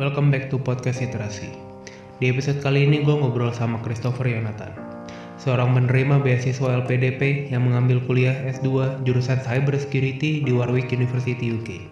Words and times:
welcome 0.00 0.32
back 0.32 0.48
to 0.48 0.56
Podcast 0.56 1.04
Literasi. 1.04 1.52
Di 2.16 2.32
episode 2.32 2.64
kali 2.64 2.88
ini 2.88 3.04
gue 3.04 3.12
ngobrol 3.12 3.52
sama 3.52 3.76
Christopher 3.84 4.24
Yonatan, 4.24 4.72
seorang 5.36 5.76
penerima 5.76 6.16
beasiswa 6.24 6.80
LPDP 6.80 7.52
yang 7.52 7.68
mengambil 7.68 8.00
kuliah 8.08 8.32
S2 8.48 9.04
jurusan 9.04 9.44
Cyber 9.44 9.76
Security 9.76 10.40
di 10.40 10.48
Warwick 10.48 10.88
University 10.96 11.52
UK. 11.52 11.84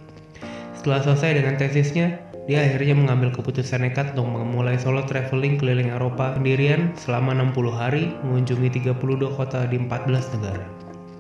Setelah 0.81 1.05
selesai 1.05 1.45
dengan 1.45 1.61
tesisnya, 1.61 2.17
dia 2.49 2.65
akhirnya 2.65 2.97
mengambil 2.97 3.37
keputusan 3.37 3.85
nekat 3.85 4.17
untuk 4.17 4.33
memulai 4.33 4.81
solo 4.81 5.05
traveling 5.05 5.61
keliling 5.61 5.93
Eropa 5.93 6.33
sendirian 6.41 6.97
selama 6.97 7.37
60 7.37 7.69
hari 7.77 8.17
mengunjungi 8.25 8.81
32 8.81 9.37
kota 9.37 9.69
di 9.69 9.77
14 9.77 10.41
negara. 10.41 10.65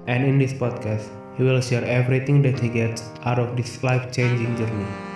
And 0.08 0.24
in 0.24 0.40
this 0.40 0.56
podcast, 0.56 1.12
he 1.36 1.44
will 1.44 1.60
share 1.60 1.84
everything 1.84 2.40
that 2.48 2.56
he 2.56 2.72
gets 2.72 3.12
out 3.28 3.36
of 3.36 3.52
this 3.52 3.84
life-changing 3.84 4.56
journey. 4.56 5.09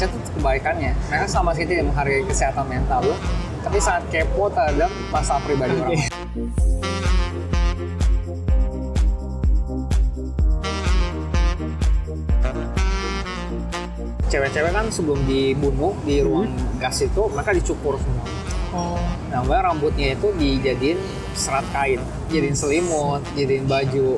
Indonesia 0.00 0.16
tuh 0.16 0.32
kebalikannya. 0.40 0.92
Mereka 1.12 1.26
sama 1.28 1.52
sih 1.52 1.68
tidak 1.68 1.92
menghargai 1.92 2.24
kesehatan 2.24 2.64
mental 2.72 3.04
lo, 3.04 3.16
tapi 3.60 3.76
sangat 3.76 4.08
kepo 4.08 4.48
terhadap 4.48 4.88
masalah 5.12 5.44
pribadi 5.44 5.76
orang. 5.76 5.92
lain. 5.92 6.08
Cewek-cewek 14.32 14.72
kan 14.72 14.88
sebelum 14.88 15.20
dibunuh 15.28 15.92
di 16.08 16.24
ruang 16.24 16.48
gas 16.80 17.04
itu, 17.04 17.28
mereka 17.28 17.52
dicukur 17.52 18.00
semua. 18.00 18.24
Oh, 18.72 18.96
Nah, 19.28 19.44
rambutnya 19.44 20.16
itu 20.16 20.32
dijadiin 20.32 20.96
serat 21.36 21.66
kain, 21.76 22.00
jadiin 22.32 22.56
selimut, 22.56 23.20
jadiin 23.36 23.68
baju. 23.68 24.16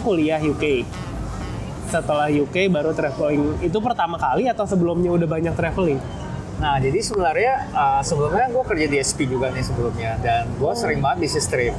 Kan 0.00 0.08
kuliah 0.08 0.40
UK. 0.40 0.88
Setelah 1.92 2.32
UK 2.32 2.72
baru 2.72 2.96
traveling. 2.96 3.60
Itu 3.60 3.84
pertama 3.84 4.16
kali 4.16 4.48
atau 4.48 4.64
sebelumnya 4.64 5.12
udah 5.12 5.28
banyak 5.28 5.52
traveling? 5.52 6.00
Nah, 6.60 6.80
jadi 6.80 7.00
sebenarnya 7.04 7.68
uh, 7.72 8.00
sebelumnya 8.00 8.48
gue 8.48 8.64
kerja 8.64 8.86
di 8.88 8.96
SP 9.00 9.28
juga 9.28 9.52
nih 9.52 9.64
sebelumnya 9.64 10.16
dan 10.24 10.48
gue 10.56 10.72
sering 10.72 11.04
banget 11.04 11.28
bisnis 11.28 11.48
trip. 11.48 11.76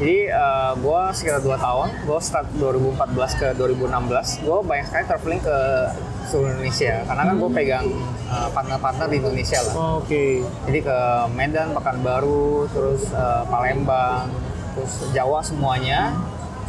Jadi 0.00 0.28
uh, 0.32 0.72
gue 0.76 1.00
sekitar 1.16 1.40
2 1.44 1.52
tahun, 1.52 1.88
gue 2.08 2.18
start 2.20 2.48
2014 2.56 3.40
ke 3.40 3.48
2016, 3.60 4.44
gue 4.44 4.58
banyak 4.64 4.86
sekali 4.88 5.04
traveling 5.04 5.40
ke 5.44 5.58
seluruh 6.32 6.48
Indonesia 6.58 6.94
karena 7.04 7.22
kan 7.28 7.34
gue 7.36 7.50
pegang 7.52 7.86
uh, 8.32 8.48
partner-partner 8.56 9.06
di 9.12 9.16
Indonesia 9.20 9.58
lah. 9.68 9.74
Oke. 10.00 10.42
Jadi 10.64 10.78
ke 10.80 10.98
Medan, 11.36 11.76
Pekanbaru, 11.76 12.66
terus 12.72 13.12
uh, 13.12 13.44
Palembang, 13.46 14.32
terus 14.74 15.12
Jawa 15.12 15.44
semuanya, 15.44 16.16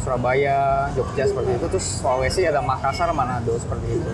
Surabaya, 0.04 0.92
Jogja 0.92 1.24
seperti 1.24 1.56
itu, 1.56 1.66
terus 1.72 1.86
Sulawesi 2.04 2.44
ada 2.44 2.60
Makassar, 2.60 3.08
Manado 3.16 3.56
seperti 3.56 3.96
itu. 3.96 4.12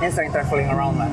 Ini 0.00 0.08
sering 0.14 0.30
traveling 0.32 0.70
around 0.70 0.96
lah. 0.96 1.10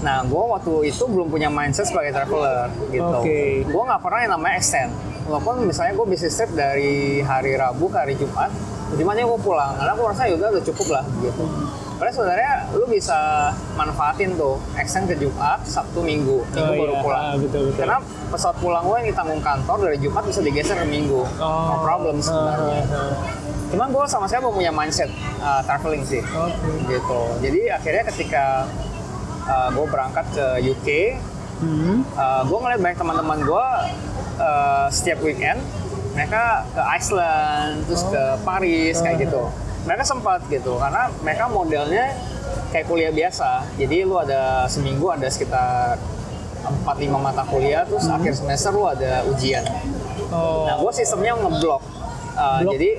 Nah, 0.00 0.24
gue 0.24 0.38
waktu 0.40 0.88
itu 0.88 1.04
belum 1.04 1.28
punya 1.28 1.52
mindset 1.52 1.90
sebagai 1.90 2.14
traveler 2.14 2.70
gitu. 2.88 3.04
Oke. 3.20 3.66
Gue 3.66 3.82
nggak 3.82 4.00
pernah 4.00 4.20
yang 4.24 4.32
namanya 4.38 4.54
extend. 4.56 4.94
Walaupun 5.26 5.66
misalnya 5.68 5.92
gue 5.98 6.06
bisnis 6.08 6.32
trip 6.32 6.54
dari 6.54 7.20
hari 7.20 7.58
Rabu 7.58 7.90
ke 7.90 7.98
hari 7.98 8.14
Jumat, 8.16 8.48
Jumatnya 8.94 9.26
gue 9.28 9.40
pulang. 9.42 9.74
Karena 9.76 9.92
gue 9.98 10.06
rasa 10.06 10.22
yaudah 10.30 10.48
udah 10.54 10.64
cukup 10.64 10.86
lah 10.96 11.04
gitu. 11.20 11.44
Padahal 11.96 12.12
sebenarnya 12.14 12.52
lu 12.72 12.84
bisa 12.86 13.18
manfaatin 13.72 14.36
tuh 14.36 14.60
extend 14.76 15.08
ke 15.08 15.16
Jumat, 15.16 15.64
Sabtu, 15.64 16.00
Minggu, 16.00 16.44
Minggu 16.46 16.60
Oh, 16.62 16.76
baru 16.76 16.92
iya. 16.92 17.00
pulang. 17.00 17.22
Ah, 17.22 17.34
betul, 17.34 17.60
betul. 17.66 17.80
Karena 17.80 17.98
pesawat 18.28 18.56
pulang 18.60 18.84
gue 18.84 18.96
yang 18.96 19.08
ditanggung 19.08 19.40
kantor 19.40 19.76
dari 19.82 19.98
Jumat 19.98 20.22
bisa 20.22 20.40
digeser 20.40 20.76
ke 20.76 20.86
Minggu. 20.86 21.24
no 21.34 21.48
problem 21.80 22.20
sebenarnya. 22.20 22.80
Ah, 22.84 22.96
ah, 23.00 23.12
Cuman 23.66 23.88
gue 23.90 24.04
sama 24.06 24.24
sekali 24.24 24.44
belum 24.44 24.56
punya 24.56 24.70
mindset 24.70 25.10
uh, 25.38 25.58
traveling 25.60 26.04
sih 26.04 26.20
ah. 26.22 26.46
Oke. 26.46 26.86
gitu. 26.86 27.20
Jadi 27.40 27.60
akhirnya 27.68 28.04
ketika 28.06 28.44
uh, 29.44 29.68
gue 29.70 29.86
berangkat 29.86 30.26
ke 30.30 30.46
UK, 30.66 30.88
Hmm. 31.56 32.04
uh, 32.12 32.44
gue 32.44 32.52
ngeliat 32.54 32.78
banyak 32.78 32.98
teman-teman 33.00 33.40
gue 33.40 33.66
uh, 34.36 34.86
setiap 34.86 35.18
weekend 35.18 35.56
mereka 36.12 36.68
ke 36.70 36.82
Iceland, 36.92 37.80
terus 37.84 38.04
ke 38.04 38.22
Paris 38.42 39.00
kayak 39.00 39.24
gitu. 39.24 39.48
Mereka 39.86 40.02
sempat 40.02 40.42
gitu 40.46 40.76
karena 40.76 41.08
mereka 41.22 41.46
modelnya 41.46 42.10
kayak 42.68 42.86
kuliah 42.86 43.10
biasa. 43.10 43.62
Jadi 43.78 44.02
lu 44.02 44.18
ada 44.18 44.66
seminggu 44.66 45.06
ada 45.08 45.26
sekitar 45.26 45.96
4-5 46.82 46.82
mata 47.16 47.46
kuliah, 47.46 47.86
terus 47.86 48.10
akhir 48.10 48.34
semester 48.34 48.74
lu 48.74 48.84
ada 48.84 49.22
ujian. 49.24 49.62
Oh. 50.28 50.66
Nah, 50.66 50.76
gue 50.76 50.92
sistemnya 50.92 51.38
ngeblok. 51.38 51.82
Uh, 52.34 52.58
Blok? 52.60 52.72
Jadi 52.74 52.90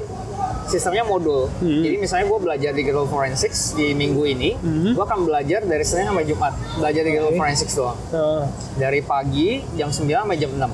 sistemnya 0.65 1.03
modul. 1.03 1.51
Hmm. 1.59 1.83
Jadi 1.83 1.95
misalnya 1.97 2.25
gue 2.25 2.39
belajar 2.39 2.71
di 2.71 2.81
Digital 2.81 3.05
Forensics 3.05 3.75
di 3.75 3.91
minggu 3.91 4.23
ini, 4.25 4.55
Hmm. 4.55 4.95
gue 4.95 5.03
akan 5.03 5.27
belajar 5.27 5.61
dari 5.61 5.83
Senin 5.83 6.07
sampai 6.07 6.23
Jumat. 6.23 6.55
Belajar 6.75 7.01
di 7.03 7.09
Digital 7.11 7.31
Oke. 7.31 7.37
Forensics 7.37 7.73
doang. 7.75 7.97
Ah. 8.09 8.43
Dari 8.73 8.99
pagi 9.01 9.49
jam 9.75 9.91
9 9.91 10.23
sampai 10.23 10.37
jam 10.37 10.51
6. 10.53 10.71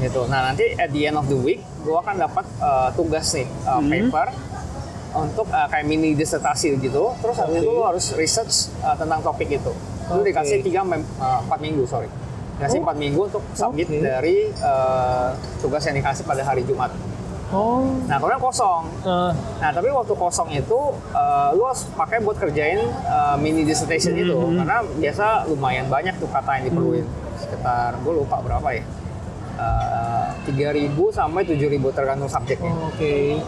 Gitu. 0.00 0.20
Nah, 0.26 0.40
nanti 0.42 0.64
at 0.74 0.90
the 0.90 1.02
end 1.04 1.14
of 1.14 1.26
the 1.26 1.36
week, 1.36 1.62
gue 1.80 1.94
akan 1.94 2.18
dapat 2.18 2.42
uh, 2.58 2.90
tugas 2.92 3.30
nih, 3.30 3.46
uh, 3.64 3.78
Hmm. 3.78 3.86
paper 3.88 4.26
untuk 5.12 5.46
uh, 5.46 5.66
kayak 5.66 5.84
mini 5.84 6.12
disertasi 6.12 6.78
gitu. 6.78 7.10
Terus 7.18 7.36
habis 7.36 7.56
Oke. 7.56 7.62
itu 7.62 7.70
lu 7.70 7.82
harus 7.82 8.06
research 8.14 8.54
uh, 8.80 8.94
tentang 8.94 9.18
topik 9.20 9.48
itu. 9.48 9.72
Lu 10.08 10.20
Oke. 10.20 10.28
dikasih 10.28 10.60
3 10.60 10.70
sampai 10.76 10.98
uh, 11.16 11.40
4 11.46 11.58
minggu, 11.60 11.82
sorry. 11.84 12.08
Dikasih 12.56 12.78
Oh. 12.78 12.86
4 12.86 12.96
minggu 12.96 13.20
untuk 13.26 13.42
submit 13.52 13.86
Oke. 13.86 13.98
dari 13.98 14.36
uh, 14.60 15.32
tugas 15.58 15.82
yang 15.82 15.96
dikasih 15.96 16.22
pada 16.22 16.42
hari 16.42 16.62
Jumat. 16.62 16.92
Oh. 17.50 17.82
Nah, 18.06 18.14
kemudian 18.16 18.38
kosong. 18.38 18.86
Ah. 19.02 19.34
Nah, 19.58 19.70
tapi 19.70 19.90
waktu 19.90 20.14
kosong 20.14 20.48
itu 20.52 20.78
uh, 21.10 21.50
lu 21.50 21.64
harus 21.64 21.82
pakai 21.90 22.20
buat 22.20 22.38
kerjain 22.38 22.78
uh, 23.02 23.34
mini 23.34 23.66
dissertation 23.66 24.14
itu 24.14 24.30
Mhm. 24.30 24.54
karena 24.56 24.78
biasa 24.86 25.24
lumayan 25.46 25.86
banyak 25.86 26.14
tuh 26.16 26.28
kata 26.28 26.50
yang 26.56 26.70
diperluin. 26.70 27.06
Sekitar 27.36 27.98
gue 27.98 28.12
lupa 28.14 28.38
berapa 28.38 28.70
ya. 28.70 28.86
Uh, 29.56 30.30
3.000 30.46 30.94
sampai 31.10 31.42
7.000 31.42 31.58
tergantung 31.90 32.28
subjeknya. 32.28 32.70
Oke. 32.86 33.42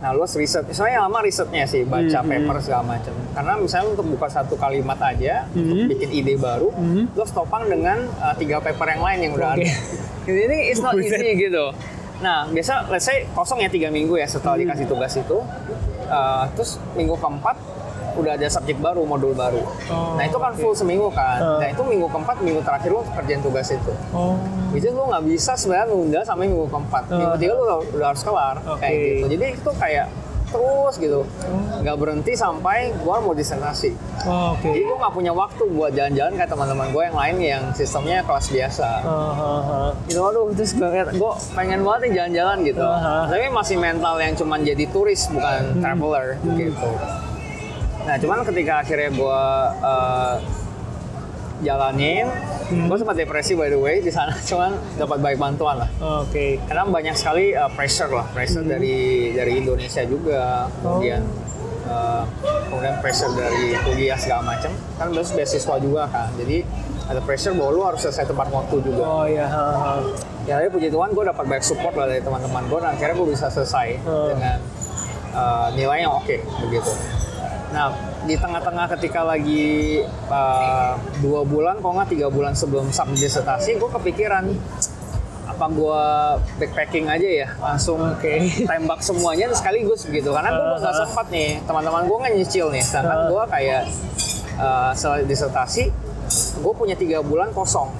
Nah, 0.00 0.16
lu 0.16 0.24
riset. 0.24 0.64
Misalnya 0.64 1.04
lama 1.04 1.20
risetnya 1.20 1.68
sih, 1.68 1.84
baca 1.84 2.24
Mhm. 2.24 2.28
paper 2.28 2.56
segala 2.64 2.96
macam. 2.96 3.12
Karena 3.36 3.52
misalnya 3.60 3.86
untuk 3.92 4.06
buka 4.08 4.32
satu 4.32 4.56
kalimat 4.56 4.96
aja, 4.96 5.44
Mhm. 5.52 5.60
untuk 5.60 5.86
bikin 5.92 6.10
ide 6.10 6.34
baru, 6.40 6.72
Mhm. 6.72 7.12
lu 7.12 7.20
harus 7.20 7.34
topang 7.36 7.68
dengan 7.68 8.08
uh, 8.16 8.32
tiga 8.32 8.64
paper 8.64 8.96
yang 8.96 9.02
lain 9.04 9.18
yang 9.28 9.32
udah 9.36 9.48
Oke. 9.52 9.60
ada. 9.60 9.72
Jadi 10.40 10.56
it's 10.72 10.80
not 10.80 10.96
easy 10.96 11.36
gitu. 11.36 11.76
Nah, 12.20 12.48
biasa 12.48 12.88
let's 12.88 13.04
say 13.04 13.28
kosong 13.32 13.60
ya 13.60 13.68
tiga 13.68 13.92
minggu 13.92 14.16
ya 14.16 14.24
setelah 14.24 14.56
Hmm. 14.56 14.72
dikasih 14.72 14.86
tugas 14.88 15.12
itu. 15.14 15.38
Uh, 16.10 16.44
terus 16.52 16.80
minggu 16.92 17.14
keempat 17.14 17.54
udah 18.16 18.32
ada 18.34 18.46
subjek 18.46 18.78
baru, 18.78 19.02
modul 19.04 19.32
baru. 19.32 19.62
Oh, 19.90 20.14
nah, 20.16 20.24
itu 20.24 20.38
kan 20.38 20.52
oke. 20.54 20.60
full 20.62 20.74
seminggu 20.74 21.10
kan. 21.10 21.38
Uh. 21.38 21.58
Nah, 21.60 21.68
itu 21.68 21.82
minggu 21.82 22.06
keempat, 22.10 22.36
minggu 22.40 22.60
terakhir 22.64 22.90
lu 22.90 23.02
kerjain 23.14 23.40
tugas 23.40 23.68
itu. 23.70 23.92
Oh. 24.10 24.34
Is 24.70 24.86
lu 24.86 25.02
nggak 25.06 25.24
bisa 25.26 25.58
sebenarnya 25.58 25.86
nunda 25.90 26.20
sampai 26.22 26.46
minggu 26.46 26.66
keempat. 26.70 27.02
Minggu 27.10 27.26
Uh. 27.26 27.34
ketiga 27.36 27.52
lu 27.54 27.62
udah, 27.66 27.78
harus 28.10 28.22
kelar 28.22 28.56
Oke. 28.64 28.80
kayak 28.80 28.94
gitu. 28.96 29.24
Jadi 29.36 29.44
itu 29.58 29.70
kayak 29.78 30.06
terus 30.50 30.98
gitu, 30.98 31.22
Oh. 31.22 31.78
nggak 31.78 31.94
berhenti 31.94 32.34
sampai 32.34 32.90
gua 33.06 33.22
mau 33.22 33.30
disertasi. 33.30 33.94
Oh, 34.26 34.58
Oke. 34.58 34.66
Jadi 34.74 34.82
gua 34.82 35.06
nggak 35.06 35.14
punya 35.14 35.30
waktu 35.30 35.62
buat 35.70 35.94
jalan-jalan 35.94 36.34
kayak 36.34 36.50
teman-teman 36.50 36.86
gue 36.90 37.02
yang 37.06 37.14
lain 37.14 37.36
yang 37.38 37.62
sistemnya 37.70 38.18
kelas 38.26 38.50
biasa. 38.50 38.88
Ah, 39.06 39.30
ah, 39.30 39.62
ah. 39.62 39.90
Gitu, 40.10 40.18
aduh, 40.18 40.50
terus 40.50 40.74
liat, 40.74 41.14
gue 41.14 41.32
pengen 41.54 41.86
banget 41.86 42.00
nih 42.02 42.12
jalan-jalan 42.18 42.56
gitu. 42.66 42.82
Aha. 42.82 43.30
Tapi 43.30 43.46
masih 43.46 43.76
mental 43.78 44.14
yang 44.18 44.34
cuman 44.34 44.58
jadi 44.66 44.84
turis, 44.90 45.30
bukan 45.30 45.62
traveler 45.78 46.26
gitu. 46.42 46.90
Nah, 48.10 48.18
cuman 48.18 48.42
ketika 48.42 48.82
akhirnya 48.82 49.06
gue 49.08 49.40
uh, 49.80 50.34
jalanin, 51.60 52.26
Hmm. 52.66 52.86
gue 52.86 52.96
sempat 52.96 53.14
depresi 53.14 53.54
by 53.54 53.66
the 53.66 53.74
way 53.74 53.98
di 53.98 54.10
sana, 54.10 54.30
cuman 54.48 54.70
dapat 54.94 55.18
banyak 55.18 55.38
bantuan 55.38 55.78
lah. 55.78 55.90
Oke. 56.22 56.58
Karena 56.64 56.86
banyak 56.86 57.14
sekali 57.14 57.50
uh, 57.50 57.66
pressure 57.68 58.06
lah, 58.08 58.26
pressure 58.30 58.62
dari 58.62 58.98
dari 59.30 59.58
Indonesia 59.58 60.02
juga, 60.02 60.66
kemudian 60.78 61.18
uh, 61.84 62.22
kemudian 62.66 62.94
pressure 62.98 63.30
dari 63.32 63.74
kuliah 63.80 64.14
segala 64.14 64.42
macam. 64.48 64.70
Kan 64.96 65.10
terus 65.10 65.30
beasiswa 65.30 65.74
juga 65.78 66.06
kan, 66.06 66.30
jadi 66.34 66.62
ada 67.06 67.18
pressure 67.20 67.54
bahwa 67.54 67.70
lu 67.70 67.82
harus 67.84 68.00
selesai 68.00 68.26
tepat 68.26 68.50
waktu 68.50 68.76
juga. 68.80 69.02
Oh 69.02 69.26
ya. 69.26 69.46
ah, 69.46 69.98
ah. 69.98 70.00
Ya 70.46 70.58
tapi 70.58 70.70
puji 70.70 70.90
Tuhan 70.90 71.10
gue 71.10 71.24
dapat 71.26 71.42
banyak 71.42 71.62
support 71.62 71.94
lah 71.94 72.06
dari 72.06 72.22
teman-teman 72.22 72.66
gue 72.66 72.78
dan 72.80 72.90
akhirnya 72.94 73.14
gue 73.14 73.28
bisa 73.30 73.46
selesai 73.46 73.98
Hmm. 74.00 74.30
dengan 74.30 74.58
uh, 75.32 75.68
nilai 75.74 76.02
yang 76.02 76.14
oke 76.16 76.38
begitu. 76.66 76.90
Nah 77.70 77.94
di 78.26 78.34
tengah-tengah 78.36 78.86
ketika 78.98 79.22
lagi 79.22 80.02
uh, 80.28 80.98
dua 81.22 81.46
bulan, 81.46 81.78
kalau 81.78 81.96
nggak 81.96 82.10
tiga 82.10 82.26
bulan 82.28 82.52
sebelum 82.52 82.90
submit 82.90 83.22
disertasi, 83.22 83.78
gue 83.78 83.90
kepikiran 83.90 84.50
apa 85.46 85.66
gue 85.70 86.02
backpacking 86.58 87.06
aja 87.06 87.28
ya? 87.44 87.48
Langsung 87.62 88.00
tembak 88.66 89.00
semuanya 89.06 89.50
sekaligus 89.54 90.06
gitu 90.08 90.30
karena 90.34 90.50
gue 90.50 90.76
nggak 90.82 90.96
sempat 91.06 91.26
nih. 91.30 91.62
Teman-teman 91.64 92.10
gue 92.10 92.16
nggak 92.16 92.34
nyicil 92.38 92.66
nih 92.74 92.82
sedangkan 92.82 93.30
gue 93.30 93.42
kayak 93.48 93.82
uh, 94.58 94.90
setelah 94.96 95.22
disertasi 95.22 95.84
gue 96.60 96.72
punya 96.74 96.94
tiga 96.98 97.22
bulan 97.22 97.54
kosong. 97.54 97.90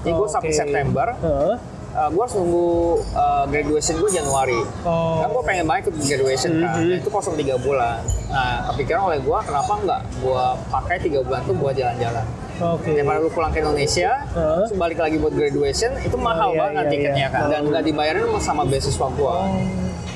Jadi 0.00 0.12
gue 0.16 0.28
sampai. 0.32 0.52
September. 0.54 1.06
Heeh. 1.20 1.79
Uh, 1.92 2.08
gue 2.08 2.20
harus 2.20 2.34
nunggu 2.34 2.68
uh, 3.12 3.44
graduation 3.46 3.94
gue 3.96 4.10
Januari 4.12 4.60
Oh. 4.82 5.20
kan 5.20 5.28
gue 5.28 5.44
pengen 5.44 5.64
banget 5.64 5.80
ikut 5.84 5.94
graduation 6.00 6.50
kan 6.56 6.76
Mhm. 6.76 6.86
Nah, 6.86 6.96
itu 6.96 7.08
kosong 7.08 7.34
tiga 7.34 7.54
bulan 7.56 8.00
nah 8.26 8.68
kepikiran 8.68 9.00
oleh 9.06 9.18
gue 9.18 9.38
kenapa 9.40 9.72
nggak 9.76 10.00
gue 10.18 10.42
pakai 10.68 10.96
tiga 11.00 11.20
bulan 11.20 11.40
tuh 11.44 11.54
buat 11.54 11.74
jalan-jalan 11.74 12.26
Oke. 12.60 12.92
daripada 12.92 13.18
lu 13.18 13.30
pulang 13.30 13.48
ke 13.48 13.58
Indonesia 13.58 14.10
Heeh. 14.28 14.56
terus 14.60 14.72
balik 14.74 14.98
lagi 14.98 15.16
buat 15.16 15.32
graduation 15.32 15.96
itu 15.98 16.14
mahal 16.14 16.52
iya, 16.52 16.58
banget 16.60 16.84
iya, 16.84 16.90
tiketnya 16.90 17.26
iya. 17.26 17.32
kan 17.32 17.42
dan 17.48 17.60
Oh. 17.60 17.68
nggak 17.68 17.82
dibayarin 17.82 18.24
sama 18.38 18.62
beasiswa 18.64 19.08
gua 19.10 19.48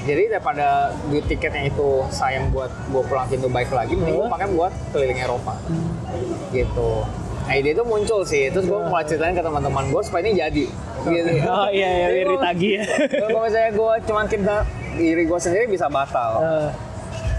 jadi 0.04 0.28
daripada 0.28 0.66
duit 1.08 1.24
tiketnya 1.24 1.64
itu 1.64 1.88
sayang 2.10 2.52
buat 2.52 2.68
gua 2.92 3.00
pulang 3.02 3.24
ke 3.24 3.34
Indo 3.34 3.48
baik 3.48 3.72
lagi 3.72 3.96
mending 3.96 4.20
Heeh. 4.20 4.28
pakai 4.28 4.46
buat 4.50 4.72
keliling 4.92 5.16
Eropa 5.18 5.56
gitu 6.52 6.90
nah 7.00 7.23
ide 7.50 7.70
itu 7.70 7.82
muncul 7.82 8.20
sih. 8.22 8.48
Terus 8.48 8.64
gua 8.64 8.84
mulai 8.84 9.04
ceritain 9.04 9.32
ke 9.32 9.40
teman-teman 9.40 9.84
gua 9.88 10.00
supaya 10.00 10.22
ini 10.22 10.32
jadi. 10.34 10.64
Gitu. 11.04 11.30
Oh 11.44 11.68
iya 11.68 11.88
iya 11.90 12.06
biar 12.08 12.24
gua- 12.24 12.32
ditagih 12.40 12.72
ya. 12.74 12.84
kalau 13.20 13.40
misalnya 13.42 13.70
gua 13.72 13.92
cuman 14.00 14.24
kita 14.24 14.56
diri 14.94 15.22
gua 15.24 15.36
sendiri 15.36 15.64
bisa 15.66 15.86
batal. 15.86 16.32
Eh, 16.40 16.70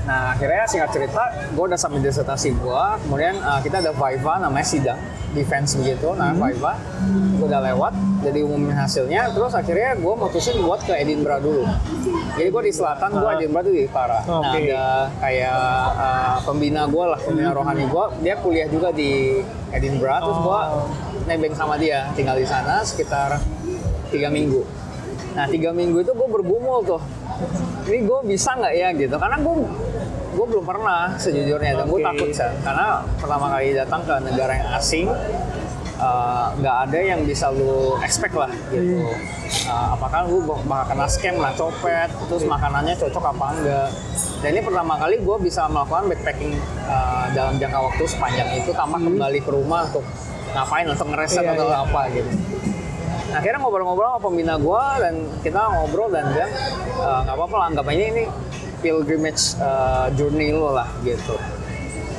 Nah 0.05 0.37
akhirnya 0.37 0.69
singkat 0.69 0.93
cerita, 0.93 1.17
gue 1.49 1.65
udah 1.65 1.73
submit 1.73 2.05
disertasi 2.05 2.53
gue, 2.53 2.83
kemudian 3.01 3.41
uh, 3.41 3.57
kita 3.57 3.81
ada 3.81 3.89
Viva 3.89 4.37
namanya 4.37 4.61
sidang 4.61 5.01
defense 5.35 5.75
begitu, 5.75 6.15
nah 6.15 6.31
Hmm. 6.31 6.47
Viva, 6.47 6.73
gue 7.35 7.45
udah 7.45 7.61
lewat, 7.61 7.93
jadi 8.23 8.39
umumin 8.41 8.71
hasilnya, 8.71 9.29
terus 9.29 9.51
akhirnya 9.51 9.93
gue 9.93 10.13
mutusin 10.15 10.55
buat 10.63 10.79
ke 10.79 10.95
Edinburgh 10.95 11.43
dulu. 11.43 11.63
Jadi 12.35 12.47
gue 12.49 12.61
di 12.63 12.73
selatan, 12.73 13.09
gue 13.13 13.27
Ah. 13.27 13.35
Edinburgh 13.35 13.65
tuh 13.67 13.73
di 13.73 13.83
utara. 13.83 14.19
Nah 14.23 14.39
Oke. 14.41 14.59
ada 14.63 14.83
kayak 15.19 15.59
uh, 15.93 16.35
pembina 16.41 16.87
gue 16.87 17.05
lah, 17.05 17.19
pembina 17.19 17.51
Hmm. 17.51 17.59
rohani 17.59 17.83
gue, 17.85 18.05
dia 18.21 18.35
kuliah 18.39 18.67
juga 18.67 18.89
di 18.89 19.43
Edinburgh, 19.69 20.19
terus 20.23 20.39
gue 20.41 20.59
Oh. 20.71 20.87
nebeng 21.25 21.53
sama 21.53 21.75
dia, 21.75 22.07
tinggal 22.15 22.33
di 22.33 22.47
sana 22.47 22.79
sekitar 22.81 23.37
tiga 24.07 24.31
minggu. 24.31 24.63
Nah 25.35 25.45
tiga 25.45 25.69
minggu 25.69 25.99
itu 25.99 26.11
gue 26.11 26.29
bergumul 26.31 26.79
tuh, 26.81 27.01
ini 27.85 28.01
gue 28.01 28.19
bisa 28.25 28.55
nggak 28.55 28.73
ya 28.73 28.89
gitu, 28.95 29.15
karena 29.15 29.35
gue 29.37 29.55
gue 30.35 30.45
belum 30.45 30.65
pernah 30.65 31.15
sejujurnya 31.15 31.71
dan 31.73 31.85
gue 31.87 32.01
takut 32.03 32.29
San. 32.29 32.51
karena 32.59 32.87
pertama 33.15 33.45
kali 33.49 33.71
datang 33.71 34.01
ke 34.03 34.15
negara 34.21 34.51
yang 34.53 34.69
asing 34.75 35.07
eh, 35.95 36.45
nggak 36.53 36.77
ada 36.85 36.99
yang 36.99 37.19
bisa 37.23 37.47
lu 37.49 37.95
expect 37.99 38.35
lah 38.35 38.51
gitu. 38.69 39.07
Eh, 39.45 39.87
apakah 39.95 40.27
lu 40.27 40.43
bakal 40.43 40.91
kena 40.91 41.07
scam 41.07 41.37
lah, 41.37 41.53
copet, 41.53 42.09
terus 42.27 42.43
makanannya 42.43 42.93
cocok 42.93 43.23
apa 43.23 43.45
enggak. 43.55 43.89
Dan 44.41 44.49
ini 44.51 44.61
pertama 44.61 44.93
kali 44.97 45.15
gue 45.17 45.37
bisa 45.39 45.65
melakukan 45.65 46.11
backpacking 46.11 46.53
eh, 46.85 47.25
dalam 47.31 47.55
jangka 47.55 47.79
waktu 47.81 48.03
sepanjang 48.05 48.49
itu 48.57 48.71
tanpa 48.71 48.97
kembali 48.97 49.39
ke 49.39 49.49
rumah 49.49 49.87
untuk 49.87 50.03
ngapain 50.51 50.87
untuk 50.87 51.07
ngereset 51.09 51.43
Iya, 51.43 51.51
atau 51.53 51.67
iya. 51.67 51.77
apa 51.81 52.01
gitu. 52.11 52.29
Nah, 53.25 53.37
akhirnya 53.37 53.59
ngobrol-ngobrol 53.59 54.09
sama 54.09 54.21
pembina 54.21 54.55
gue 54.55 54.83
dan 54.99 55.13
kita 55.41 55.59
ngobrol 55.69 56.07
dan 56.09 56.25
bilang 56.29 56.51
"Eh, 56.97 57.19
nggak 57.23 57.35
apa-apa 57.35 57.55
lah 57.55 57.65
anggap 57.69 57.85
aja 57.85 58.03
ini 58.05 58.23
pilgrimage 58.81 59.55
eh, 59.59 60.07
journey 60.15 60.51
lo 60.55 60.75
lah 60.75 60.89
gitu. 61.03 61.35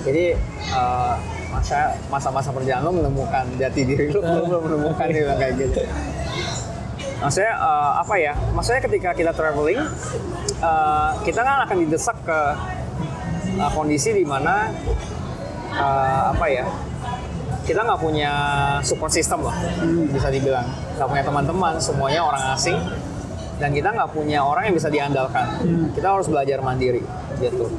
Jadi 0.06 0.36
eh, 0.72 1.14
masa 1.50 1.94
masa-masa 2.12 2.50
perjalanan 2.52 2.90
lo 2.90 2.92
menemukan 3.00 3.44
jati 3.56 3.80
diri 3.86 4.12
lo, 4.12 4.20
belum 4.20 4.62
menemukan 4.70 5.06
gitu 5.10 5.32
kayak 5.40 5.54
gitu. 5.58 5.82
Maksudnya 7.22 7.52
eh, 7.56 7.92
apa 8.02 8.14
ya? 8.20 8.32
Maksudnya 8.52 8.80
ketika 8.84 9.10
kita 9.16 9.32
traveling, 9.32 9.80
eh, 10.60 11.10
kita 11.24 11.40
kan 11.40 11.64
akan 11.64 11.76
didesak 11.86 12.16
ke 12.24 12.40
eh, 13.56 13.70
kondisi 13.72 14.12
di 14.12 14.24
mana 14.24 14.70
eh, 15.74 16.22
apa 16.36 16.46
ya? 16.48 16.66
Kita 17.66 17.82
nggak 17.82 17.98
punya 17.98 18.30
support 18.86 19.10
system 19.10 19.42
lah, 19.42 19.58
bisa 20.14 20.30
dibilang. 20.30 20.62
Nggak 20.94 21.08
punya 21.10 21.24
teman-teman, 21.26 21.74
semuanya 21.82 22.22
orang 22.22 22.54
asing. 22.54 22.78
Dan 23.56 23.72
kita 23.72 23.88
nggak 23.88 24.10
punya 24.10 24.40
orang 24.40 24.68
yang 24.68 24.76
bisa 24.76 24.88
diandalkan. 24.88 25.46
Kita 25.90 26.12
harus 26.12 26.26
belajar 26.26 26.60
mandiri, 26.60 27.00
gitu. 27.36 27.72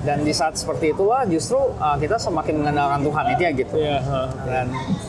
Dan 0.00 0.22
di 0.22 0.30
saat 0.30 0.54
seperti 0.54 0.94
itulah 0.94 1.26
justru 1.26 1.58
uh, 1.58 1.98
kita 1.98 2.14
semakin 2.14 2.62
mengandalkan 2.62 3.02
Tuhan 3.02 3.24
itu 3.28 3.42
ya 3.42 3.50
gitu 3.52 3.74
Iya. 3.74 3.98
heeh. 3.98 4.28
dan 4.46 4.66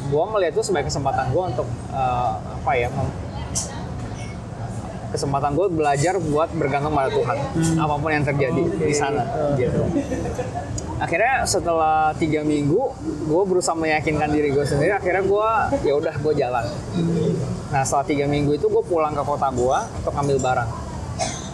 gue 0.10 0.24
melihat 0.28 0.52
itu 0.52 0.64
sebagai 0.64 0.90
kesempatan 0.90 1.30
gue 1.30 1.44
untuk 1.48 1.68
uh, 1.92 2.34
apa 2.34 2.72
ya 2.74 2.90
mem- 2.90 3.14
kesempatan 5.12 5.56
gue 5.56 5.68
belajar 5.72 6.20
buat 6.20 6.50
bergantung 6.56 6.94
pada 6.94 7.10
Tuhan 7.14 7.38
apa 7.80 7.96
pun 7.96 8.10
yang 8.12 8.26
terjadi 8.28 8.64
di 8.78 8.96
sana 8.96 9.24
gitu 9.56 9.88
akhirnya 10.98 11.46
setelah 11.46 12.12
tiga 12.18 12.42
minggu 12.42 12.82
gue 13.30 13.44
berusaha 13.46 13.78
meyakinkan 13.78 14.34
diri 14.34 14.50
gue 14.50 14.66
sendiri 14.66 14.98
akhirnya 14.98 15.24
gue 15.24 15.50
ya 15.86 15.94
udah 15.96 16.16
gue 16.18 16.34
jalan 16.36 16.66
nah 17.70 17.82
setelah 17.86 18.06
tiga 18.08 18.26
minggu 18.26 18.58
itu 18.58 18.66
gue 18.68 18.84
pulang 18.84 19.14
ke 19.14 19.24
kota 19.24 19.48
gue 19.54 19.78
untuk 20.02 20.14
ambil 20.18 20.38
barang 20.42 20.70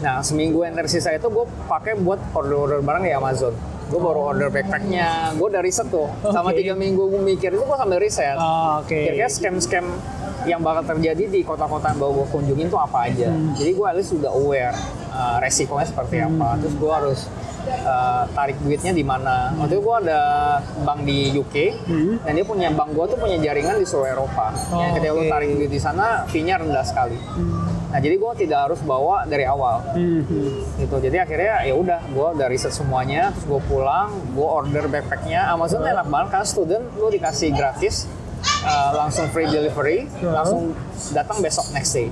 Nah 0.03 0.19
seminggu 0.19 0.67
yang 0.67 0.75
tersisa 0.75 1.15
itu 1.15 1.31
gue 1.31 1.45
pakai 1.71 1.95
buat 1.95 2.19
order-order 2.35 2.83
barang 2.83 3.03
di 3.07 3.15
Amazon. 3.15 3.55
Gue 3.87 3.99
baru 3.99 4.35
order 4.35 4.47
backpacknya, 4.51 5.31
gue 5.39 5.47
udah 5.47 5.63
riset 5.63 5.87
tuh. 5.87 6.11
Sama 6.27 6.51
tiga 6.51 6.75
minggu 6.75 7.07
gue 7.07 7.21
mikir 7.23 7.55
itu 7.55 7.63
gue 7.63 7.77
sambil 7.79 7.99
riset. 8.03 8.35
Oh, 8.35 8.83
Oke. 8.83 9.11
Kira-kira 9.11 9.29
scam-scam 9.31 9.85
yang 10.45 10.59
bakal 10.59 10.83
terjadi 10.87 11.23
di 11.25 11.41
kota-kota 11.41 11.87
yang 11.87 11.99
baru 11.99 12.11
gue 12.15 12.27
kunjungin 12.29 12.67
tuh 12.67 12.77
apa 12.77 13.07
aja. 13.07 13.27
Jadi 13.53 13.71
gue 13.71 13.85
at 13.85 13.95
least 13.95 14.11
sudah 14.11 14.31
aware 14.31 14.75
uh, 15.09 15.37
resikonya 15.37 15.85
seperti 15.85 16.19
apa. 16.19 16.57
Terus 16.57 16.73
gue 16.73 16.91
harus 16.91 17.19
uh, 17.81 18.23
tarik 18.29 18.59
duitnya 18.59 18.91
di 18.91 19.01
mana. 19.01 19.51
Waktu 19.55 19.73
itu 19.73 19.81
gue 19.81 19.95
ada 19.99 20.21
bank 20.81 20.99
di 21.03 21.17
UK 21.33 21.55
Hmm. 21.83 22.15
dan 22.19 22.31
dia 22.33 22.43
punya 22.43 22.69
bank 22.69 22.91
gue 22.91 23.05
tuh 23.05 23.17
punya 23.17 23.37
jaringan 23.37 23.75
di 23.75 23.85
seluruh 23.85 24.09
Eropa. 24.09 24.51
Oh, 24.69 24.79
yang 24.79 24.91
ketika 24.93 25.11
lu 25.11 25.21
oke. 25.21 25.29
tarik 25.29 25.49
duit 25.53 25.69
di 25.69 25.77
sana, 25.77 26.23
fee-nya 26.25 26.57
rendah 26.57 26.83
sekali. 26.83 27.17
Nah 27.89 28.01
jadi 28.01 28.17
gue 28.17 28.31
tidak 28.39 28.59
harus 28.63 28.81
bawa 28.81 29.21
dari 29.23 29.45
awal 29.45 29.85
Hmm, 29.93 30.25
hmm. 30.25 30.81
gitu 30.81 30.97
jadi 30.97 31.21
akhirnya 31.21 31.61
ya 31.61 31.77
udah 31.77 32.01
gue 32.09 32.27
udah 32.33 32.47
riset 32.49 32.73
semuanya 32.73 33.29
terus 33.29 33.45
gue 33.45 33.61
pulang 33.69 34.09
gue 34.33 34.41
order 34.41 34.89
backpacknya 34.89 35.53
Amazon 35.53 35.85
enak 35.85 36.01
banget 36.03 36.29
karena 36.31 36.47
student 36.47 36.85
lu 36.97 37.07
dikasih 37.07 37.53
gratis 37.53 38.09
uh, 38.63 38.91
langsung 38.95 39.27
free 39.31 39.47
delivery 39.47 40.07
langsung 40.23 40.75
datang 41.11 41.39
besok 41.43 41.69
next 41.75 41.93
day. 41.95 42.07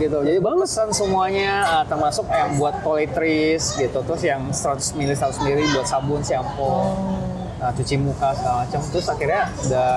Gitu. 0.00 0.16
Jadi 0.16 0.38
pesan 0.40 0.88
semuanya 0.96 1.52
uh, 1.68 1.84
termasuk 1.84 2.24
yang 2.32 2.56
buat 2.56 2.80
toiletries 2.80 3.76
gitu. 3.76 4.00
Terus 4.00 4.22
yang 4.24 4.48
100 4.48 4.96
ml 4.96 5.12
100 5.12 5.44
ml 5.44 5.60
buat 5.76 5.86
sabun 5.88 6.20
shampoo 6.24 6.96
uh, 7.60 7.72
cuci 7.76 8.00
muka 8.00 8.32
segala 8.32 8.64
macam. 8.64 8.80
Terus 8.88 9.06
akhirnya 9.08 9.42
udah 9.68 9.90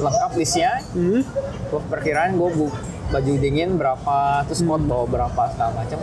lengkap 0.00 0.30
listnya. 0.40 0.72
Hmm. 0.96 1.22
gue 1.72 1.80
perkiraan 1.88 2.36
gue 2.36 2.48
bu 2.52 2.68
baju 3.12 3.32
dingin 3.40 3.80
berapa 3.80 4.44
terus 4.48 4.64
foto 4.64 4.98
berapa 5.08 5.42
segala 5.52 5.72
macam. 5.76 6.00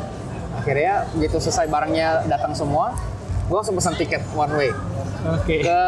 Akhirnya 0.60 1.10
begitu 1.18 1.38
selesai 1.42 1.70
barangnya 1.70 2.30
datang 2.30 2.54
semua 2.54 2.94
gue 3.50 3.58
langsung 3.58 3.74
pesan 3.74 3.98
tiket 3.98 4.22
one 4.38 4.54
way. 4.54 4.72
Oke. 5.25 5.65
ke 5.65 5.82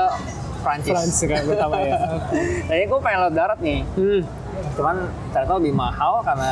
Prancis 0.62 0.92
France 0.92 1.20
kan 1.24 1.42
pertama 1.44 1.76
ya. 1.78 1.98
Jadi 2.70 2.84
gue 2.86 3.00
pengen 3.00 3.20
lewat 3.22 3.36
darat 3.36 3.60
nih 3.60 3.82
Hmm. 3.92 4.22
cuman 4.72 4.96
ternyata 5.32 5.54
lebih 5.58 5.74
mahal 5.74 6.22
karena 6.22 6.52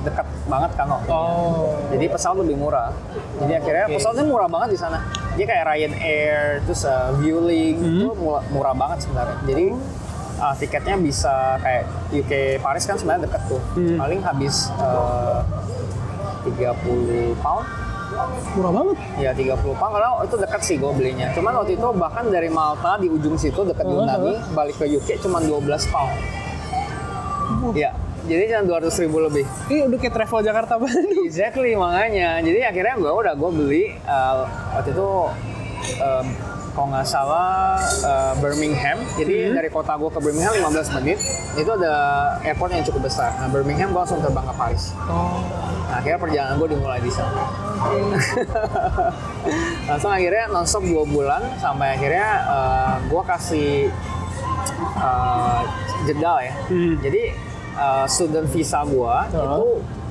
dekat 0.00 0.22
banget 0.46 0.70
kan 0.72 0.86
waktunya 0.86 1.16
Oh. 1.32 1.74
jadi 1.88 2.04
pesawat 2.08 2.36
lebih 2.38 2.56
murah 2.56 2.92
jadi 3.36 3.52
akhirnya 3.58 3.84
Oke. 3.86 3.94
pesawatnya 3.94 4.24
murah 4.24 4.46
banget 4.46 4.68
di 4.70 4.78
sana 4.78 4.98
dia 5.32 5.44
kayak 5.44 5.64
Ryanair 5.66 6.40
terus 6.62 6.84
uh, 6.84 7.10
Vueling 7.14 7.76
Hmm. 7.76 7.92
itu 7.98 8.08
murah, 8.14 8.44
murah 8.48 8.74
banget 8.74 8.98
sebenarnya 9.02 9.36
jadi 9.42 9.64
uh, 10.38 10.54
tiketnya 10.54 10.96
bisa 10.98 11.34
kayak 11.58 11.82
UK 12.10 12.32
Paris 12.58 12.84
kan 12.84 12.94
sebenarnya 12.94 13.26
deket 13.26 13.42
tuh 13.48 13.62
Hmm. 13.74 13.96
paling 13.96 14.20
habis 14.20 14.54
uh, 14.78 15.40
30 16.44 16.78
pound 17.38 17.66
Murah 18.52 18.72
banget. 18.72 18.96
ya 19.16 19.30
30 19.32 19.80
pound 19.80 19.92
karena 19.96 20.08
itu 20.22 20.36
dekat 20.36 20.60
sih 20.60 20.76
gue 20.76 20.92
belinya 20.92 21.28
cuman 21.32 21.52
waktu 21.58 21.72
itu 21.76 21.88
bahkan 21.96 22.24
dari 22.28 22.48
Malta 22.48 23.00
di 23.00 23.08
ujung 23.08 23.36
situ 23.36 23.60
dekat 23.64 23.84
Uh-huh. 23.84 24.04
Yunani 24.04 24.34
balik 24.52 24.76
ke 24.78 24.86
UK 24.86 25.20
cuma 25.20 25.40
12 25.40 25.58
pound 25.88 26.12
ya 27.74 27.90
jadi 28.22 28.54
cuma 28.54 28.78
200 28.78 29.02
ribu 29.02 29.18
lebih 29.18 29.44
Ini 29.66 29.90
udah 29.90 29.98
kayak 29.98 30.14
travel 30.14 30.46
Jakarta 30.46 30.78
Bandung. 30.78 31.26
Exactly 31.26 31.74
makanya. 31.74 32.38
Jadi 32.38 32.62
akhirnya 32.62 32.94
gue 32.94 33.10
udah 33.10 33.34
gue 33.34 33.50
beli 33.50 33.84
uh, 34.06 34.46
waktu 34.78 34.94
itu 34.94 35.08
um, 35.98 36.26
kalau 36.72 36.88
nggak 36.88 37.04
salah 37.04 37.76
uh, 38.02 38.32
Birmingham. 38.36 38.96
Jadi 39.14 39.44
Hmm. 39.44 39.54
dari 39.54 39.68
kota 39.68 39.94
gue 39.94 40.08
ke 40.08 40.18
Birmingham 40.18 40.52
15 40.54 40.94
menit. 40.96 41.18
Itu 41.54 41.70
ada 41.72 41.94
airport 42.40 42.72
yang 42.72 42.82
cukup 42.82 43.06
besar. 43.06 43.30
Nah 43.36 43.46
Birmingham 43.46 43.90
gue 43.90 43.98
langsung 43.98 44.18
terbang 44.18 44.42
ke 44.42 44.54
Paris. 44.54 44.90
Oh. 45.04 45.38
Nah, 45.84 45.94
akhirnya 45.94 46.18
perjalanan 46.18 46.54
gue 46.56 46.68
dimulai 46.70 46.98
di 46.98 47.08
sana. 47.08 47.42
langsung 49.88 50.08
akhirnya 50.08 50.48
nonstop 50.48 50.82
dua 50.82 51.04
bulan 51.04 51.42
sampai 51.58 51.92
akhirnya 51.92 52.26
uh, 52.46 52.94
gue 53.02 53.22
kasih 53.26 53.68
uh, 54.96 55.60
jeda 56.04 56.34
ya. 56.42 56.54
Hmm. 56.66 56.94
Jadi 56.98 57.22
uh, 57.74 58.04
student 58.06 58.46
visa 58.48 58.82
gua 58.84 59.26
Oh. 59.28 59.36
itu 59.36 59.64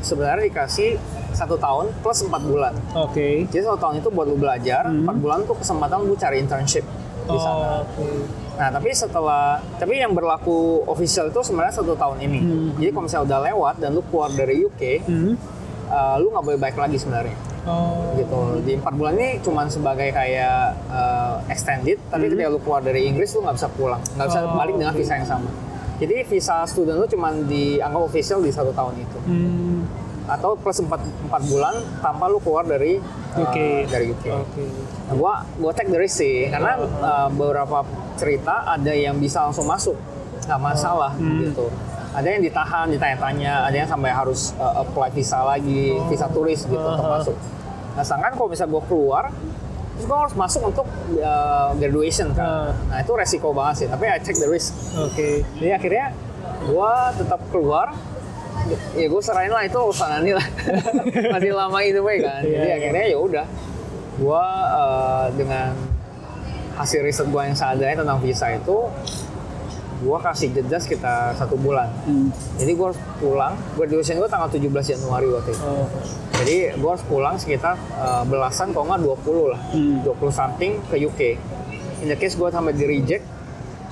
sebenarnya 0.03 0.43
dikasih 0.47 0.97
satu 1.41 1.57
tahun 1.57 1.89
plus 1.97 2.21
empat 2.21 2.41
bulan. 2.43 2.73
Oke. 2.93 3.49
Jadi 3.49 3.61
satu 3.63 3.79
tahun 3.79 3.95
itu 3.97 4.09
buat 4.09 4.25
lu 4.25 4.37
belajar, 4.37 4.85
Hmm. 4.85 5.01
empat 5.03 5.17
bulan 5.17 5.39
tuh 5.43 5.57
kesempatan 5.57 5.97
lu 6.01 6.13
cari 6.13 6.37
internship 6.37 6.85
di 7.23 7.33
sana. 7.35 7.81
Oh, 7.81 7.83
oke. 7.83 8.05
Nah 8.51 8.69
tapi 8.69 8.89
setelah, 8.91 9.45
tapi 9.75 9.97
yang 9.97 10.11
berlaku 10.11 10.85
official 10.85 11.27
itu 11.27 11.41
sebenarnya 11.41 11.73
satu 11.73 11.93
tahun 11.93 12.21
ini. 12.21 12.39
Hmm. 12.39 12.69
Jadi 12.77 12.89
kalau 12.91 13.03
misalnya 13.03 13.25
udah 13.25 13.39
lewat 13.43 13.75
dan 13.77 13.89
lu 13.91 14.01
keluar 14.05 14.29
dari 14.31 14.61
UK, 14.61 14.81
Hmm. 15.01 15.33
uh, 15.87 16.15
lu 16.15 16.29
nggak 16.29 16.45
boleh 16.45 16.59
balik 16.59 16.77
lagi 16.77 16.97
sebenarnya. 16.97 17.33
Oh. 17.61 18.13
Gitu. 18.13 18.39
Di 18.63 18.73
empat 18.75 18.93
bulan 18.93 19.13
ini 19.15 19.37
cuman 19.39 19.65
sebagai 19.65 20.09
kayak 20.09 20.57
uh, 20.87 21.41
extended, 21.47 21.97
tapi 22.07 22.25
ketika 22.27 22.49
lu 22.49 22.57
keluar 22.57 22.81
dari 22.81 23.05
Inggris 23.05 23.33
lu 23.33 23.41
nggak 23.41 23.55
bisa 23.55 23.69
pulang, 23.71 24.01
nggak 24.11 24.27
bisa 24.27 24.39
Hmm. 24.39 24.47
Oh, 24.47 24.57
balik 24.57 24.75
dengan 24.75 24.93
visa 24.93 25.13
yang 25.15 25.25
sama. 25.27 25.49
Jadi 25.97 26.15
visa 26.25 26.65
student 26.65 26.97
lu 26.97 27.07
cuman 27.07 27.45
dianggap 27.45 28.01
official 28.03 28.41
di 28.41 28.49
satu 28.49 28.69
tahun 28.71 28.93
itu. 28.99 29.17
Hmm. 29.23 29.85
Atau 30.31 30.55
plus 30.55 30.79
empat, 30.79 30.97
empat 31.21 31.41
bulan 31.45 31.73
tanpa 31.99 32.25
lu 32.25 32.39
keluar 32.39 32.63
dari 32.63 32.97
uh, 32.97 33.41
UK. 33.41 33.57
dari 33.85 34.05
UK. 34.09 34.25
Oke. 34.31 34.63
Nah, 35.05 35.13
gua 35.13 35.33
gua 35.55 35.71
take 35.71 35.87
the 35.87 35.97
risk 35.97 36.17
sih 36.17 36.47
karena 36.47 36.79
uh, 36.79 37.27
beberapa 37.29 37.83
cerita 38.15 38.63
ada 38.65 38.89
yang 38.89 39.17
bisa 39.17 39.43
langsung 39.43 39.65
masuk 39.65 39.99
nggak 40.41 40.57
masalah 40.57 41.11
Hmm. 41.13 41.43
gitu 41.43 41.67
ada 42.11 42.27
yang 42.27 42.41
ditahan 42.41 42.89
ditanya-tanya 42.89 43.63
ada 43.63 43.75
yang 43.77 43.85
sampai 43.85 44.09
harus 44.09 44.51
uh, 44.55 44.81
apply 44.81 45.07
visa 45.09 45.39
lagi 45.41 45.95
visa 46.07 46.27
turis 46.27 46.63
gitu 46.63 46.75
untuk 46.75 46.97
Uh-huh. 46.99 47.17
masuk 47.17 47.35
nah 47.91 48.01
sedangkan 48.01 48.31
kalau 48.33 48.47
misalnya 48.47 48.71
gua 48.71 48.83
keluar 48.83 49.23
terus 49.91 50.05
gua 50.05 50.17
harus 50.21 50.33
masuk 50.33 50.61
untuk 50.65 50.87
uh, 51.17 51.71
graduation 51.73 52.31
kan 52.31 52.41
Uh. 52.41 52.69
nah 52.89 52.99
itu 52.99 53.11
resiko 53.13 53.51
banget 53.51 53.75
sih 53.77 53.87
tapi 53.87 54.03
I 54.05 54.17
take 54.17 54.35
the 54.35 54.47
risk 54.47 54.73
Oke. 54.97 55.45
jadi 55.55 55.77
akhirnya 55.77 56.05
gua 56.63 56.91
tetap 57.13 57.39
keluar 57.47 57.93
ya 58.93 59.05
gue 59.05 59.21
serahin 59.21 59.49
lah 59.49 59.63
itu 59.63 59.75
urusan 59.75 60.09
Ani 60.11 60.31
lah 60.31 60.47
masih 61.33 61.51
lama 61.51 61.79
itu 61.81 61.99
kan 61.99 62.13
Iya, 62.13 62.33
jadi 62.45 62.61
iya. 62.61 62.73
akhirnya 62.77 63.05
ya 63.07 63.17
udah 63.17 63.45
gua 64.13 64.43
uh, 64.69 65.25
dengan 65.31 65.73
hasil 66.73 67.01
riset 67.01 67.27
gua 67.27 67.43
yang 67.43 67.53
seadanya 67.53 67.99
tentang 67.99 68.19
visa 68.19 68.47
itu 68.51 68.77
gua 70.01 70.17
kasih 70.19 70.49
jeda 70.51 70.77
sekitar 70.77 71.33
satu 71.33 71.53
bulan 71.55 71.89
Hmm. 72.03 72.29
jadi 72.55 72.71
gua 72.73 72.89
harus 72.89 73.01
pulang 73.17 73.53
graduation 73.73 74.17
gua 74.17 74.27
tanggal 74.27 74.49
17 74.49 74.65
Januari 74.91 75.25
waktu 75.27 75.51
itu 75.51 75.63
Oh. 75.63 75.87
jadi 76.37 76.57
gua 76.77 76.89
harus 76.91 77.05
pulang 77.05 77.35
sekitar 77.35 77.75
uh, 77.93 78.23
belasan 78.23 78.71
kalau 78.71 78.85
nggak 78.87 79.01
20 79.01 79.47
lah 79.47 79.61
Hmm. 79.69 80.01
20 80.01 80.29
something 80.31 80.71
ke 80.85 80.95
UK 80.99 81.21
in 82.01 82.07
the 82.07 82.15
case 82.15 82.33
gua 82.33 82.49
sampai 82.49 82.71
di 82.71 82.85
reject 82.85 83.25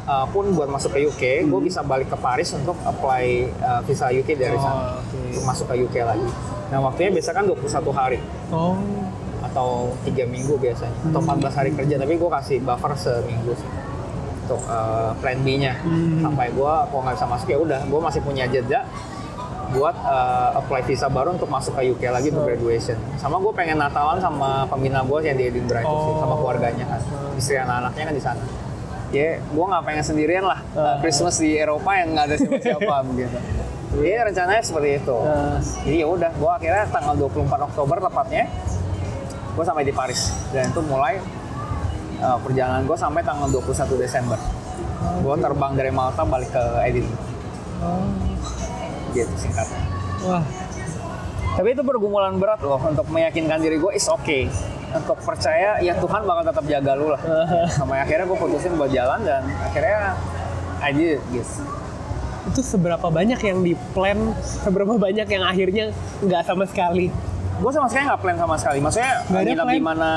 uh, 0.10 0.26
pun 0.26 0.50
buat 0.52 0.66
masuk 0.68 0.90
ke 0.92 1.06
UK 1.06 1.24
gua 1.46 1.62
bisa 1.62 1.80
balik 1.82 2.10
ke 2.10 2.18
Paris 2.18 2.50
untuk 2.52 2.74
apply 2.82 3.26
uh, 3.60 3.82
visa 3.84 4.10
UK 4.10 4.30
dari 4.34 4.54
Oh, 4.54 4.60
sana. 4.60 4.98
oke. 4.98 5.18
untuk 5.30 5.44
masuk 5.46 5.66
ke 5.68 5.76
UK 5.80 5.96
lagi. 6.04 6.28
Nah 6.68 6.80
waktunya 6.80 7.10
biasa 7.12 7.30
kan 7.32 7.46
21 7.46 7.62
hari. 7.94 8.18
Oh. 8.50 8.74
atau 9.40 9.70
tiga 10.04 10.28
minggu 10.28 10.58
biasanya. 10.58 10.94
Atau 11.06 11.22
14 11.24 11.56
hari 11.56 11.70
kerja. 11.72 11.96
Tapi 11.96 12.14
gue 12.16 12.30
kasih 12.30 12.58
buffer 12.60 12.92
seminggu 12.94 13.56
sih. 13.56 13.70
Untuk 14.44 14.62
uh, 14.68 15.16
plan 15.16 15.40
B-nya. 15.40 15.74
Hmm. 15.80 16.22
sampai 16.22 16.52
gue 16.52 16.74
kalau 16.86 17.02
nggak 17.02 17.16
bisa 17.16 17.26
masuk 17.26 17.48
ya 17.48 17.58
udah. 17.58 17.82
Gue 17.88 18.00
masih 18.00 18.22
punya 18.22 18.46
jeda 18.46 18.84
buat 19.70 19.94
uh, 19.96 20.54
apply 20.56 20.82
visa 20.84 21.06
baru 21.06 21.34
untuk 21.34 21.46
masuk 21.46 21.74
ke 21.74 21.88
UK 21.88 22.10
lagi 22.10 22.30
untuk 22.30 22.46
graduation. 22.46 22.98
Sama 23.16 23.38
gue 23.38 23.54
pengen 23.54 23.78
Natalan 23.78 24.18
sama 24.18 24.66
pembina 24.66 25.02
gue 25.02 25.18
yang 25.24 25.34
di 25.34 25.46
Edinburgh 25.48 25.82
itu 25.82 25.96
sih 25.96 26.12
Oh. 26.12 26.20
sama 26.20 26.36
keluarganya 26.36 26.86
kan. 26.86 27.02
Istri 27.34 27.56
anak-anaknya 27.60 28.04
kan 28.06 28.14
di 28.14 28.24
sana 28.24 28.42
ya 29.10 29.42
gue 29.42 29.66
nggak 29.66 29.84
pengen 29.86 30.04
sendirian 30.06 30.46
lah 30.46 30.60
uh, 30.78 31.02
Christmas 31.02 31.42
di 31.42 31.58
Eropa 31.58 31.98
yang 31.98 32.14
nggak 32.14 32.26
ada 32.30 32.36
siapa-siapa 32.38 32.96
begitu 33.10 33.38
jadi 33.90 34.22
rencananya 34.22 34.62
seperti 34.62 35.02
itu 35.02 35.18
Uh, 35.20 35.58
jadi 35.84 36.06
ya 36.06 36.08
udah, 36.08 36.32
gue 36.32 36.52
akhirnya 36.52 36.86
tanggal 36.94 37.14
24 37.18 37.68
Oktober 37.74 37.98
tepatnya, 38.00 38.46
gue 39.58 39.64
sampai 39.66 39.84
di 39.84 39.94
Paris 39.94 40.30
dan 40.54 40.70
itu 40.70 40.82
mulai 40.86 41.18
uh, 42.22 42.38
perjalanan 42.40 42.86
gue 42.86 42.98
sampai 42.98 43.22
tanggal 43.26 43.50
21 43.50 44.00
Desember. 44.00 44.40
Gue 45.20 45.36
terbang 45.42 45.74
dari 45.76 45.92
Malta 45.92 46.22
balik 46.24 46.54
ke 46.54 46.64
Edinburgh, 46.86 47.30
oh. 47.82 48.08
gitu 49.12 49.34
singkatnya. 49.36 49.82
Wah. 50.28 50.44
Tapi 51.58 51.68
itu 51.76 51.84
pergumulan 51.84 52.40
berat 52.40 52.62
loh 52.64 52.80
untuk 52.80 53.10
meyakinkan 53.12 53.60
diri 53.60 53.82
gue 53.82 53.92
is 53.98 54.08
okay. 54.08 54.48
Untuk 54.90 55.18
percaya 55.22 55.78
ya 55.80 55.94
Tuhan 55.98 56.22
bakal 56.26 56.44
tetap 56.50 56.66
jaga 56.66 56.92
lu 56.98 57.14
lah. 57.14 57.22
Sampai 57.78 58.02
akhirnya 58.02 58.26
gue 58.26 58.38
putusin 58.38 58.74
buat 58.76 58.90
jalan 58.90 59.20
dan 59.22 59.46
akhirnya 59.62 60.18
I 60.80 60.92
did 60.96 61.20
it 61.20 61.22
gitu. 61.30 61.62
Itu 62.50 62.62
seberapa 62.66 63.08
banyak 63.12 63.40
yang 63.46 63.62
di 63.62 63.78
plan, 63.94 64.34
seberapa 64.42 64.98
banyak 64.98 65.28
yang 65.30 65.44
akhirnya 65.46 65.94
nggak 66.24 66.42
sama 66.48 66.66
sekali. 66.66 67.14
Gue 67.60 67.72
sama 67.72 67.86
sekali 67.86 68.08
nggak 68.08 68.22
plan 68.22 68.38
sama 68.38 68.56
sekali. 68.56 68.80
Maksudnya 68.80 69.12
Nggak 69.28 69.42
ada 69.44 69.64
di 69.70 69.82
mana 69.82 70.12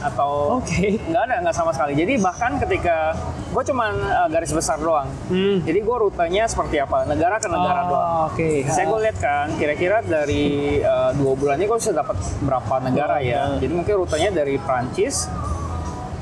atau 0.00 0.32
Oke. 0.56 1.02
nggak 1.02 1.22
ada 1.24 1.34
nggak 1.42 1.52
sama 1.52 1.70
sekali. 1.70 1.92
Jadi 1.94 2.14
bahkan 2.16 2.56
ketika 2.56 3.10
gue 3.50 3.62
cuman 3.64 3.90
uh, 3.98 4.28
garis 4.28 4.50
besar 4.50 4.78
doang. 4.78 5.10
Hmm. 5.26 5.58
Jadi 5.60 5.78
gue 5.78 5.96
rutenya 5.98 6.46
seperti 6.46 6.78
apa 6.78 7.02
negara 7.04 7.36
ke 7.36 7.46
negara 7.46 7.80
Oh, 7.80 7.88
doang. 7.88 8.10
Oke. 8.30 8.62
Saya 8.64 8.86
gue 8.86 9.00
lihat 9.02 9.18
kan 9.18 9.50
kira-kira 9.54 9.98
dari 10.00 10.46
uh, 10.78 11.10
dua 11.12 11.32
bulan 11.34 11.58
ini 11.58 11.66
gue 11.66 11.74
bisa 11.76 11.90
dapat 11.90 12.14
berapa 12.40 12.74
negara 12.80 13.18
Oh, 13.18 13.26
ya. 13.26 13.38
oh. 13.48 13.58
Jadi 13.58 13.72
mungkin 13.72 13.94
rutenya 13.96 14.30
dari 14.30 14.54
Prancis 14.56 15.26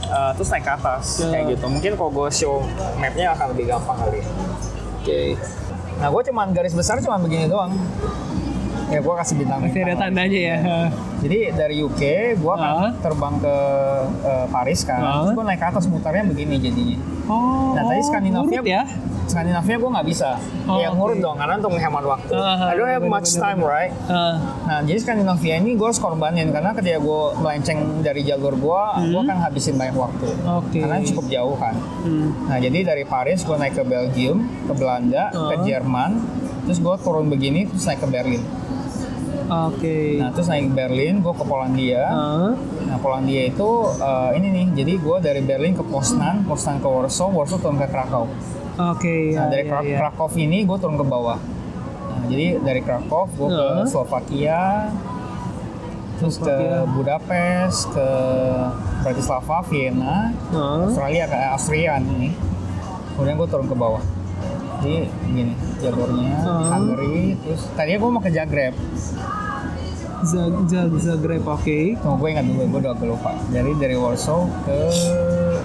uh, 0.06 0.32
terus 0.32 0.48
naik 0.48 0.64
ke 0.64 0.72
atas 0.74 1.04
Oh. 1.18 1.28
kayak 1.28 1.44
gitu. 1.52 1.66
Mungkin 1.66 1.92
kalau 1.94 2.10
gue 2.10 2.28
show 2.30 2.64
mapnya 2.96 3.36
akan 3.36 3.52
lebih 3.52 3.68
gampang 3.68 4.00
kali. 4.00 4.24
Oke. 4.98 5.36
Nah 5.98 6.08
gue 6.08 6.22
cuman 6.24 6.46
garis 6.50 6.72
besar 6.72 6.96
cuman 6.98 7.20
begini 7.20 7.44
doang. 7.46 7.76
Ya 8.88 8.98
gue 8.98 9.14
kasih 9.14 9.34
bintang. 9.36 9.58
Masih 9.60 9.80
ada 9.82 9.94
tandanya 9.98 10.40
ya. 10.40 10.56
Jadi 11.18 11.38
dari 11.52 11.76
UK 11.78 12.02
gue 12.34 12.52
akan 12.54 12.72
Ah. 12.78 12.90
terbang 12.96 13.34
ke 13.36 13.56
uh, 14.22 14.46
Paris 14.48 14.80
kan. 14.82 14.98
Ah. 14.98 15.12
Terus 15.20 15.30
gue 15.34 15.44
naik 15.44 15.58
ke 15.58 15.66
atas 15.66 15.84
mutarnya 15.84 16.24
begini 16.24 16.56
jadinya. 16.56 16.96
Oh. 17.26 17.76
Nah, 17.76 17.84
tadi 17.84 18.00
Skandinavia 18.02 18.60
ya. 18.64 18.82
Skandinavia 19.28 19.76
gue 19.76 19.90
nggak 19.92 20.08
bisa. 20.08 20.40
Oh, 20.64 20.80
ya 20.80 20.88
ngurut 20.88 21.20
dong 21.20 21.36
karena 21.36 21.60
untuk 21.60 21.68
menghemat 21.70 22.00
waktu. 22.02 22.32
Ah, 22.32 22.64
I 22.64 22.74
don't 22.74 22.88
have 22.88 23.04
bener, 23.04 23.12
much 23.12 23.28
bener, 23.28 23.44
time, 23.44 23.58
bener. 23.60 23.68
right? 23.70 23.92
Ah. 24.08 24.34
Nah, 24.64 24.80
jadi 24.82 24.98
Skandinavia 24.98 25.54
ini 25.58 25.76
gue 25.76 25.84
harus 25.84 26.00
korbanin 26.00 26.48
karena 26.48 26.72
ketika 26.72 26.96
gue 26.98 27.22
melenceng 27.36 27.78
dari 28.00 28.24
jalur 28.24 28.56
gue, 28.56 28.82
gue 29.04 29.20
akan 29.20 29.38
habisin 29.38 29.76
banyak 29.76 29.92
waktu. 29.94 30.28
Hmm. 30.32 30.58
Oke. 30.58 30.80
Karena 30.80 30.96
cukup 31.04 31.26
jauh 31.28 31.56
kan. 31.56 31.76
Hmm. 32.02 32.28
Nah, 32.46 32.56
jadi 32.56 32.78
dari 32.86 33.04
Paris 33.04 33.44
gue 33.44 33.52
naik 33.54 33.74
ke 33.74 33.84
Belgium, 33.84 34.38
ke 34.64 34.72
Belanda, 34.72 35.28
ke 35.28 35.36
Ah. 35.52 35.60
Jerman, 35.60 36.10
terus 36.64 36.78
gue 36.78 36.94
turun 36.98 37.28
begini, 37.28 37.68
terus 37.68 37.84
naik 37.84 38.00
ke 38.00 38.08
Berlin. 38.08 38.40
Oke. 39.48 40.18
Nah, 40.18 40.30
terus 40.30 40.46
naik 40.46 40.70
Berlin, 40.70 41.18
gue 41.18 41.32
ke 41.32 41.42
Polandia. 41.42 42.04
Ah. 42.06 42.52
Nah, 42.84 42.98
Polandia 42.98 43.42
itu 43.46 43.68
eh, 43.94 44.30
ini 44.34 44.46
nih, 44.50 44.66
jadi 44.74 44.92
gue 44.94 45.16
dari 45.18 45.40
Berlin 45.40 45.72
ke 45.72 45.82
Poznan, 45.82 46.44
Poznan 46.44 46.76
ke 46.76 46.86
Warsaw, 46.86 47.28
Warsaw 47.28 47.58
turun 47.58 47.76
ke 47.76 47.86
Krakow. 47.86 48.28
Oke. 48.78 49.32
Nah, 49.32 49.46
ya, 49.46 49.50
dari 49.50 49.62
ya, 49.62 49.70
Krak- 49.70 49.84
ya. 49.84 49.98
Krakow 49.98 50.28
ini 50.36 50.58
gue 50.62 50.76
turun 50.76 50.94
ke 50.94 51.06
bawah. 51.06 51.38
Nah, 52.08 52.24
jadi 52.26 52.46
dari 52.58 52.80
Krakow 52.80 53.24
gue 53.30 53.48
ke. 53.48 53.66
Slovakia, 53.86 54.92
terus 56.16 56.36
ke. 56.36 56.56
Budapest, 56.88 57.88
ke 57.88 58.08
Bratislava, 59.00 59.64
Vienna, 59.64 60.30
Ah. 60.50 60.84
Australia 60.84 61.24
ke 61.24 61.34
eh, 61.34 61.50
Austria 61.50 61.92
ini. 61.98 62.36
Kemudian 63.10 63.34
gue 63.34 63.48
turun 63.48 63.66
ke 63.66 63.74
bawah. 63.74 64.04
Jadi 64.78 65.10
gini 65.26 65.52
jalurnya 65.80 66.38
Heeh. 66.38 66.66
Hungary, 66.70 67.18
terus 67.36 67.66
tadinya 67.74 67.98
gue 67.98 68.10
mau 68.12 68.22
ke 68.22 68.30
Zagreb. 68.30 68.74
Zag 70.26 70.54
Zag 70.66 70.90
Zagreb 70.98 71.46
oke. 71.46 71.78
Tunggu 72.02 72.16
gue 72.18 72.28
ingat 72.34 72.44
dulu, 72.46 72.62
gue 72.74 72.80
udah 72.82 72.92
agak 72.94 73.06
lupa. 73.06 73.32
Jadi 73.54 73.70
dari 73.78 73.94
Warsaw 73.94 74.50
ke 74.66 74.78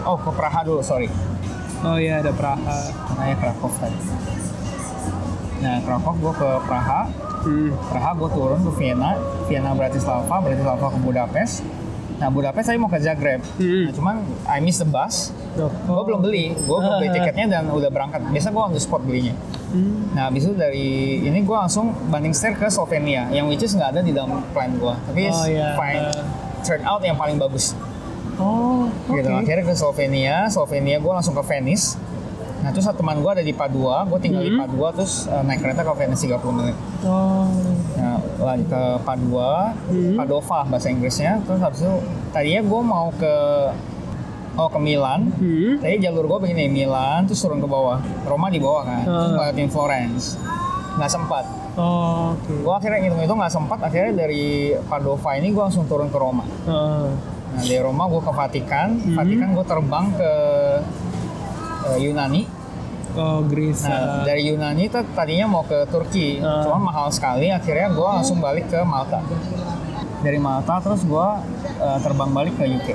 oh 0.05 0.17
ke 0.17 0.29
Praha 0.33 0.62
dulu, 0.62 0.81
sorry. 0.86 1.10
Oh 1.83 1.98
ya 1.98 2.22
ada 2.22 2.29
Praha. 2.31 2.79
Namanya 3.13 3.36
Krakow 3.41 3.72
tadi. 3.81 3.98
Nah, 5.63 5.79
Krakow 5.81 6.13
gue 6.19 6.33
ke 6.36 6.50
Praha, 6.67 7.01
Hmm. 7.43 7.75
Praha 7.91 8.15
gue 8.15 8.29
turun 8.31 8.55
ke 8.63 8.72
Vienna, 8.79 9.19
Vienna 9.51 9.75
Bratislava, 9.75 10.39
Bratislava 10.39 10.88
ke 10.95 11.00
Budapest. 11.03 11.60
Nah 12.24 12.32
Budapest 12.32 12.72
saya 12.72 12.80
mau 12.80 12.88
ke 12.88 13.03
Zagreb. 13.03 13.44
Hmm. 13.60 13.84
Nah, 13.84 13.92
cuman 13.92 14.15
I 14.48 14.63
miss 14.63 14.80
the 14.80 14.88
bus. 14.88 15.36
Oh. 15.60 15.68
Gue 15.68 16.03
belum 16.08 16.24
beli, 16.24 16.56
gue 16.56 16.77
belum 16.80 16.96
beli 17.03 17.10
tiketnya 17.20 17.60
dan 17.60 17.63
udah 17.68 17.92
berangkat. 17.92 18.24
Biasa 18.32 18.48
gue 18.48 18.63
on 18.63 18.72
the 18.72 18.80
spot 18.80 19.03
belinya. 19.03 19.36
Hmm. 19.75 20.15
Nah 20.15 20.32
habis 20.32 20.48
itu 20.48 20.56
dari 20.56 21.20
ini 21.20 21.44
gue 21.44 21.51
langsung 21.51 21.92
banding 22.08 22.32
setir 22.32 22.56
ke 22.56 22.72
Slovenia, 22.72 23.27
yang 23.27 23.51
which 23.51 23.60
is 23.60 23.75
nggak 23.75 24.00
ada 24.00 24.00
di 24.00 24.15
dalam 24.15 24.39
plan 24.56 24.72
gue. 24.72 24.94
Tapi 25.03 25.22
Oh, 25.27 25.44
iya. 25.44 25.75
fine, 25.75 26.03
turn 26.63 26.82
out 26.88 27.03
yang 27.03 27.20
paling 27.20 27.36
bagus. 27.36 27.75
Oh, 28.39 28.88
oke. 28.88 29.20
Gitu. 29.20 29.27
Akhirnya 29.27 29.65
ke 29.68 29.75
Slovenia, 29.75 30.36
Slovenia 30.48 30.98
gue 30.98 31.12
langsung 31.12 31.36
ke 31.36 31.44
Venice. 31.44 32.00
Nah 32.63 32.72
terus 32.72 32.88
teman 32.88 33.20
gue 33.20 33.27
ada 33.29 33.43
di 33.43 33.51
Padua, 33.51 34.01
gue 34.03 34.20
tinggal 34.20 34.39
di 34.39 34.50
Hmm. 34.50 34.63
Padua 34.63 34.88
terus 34.89 35.27
eh, 35.27 35.43
naik 35.43 35.60
kereta 35.60 35.84
ke 35.84 35.91
Venice 35.93 36.24
30 36.24 36.39
menit. 36.53 36.75
Oh. 37.03 37.51
Nah, 37.93 38.15
lagi 38.39 38.63
ke 38.65 38.82
Padua, 39.03 39.75
Hmm. 39.86 40.15
Padova 40.15 40.60
bahasa 40.65 40.88
Inggrisnya. 40.88 41.43
Terus 41.43 41.60
habis 41.60 41.79
itu 41.79 41.93
tadinya 42.32 42.62
gue 42.63 42.82
mau 42.82 43.12
ke 43.13 43.36
oh 44.53 44.70
ke 44.70 44.79
Milan. 44.79 45.27
Hmm. 45.34 45.75
Tadi 45.77 46.00
jalur 46.00 46.24
gue 46.25 46.39
begini 46.41 46.65
Milan, 46.67 47.27
terus 47.27 47.43
turun 47.43 47.58
ke 47.58 47.67
bawah. 47.67 48.00
Roma 48.24 48.48
di 48.48 48.58
bawah 48.58 48.84
kan. 48.84 49.03
Terus 49.03 49.20
Ah. 49.20 49.32
ngeliatin 49.34 49.67
Florence. 49.67 50.25
nggak 50.93 51.10
sempat. 51.10 51.41
Oh, 51.74 52.38
oke. 52.38 52.53
Gue 52.53 52.70
akhirnya 52.72 53.01
ngitung-ngitung 53.01 53.34
nggak 53.36 53.50
sempat. 53.51 53.82
Akhirnya 53.82 54.13
dari 54.15 54.46
Padova 54.86 55.34
ini 55.34 55.50
gue 55.50 55.58
langsung 55.60 55.84
turun 55.84 56.05
ke 56.08 56.15
Roma. 56.15 56.46
Heeh. 56.63 57.05
Nah 57.50 57.62
dari 57.62 57.82
Roma 57.82 58.05
gue 58.05 58.22
ke 58.22 58.29
Vatikan. 58.32 58.88
Vatikan 59.12 59.50
gue 59.51 59.65
terbang 59.65 60.05
ke 60.12 60.32
eh, 61.92 61.98
Yunani. 62.08 62.44
Oh, 63.13 63.46
Greece. 63.46 63.86
Nah 63.86 63.94
ah. 63.94 64.24
dari 64.25 64.50
Yunani 64.50 64.90
tuh 64.90 65.06
tadinya 65.13 65.46
mau 65.46 65.63
ke 65.66 65.86
Turki, 65.92 66.42
Ah. 66.42 66.66
cuma 66.66 66.90
mahal 66.90 67.13
sekali. 67.13 67.54
Akhirnya 67.54 67.94
gue 67.94 68.08
langsung 68.10 68.42
balik 68.42 68.74
ke 68.74 68.80
Malta. 68.82 69.22
Dari 70.24 70.40
Malta 70.42 70.82
terus 70.82 71.06
gue 71.06 71.28
eh, 71.78 71.98
terbang 72.02 72.32
balik 72.34 72.58
ke 72.58 72.66
UK. 72.66 72.90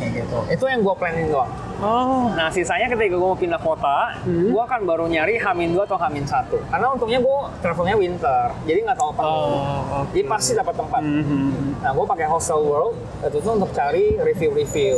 Kayak 0.00 0.10
gitu. 0.24 0.38
Itu 0.48 0.64
yang 0.64 0.80
gue 0.80 0.94
planning 0.96 1.28
doang. 1.28 1.52
Oh. 1.84 2.32
Nah 2.32 2.48
sisanya 2.48 2.88
ketika 2.88 3.12
gue 3.12 3.20
mau 3.22 3.36
pindah 3.36 3.60
kota, 3.60 4.16
Hmm. 4.20 4.48
gue 4.48 4.62
akan 4.62 4.80
baru 4.82 5.04
nyari 5.04 5.36
Hamin 5.36 5.70
2 5.70 5.84
atau 5.84 5.94
Hamin 5.94 6.24
1. 6.24 6.56
Karena 6.64 6.86
untungnya 6.88 7.20
gue 7.20 7.38
travelnya 7.60 7.92
winter, 7.94 8.48
jadi 8.64 8.78
nggak 8.82 8.96
tahu 8.96 9.08
apa. 9.10 9.22
Oh, 9.22 9.60
oke. 10.00 10.10
Jadi 10.10 10.22
pasti 10.24 10.52
dapat 10.54 10.74
tempat. 10.74 11.02
Mhm. 11.02 11.50
Nah 11.78 11.90
gue 11.92 12.04
pakai 12.06 12.24
Hostel 12.24 12.58
World 12.58 12.96
itu 13.22 13.36
tuh 13.38 13.52
untuk 13.54 13.70
cari 13.70 14.16
review-review 14.18 14.96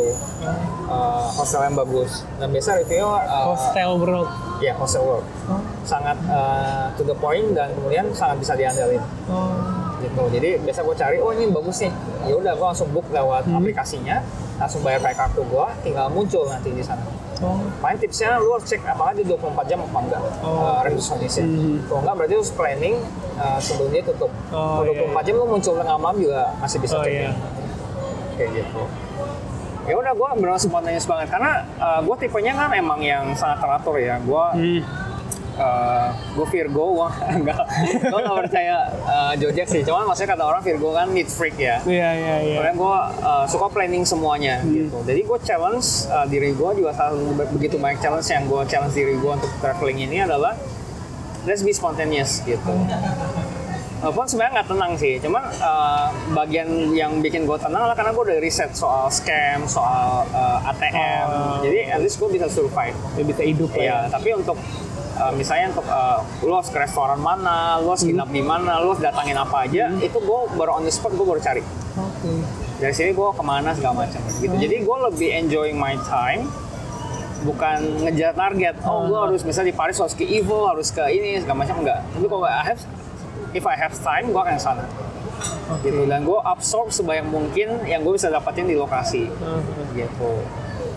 uh, 0.87 1.27
hostel 1.33 1.61
yang 1.61 1.75
bagus. 1.75 2.23
Dan 2.37 2.49
biasa 2.49 2.79
review 2.79 3.05
uh, 3.05 3.51
Hostel 3.51 3.91
bro. 3.97 4.23
ya 4.57 4.73
Hostel 4.73 5.03
World 5.03 5.27
sangat 5.83 6.17
uh, 6.25 6.89
to 6.95 7.03
the 7.03 7.15
point 7.15 7.53
dan 7.53 7.71
kemudian 7.73 8.09
sangat 8.11 8.39
bisa 8.39 8.55
diandalin 8.55 9.03
Oh. 9.27 9.53
gitu. 9.99 10.23
Jadi 10.31 10.61
biasa 10.61 10.81
gue 10.81 10.95
cari 10.95 11.17
oh 11.19 11.31
ini 11.31 11.51
bagus 11.51 11.77
nih. 11.81 11.93
Ya 12.25 12.35
udah 12.35 12.53
gue 12.53 12.67
langsung 12.67 12.89
book 12.89 13.07
lewat 13.09 13.47
aplikasinya, 13.49 14.23
langsung 14.57 14.81
bayar 14.81 14.99
pakai 14.99 15.17
kartu 15.19 15.43
gue, 15.43 15.67
tinggal 15.83 16.07
muncul 16.09 16.45
nanti 16.47 16.69
di 16.71 16.81
sana. 16.81 17.05
Oh. 17.37 17.61
Paling 17.79 17.99
tipsnya 17.99 18.41
lu 18.41 18.49
harus 18.51 18.65
cek 18.65 18.81
apakah 18.83 19.13
di 19.13 19.21
24 19.23 19.37
jam 19.67 19.79
apa 19.79 19.99
enggak 20.01 20.23
Oh. 20.41 20.57
uh, 20.57 20.81
resepsionisnya. 20.83 21.45
Mhm. 21.45 21.75
Kalau 21.85 22.01
enggak 22.01 22.15
berarti 22.17 22.33
lu 22.33 22.41
harus 22.41 22.55
planning 22.55 22.97
uh, 23.37 23.59
sebelum 23.59 23.89
dia 23.91 24.03
tutup. 24.03 24.33
Oh, 24.49 24.81
Kalau 24.81 24.89
iya, 24.89 25.05
24 25.05 25.21
jam 25.23 25.35
lu 25.35 25.47
muncul 25.47 25.73
tengah 25.75 25.97
malam 25.97 26.17
juga 26.17 26.43
masih 26.57 26.79
bisa 26.79 26.95
Oh 26.95 27.05
cek. 27.05 27.13
iya. 27.13 27.31
Kayak 28.35 28.51
gitu. 28.55 28.83
Ya 29.85 29.95
udah 29.95 30.13
gue 30.13 30.29
benar 30.37 30.57
spontaneous 30.57 31.07
banget 31.07 31.29
karena 31.31 31.63
gue 32.03 32.17
tipenya 32.19 32.53
kan 32.53 32.71
emang 32.73 32.99
yang 32.99 33.25
sangat 33.33 33.61
teratur 33.61 33.95
ya. 33.97 34.17
Gue 34.19 34.45
Hmm. 34.51 34.81
Gue 36.37 36.47
Virgo, 36.53 36.85
gue 37.01 37.09
enggak, 37.41 37.65
gue 38.05 38.21
nggak 38.21 38.39
percaya 38.47 38.77
uh, 39.09 39.33
Jojek 39.37 39.67
sih. 39.69 39.83
Cuman 39.83 40.05
maksudnya 40.05 40.37
kata 40.37 40.45
orang 40.45 40.63
Virgo 40.63 40.93
kan 40.93 41.09
neat 41.11 41.29
freak 41.33 41.57
ya. 41.57 41.81
Iya 41.89 42.11
iya 42.13 42.35
iya. 42.45 42.57
Soalnya 42.61 42.75
gue 42.77 42.97
uh, 43.25 43.45
suka 43.49 43.67
planning 43.73 44.05
semuanya 44.05 44.61
gitu. 44.65 45.01
Jadi 45.03 45.21
gue 45.25 45.39
challenge 45.43 46.09
uh, 46.13 46.27
diri 46.29 46.53
gue 46.53 46.71
juga 46.77 46.91
salah 46.93 47.17
satu 47.17 47.33
begitu 47.57 47.77
banyak 47.81 47.99
challenge 48.05 48.29
yang 48.29 48.45
gue 48.45 48.61
challenge 48.69 48.95
diri 48.95 49.15
gue 49.17 49.33
untuk 49.33 49.53
traveling 49.59 49.99
ini 50.05 50.23
adalah 50.25 50.53
let's 51.49 51.63
be 51.63 51.73
spontaneous 51.73 52.43
gitu. 52.45 52.75
Walaupun 53.97 54.29
sebenarnya 54.29 54.61
nggak 54.61 54.69
tenang 54.69 54.93
sih, 55.01 55.17
cuman 55.25 55.41
uh, 55.57 56.13
bagian 56.37 56.69
yang 56.93 57.25
bikin 57.25 57.49
gue 57.49 57.57
tenang 57.57 57.89
adalah 57.89 57.97
karena 57.97 58.13
gue 58.13 58.25
udah 58.29 58.39
riset 58.45 58.71
soal 58.77 59.09
scam, 59.09 59.65
soal 59.65 60.29
uh, 60.37 60.69
ATM. 60.69 61.25
Oh. 61.33 61.65
Jadi 61.65 61.79
at 61.89 62.01
least 62.05 62.21
gue 62.21 62.29
bisa 62.29 62.45
survive. 62.53 62.93
Ya, 63.17 63.25
bisa 63.25 63.41
hidup 63.41 63.73
lah 63.73 63.81
ya. 63.81 63.89
Iya, 63.89 63.99
tapi 64.13 64.37
untuk 64.37 64.61
uh, 65.19 65.33
misalnya 65.35 65.73
untuk 65.73 65.87
uh, 65.89 66.21
lu 66.45 66.53
harus 66.55 66.71
ke 66.71 66.79
restoran 66.79 67.19
mana, 67.19 67.81
lu 67.81 67.93
harus 67.93 68.05
nginap 68.05 68.29
di 68.31 68.43
mana, 68.45 68.81
lu 68.81 68.93
harus 68.95 69.03
datangin 69.03 69.37
apa 69.37 69.67
aja, 69.67 69.91
itu 69.99 70.19
gue 70.21 70.41
baru 70.55 70.81
on 70.81 70.85
the 70.85 70.93
spot 70.93 71.13
gue 71.17 71.27
baru 71.27 71.41
cari. 71.41 71.63
Oke. 71.97 72.31
Dari 72.77 72.93
sini 72.93 73.11
gue 73.17 73.29
ke 73.33 73.45
mana 73.45 73.73
segala 73.73 74.05
macam 74.05 74.21
gitu. 74.29 74.53
Jadi 74.53 74.77
gue 74.85 74.97
lebih 75.09 75.29
enjoying 75.33 75.81
my 75.81 75.97
time, 76.05 76.45
bukan 77.49 78.05
ngejar 78.05 78.37
target. 78.37 78.77
Oh, 78.85 79.09
gue 79.09 79.17
harus 79.17 79.41
misalnya 79.45 79.73
di 79.73 79.77
Paris 79.77 79.97
harus 79.97 80.13
ke 80.13 80.25
Evo, 80.25 80.69
harus 80.69 80.93
ke 80.93 81.01
ini 81.09 81.41
segala 81.41 81.65
macam 81.65 81.81
enggak. 81.81 82.05
Tapi 82.05 82.27
kalau 82.29 82.45
I 82.45 82.65
have, 82.65 82.81
if 83.57 83.65
I 83.65 83.77
have 83.81 83.97
time, 84.05 84.29
gue 84.29 84.41
akan 84.41 84.55
ke 84.61 84.63
sana. 84.63 84.85
Gitu. 85.83 86.05
Dan 86.05 86.25
gue 86.25 86.39
absorb 86.45 86.93
sebanyak 86.93 87.27
mungkin 87.29 87.85
yang 87.89 88.05
gue 88.05 88.13
bisa 88.15 88.29
dapatin 88.29 88.69
di 88.69 88.77
lokasi. 88.77 89.29
Gitu. 89.97 90.33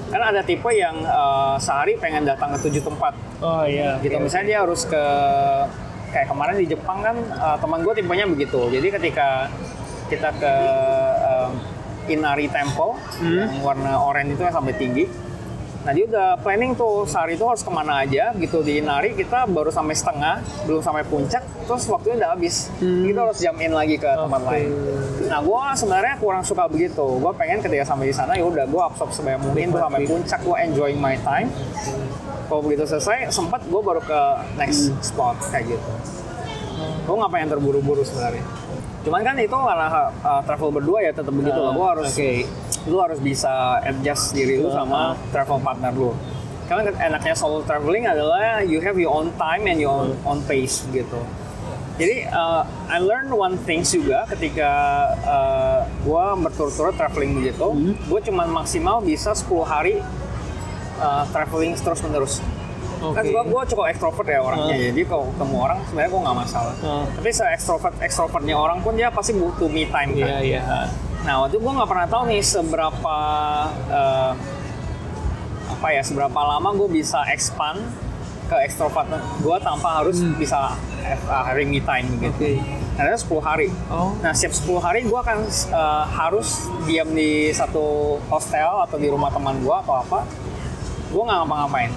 Karena 0.09 0.25
ada 0.33 0.41
tipe 0.41 0.69
yang 0.73 1.05
uh, 1.05 1.55
sehari 1.61 1.93
pengen 2.01 2.25
datang 2.25 2.53
ke 2.57 2.65
tujuh 2.69 2.81
tempat. 2.81 3.13
Oh 3.39 3.63
iya. 3.63 4.01
gitu. 4.01 4.17
Oke, 4.17 4.25
misalnya 4.25 4.47
dia 4.49 4.59
harus 4.65 4.81
ke 4.89 5.03
kayak 6.09 6.27
kemarin 6.27 6.57
di 6.57 6.65
Jepang 6.65 7.05
kan 7.05 7.15
uh, 7.37 7.57
teman 7.61 7.85
gue 7.85 7.93
tipenya 7.93 8.25
begitu. 8.25 8.69
Jadi 8.73 8.87
ketika 8.89 9.47
kita 10.09 10.29
ke 10.41 10.53
um, 11.21 11.51
Inari 12.09 12.49
Temple 12.49 12.97
yang 13.21 13.61
warna 13.61 14.01
oranye 14.01 14.33
itu 14.33 14.41
yang 14.41 14.55
sampai 14.57 14.73
tinggi 14.73 15.05
nah 15.89 15.97
dia 15.97 16.05
udah 16.05 16.37
planning 16.45 16.77
tuh 16.77 17.09
sehari 17.09 17.33
itu 17.33 17.41
harus 17.49 17.65
ke 17.65 17.71
mana 17.73 18.05
aja 18.05 18.29
gitu 18.37 18.61
di 18.61 18.77
Inari 18.77 19.17
kita 19.17 19.49
baru 19.49 19.73
sampai 19.73 19.97
setengah 19.97 20.37
belum 20.69 20.85
sampai 20.85 21.01
puncak 21.01 21.41
terus 21.65 21.85
waktunya 21.85 22.25
udah 22.25 22.29
habis. 22.33 22.69
Kita 22.81 23.19
harus 23.25 23.37
jam 23.37 23.53
in 23.61 23.73
lagi 23.73 23.97
ke 24.01 24.05
tempat 24.05 24.41
lain. 24.41 24.69
Nah 25.29 25.41
gue 25.41 25.61
sebenarnya 25.77 26.13
kurang 26.17 26.41
suka 26.41 26.65
begitu. 26.65 27.05
Gue 27.21 27.29
pengen 27.37 27.61
ketika 27.61 27.89
sampai 27.93 28.09
di 28.09 28.15
sana 28.17 28.33
ya 28.33 28.45
udah 28.45 28.69
gue 28.69 28.81
absorb 28.81 29.13
sebanyak 29.13 29.41
mungkin 29.45 29.73
tuh 29.73 29.81
sampai 29.81 30.01
puncak 30.05 30.39
gue 30.45 30.57
enjoying 30.65 30.97
my 31.01 31.17
time. 31.21 31.49
Kalau 32.49 32.61
begitu 32.65 32.85
selesai 32.85 33.33
sempat 33.33 33.65
gue 33.65 33.81
baru 33.81 34.01
ke 34.01 34.21
next 34.57 34.93
spot 35.01 35.37
kayak 35.53 35.73
gitu. 35.73 35.89
Gue 37.05 37.15
nggak 37.17 37.31
pengen 37.33 37.49
terburu-buru 37.53 38.01
sebenarnya. 38.01 38.45
Cuman 39.05 39.21
kan 39.21 39.37
itu 39.37 39.53
karena 39.53 39.87
uh, 40.25 40.41
travel 40.45 40.69
berdua 40.69 41.05
ya 41.05 41.11
tetap 41.13 41.33
begitu 41.33 41.57
lah. 41.57 41.73
Gue 41.73 41.85
harus 41.85 42.13
lu 42.87 43.01
harus 43.03 43.19
bisa 43.19 43.81
adjust 43.83 44.31
diri 44.31 44.61
lu 44.61 44.71
sama 44.71 45.17
travel 45.33 45.59
partner 45.59 45.91
lu. 45.91 46.11
Karena 46.69 46.93
enaknya 47.01 47.33
solo 47.33 47.65
traveling 47.65 48.05
adalah 48.05 48.61
you 48.61 48.77
have 48.79 48.95
your 48.95 49.09
own 49.09 49.33
time 49.41 49.65
and 49.65 49.81
your 49.81 49.91
own, 49.91 50.13
own 50.23 50.39
pace 50.45 50.85
gitu. 50.93 51.19
Jadi 51.99 52.31
uh, 52.31 52.63
I 52.87 53.03
learn 53.03 53.27
one 53.33 53.59
things 53.67 53.91
juga 53.91 54.23
ketika 54.31 54.71
uh, 55.27 55.79
gue 56.05 56.25
berturut-turut 56.47 56.95
traveling 56.95 57.43
begitu. 57.43 57.67
Gue 58.07 58.21
cuman 58.23 58.47
maksimal 58.47 59.03
bisa 59.03 59.35
10 59.35 59.49
hari 59.67 59.99
uh, 61.03 61.27
traveling 61.35 61.75
terus 61.75 61.99
menerus 62.05 62.39
kan 62.99 63.23
Oke. 63.23 63.31
gua, 63.31 63.43
gua 63.47 63.61
cukup 63.63 63.85
ekstrovert 63.87 64.27
ya 64.27 64.39
orangnya. 64.43 64.75
Jadi 64.91 65.01
kalau 65.07 65.31
ketemu 65.31 65.55
orang 65.55 65.79
sebenarnya 65.87 66.09
gua 66.11 66.21
nggak 66.27 66.37
masalah. 66.43 66.73
Ah. 66.83 67.05
tapi 67.15 67.29
se 67.31 67.45
ekstrovert 67.55 67.95
ekstrovertnya 68.03 68.55
orang 68.59 68.77
pun 68.83 68.93
dia 68.99 69.07
pasti 69.07 69.31
butuh 69.35 69.71
me 69.71 69.87
time 69.87 70.11
kan. 70.19 70.27
Iya 70.27 70.39
iya. 70.43 70.61
Nah 71.27 71.43
waktu 71.43 71.59
itu 71.59 71.63
gua 71.63 71.73
nggak 71.83 71.89
pernah 71.89 72.07
tahu 72.07 72.23
nih 72.31 72.41
seberapa 72.41 73.17
eh, 73.91 74.31
apa 75.69 75.87
ya 75.95 76.01
seberapa 76.03 76.35
lama 76.35 76.75
gue 76.75 76.89
bisa 76.91 77.23
expand 77.29 77.79
ke 78.49 78.57
ekstrovert 78.65 79.05
gue 79.39 79.57
tanpa 79.61 80.01
harus 80.01 80.19
bisa 80.35 80.73
have- 81.05 81.27
uh, 81.29 81.43
having 81.45 81.69
me 81.69 81.79
time 81.79 82.09
gitu. 82.17 82.33
Oke. 82.33 82.59
Ternyata 82.99 83.15
10 83.15 83.39
hari. 83.39 83.69
Oh. 83.87 84.11
Nah, 84.19 84.35
setiap 84.35 84.57
10 84.59 84.83
hari 84.83 84.99
gue 85.07 85.15
akan 85.15 85.47
uh, 85.71 86.03
harus 86.03 86.67
diam 86.83 87.07
di 87.15 87.53
satu 87.55 88.17
hostel 88.27 88.83
atau 88.83 88.97
di 88.99 89.07
rumah 89.07 89.31
teman 89.31 89.55
gue 89.61 89.71
atau 89.71 90.03
apa. 90.03 90.27
Gue 91.13 91.23
nggak 91.23 91.37
ngapa-ngapain. 91.45 91.91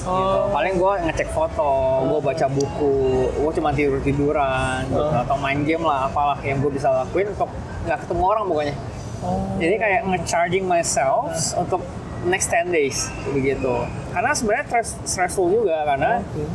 Gitu. 0.00 0.08
Oh. 0.08 0.48
Paling 0.48 0.74
gue 0.80 0.92
ngecek 1.10 1.28
foto, 1.34 1.72
gue 2.08 2.20
baca 2.24 2.46
buku, 2.48 2.96
gue 3.36 3.52
cuma 3.60 3.68
tidur 3.74 4.00
tiduran, 4.00 4.80
gitu. 4.88 4.96
Oh. 4.96 5.12
atau 5.12 5.36
main 5.36 5.60
game 5.60 5.84
lah, 5.84 6.08
apalah 6.08 6.40
yang 6.40 6.56
gue 6.64 6.72
bisa 6.72 6.88
lakuin 6.88 7.28
untuk 7.36 7.52
nggak 7.90 8.00
ketemu 8.00 8.22
orang 8.24 8.44
pokoknya. 8.46 8.74
Oh. 9.20 9.42
Jadi 9.58 9.74
kayak 9.76 10.00
nge-charging 10.06 10.64
myself 10.64 11.26
untuk 11.54 11.82
next 12.22 12.48
10 12.48 12.70
days 12.70 12.98
begitu. 13.28 13.82
Karena 14.08 14.30
sebenarnya 14.30 14.64
stress- 14.66 14.98
stressful 15.04 15.50
juga 15.50 15.82
karena 15.84 16.22
Oke. 16.22 16.46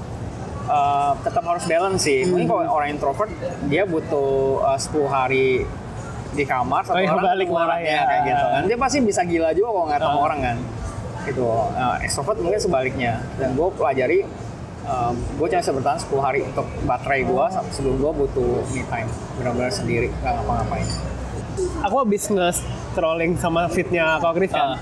uh, 0.66 1.12
tetap 1.20 1.44
harus 1.44 1.64
balance 1.64 2.02
sih. 2.02 2.24
Mungkin 2.24 2.46
kalau 2.46 2.64
orang 2.72 2.90
introvert 2.90 3.30
dia 3.66 3.84
butuh 3.84 4.64
uh, 4.64 4.80
10 4.80 4.88
hari 5.06 5.68
di 6.32 6.44
kamar 6.44 6.84
satu 6.84 6.96
Oh, 6.96 7.00
iya, 7.00 7.10
orang 7.10 7.26
balik 7.26 7.48
orangnya, 7.50 7.92
ya. 7.92 8.04
kayak 8.04 8.22
gitu 8.24 8.46
kan. 8.46 8.62
Dia 8.66 8.78
pasti 8.78 8.98
bisa 9.00 9.22
gila 9.22 9.50
juga 9.52 9.70
kalau 9.70 9.86
nggak 9.86 10.00
ketemu 10.00 10.16
Ah. 10.16 10.26
orang 10.26 10.40
kan. 10.42 10.58
Gitu. 11.26 11.44
Uh, 11.44 11.96
extrovert 12.00 12.38
mungkin 12.38 12.60
sebaliknya. 12.60 13.14
Dan 13.36 13.50
gue 13.54 13.68
pelajari 13.72 14.20
um, 14.86 15.14
gue 15.36 15.48
cuma 15.48 15.60
bisa 15.60 15.74
bertahan 15.74 16.00
10 16.00 16.18
hari 16.20 16.40
untuk 16.42 16.66
baterai 16.84 17.22
gue 17.22 17.46
sebelum 17.72 17.96
gue 18.00 18.12
butuh 18.16 18.52
me 18.70 18.82
time 18.86 19.10
benar-benar 19.36 19.70
sendiri 19.70 20.10
nggak 20.16 20.34
ngapa-ngapain. 20.36 20.88
Aku 21.82 21.96
habis 21.98 22.28
nge-scrolling 22.28 23.36
sama 23.36 23.68
fitnya 23.68 24.20
Kak 24.20 24.34
Chris 24.34 24.52
kan. 24.52 24.76
Ah. 24.76 24.80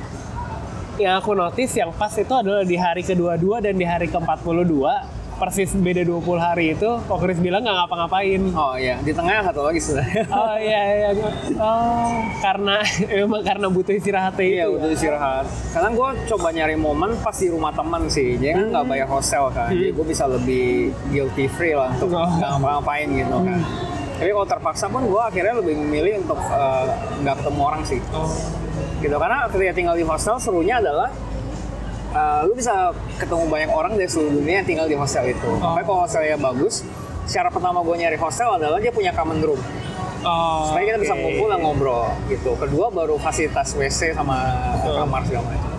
Yang 0.96 1.16
aku 1.20 1.32
notice 1.34 1.74
yang 1.74 1.90
pas 1.92 2.14
itu 2.14 2.30
adalah 2.30 2.62
di 2.62 2.78
hari 2.78 3.02
ke-22 3.02 3.46
dan 3.60 3.74
di 3.74 3.86
hari 3.86 4.06
ke-42 4.08 4.74
persis 5.34 5.74
beda 5.74 6.06
20 6.06 6.22
hari 6.38 6.78
itu 6.78 6.86
Kak 6.86 7.18
Chris 7.18 7.42
bilang 7.42 7.66
nggak 7.66 7.74
ngapa-ngapain. 7.76 8.42
Oh 8.54 8.78
iya, 8.78 9.02
di 9.02 9.10
tengah 9.10 9.42
satu 9.42 9.66
lagi 9.66 9.82
sebenarnya. 9.82 10.24
Oh 10.30 10.56
iya 10.56 10.82
iya. 10.94 11.10
Oh, 11.58 12.14
karena 12.40 12.76
emang 13.26 13.42
karena 13.42 13.68
butuh 13.68 13.92
istirahat 13.92 14.38
itu. 14.38 14.54
Iya, 14.54 14.64
ya? 14.64 14.66
butuh 14.70 14.90
istirahat. 14.94 15.46
Karena 15.74 15.90
gue 15.90 16.10
coba 16.30 16.48
nyari 16.54 16.78
momen 16.78 17.18
pas 17.20 17.34
di 17.34 17.50
rumah 17.50 17.74
teman 17.74 18.06
sih. 18.08 18.38
Jadi 18.38 18.54
kan 18.54 18.66
nggak 18.72 18.86
bayar 18.86 19.08
hostel 19.10 19.50
kan. 19.50 19.74
Jadi 19.74 19.90
gue 19.90 20.06
bisa 20.06 20.30
lebih 20.30 20.94
guilty 21.10 21.50
free 21.50 21.74
lah 21.74 21.90
untuk 21.98 22.14
Oh. 22.14 22.30
nggak 22.30 22.50
ngapa-ngapain 22.54 23.08
gitu 23.10 23.36
kan. 23.42 23.60
Tapi 24.24 24.32
kalau 24.32 24.48
terpaksa 24.48 24.88
pun 24.88 25.04
gue 25.04 25.20
akhirnya 25.20 25.60
lebih 25.60 25.76
memilih 25.84 26.24
untuk 26.24 26.40
eh, 26.40 26.84
nggak 27.20 27.36
ketemu 27.44 27.60
orang 27.60 27.84
sih. 27.84 28.00
Gitu 29.04 29.16
karena 29.20 29.52
ketika 29.52 29.74
tinggal 29.76 29.96
di 30.00 30.06
hostel 30.08 30.40
serunya 30.40 30.80
adalah 30.80 31.12
eh, 32.16 32.40
lu 32.48 32.56
bisa 32.56 32.96
ketemu 33.20 33.52
banyak 33.52 33.72
orang 33.76 34.00
dari 34.00 34.08
seluruh 34.08 34.32
dunia 34.40 34.64
yang 34.64 34.68
tinggal 34.68 34.88
di 34.88 34.96
hostel 34.96 35.28
itu. 35.28 35.50
Oh. 35.60 35.76
Tapi 35.76 35.84
kalau 35.84 36.00
hostelnya 36.08 36.40
bagus, 36.40 36.88
syarat 37.28 37.52
pertama 37.52 37.84
gue 37.84 37.96
nyari 38.00 38.16
hostel 38.16 38.48
adalah 38.56 38.80
dia 38.80 38.96
punya 38.96 39.12
common 39.12 39.44
room 39.44 39.60
Oh, 40.24 40.72
supaya 40.72 40.88
kita 40.88 41.00
bisa 41.04 41.14
oke. 41.14 41.20
ngumpul 41.20 41.48
dan 41.52 41.60
ngobrol 41.60 42.08
gitu. 42.32 42.56
Kedua 42.56 42.88
baru 42.88 43.20
fasilitas 43.20 43.76
WC 43.76 44.16
sama 44.16 44.56
kamar 44.80 45.20
segala 45.28 45.52
macam. 45.52 45.72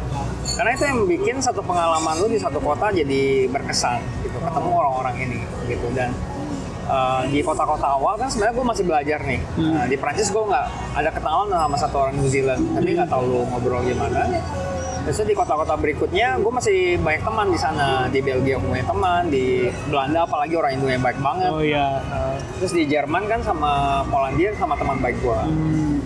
Karena 0.44 0.70
itu 0.76 0.84
yang 0.84 1.00
bikin 1.08 1.36
satu 1.40 1.64
pengalaman 1.64 2.14
lu 2.20 2.28
di 2.28 2.36
satu 2.36 2.60
kota 2.60 2.92
jadi 2.92 3.48
berkesan 3.48 4.04
gitu, 4.22 4.36
ketemu 4.38 4.70
orang-orang 4.76 5.14
ini 5.16 5.40
gitu 5.66 5.88
dan 5.96 6.12
uh, 6.94 7.22
di 7.26 7.42
kota-kota 7.42 7.98
awal 7.98 8.14
kan 8.14 8.30
sebenarnya 8.30 8.54
gue 8.54 8.66
masih 8.70 8.84
belajar 8.86 9.18
nih. 9.26 9.40
Nah, 9.58 9.84
di 9.90 9.96
Prancis 9.98 10.30
gue 10.30 10.44
nggak 10.46 10.66
ada 10.94 11.10
kenalan 11.10 11.50
sama 11.50 11.76
satu 11.76 11.96
orang 12.06 12.14
New 12.22 12.30
Zealand, 12.30 12.62
tapi 12.70 12.94
nggak 12.94 13.10
tahu 13.10 13.22
lu 13.26 13.40
ngobrol 13.50 13.82
gimana. 13.82 14.30
Terus 15.04 15.20
di 15.28 15.36
kota-kota 15.36 15.76
berikutnya, 15.76 16.40
gue 16.40 16.48
masih 16.48 16.96
banyak 16.96 17.20
teman 17.20 17.46
di 17.52 17.58
sana. 17.60 18.08
Di 18.08 18.24
Belgia 18.24 18.56
gue 18.56 18.70
punya 18.72 18.88
teman, 18.88 19.28
di 19.28 19.68
Belanda 19.92 20.24
apalagi 20.24 20.56
orang 20.56 20.80
Indo 20.80 20.88
yang 20.88 21.04
baik 21.04 21.20
banget. 21.20 21.50
Oh 21.52 21.60
iya. 21.60 22.00
Uh, 22.08 22.40
terus 22.56 22.72
di 22.72 22.88
Jerman 22.88 23.28
kan 23.28 23.44
sama 23.44 24.00
Polandia 24.08 24.56
sama 24.56 24.80
teman 24.80 24.96
baik 25.04 25.20
gua. 25.20 25.44
Hmm. 25.44 26.00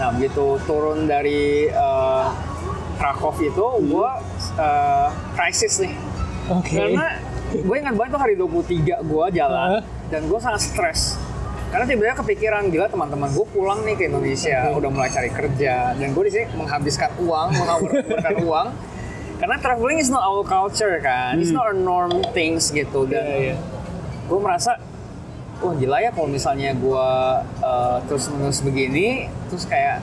Nah 0.00 0.10
begitu 0.10 0.58
turun 0.66 1.06
dari 1.06 1.70
uh, 1.70 2.34
Krakow 2.98 3.30
itu 3.38 3.66
gua 3.86 4.18
uh, 4.58 5.08
krisis 5.38 5.86
nih. 5.86 5.94
Oke. 6.50 6.74
Karena 6.74 7.22
gue 7.66 7.76
ingat 7.76 7.94
banget 7.94 8.10
tuh 8.12 8.20
hari 8.20 8.34
23 8.34 9.00
gua 9.04 9.26
jalan 9.28 9.80
dan 10.08 10.20
gue 10.24 10.38
sangat 10.38 10.62
stres. 10.62 11.16
Karena 11.66 11.82
tiba-tiba 11.84 12.16
kepikiran 12.16 12.62
gila 12.68 12.86
teman-teman 12.86 13.28
gue 13.28 13.46
pulang 13.50 13.82
nih 13.82 13.94
ke 13.94 14.06
Indonesia 14.06 14.70
udah 14.70 14.88
mulai 14.88 15.10
cari 15.10 15.28
kerja 15.28 15.92
dan 15.92 16.08
gue 16.10 16.22
di 16.24 16.32
sini 16.32 16.46
menghabiskan 16.54 17.10
uang, 17.18 17.48
menghabiskan 17.52 18.34
uang. 18.48 18.68
Karena 19.36 19.56
traveling 19.60 20.00
is 20.00 20.08
not 20.08 20.24
our 20.24 20.40
culture 20.40 20.96
kan, 20.98 21.36
it's 21.36 21.52
not 21.52 21.68
a 21.68 21.76
norm 21.76 22.08
things 22.32 22.70
gitu 22.70 23.04
dan 23.04 23.20
Hmm. 23.20 23.32
Iya, 23.34 23.52
iya. 23.52 23.56
gue 24.26 24.38
merasa 24.40 24.80
wah 25.56 25.72
gila 25.72 26.00
ya 26.00 26.10
kalau 26.10 26.26
misalnya 26.26 26.72
gue 26.72 27.08
terus 28.06 28.28
menerus 28.28 28.60
begini 28.60 29.28
terus 29.48 29.64
kayak 29.64 30.00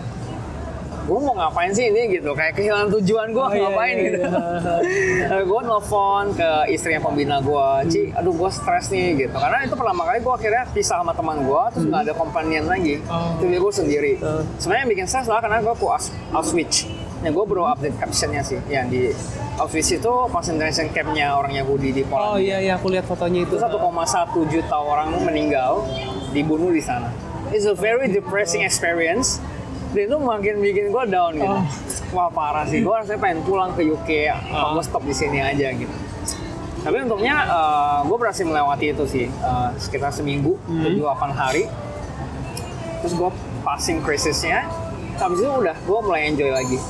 gue 1.04 1.20
mau 1.20 1.36
ngapain 1.36 1.68
sih 1.70 1.86
ini 1.86 2.08
gitu 2.14 2.32
kayak 2.32 2.56
kehilangan 2.56 2.88
tujuan 2.94 3.28
gue 3.30 3.42
Oh, 3.42 3.52
iya, 3.52 3.62
ngapain 3.62 3.94
iya, 3.94 4.06
gitu 4.06 4.20
iya. 4.24 5.40
gue 5.50 5.60
nelfon 5.62 6.26
ke 6.32 6.50
istrinya 6.70 7.02
pembina 7.02 7.38
gue 7.40 7.68
Ci 7.88 8.02
aduh 8.12 8.32
gue 8.32 8.50
stres 8.50 8.88
nih 8.88 9.20
gitu 9.20 9.36
karena 9.36 9.62
itu 9.62 9.74
pertama 9.74 10.04
kali 10.04 10.20
gue 10.20 10.34
akhirnya 10.34 10.64
pisah 10.70 11.00
sama 11.00 11.12
teman 11.12 11.44
gue 11.44 11.64
terus 11.72 11.86
nggak 11.86 12.02
ada 12.02 12.14
companion 12.14 12.66
lagi 12.66 13.04
Oh. 13.06 13.36
itu 13.38 13.52
gue 13.54 13.74
sendiri 13.74 14.14
Oh. 14.18 14.48
sebenarnya 14.56 14.82
yang 14.82 14.92
bikin 14.92 15.06
stres 15.06 15.26
adalah 15.26 15.42
karena 15.42 15.60
gue 15.60 15.74
ke 15.74 15.86
Aus- 15.86 16.12
Auschwitz 16.32 16.88
Nah, 17.20 17.32
gue 17.32 17.46
baru 17.46 17.64
update 17.66 17.96
captionnya 17.96 18.44
sih, 18.44 18.60
yang 18.68 18.92
di 18.92 19.08
Auschwitz 19.56 19.96
itu 19.96 20.12
concentration 20.28 20.92
campnya 20.92 21.32
orang 21.32 21.56
Yahudi 21.56 21.92
di 21.94 22.04
Polandia 22.04 22.28
Oh 22.28 22.36
iya 22.38 22.58
iya 22.60 22.74
aku 22.76 22.92
lihat 22.92 23.04
fotonya 23.06 23.48
itu. 23.48 23.56
itu 23.56 23.64
1,1 23.64 23.80
juta 24.46 24.76
orang 24.76 25.16
meninggal 25.18 25.88
dibunuh 26.32 26.68
di 26.68 26.84
sana. 26.84 27.08
It's 27.48 27.64
a 27.64 27.72
very 27.72 28.08
depressing 28.10 28.60
experience. 28.62 29.40
Dan 29.94 30.04
itu 30.04 30.18
makin 30.18 30.56
bikin 30.58 30.86
gue 30.90 31.04
down 31.08 31.34
gitu. 31.38 31.54
Oh. 31.54 31.64
Wah 32.12 32.30
parah 32.30 32.66
sih. 32.66 32.82
Gue 32.82 32.94
rasanya 32.94 33.22
pengen 33.22 33.40
pulang 33.46 33.72
ke 33.74 33.86
UK. 33.86 34.10
Oh. 34.50 34.78
gue 34.78 34.84
stop 34.84 35.06
di 35.06 35.14
sini 35.14 35.38
aja 35.38 35.70
gitu. 35.70 35.94
Tapi 36.84 36.98
untungnya 37.00 37.36
gue 38.04 38.18
berhasil 38.18 38.44
melewati 38.44 38.92
itu 38.92 39.06
sih 39.06 39.26
eh, 39.30 39.70
sekitar 39.78 40.12
seminggu, 40.12 40.58
Hmm. 40.66 40.84
7-8 41.00 41.32
hari. 41.32 41.64
Terus 43.00 43.14
gue 43.14 43.30
passing 43.62 44.02
krisisnya. 44.02 44.68
Habis 45.14 45.40
itu 45.40 45.48
udah 45.48 45.78
gue 45.78 46.00
mulai 46.02 46.28
enjoy 46.28 46.50
lagi 46.50 46.82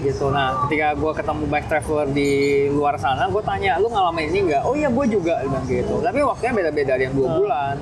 gitu. 0.00 0.32
Nah, 0.32 0.64
ketika 0.64 0.96
gue 0.96 1.12
ketemu 1.12 1.42
bike 1.44 1.68
traveler 1.68 2.08
di 2.08 2.30
luar 2.72 2.96
sana, 2.96 3.28
gue 3.28 3.42
tanya, 3.44 3.76
lu 3.76 3.92
ngalamin 3.92 4.32
ini 4.32 4.48
nggak? 4.48 4.62
Oh 4.64 4.72
iya, 4.72 4.88
gue 4.88 5.04
juga 5.04 5.44
bilang 5.44 5.66
gitu. 5.68 6.00
Tapi 6.00 6.24
waktunya 6.24 6.52
beda-beda, 6.56 6.96
ada 6.96 7.04
yang 7.04 7.12
dua 7.12 7.28
bulan, 7.36 7.74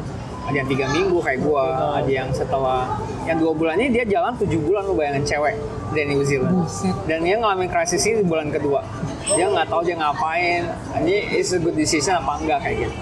ada 0.48 0.56
yang 0.64 0.68
tiga 0.72 0.86
minggu 0.88 1.18
kayak 1.20 1.44
gue, 1.44 1.64
ada 1.76 2.08
yang 2.08 2.28
setelah 2.32 2.96
yang 3.28 3.36
dua 3.36 3.52
bulan 3.52 3.76
ini 3.76 4.00
dia 4.00 4.04
jalan 4.08 4.32
tujuh 4.40 4.56
bulan 4.64 4.88
lu 4.88 4.96
bayangin 4.96 5.28
cewek 5.28 5.60
dari 5.92 6.08
New 6.08 6.24
Zealand. 6.24 6.64
Buset. 6.64 6.96
Dan 7.04 7.20
dia 7.20 7.36
ngalamin 7.36 7.68
krisis 7.68 8.00
ini 8.08 8.24
di 8.24 8.26
bulan 8.26 8.48
kedua. 8.48 8.80
Dia 9.28 9.44
nggak 9.52 9.68
tahu 9.68 9.84
dia 9.84 10.00
ngapain, 10.00 10.64
ini 11.04 11.36
is 11.36 11.52
a 11.52 11.60
good 11.60 11.76
decision 11.76 12.16
apa 12.16 12.40
enggak 12.40 12.64
kayak 12.64 12.88
gitu. 12.88 12.96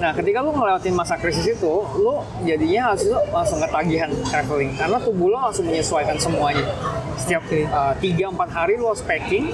Nah, 0.00 0.10
ketika 0.16 0.42
lu 0.42 0.50
ngelewatin 0.50 0.98
masa 0.98 1.14
krisis 1.14 1.46
itu, 1.46 1.74
lu 2.00 2.24
jadinya 2.42 2.90
harus 2.90 3.06
itu 3.06 3.14
langsung 3.30 3.62
ketagihan 3.62 4.10
traveling 4.26 4.74
karena 4.74 4.98
tubuh 4.98 5.30
lu 5.30 5.38
langsung 5.38 5.68
menyesuaikan 5.68 6.16
semuanya. 6.18 6.64
Setiap 7.20 7.44
uh, 7.70 7.94
tiga 8.02 8.32
empat 8.32 8.50
hari 8.50 8.80
lu 8.80 8.90
harus 8.90 9.04
packing, 9.04 9.52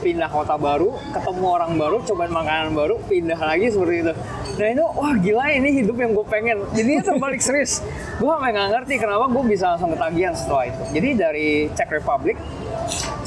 pindah 0.00 0.32
kota 0.32 0.56
baru, 0.56 0.96
ketemu 1.12 1.46
orang 1.46 1.72
baru, 1.76 1.96
cobain 2.02 2.32
makanan 2.32 2.72
baru, 2.72 2.96
pindah 3.06 3.38
lagi 3.38 3.68
seperti 3.68 3.96
itu. 4.08 4.12
Nah 4.56 4.68
itu, 4.72 4.84
wah 4.96 5.14
gila 5.16 5.46
ini 5.52 5.68
hidup 5.84 5.96
yang 6.00 6.10
gue 6.16 6.26
pengen. 6.26 6.58
Jadinya 6.72 7.02
terbalik 7.04 7.40
serius. 7.44 7.84
Gue 8.16 8.32
nggak 8.32 8.72
ngerti 8.72 8.94
kenapa 8.96 9.28
gue 9.28 9.44
bisa 9.46 9.76
langsung 9.76 9.92
ketagihan 9.92 10.34
setelah 10.34 10.64
itu. 10.72 10.82
Jadi 10.96 11.08
dari 11.14 11.48
Czech 11.76 11.92
Republic 11.92 12.36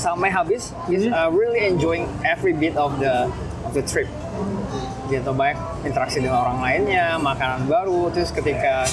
sampai 0.01 0.29
habis, 0.33 0.75
is 0.91 1.07
uh, 1.07 1.29
really 1.31 1.63
enjoying 1.63 2.09
every 2.25 2.51
bit 2.51 2.75
of 2.75 2.97
the 2.99 3.29
of 3.63 3.71
the 3.71 3.83
trip 3.85 4.09
gitu 5.11 5.31
baik 5.35 5.59
interaksi 5.83 6.19
dengan 6.19 6.43
orang 6.47 6.59
lainnya 6.63 7.15
makanan 7.19 7.67
baru 7.67 8.09
terus 8.11 8.31
ketika 8.31 8.87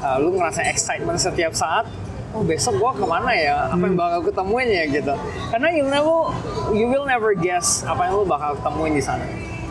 uh, 0.00 0.16
lu 0.20 0.36
ngerasa 0.36 0.64
excitement 0.68 1.20
setiap 1.20 1.52
saat 1.52 1.86
oh 2.34 2.42
besok 2.42 2.76
gua 2.82 2.92
ke 2.92 3.06
mana 3.06 3.30
ya? 3.32 3.70
Apa 3.70 3.86
yang 3.86 3.96
bakal 3.96 4.20
ketemuin 4.26 4.68
ya 4.68 4.84
gitu. 4.90 5.14
Karena 5.54 5.68
you 5.70 5.86
never 5.86 6.34
you 6.74 6.86
will 6.90 7.06
never 7.06 7.32
guess 7.32 7.86
apa 7.86 8.10
yang 8.10 8.20
lu 8.20 8.26
bakal 8.26 8.58
ketemuin 8.58 8.98
di 8.98 9.02
sana 9.02 9.24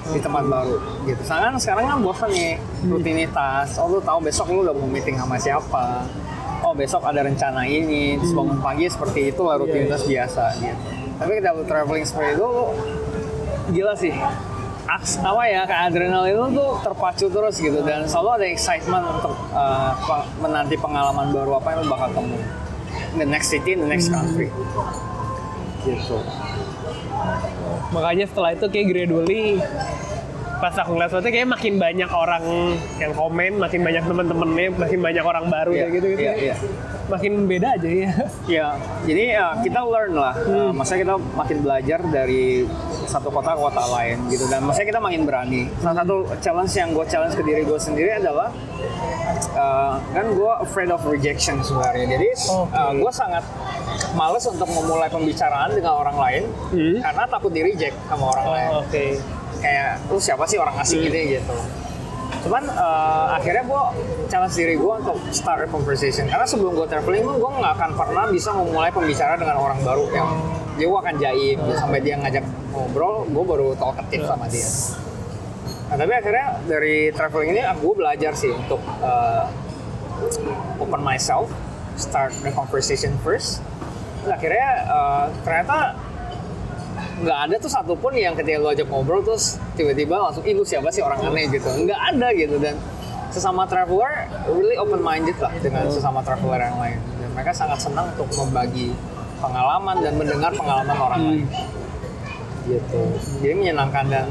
di 0.03 0.19
tempat 0.19 0.43
baru 0.47 0.79
gitu. 1.07 1.21
Sekarang 1.23 1.59
sekarang 1.59 1.85
kan 1.91 1.99
bosan 1.99 2.31
nih 2.31 2.55
rutinitas. 2.87 3.75
Oh 3.77 3.91
lu 3.91 3.99
tahu 3.99 4.23
besok 4.23 4.47
lu 4.49 4.63
udah 4.63 4.75
mau 4.75 4.87
meeting 4.87 5.19
sama 5.19 5.35
siapa. 5.35 6.07
Oh 6.63 6.71
besok 6.71 7.03
ada 7.03 7.27
rencana 7.27 7.67
ini 7.67 8.15
terus 8.15 8.31
bangun 8.31 8.63
pagi 8.63 8.87
seperti 8.87 9.35
itu 9.35 9.43
lah 9.43 9.59
rutinitas 9.59 10.07
biasa 10.07 10.43
gitu. 10.63 10.83
Tapi 11.19 11.43
lu 11.43 11.63
traveling 11.67 12.07
seperti 12.07 12.39
itu 12.39 12.45
lu 12.47 12.65
gila 13.71 13.93
sih 13.95 14.15
apa 14.91 15.43
ya 15.47 15.61
kayak 15.63 15.81
adrenalin 15.89 16.35
itu 16.35 16.59
tuh 16.59 16.71
terpacu 16.83 17.25
terus 17.31 17.55
gitu 17.55 17.79
dan 17.87 18.03
selalu 18.03 18.29
ada 18.35 18.47
excitement 18.51 19.05
untuk 19.15 19.33
uh, 19.55 19.95
menanti 20.43 20.75
pengalaman 20.75 21.31
baru 21.31 21.57
apa 21.57 21.67
yang 21.75 21.87
bakal 21.87 22.09
temu. 22.11 22.37
The 23.15 23.25
next 23.25 23.47
city 23.49 23.79
the 23.79 23.87
next 23.87 24.11
country. 24.11 24.51
Gitu. 25.83 26.17
Makanya 27.95 28.25
setelah 28.27 28.51
itu 28.55 28.65
kayak 28.67 28.87
gradually 28.91 29.61
pas 30.63 30.71
aku 30.73 30.95
ngeliat 30.95 31.11
foto 31.11 31.27
kayak 31.27 31.43
makin 31.45 31.75
banyak 31.75 32.07
orang 32.07 32.43
yang 32.95 33.11
komen, 33.11 33.59
makin 33.59 33.83
banyak 33.83 33.99
temen-temennya, 34.01 34.67
makin 34.73 34.99
banyak 35.01 35.19
orang 35.21 35.45
baru 35.45 35.71
Iya, 35.71 35.81
kayak 35.81 35.91
gitu 35.93 36.07
gitu. 36.07 36.21
iya, 36.21 36.33
iya. 36.41 36.55
Makin 37.03 37.33
beda 37.43 37.67
aja 37.75 37.89
ya. 37.91 38.11
ya 38.47 38.67
jadi 39.03 39.23
ya, 39.35 39.47
kita 39.59 39.79
learn 39.83 40.13
lah 40.15 40.31
Uh, 40.43 40.71
maksudnya 40.71 41.03
kita 41.03 41.15
makin 41.33 41.57
belajar 41.59 41.99
dari 42.07 42.63
satu 43.05 43.27
kota 43.27 43.53
ke 43.53 43.61
kota 43.61 43.83
lain 43.89 44.17
gitu 44.29 44.47
dan 44.47 44.63
maksudnya 44.63 44.87
kita 44.87 45.01
makin 45.01 45.21
berani 45.23 45.61
salah 45.77 45.99
satu 45.99 46.15
challenge 46.39 46.73
yang 46.73 46.89
gue 46.89 47.05
challenge 47.05 47.35
ke 47.35 47.43
diri 47.43 47.61
gue 47.63 47.75
sendiri 47.77 48.11
adalah 48.15 48.49
uh, 49.53 49.99
kan 50.09 50.25
gue 50.25 50.51
afraid 50.59 50.89
of 50.89 51.03
rejection 51.03 51.59
sebenarnya 51.59 52.07
jadi 52.09 52.27
Oke. 52.49 53.03
gue 53.03 53.11
sangat 53.11 53.43
males 54.13 54.45
untuk 54.45 54.67
memulai 54.67 55.07
pembicaraan 55.07 55.71
dengan 55.71 55.93
orang 55.97 56.17
lain 56.17 56.43
Hmm. 56.71 56.97
karena 56.99 57.23
takut 57.27 57.51
di 57.51 57.61
reject 57.61 57.95
sama 58.07 58.25
orang 58.31 58.47
lain 58.47 58.67
Oh, 58.69 58.81
Oke. 58.81 59.05
Kayak 59.63 60.03
lu 60.11 60.19
siapa 60.19 60.43
sih 60.43 60.59
orang 60.59 60.75
asing 60.83 60.99
ini? 61.07 61.39
Gitu. 61.39 61.55
Cuman 62.43 62.67
eh, 62.67 63.25
akhirnya 63.39 63.63
gue 63.63 63.83
challenge 64.27 64.55
diri 64.59 64.75
gue 64.75 64.93
untuk 64.99 65.15
start 65.31 65.63
a 65.63 65.67
conversation. 65.71 66.27
Karena 66.27 66.43
sebelum 66.43 66.75
gue 66.75 66.87
traveling 66.91 67.23
gue 67.23 67.51
nggak 67.63 67.73
akan 67.79 67.91
pernah 67.95 68.27
bisa 68.27 68.51
memulai 68.51 68.91
pembicaraan 68.91 69.39
dengan 69.39 69.55
orang 69.55 69.79
baru 69.79 70.05
yang 70.11 70.29
dia 70.73 70.89
gue 70.89 70.99
akan 70.99 71.15
jaim 71.21 71.57
gitu, 71.61 71.77
sampai 71.77 71.99
dia 72.01 72.17
ngajak 72.17 72.43
ngobrol 72.73 73.29
gue 73.29 73.43
baru 73.45 73.67
talkative 73.77 74.25
sama 74.25 74.49
dia. 74.49 74.65
Nah 75.87 75.95
tapi 76.01 76.11
akhirnya 76.17 76.47
dari 76.65 77.13
traveling 77.13 77.49
ini 77.53 77.61
gue 77.61 77.93
belajar 77.93 78.33
sih 78.33 78.51
untuk 78.51 78.81
eh, 78.99 79.45
open 80.83 80.99
myself 81.05 81.47
start 81.95 82.33
the 82.41 82.51
conversation 82.51 83.13
first. 83.21 83.61
Terus 84.25 84.31
akhirnya 84.33 84.67
eh, 84.83 85.25
ternyata 85.45 85.95
nggak 87.23 87.39
ada 87.49 87.55
tuh 87.57 87.71
satupun 87.71 88.11
yang 88.19 88.35
ketika 88.35 88.59
lu 88.59 88.67
ajak 88.69 88.87
ngobrol 88.91 89.23
terus 89.23 89.55
tiba-tiba 89.79 90.19
langsung 90.19 90.43
ih 90.43 90.53
lu 90.53 90.67
siapa 90.67 90.91
sih 90.91 90.99
orang 90.99 91.23
aneh? 91.23 91.47
gitu. 91.49 91.67
Nggak 91.71 92.01
ada 92.13 92.27
gitu. 92.35 92.55
Dan 92.59 92.75
sesama 93.31 93.63
traveler 93.65 94.29
really 94.51 94.75
open 94.77 94.99
minded 95.01 95.39
lah 95.39 95.55
dengan 95.63 95.87
sesama 95.87 96.19
traveler 96.21 96.69
yang 96.69 96.77
lain. 96.77 96.99
Dan 97.17 97.29
mereka 97.31 97.51
sangat 97.55 97.79
senang 97.79 98.11
untuk 98.13 98.29
membagi 98.35 98.91
pengalaman 99.39 99.95
dan 100.03 100.13
mendengar 100.19 100.51
pengalaman 100.53 100.97
orang 100.99 101.21
lain. 101.23 101.47
Gitu. 102.67 103.01
Jadi 103.43 103.53
menyenangkan 103.55 104.05
dan 104.11 104.27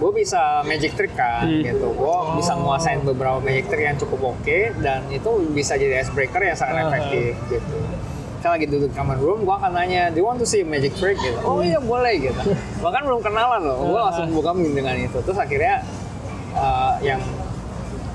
gue 0.00 0.10
bisa 0.16 0.64
magic 0.64 0.96
trick 0.96 1.12
kan 1.12 1.44
gitu. 1.44 1.92
Gue 1.92 2.16
bisa 2.40 2.56
menguasain 2.56 3.04
beberapa 3.04 3.38
magic 3.44 3.68
trick 3.68 3.84
yang 3.84 4.00
cukup 4.00 4.32
oke 4.32 4.58
dan 4.80 5.04
itu 5.12 5.30
bisa 5.52 5.76
jadi 5.76 6.00
icebreaker 6.00 6.40
yang 6.40 6.56
sangat 6.56 6.88
efektif 6.88 7.36
gitu 7.52 7.76
kita 8.40 8.56
lagi 8.56 8.66
duduk 8.72 8.96
kamar 8.96 9.20
room, 9.20 9.44
gue 9.44 9.52
akan 9.52 9.76
nanya, 9.76 10.08
do 10.08 10.24
you 10.24 10.26
want 10.26 10.40
to 10.40 10.48
see 10.48 10.64
magic 10.64 10.96
trick? 10.96 11.20
Gitu. 11.20 11.36
Oh 11.44 11.60
iya 11.60 11.76
boleh 11.76 12.16
gitu. 12.24 12.56
Bahkan 12.80 13.04
belum 13.04 13.20
kenalan 13.20 13.60
loh, 13.68 13.84
gue 13.84 14.00
langsung 14.00 14.32
buka 14.32 14.56
dengan 14.56 14.96
itu. 14.96 15.20
Terus 15.20 15.36
akhirnya 15.36 15.84
uh, 16.56 16.96
yang 17.04 17.20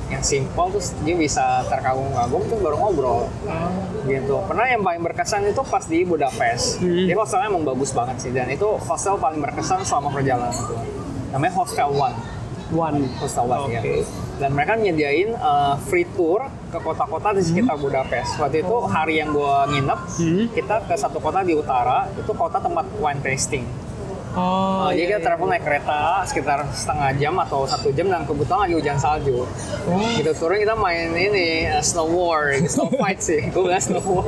yang 0.06 0.22
simpel 0.22 0.70
terus 0.74 0.94
dia 1.02 1.18
bisa 1.18 1.66
terkagum-kagum 1.66 2.42
terus 2.46 2.62
baru 2.62 2.78
ngobrol 2.78 3.26
gitu 4.06 4.38
pernah 4.46 4.70
yang 4.70 4.86
paling 4.86 5.02
berkesan 5.02 5.50
itu 5.50 5.62
pas 5.66 5.82
di 5.82 6.06
Budapest 6.06 6.78
Hmm. 6.78 7.10
dia 7.10 7.18
hostelnya 7.18 7.50
emang 7.50 7.66
bagus 7.66 7.90
banget 7.90 8.22
sih 8.22 8.30
dan 8.30 8.46
itu 8.54 8.70
hostel 8.86 9.18
paling 9.18 9.42
berkesan 9.42 9.82
selama 9.82 10.14
perjalanan 10.14 10.54
itu 10.54 10.78
namanya 11.34 11.54
Hostel 11.58 11.90
One 11.90 12.14
One. 12.76 13.08
One 13.08 13.72
ya. 13.72 13.82
Dan 14.36 14.52
mereka 14.52 14.76
nyediain 14.76 15.32
uh, 15.40 15.80
free 15.88 16.04
tour 16.12 16.44
ke 16.68 16.78
kota-kota 16.84 17.32
di 17.32 17.40
sekitar 17.40 17.80
Budapest. 17.80 18.36
Waktu 18.36 18.68
itu 18.68 18.76
hari 18.92 19.24
yang 19.24 19.32
gua 19.32 19.64
nginep 19.72 20.00
Hmm. 20.20 20.46
kita 20.52 20.84
ke 20.84 20.96
satu 21.00 21.24
kota 21.24 21.40
di 21.42 21.56
utara. 21.56 22.12
Itu 22.20 22.36
kota 22.36 22.60
tempat 22.60 22.84
wine 23.00 23.24
tasting 23.24 23.64
Oh, 24.36 24.92
jadi 24.92 25.00
iya, 25.00 25.08
kita 25.16 25.20
travel 25.26 25.48
naik 25.48 25.64
kereta 25.64 26.00
sekitar 26.24 26.68
setengah 26.70 27.10
jam 27.16 27.34
atau 27.40 27.64
satu 27.64 27.88
jam 27.90 28.06
dan 28.06 28.24
kebetulan 28.24 28.60
lagi 28.62 28.76
hujan 28.76 28.98
salju. 28.98 29.48
Oh. 29.88 29.96
Gitu 30.12 30.28
turun 30.36 30.60
kita 30.60 30.76
main 30.76 31.10
ini 31.10 31.48
uh, 31.66 31.80
snow 31.80 32.04
war, 32.06 32.52
snow 32.68 32.92
fight 32.92 33.18
sih. 33.18 33.48
Gue 33.50 33.64
bilang 33.66 33.80
snow 33.80 34.04
war. 34.04 34.28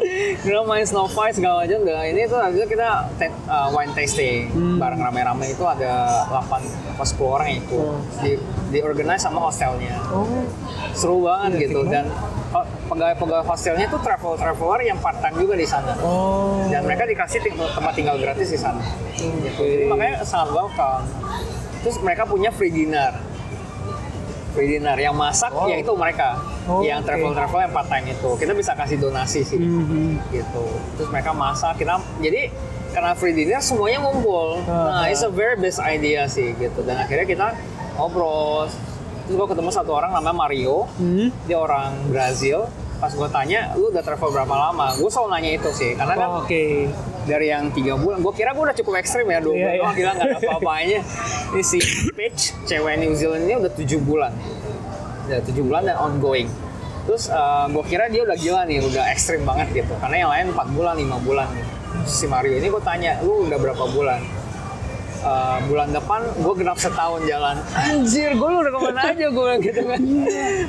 kita 0.42 0.62
main 0.62 0.84
snow 0.84 1.06
fight 1.06 1.34
segala 1.34 1.66
macam. 1.66 1.82
Dan 1.82 2.06
ini 2.08 2.24
tuh 2.24 2.38
habis 2.38 2.56
itu 2.56 2.66
kita 2.70 3.10
ta- 3.12 3.38
uh, 3.46 3.68
wine 3.70 3.90
tasting 3.92 4.46
Hmm. 4.48 4.78
bareng 4.78 5.00
rame-rame 5.00 5.50
itu 5.50 5.62
ada 5.62 6.22
8 6.30 6.62
pas 6.94 7.08
10 7.08 7.18
orang 7.20 7.46
yang 7.48 7.58
ikut. 7.60 7.82
Oh. 7.82 7.98
Di, 8.18 8.32
di 8.68 8.78
organize 8.80 9.20
sama 9.20 9.42
hostelnya. 9.42 9.98
Oh. 10.08 10.22
Seru 10.94 11.20
banget 11.20 11.50
Iya, 11.52 11.60
gitu 11.66 11.80
dan 11.84 12.06
pegawai-pegawai 12.88 13.44
hostelnya 13.44 13.86
tuh 13.86 14.00
travel-traveler 14.00 14.80
yang 14.82 14.98
part 14.98 15.18
time 15.18 15.36
juga 15.36 15.54
di 15.54 15.64
sana 15.64 15.92
Oh. 15.98 16.64
dan 16.66 16.82
mereka 16.82 17.04
dikasih 17.04 17.44
tempat 17.46 17.92
tinggal 17.92 18.16
gratis 18.16 18.48
di 18.48 18.56
sana. 18.56 18.80
Gitu. 19.14 19.58
Jadi 19.58 19.84
makanya 19.84 20.22
sangat 20.22 20.52
welcome. 20.52 21.04
Terus 21.80 21.96
mereka 22.00 22.24
punya 22.24 22.48
free 22.48 22.70
dinner. 22.70 23.12
Free 24.50 24.68
dinner 24.70 24.96
yang 24.96 25.14
masak 25.14 25.52
Wow. 25.52 25.68
ya 25.68 25.76
itu 25.78 25.92
mereka. 25.92 26.40
Oh, 26.64 26.80
yang 26.80 27.00
oke. 27.00 27.08
travel-travel 27.08 27.58
yang 27.60 27.72
part 27.72 27.88
time 27.88 28.06
itu. 28.08 28.30
Kita 28.34 28.52
bisa 28.52 28.72
kasih 28.74 28.96
donasi 28.98 29.40
sih. 29.42 29.56
Mhm. 29.56 30.20
Gitu. 30.28 30.64
Terus 30.96 31.08
mereka 31.08 31.32
masak, 31.32 31.76
kita 31.76 31.96
jadi 32.18 32.52
karena 32.90 33.12
free 33.12 33.32
dinner 33.32 33.60
semuanya 33.60 34.00
ngumpul. 34.00 34.64
Nah, 34.64 35.04
Ah. 35.04 35.04
it's 35.06 35.20
a 35.20 35.28
very 35.28 35.54
best 35.54 35.78
idea 35.78 36.24
sih 36.26 36.52
gitu. 36.54 36.80
Dan 36.82 36.96
akhirnya 36.98 37.24
kita 37.24 37.46
ngobrol. 37.94 38.66
Terus 39.28 39.36
gue 39.36 39.46
ketemu 39.46 39.68
satu 39.68 39.92
orang 39.92 40.10
namanya 40.10 40.32
Mario. 40.34 40.88
Hmm. 40.96 41.28
dia 41.44 41.60
orang 41.60 41.92
Brazil. 42.08 42.64
Pas 42.96 43.12
gue 43.12 43.28
tanya 43.28 43.76
lu 43.76 43.92
udah 43.92 44.00
travel 44.00 44.32
berapa 44.32 44.50
lama? 44.50 44.96
Gue 44.96 45.06
selalu 45.06 45.28
nanya 45.30 45.50
itu 45.54 45.70
sih 45.70 45.92
karena 45.94 46.16
kan 46.16 46.28
Oh, 46.32 46.42
Oke. 46.42 46.88
dari 47.22 47.46
yang 47.46 47.70
tiga 47.70 47.94
bulan 47.94 48.18
gue 48.18 48.32
kira 48.32 48.50
gue 48.50 48.64
udah 48.64 48.74
cukup 48.74 48.98
ekstrim 48.98 49.28
ya 49.28 49.38
dua 49.38 49.52
Iya, 49.52 49.68
bulan 49.70 49.78
oh 49.78 49.92
gila 49.92 50.10
nggak 50.16 50.26
ada 50.26 50.36
apa-apanya. 50.40 51.00
Ini 51.48 51.62
si 51.62 51.78
Paige 52.10 52.42
cewek 52.64 52.94
New 52.98 53.12
Zealand 53.12 53.44
ini 53.44 53.54
udah 53.54 53.70
tujuh 53.70 54.00
bulan. 54.00 54.32
Udah 55.24 55.40
tujuh 55.44 55.62
bulan 55.62 55.82
dan 55.84 55.96
ongoing. 55.96 56.48
Terus 57.04 57.28
gue 57.68 57.84
kira 57.86 58.08
dia 58.08 58.24
udah 58.24 58.34
gila 58.34 58.60
nih 58.64 58.80
udah 58.82 59.04
ekstrim 59.08 59.44
banget 59.44 59.68
gitu. 59.76 59.92
Karena 59.94 60.16
yang 60.18 60.30
lain 60.32 60.46
empat 60.50 60.68
bulan 60.72 60.94
lima 60.96 61.20
bulan. 61.20 61.46
Gitu. 61.48 61.68
si 62.04 62.24
Mario 62.26 62.52
ini 62.52 62.66
gue 62.66 62.82
tanya 62.82 63.16
lu 63.22 63.44
udah 63.44 63.56
berapa 63.56 63.84
bulan 63.88 64.20
Uh, 65.18 65.58
bulan 65.66 65.90
depan 65.90 66.22
gue 66.30 66.54
genap 66.54 66.78
setahun 66.78 67.26
jalan. 67.26 67.58
Anjir 67.74 68.30
gue 68.32 68.48
lu 68.48 68.58
udah 68.60 68.70
ke 68.70 68.80
mana 68.80 69.00
aja? 69.10 69.26
Gue 69.28 69.44
bilang 69.44 69.60
gitu 69.60 69.82
kan. 69.82 69.98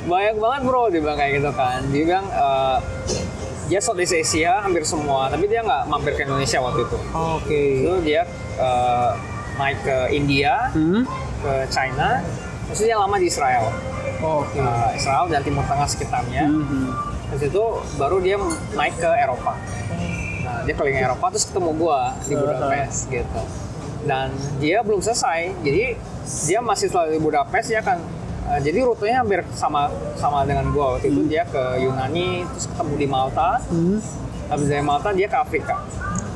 Banyak 0.04 0.36
banget 0.36 0.60
bro. 0.64 0.82
Dia 0.88 1.00
bilang 1.00 1.18
kayak 1.18 1.32
gitu 1.38 1.50
kan. 1.52 1.80
Dia 1.88 2.02
bilang 2.02 2.26
uh, 2.28 2.78
dia 3.66 3.78
Southeast 3.78 4.10
Asia 4.12 4.58
hampir 4.58 4.82
semua. 4.82 5.30
Tapi 5.30 5.46
dia 5.46 5.62
nggak 5.62 5.86
mampir 5.86 6.12
ke 6.14 6.26
Indonesia 6.26 6.58
waktu 6.58 6.82
itu. 6.82 6.98
Oke. 7.12 7.62
itu 7.80 7.94
dia 8.02 8.26
uh, 8.56 9.14
naik 9.54 9.78
ke 9.80 9.96
India 10.10 10.66
Hmm. 10.70 11.06
ke 11.38 11.52
China. 11.68 12.18
Terus 12.66 12.80
dia 12.82 12.96
lama 12.96 13.14
di 13.16 13.26
Israel. 13.26 13.70
Oke. 14.18 14.58
Uh, 14.58 14.90
Israel 14.92 15.26
dan 15.26 15.40
Timur 15.40 15.62
Tengah 15.62 15.86
sekitarnya. 15.86 16.44
Mhm. 16.46 16.84
terus 17.30 17.46
itu 17.46 17.64
baru 17.94 18.18
dia 18.18 18.34
naik 18.74 18.98
ke 18.98 19.06
Eropa. 19.06 19.54
Nah 20.42 20.66
dia 20.66 20.74
keliling 20.74 20.98
Eropa 21.00 21.30
terus 21.30 21.46
ketemu 21.46 21.70
gua 21.78 22.18
di 22.26 22.34
Budapest 22.34 23.06
gitu 23.06 23.42
dan 24.08 24.32
dia 24.62 24.80
belum 24.80 25.00
selesai 25.00 25.52
jadi 25.60 25.96
dia 26.46 26.58
masih 26.60 26.88
selalu 26.88 27.18
di 27.18 27.20
Budapest 27.20 27.66
dia 27.68 27.80
akan 27.84 27.98
uh, 28.48 28.60
jadi 28.60 28.78
rutenya 28.84 29.20
hampir 29.20 29.40
sama 29.52 29.92
sama 30.16 30.44
dengan 30.48 30.68
gua 30.72 30.96
waktu 30.96 31.12
itu 31.12 31.26
dia 31.28 31.44
ke 31.48 31.82
Yunani 31.84 32.44
terus 32.48 32.66
ketemu 32.70 32.94
di 32.96 33.06
Malta 33.08 33.50
Hmm. 33.68 33.98
habis 34.48 34.66
dari 34.66 34.84
Malta 34.84 35.08
dia 35.12 35.28
ke 35.28 35.36
Afrika 35.36 35.76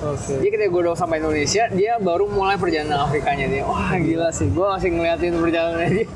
Oke. 0.05 0.37
jadi 0.37 0.49
ketika 0.53 0.69
gue 0.69 0.81
udah 0.85 0.93
sampai 0.93 1.17
Indonesia, 1.17 1.65
dia 1.73 1.97
baru 1.97 2.29
mulai 2.29 2.61
perjalanan 2.61 3.09
Afrikanya 3.09 3.49
dia. 3.49 3.65
Wah 3.65 3.97
gila 3.97 4.29
sih, 4.29 4.53
gue 4.53 4.67
masih 4.69 4.93
ngeliatin 4.93 5.33
perjalanannya 5.33 5.91
dia. 5.97 6.07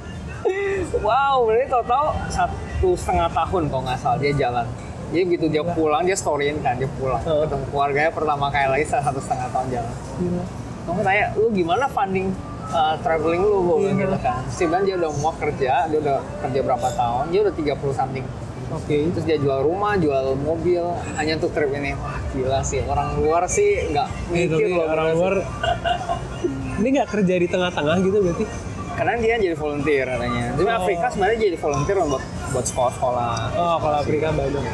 wow, 1.06 1.48
berarti 1.48 1.66
total 1.72 2.04
satu 2.28 2.88
setengah 2.92 3.32
tahun 3.32 3.72
kalau 3.72 3.82
nggak 3.88 3.96
salah 3.96 4.18
dia 4.20 4.32
jalan. 4.36 4.66
Jadi 5.08 5.22
begitu 5.24 5.46
dia 5.48 5.64
pulang, 5.64 6.04
dia 6.04 6.16
storyin 6.20 6.60
kan, 6.60 6.76
dia 6.76 6.90
pulang. 7.00 7.16
Oh. 7.24 7.48
Ketemu 7.48 7.64
keluarganya 7.72 8.12
pertama 8.12 8.52
kali 8.52 8.68
lagi 8.68 8.84
setelah 8.84 9.04
satu 9.08 9.20
setengah 9.24 9.48
tahun 9.56 9.66
jalan. 9.72 9.94
Gila. 10.20 10.44
Kamu 10.88 11.00
tanya, 11.02 11.36
lu 11.36 11.52
gimana 11.52 11.84
funding 11.86 12.32
uh, 12.66 12.96
traveling 12.98 13.42
lu? 13.42 13.56
Gue 13.62 13.76
Iya. 13.84 13.92
gitu 14.00 14.16
kan. 14.18 14.40
Terus 14.48 14.82
dia 14.82 14.94
udah 14.96 15.10
mau 15.14 15.32
kerja, 15.34 15.72
dia 15.86 15.98
udah 15.98 16.16
kerja 16.40 16.60
berapa 16.62 16.88
tahun, 16.90 17.24
dia 17.28 17.40
udah 17.44 17.54
30 17.54 17.92
something. 17.92 18.24
Oke. 18.70 18.96
Terus 19.10 19.24
dia 19.24 19.36
jual 19.36 19.60
rumah, 19.62 19.96
jual 19.96 20.32
mobil, 20.38 20.84
hanya 21.14 21.36
untuk 21.36 21.52
trip 21.52 21.68
ini. 21.70 21.92
Wah 21.94 22.16
gila 22.30 22.60
sih, 22.62 22.80
orang 22.82 23.16
luar 23.16 23.44
sih 23.46 23.88
nggak 23.88 24.08
Nih, 24.28 24.44
mikir 24.46 24.68
loh. 24.70 24.84
orang 24.86 25.08
luar 25.12 25.34
ini 26.78 26.88
nggak 26.90 27.08
kerja 27.10 27.34
di 27.34 27.46
tengah-tengah 27.46 27.96
gitu 28.00 28.18
berarti? 28.20 28.44
Karena 28.92 29.14
dia 29.16 29.34
jadi 29.38 29.54
volunteer 29.54 30.04
katanya. 30.06 30.44
Tapi 30.52 30.66
Oh. 30.66 30.78
Afrika 30.78 31.06
sebenarnya 31.08 31.38
jadi 31.46 31.56
volunteer 31.56 31.96
buat 32.02 32.24
buat 32.50 32.66
sekolah-sekolah. 32.66 33.32
Oh, 33.54 33.76
kalau 33.78 33.96
Afrika 33.98 34.28
banyak. 34.30 34.64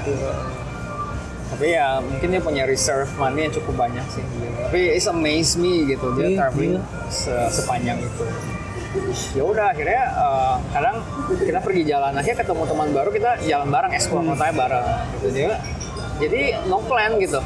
Tapi 1.46 1.66
ya 1.70 2.00
mungkin 2.00 2.28
dia 2.28 2.40
punya 2.40 2.62
reserve 2.64 3.06
money 3.14 3.46
yang 3.46 3.52
cukup 3.52 3.74
banyak 3.78 4.06
sih. 4.08 4.24
gitu. 4.24 4.53
Tapi 4.74 4.90
it's 4.90 5.06
amaze 5.06 5.54
me 5.54 5.86
gitu 5.86 6.18
dia 6.18 6.26
Iya, 6.26 6.34
traveling 6.36 6.82
se- 7.06 7.46
sepanjang 7.48 7.94
itu. 7.94 8.26
Ya 9.30 9.46
udah 9.46 9.70
akhirnya 9.70 10.02
eh, 10.02 10.54
kadang 10.74 10.96
kita 11.38 11.62
pergi 11.62 11.82
jalan 11.86 12.10
akhirnya 12.10 12.42
ketemu 12.42 12.62
teman 12.66 12.88
baru 12.90 13.10
kita 13.14 13.30
jalan 13.46 13.70
bareng 13.70 13.92
explore 13.94 14.26
Hmm. 14.26 14.34
kotanya 14.34 14.54
bareng 14.58 14.86
gitu 15.14 15.26
dia. 15.30 15.54
Jadi 16.18 16.40
no 16.66 16.82
plan 16.82 17.14
gitu. 17.16 17.38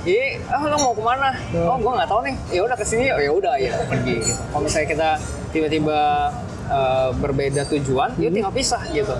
Jadi, 0.00 0.24
ah 0.48 0.60
lo 0.62 0.76
mau 0.78 0.96
ke 0.96 1.02
mana? 1.04 1.28
Oh, 1.52 1.76
gue 1.76 1.92
nggak 1.92 2.08
tahu 2.08 2.20
nih. 2.24 2.34
Ya 2.48 2.60
udah 2.64 2.72
ke 2.72 2.86
sini. 2.88 3.12
Oh 3.12 3.20
ya 3.20 3.28
udah 3.30 3.54
ya 3.60 3.72
pergi. 3.84 4.16
Gitu. 4.16 4.32
Kalau 4.48 4.64
misalnya 4.64 4.88
kita 4.88 5.08
tiba-tiba 5.52 6.00
eh, 6.64 7.08
berbeda 7.14 7.62
tujuan, 7.68 8.08
Hmm. 8.10 8.24
ya 8.24 8.28
tinggal 8.30 8.56
pisah 8.56 8.80
gitu. 8.88 9.12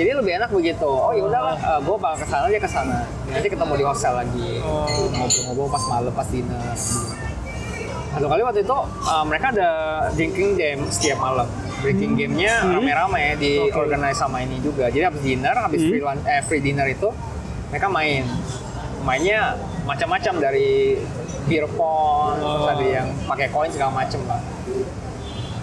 Jadi 0.00 0.16
lebih 0.16 0.32
enak 0.40 0.48
begitu. 0.48 0.88
Oh 0.88 1.12
ya 1.12 1.28
udahlah, 1.28 1.52
gue 1.76 1.96
bakal 2.00 2.16
ke 2.16 2.26
sana 2.26 2.48
dia 2.48 2.56
ke 2.56 2.64
sana. 2.66 3.04
Nanti 3.28 3.52
ketemu 3.52 3.72
di 3.76 3.84
hostel 3.84 4.16
lagi. 4.16 4.48
Oh. 4.64 4.88
Ngobrol-ngobrol 5.12 5.68
pas 5.68 5.84
malam, 5.86 6.08
pas 6.10 6.24
dinner. 6.24 6.64
Satu 8.10 8.26
kali 8.26 8.40
waktu 8.40 8.64
itu 8.64 8.72
uh, 9.04 9.22
mereka 9.22 9.52
ada 9.52 9.70
drinking 10.16 10.56
game 10.56 10.80
setiap 10.88 11.20
malam. 11.20 11.44
Drinking 11.80 12.16
gamenya 12.16 12.64
rame-rame 12.66 13.36
di 13.36 13.60
Hmm. 13.60 13.68
Hmm. 13.68 13.76
organize 13.78 14.16
sama 14.16 14.40
ini 14.40 14.56
juga. 14.58 14.88
Jadi 14.88 15.04
habis 15.04 15.20
dinner, 15.20 15.52
habis 15.54 15.84
free, 15.84 16.00
lunch, 16.00 16.24
eh, 16.24 16.40
free 16.42 16.64
dinner 16.64 16.88
itu 16.88 17.12
mereka 17.68 17.86
main. 17.86 18.24
Mainnya 19.00 19.52
macam-macam 19.84 20.34
dari 20.40 20.96
beer 21.44 21.68
pong, 21.70 22.36
terus 22.36 22.64
Oh. 22.64 22.72
ada 22.72 22.84
yang 22.84 23.06
pakai 23.28 23.48
koin 23.48 23.68
segala 23.68 23.92
macam 23.94 24.20
lah. 24.24 24.40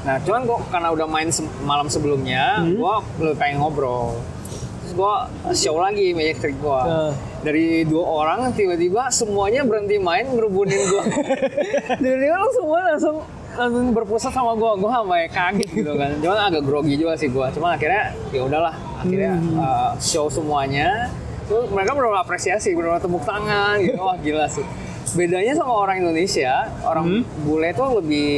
Nah, 0.07 0.17
cuman 0.17 0.41
gua 0.41 0.57
karena 0.65 0.89
udah 0.89 1.03
main 1.05 1.27
se- 1.27 1.43
malam 1.61 1.85
sebelumnya, 1.85 2.63
Hmm. 2.63 2.79
gua 2.79 2.93
lebih 3.17 3.35
pengen 3.35 3.59
ngobrol. 3.59 4.15
Terus 4.79 4.93
gua 4.95 5.13
show 5.51 5.75
lagi 5.77 6.15
Magic 6.15 6.39
Trick 6.39 6.55
gua. 6.57 6.81
Nah. 6.81 7.11
Dari 7.37 7.83
dua 7.83 8.03
orang 8.23 8.49
tiba-tiba 8.51 9.07
semuanya 9.09 9.61
berhenti 9.61 9.99
main 9.99 10.25
ngerubunin 10.25 10.79
gua. 10.87 11.03
Tiba-tiba 12.01 12.35
lu 12.37 12.49
semua 12.53 12.79
langsung 12.87 13.17
langsung 13.53 13.85
berpusat 13.91 14.31
sama 14.31 14.51
gua. 14.53 14.75
Gua 14.75 14.91
sampai 14.95 15.27
kaget 15.27 15.69
gitu 15.75 15.91
kan. 15.91 16.15
Cuman 16.17 16.39
agak 16.41 16.63
grogi 16.63 16.95
juga 16.95 17.13
sih 17.13 17.27
gua. 17.27 17.51
Cuman 17.51 17.75
akhirnya 17.75 18.15
ya 18.31 18.41
udahlah, 18.41 18.73
akhirnya 18.97 19.35
uh, 19.55 19.91
show 19.97 20.27
semuanya. 20.27 21.11
Terus 21.45 21.67
mereka 21.67 21.91
benar 21.91 22.15
apresiasi, 22.17 22.71
benar 22.71 22.95
tepuk 22.97 23.23
tangan 23.23 23.79
gitu. 23.79 23.95
Wah, 23.97 24.15
gila 24.17 24.47
sih. 24.47 24.63
Bedanya 25.09 25.51
sama 25.53 25.71
orang 25.73 25.99
Indonesia, 26.01 26.67
orang 26.81 27.23
bule 27.41 27.71
itu 27.71 27.83
lebih 27.93 28.29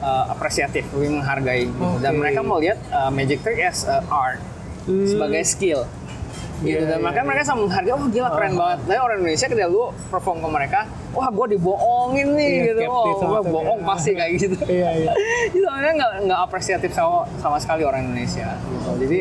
uh, 0.00 0.24
apresiatif, 0.28 0.88
lebih 0.90 1.20
menghargai 1.20 1.68
gitu. 1.68 1.86
Dan 2.00 2.16
Oke. 2.16 2.20
mereka 2.20 2.40
mau 2.40 2.58
lihat 2.58 2.80
uh, 2.90 3.08
magic 3.08 3.40
trick 3.40 3.60
as 3.60 3.84
a 3.84 4.00
art 4.08 4.40
Hmm. 4.80 5.04
sebagai 5.04 5.44
skill. 5.44 5.84
Gitu. 6.60 6.76
Iya, 6.76 6.84
Dan 6.86 6.92
iya, 6.92 6.96
makanya 7.00 7.24
mereka 7.24 7.42
sama 7.42 7.60
menghargai, 7.64 7.92
oh 7.92 8.04
gila 8.06 8.28
keren 8.30 8.52
banget. 8.52 8.78
Tapi 8.84 8.98
orang 8.98 9.16
Indonesia 9.18 9.46
ketika 9.48 9.66
lu 9.66 9.82
perform 10.06 10.38
ke 10.38 10.48
mereka, 10.50 10.80
wah 11.10 11.28
gue 11.28 11.46
dibohongin 11.50 12.28
nih 12.34 12.48
Iya, 12.50 12.64
gitu. 12.68 12.80
Oh, 12.84 13.04
gue 13.08 13.16
langsung 13.16 13.48
bohong 13.50 13.80
ya. 13.80 13.88
pasti 13.88 14.10
kayak 14.12 14.32
gitu. 14.36 14.56
Iya, 14.70 14.90
iya. 14.94 15.12
Itu 15.56 15.64
makanya 15.64 15.92
nggak 15.96 16.12
nggak 16.26 16.40
apresiatif 16.42 16.90
sama 16.90 17.24
sama 17.40 17.56
sekali 17.56 17.82
orang 17.82 18.04
Indonesia. 18.04 18.48
Gitu. 18.60 18.90
Jadi 19.00 19.18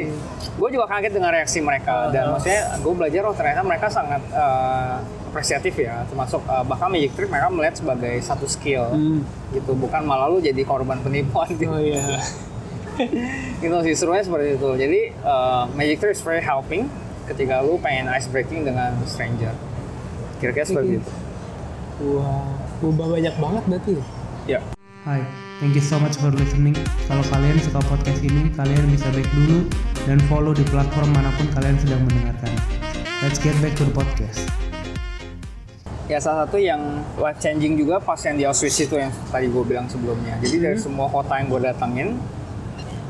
gue 0.60 0.70
juga 0.70 0.86
kaget 0.86 1.12
dengan 1.14 1.32
reaksi 1.32 1.60
mereka 1.60 1.96
dan 2.10 2.24
Uh-huh. 2.26 2.36
maksudnya 2.36 2.62
gue 2.78 2.94
belajar 2.94 3.22
oh 3.24 3.34
ternyata 3.34 3.62
mereka 3.64 3.88
sangat 3.88 4.22
eh, 4.30 4.96
apresiatif 5.26 5.74
ya. 5.76 6.04
Termasuk 6.06 6.44
eh, 6.44 6.64
bahkan 6.66 6.88
magic 6.88 7.12
trick 7.14 7.30
mereka 7.30 7.48
melihat 7.48 7.76
sebagai 7.76 8.20
satu 8.20 8.46
skill 8.46 8.84
Hmm. 8.90 9.24
gitu. 9.52 9.72
Bukan 9.74 10.04
malah 10.04 10.28
lu 10.28 10.40
jadi 10.40 10.60
korban 10.62 11.00
penipuan 11.00 11.48
gitu. 11.52 11.72
Oh 11.72 11.80
iya. 11.80 12.20
gitu 13.60 13.76
sih 13.82 13.96
serunya 13.96 14.20
seperti 14.20 14.60
itu 14.60 14.70
jadi 14.76 15.00
uh, 15.24 15.72
Magic 15.72 15.98
Tour 15.98 16.12
is 16.12 16.20
very 16.20 16.44
helping 16.44 16.92
ketika 17.30 17.62
lu 17.62 17.78
pengen 17.78 18.10
ice 18.10 18.26
breaking 18.28 18.66
dengan 18.66 18.98
stranger 19.06 19.54
kira-kira 20.42 20.66
seperti 20.66 20.98
itu 20.98 21.12
Wah, 22.00 22.48
ubah 22.80 23.12
banyak 23.12 23.36
banget 23.38 23.64
berarti. 23.68 23.94
ya 24.48 24.64
Hai, 25.04 25.24
thank 25.60 25.76
you 25.76 25.84
so 25.84 25.96
much 25.96 26.20
for 26.20 26.28
listening. 26.28 26.76
Kalau 27.08 27.24
kalian 27.32 27.56
suka 27.64 27.80
podcast 27.88 28.20
ini, 28.20 28.52
kalian 28.52 28.84
bisa 28.92 29.08
back 29.16 29.24
dulu 29.32 29.64
dan 30.04 30.20
follow 30.28 30.52
di 30.52 30.60
platform 30.68 31.16
mana 31.16 31.32
pun 31.40 31.48
kalian 31.56 31.80
sedang 31.80 32.04
mendengarkan. 32.04 32.52
Let's 33.24 33.40
get 33.40 33.56
back 33.64 33.80
to 33.80 33.88
the 33.88 33.96
podcast. 33.96 34.44
ya 36.10 36.18
salah 36.18 36.50
satu 36.50 36.58
yang 36.58 37.06
life 37.22 37.38
changing 37.38 37.78
juga 37.78 38.02
pas 38.02 38.18
yang 38.26 38.34
di 38.34 38.42
Auschwitz 38.42 38.82
itu 38.82 38.98
yang 38.98 39.14
tadi 39.30 39.46
gue 39.46 39.62
bilang 39.62 39.86
sebelumnya 39.86 40.42
jadi 40.42 40.58
dari 40.58 40.78
semua 40.82 41.06
kota 41.06 41.38
yang 41.38 41.54
gue 41.54 41.62
datangin 41.62 42.18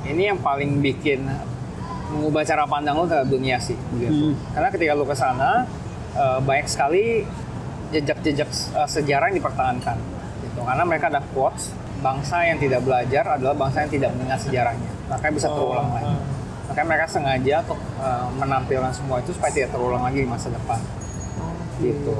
ini 0.04 0.28
yang 0.28 0.36
paling 0.44 0.84
bikin 0.84 1.24
mengubah 2.10 2.42
cara 2.42 2.66
pandang 2.66 2.98
lo 2.98 3.06
terhadap 3.06 3.30
dunia 3.30 3.62
sih 3.62 3.78
begitu. 3.94 4.34
karena 4.54 4.70
ketika 4.74 4.92
lo 4.98 5.06
ke 5.06 5.16
sana 5.16 5.66
eh, 6.18 6.40
banyak 6.42 6.68
sekali 6.68 7.24
jejak-jejak 7.94 8.50
eh, 8.50 8.90
sejarah 8.90 9.34
yang 9.34 9.38
dipertahankan 9.42 9.98
gitu. 10.46 10.60
Karena 10.66 10.84
mereka 10.86 11.10
ada 11.10 11.22
quotes 11.34 11.74
bangsa 12.00 12.48
yang 12.48 12.58
tidak 12.58 12.82
belajar 12.86 13.24
adalah 13.38 13.56
bangsa 13.58 13.84
yang 13.86 13.92
tidak 13.92 14.10
mengingat 14.16 14.40
sejarahnya. 14.46 14.92
Makanya 15.12 15.34
bisa 15.36 15.48
terulang 15.52 15.90
lagi. 15.92 16.16
Makanya 16.70 16.88
mereka 16.88 17.06
sengaja 17.10 17.56
untuk 17.66 17.80
eh, 17.82 18.28
menampilkan 18.38 18.92
semua 18.94 19.18
itu 19.22 19.32
supaya 19.34 19.52
tidak 19.52 19.70
terulang 19.74 20.04
lagi 20.06 20.20
di 20.24 20.30
masa 20.30 20.50
depan. 20.54 20.80
Gitu. 21.80 22.12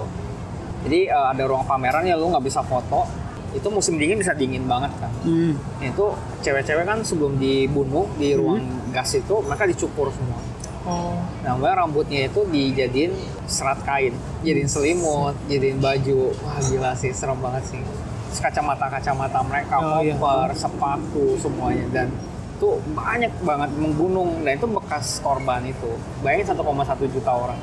jadi 0.88 1.12
eh, 1.12 1.28
ada 1.36 1.44
ruang 1.44 1.68
pameran 1.68 2.08
ya 2.08 2.16
lu 2.16 2.32
nggak 2.32 2.48
bisa 2.48 2.64
foto 2.64 3.04
itu 3.52 3.68
musim 3.68 4.00
dingin 4.00 4.16
bisa 4.16 4.32
dingin 4.32 4.64
banget 4.64 4.88
kan. 5.04 5.12
Hmm. 5.28 5.52
itu 5.84 6.06
cewek-cewek 6.40 6.88
kan 6.88 7.04
sebelum 7.04 7.36
dibunuh 7.36 8.08
di 8.16 8.40
ruang 8.40 8.64
gas 8.90 9.14
itu 9.14 9.36
mereka 9.40 9.66
dicukur 9.66 10.10
semua. 10.10 10.40
Oh. 10.82 11.12
nah 11.44 11.54
mbak 11.54 11.76
rambutnya 11.76 12.26
itu 12.26 12.40
dijadiin 12.46 13.12
serat 13.46 13.84
kain 13.84 14.16
jadiin 14.42 14.66
selimut 14.66 15.36
jadiin 15.46 15.78
baju. 15.78 16.32
Wah 16.40 16.58
gila 16.58 16.92
sih 16.94 17.12
serem 17.12 17.36
banget 17.38 17.64
sih. 17.68 17.82
Terus 18.30 18.40
kacamata-kacamata 18.40 19.40
mereka 19.44 19.76
Oh, 19.76 20.00
iya. 20.00 20.14
koper 20.14 20.54
sepatu 20.54 21.36
semuanya. 21.36 21.84
Dan 21.92 22.08
itu 22.56 22.68
banyak 22.90 23.34
banget 23.40 23.70
menggunung. 23.76 24.40
Dan 24.40 24.56
itu 24.56 24.68
bekas 24.68 25.20
korban 25.20 25.62
itu. 25.64 25.90
Bayangin 26.20 26.54
1,1 26.54 26.64
juta 27.10 27.32
orang. 27.34 27.60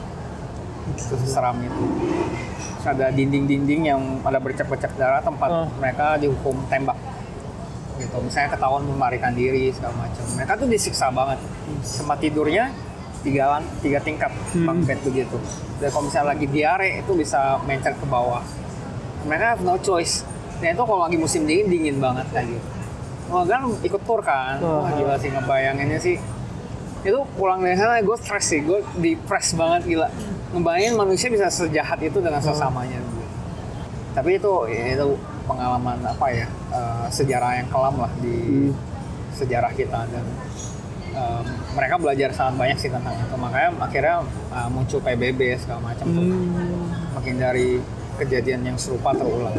Itu 0.92 1.14
seseram 1.16 1.56
itu. 1.58 1.82
Terus 2.76 2.86
ada 2.86 3.06
dinding-dinding 3.08 3.80
yang 3.86 4.00
ada 4.22 4.38
bercak-bercak 4.38 4.92
darah 4.94 5.18
tempat 5.20 5.48
Oh. 5.48 5.66
mereka 5.78 6.14
dihukum 6.16 6.58
tembak 6.66 6.98
gitu. 7.98 8.16
Misalnya 8.20 8.54
ketahuan 8.54 8.82
melarikan 8.86 9.32
diri 9.32 9.72
segala 9.72 10.06
macam. 10.06 10.24
Mereka 10.36 10.52
tuh 10.60 10.68
disiksa 10.68 11.08
banget. 11.10 11.38
Tempat 11.82 12.18
tidurnya 12.20 12.64
tiga 13.26 13.58
tiga 13.82 13.98
tingkat 14.04 14.30
bunk 14.54 14.86
bed 14.86 15.00
begitu. 15.02 15.36
Dan 15.82 15.88
kalau 15.92 16.08
misalnya 16.08 16.32
lagi 16.36 16.46
diare 16.48 17.02
itu 17.02 17.12
bisa 17.16 17.58
mencet 17.66 17.96
ke 17.98 18.06
bawah. 18.06 18.44
Mereka 19.26 19.44
have 19.58 19.62
no 19.66 19.76
choice. 19.80 20.22
Dan 20.62 20.72
itu 20.72 20.82
kalau 20.86 21.04
lagi 21.04 21.18
musim 21.20 21.44
dingin 21.44 21.66
dingin 21.68 21.96
banget 22.00 22.24
kayak 22.32 22.48
gitu. 22.54 22.66
Wah 23.26 23.42
kan 23.42 23.66
ikut 23.82 24.02
tour 24.06 24.22
kan. 24.22 24.62
Wah. 24.62 24.88
Gila 24.94 25.18
sih 25.18 25.28
ngebayanginnya 25.34 25.98
sih. 25.98 26.16
Itu 27.02 27.26
pulang 27.34 27.60
dari 27.60 27.74
sana 27.74 27.98
gue 28.00 28.16
stres 28.16 28.46
sih. 28.46 28.62
Gue 28.62 28.86
depres 28.96 29.52
banget 29.58 29.84
gila. 29.84 30.08
Ngebayangin 30.54 30.94
manusia 30.94 31.28
bisa 31.28 31.50
sejahat 31.50 31.98
itu 32.00 32.22
dengan 32.22 32.38
sesamanya 32.38 32.96
gitu. 33.02 33.24
tapi 34.16 34.40
itu 34.40 34.52
ya 34.72 34.96
itu 34.96 35.08
pengalaman 35.46 35.98
apa 36.02 36.26
ya 36.28 36.46
eh, 36.70 37.06
sejarah 37.08 37.50
yang 37.56 37.68
kelam 37.68 37.94
lah 37.96 38.12
di 38.18 38.68
sejarah 39.32 39.70
kita 39.70 40.04
dan 40.06 40.24
em, 41.12 41.44
mereka 41.72 41.96
belajar 41.96 42.28
sangat 42.30 42.54
banyak 42.56 42.78
sih 42.78 42.88
tentang 42.88 43.14
itu 43.14 43.36
makanya 43.36 43.70
akhirnya 43.78 44.16
eh, 44.50 44.68
muncul 44.68 44.98
PBB 44.98 45.40
segala 45.56 45.80
macam 45.84 46.06
tuh 46.08 46.24
Hmm. 46.24 46.90
menghindari 47.14 47.78
kejadian 48.16 48.64
yang 48.64 48.76
serupa 48.76 49.12
terulang. 49.12 49.52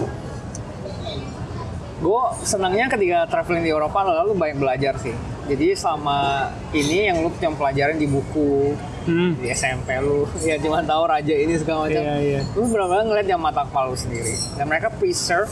Gue 1.98 2.22
senangnya 2.42 2.86
ketika 2.88 3.26
traveling 3.26 3.64
di 3.64 3.72
Eropa 3.72 4.06
lalu 4.06 4.38
banyak 4.38 4.58
belajar 4.58 4.94
sih. 4.98 5.14
Jadi 5.48 5.74
selama 5.74 6.46
ini 6.70 7.10
yang 7.10 7.24
lu 7.24 7.34
cuma 7.34 7.56
pelajarin 7.56 7.98
di 7.98 8.06
buku, 8.06 8.76
Hmm. 9.08 9.40
di 9.40 9.48
SMP 9.50 9.96
lu, 9.98 10.28
ya 10.46 10.60
cuma 10.60 10.84
tahu 10.84 11.08
raja 11.08 11.32
ini 11.32 11.56
segala 11.56 11.88
macam. 11.88 11.98
Iya, 11.98 12.16
iya. 12.20 12.40
Lu 12.54 12.68
benar-benar 12.68 13.04
ngeliat 13.08 13.28
yang 13.28 13.40
mata 13.40 13.64
kepala 13.64 13.90
lu 13.90 13.98
sendiri. 13.98 14.36
Dan 14.54 14.68
mereka 14.68 14.92
preserve 14.92 15.50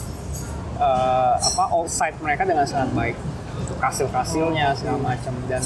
eh, 0.76 1.36
apa 1.40 1.64
old 1.72 1.90
site 1.92 2.18
mereka 2.20 2.44
dengan 2.44 2.68
sangat 2.68 2.92
baik. 2.94 3.18
Kastil-kastilnya 3.76 4.72
segala 4.78 5.00
macam 5.02 5.34
dan 5.52 5.62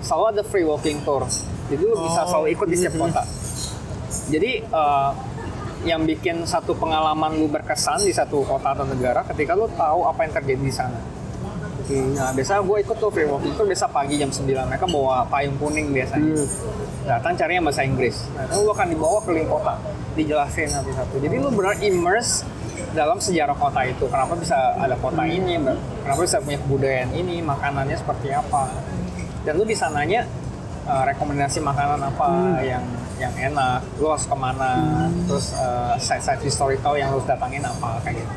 selalu 0.00 0.24
ada 0.36 0.42
free 0.46 0.64
walking 0.64 0.98
tour. 1.04 1.24
Jadi 1.70 1.82
lu 1.86 1.96
bisa 2.02 2.26
selalu 2.26 2.46
ikut 2.56 2.66
di 2.66 2.76
setiap 2.76 2.96
kota. 2.98 3.22
Jadi 4.30 4.50
eh, 4.64 5.10
yang 5.80 6.04
bikin 6.04 6.44
satu 6.44 6.76
pengalaman 6.76 7.40
lu 7.40 7.48
berkesan 7.48 8.04
di 8.04 8.12
satu 8.12 8.44
kota 8.44 8.76
atau 8.76 8.84
negara 8.84 9.24
ketika 9.32 9.56
lu 9.56 9.64
tahu 9.72 10.04
apa 10.04 10.28
yang 10.28 10.32
terjadi 10.36 10.62
di 10.62 10.74
sana. 10.74 11.00
Nah, 11.90 12.30
biasa 12.30 12.62
gue 12.62 12.76
ikut 12.86 12.96
tuh 13.02 13.10
free 13.10 13.26
walking 13.26 13.50
tour 13.58 13.66
biasa 13.66 13.90
pagi 13.90 14.14
jam 14.14 14.30
9 14.30 14.46
mereka 14.46 14.86
bawa 14.86 15.26
payung 15.26 15.58
kuning 15.58 15.90
biasanya. 15.90 16.38
Datang 17.02 17.34
carinya 17.34 17.66
bahasa 17.66 17.82
Inggris. 17.82 18.30
Nah, 18.38 18.46
itu 18.46 18.62
lu 18.62 18.70
akan 18.70 18.86
dibawa 18.94 19.18
keliling 19.26 19.50
kota, 19.50 19.74
dijelasin 20.14 20.70
satu-satu. 20.70 21.18
Jadi 21.18 21.36
lu 21.42 21.50
benar 21.50 21.74
immerse 21.82 22.46
dalam 22.90 23.18
sejarah 23.18 23.54
kota 23.54 23.80
itu. 23.84 24.04
Kenapa 24.06 24.34
bisa 24.34 24.56
ada 24.74 24.96
kota 24.96 25.22
ini, 25.22 25.56
kenapa 26.02 26.20
bisa 26.20 26.38
punya 26.38 26.58
kebudayaan 26.58 27.10
ini, 27.12 27.38
makanannya 27.40 27.94
seperti 27.94 28.30
apa. 28.30 28.66
Dan 29.40 29.56
lu 29.56 29.64
bisa 29.64 29.88
nanya 29.88 30.26
uh, 30.84 31.04
rekomendasi 31.06 31.60
makanan 31.60 32.00
apa 32.02 32.28
yang 32.60 32.84
yang 33.16 33.52
enak, 33.52 33.84
lu 34.00 34.08
harus 34.08 34.24
ke 34.24 34.32
mana, 34.32 34.72
terus 35.28 35.52
uh, 35.52 35.92
site-site 35.96 36.40
historical 36.40 36.96
yang 36.96 37.12
lu 37.12 37.20
harus 37.20 37.28
datangin 37.28 37.60
apa 37.60 38.00
kayak 38.00 38.20
gitu. 38.20 38.32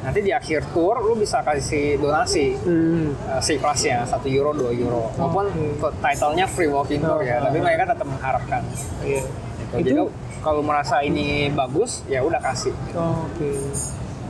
Nanti 0.00 0.22
di 0.22 0.30
akhir 0.30 0.70
tour 0.70 1.02
lu 1.02 1.18
bisa 1.18 1.42
kasih 1.42 1.98
donasi 1.98 2.54
Hmm. 2.62 3.10
uh, 3.26 3.42
si 3.42 3.58
kelasnya 3.58 4.06
1 4.06 4.22
euro 4.30 4.54
2 4.54 4.70
euro 4.78 5.10
maupun 5.18 5.50
titlenya 5.98 6.46
free 6.46 6.70
walking 6.70 7.02
tour 7.02 7.18
ya 7.20 7.42
tapi 7.42 7.58
mereka 7.58 7.90
tetap 7.90 8.06
mengharapkan 8.06 8.62
Iya. 9.02 9.26
Gitu. 9.68 9.76
Itu- 9.76 9.88
jadi 9.88 10.02
kalau 10.40 10.62
merasa 10.62 11.00
ini 11.00 11.50
bagus 11.50 12.06
ya 12.06 12.22
udah 12.22 12.38
kasih. 12.38 12.72
Oh, 12.92 13.26
Oke. 13.26 13.50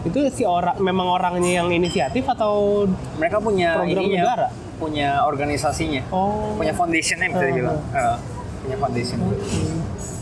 Itu 0.04 0.18
si 0.30 0.42
orang 0.42 0.78
memang 0.78 1.10
orangnya 1.10 1.60
yang 1.60 1.68
inisiatif 1.68 2.22
atau 2.24 2.86
mereka 3.16 3.36
punya 3.36 3.74
Program 3.76 4.00
ininya 4.00 4.22
negara? 4.22 4.46
punya 4.76 5.08
organisasinya. 5.22 6.02
Oh. 6.08 6.54
Punya 6.54 6.70
foundationnya 6.70 7.26
bisa 7.26 7.44
dibilang. 7.44 7.80
Uh, 7.90 8.16
punya 8.62 8.76
foundation. 8.76 9.18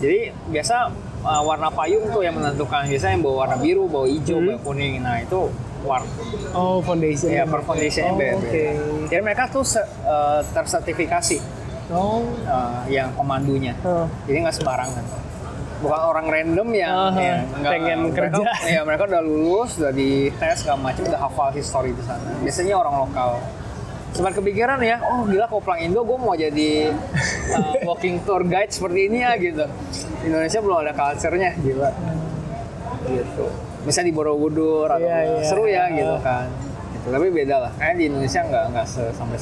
Jadi 0.00 0.18
biasa 0.48 0.88
uh, 1.20 1.42
warna 1.42 1.68
payung 1.68 2.08
tuh 2.08 2.22
yang 2.22 2.34
menentukan. 2.34 2.86
Biasanya 2.86 3.12
yang 3.12 3.22
bawa 3.22 3.36
warna 3.44 3.56
biru 3.58 3.84
bawa 3.84 4.06
hijau 4.06 4.38
Hmm. 4.38 4.46
bawa 4.48 4.58
kuning. 4.62 4.94
Nah 5.00 5.20
itu 5.20 5.40
warna 5.84 6.08
oh 6.56 6.80
foundation. 6.80 7.28
ya 7.28 7.44
per 7.44 7.60
foundationnya 7.60 8.08
oh, 8.08 8.16
beda 8.16 8.40
Oke. 8.40 8.64
jadi 9.04 9.20
mereka 9.20 9.52
tuh 9.52 9.60
uh, 10.00 10.40
tersertifikasi 10.48 11.36
Oh. 11.86 12.24
uh, 12.42 12.80
yang 12.86 13.12
komandunya 13.12 13.76
Oh. 13.80 14.08
jadi 14.24 14.40
nggak 14.42 14.56
sembarangan 14.56 15.04
bukan 15.76 16.00
orang 16.02 16.26
random 16.26 16.68
yang, 16.72 16.94
Aha, 16.94 17.18
yang 17.18 17.38
nggak- 17.52 17.70
pengen 17.70 17.98
mereka, 18.06 18.16
kerja. 18.32 18.44
ya 18.64 18.80
mereka 18.82 19.02
udah 19.04 19.20
lulus 19.20 19.76
udah 19.76 19.92
dites 19.92 20.56
segala 20.58 20.80
macam 20.82 21.02
udah 21.04 21.20
hafal 21.20 21.48
history 21.50 21.90
di 21.90 22.00
sana 22.00 22.24
biasanya 22.40 22.74
orang 22.74 22.94
lokal 23.00 23.30
sempat 24.10 24.32
kepikiran 24.32 24.78
ya 24.78 24.96
oh 25.02 25.26
gila 25.26 25.44
kalau 25.44 25.60
pulang 25.60 25.80
Indo 25.82 26.00
gue 26.00 26.16
mau 26.16 26.32
jadi 26.32 26.94
uh, 27.50 27.74
walking 27.90 28.22
tour 28.22 28.40
guide 28.42 28.70
seperti 28.70 29.08
ini 29.08 29.20
ya 29.20 29.34
gitu 29.34 29.66
di 30.22 30.24
Indonesia 30.24 30.58
belum 30.58 30.78
ada 30.78 30.92
culture-nya 30.92 31.50
gila 31.58 31.90
gitu 33.04 33.46
misalnya 33.84 34.08
di 34.08 34.14
Borobudur 34.14 34.88
atau 34.88 35.02
Iya, 35.02 35.18
iya. 35.20 35.44
seru 35.44 35.64
ya 35.66 35.84
gitu 35.90 36.16
kan 36.22 36.48
gitu. 36.94 37.06
tapi 37.10 37.26
beda 37.28 37.56
lah 37.60 37.72
kayaknya 37.76 37.96
di 37.98 38.04
Indonesia 38.08 38.40
nggak 38.40 38.64
nggak 38.70 38.86
sampai 39.12 39.36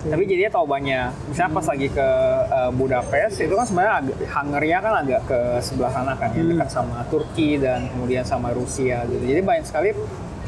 sebegitunya 0.00 0.16
tapi 0.16 0.22
jadinya 0.24 0.52
tahu 0.56 0.66
banyak 0.66 1.08
misalnya 1.28 1.52
pas 1.52 1.66
lagi 1.68 1.88
ke 1.92 2.08
uh, 2.48 2.70
Budapest 2.72 3.36
itu 3.44 3.54
kan 3.54 3.66
sebenarnya 3.68 3.92
Hungaria 4.32 4.78
kan 4.80 4.94
agak 5.04 5.20
ke 5.28 5.40
sebelah 5.60 5.92
sana 5.92 6.12
kan 6.16 6.32
ya 6.32 6.42
dekat 6.44 6.68
sama 6.72 7.04
Turki 7.12 7.60
dan 7.60 7.84
kemudian 7.92 8.24
sama 8.24 8.48
Rusia 8.56 9.04
gitu. 9.04 9.20
Jadi 9.20 9.40
banyak 9.44 9.64
sekali 9.68 9.92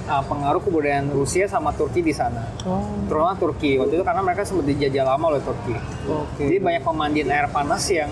uh, 0.09 0.25
pengaruh 0.25 0.63
kebudayaan 0.65 1.13
Rusia 1.13 1.45
sama 1.49 1.77
Turki 1.77 2.01
di 2.01 2.15
sana. 2.17 2.49
Oh. 2.65 2.81
terutama 3.09 3.37
Turki. 3.37 3.77
Waktu 3.77 4.01
itu 4.01 4.05
karena 4.05 4.23
mereka 4.25 4.43
sempat 4.49 4.67
dijajah 4.73 5.05
lama 5.05 5.25
oleh 5.37 5.43
Turki. 5.45 5.77
Oke. 6.09 6.43
jadi 6.49 6.59
banyak 6.59 6.83
pemandian 6.83 7.29
air 7.29 7.49
panas 7.53 7.85
yang 7.93 8.09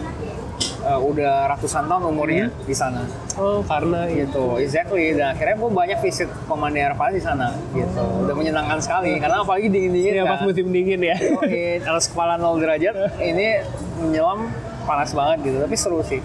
uh, 0.91 0.99
udah 1.01 1.47
ratusan 1.49 1.87
tahun 1.87 2.03
umurnya 2.05 2.51
di 2.61 2.75
sana 2.75 3.07
Oh, 3.39 3.63
karena 3.63 4.05
itu. 4.05 4.27
gitu 4.27 4.45
exactly 4.59 5.15
dan 5.15 5.33
akhirnya 5.33 5.55
gue 5.57 5.71
banyak 5.71 5.99
visit 6.01 6.27
pemandian 6.45 6.91
air 6.91 6.95
panas 6.95 7.15
di 7.15 7.23
sana 7.23 7.55
gitu 7.71 8.03
udah 8.27 8.35
menyenangkan 8.35 8.79
sekali 8.79 9.17
karena 9.17 9.41
apalagi 9.41 9.71
dingin 9.71 9.93
dingin 9.93 10.13
Iya, 10.13 10.23
kan 10.23 10.33
pas 10.33 10.41
musim 10.43 10.67
dingin 10.69 11.01
ya. 11.01 11.17
Oke, 11.33 11.65
atas 11.81 12.07
kepala 12.07 12.35
0 12.35 12.59
derajat 12.59 12.95
ini 13.19 13.63
menyelam 13.97 14.51
panas 14.83 15.11
banget 15.11 15.39
gitu, 15.45 15.57
tapi 15.61 15.75
seru 15.75 16.01
sih. 16.03 16.19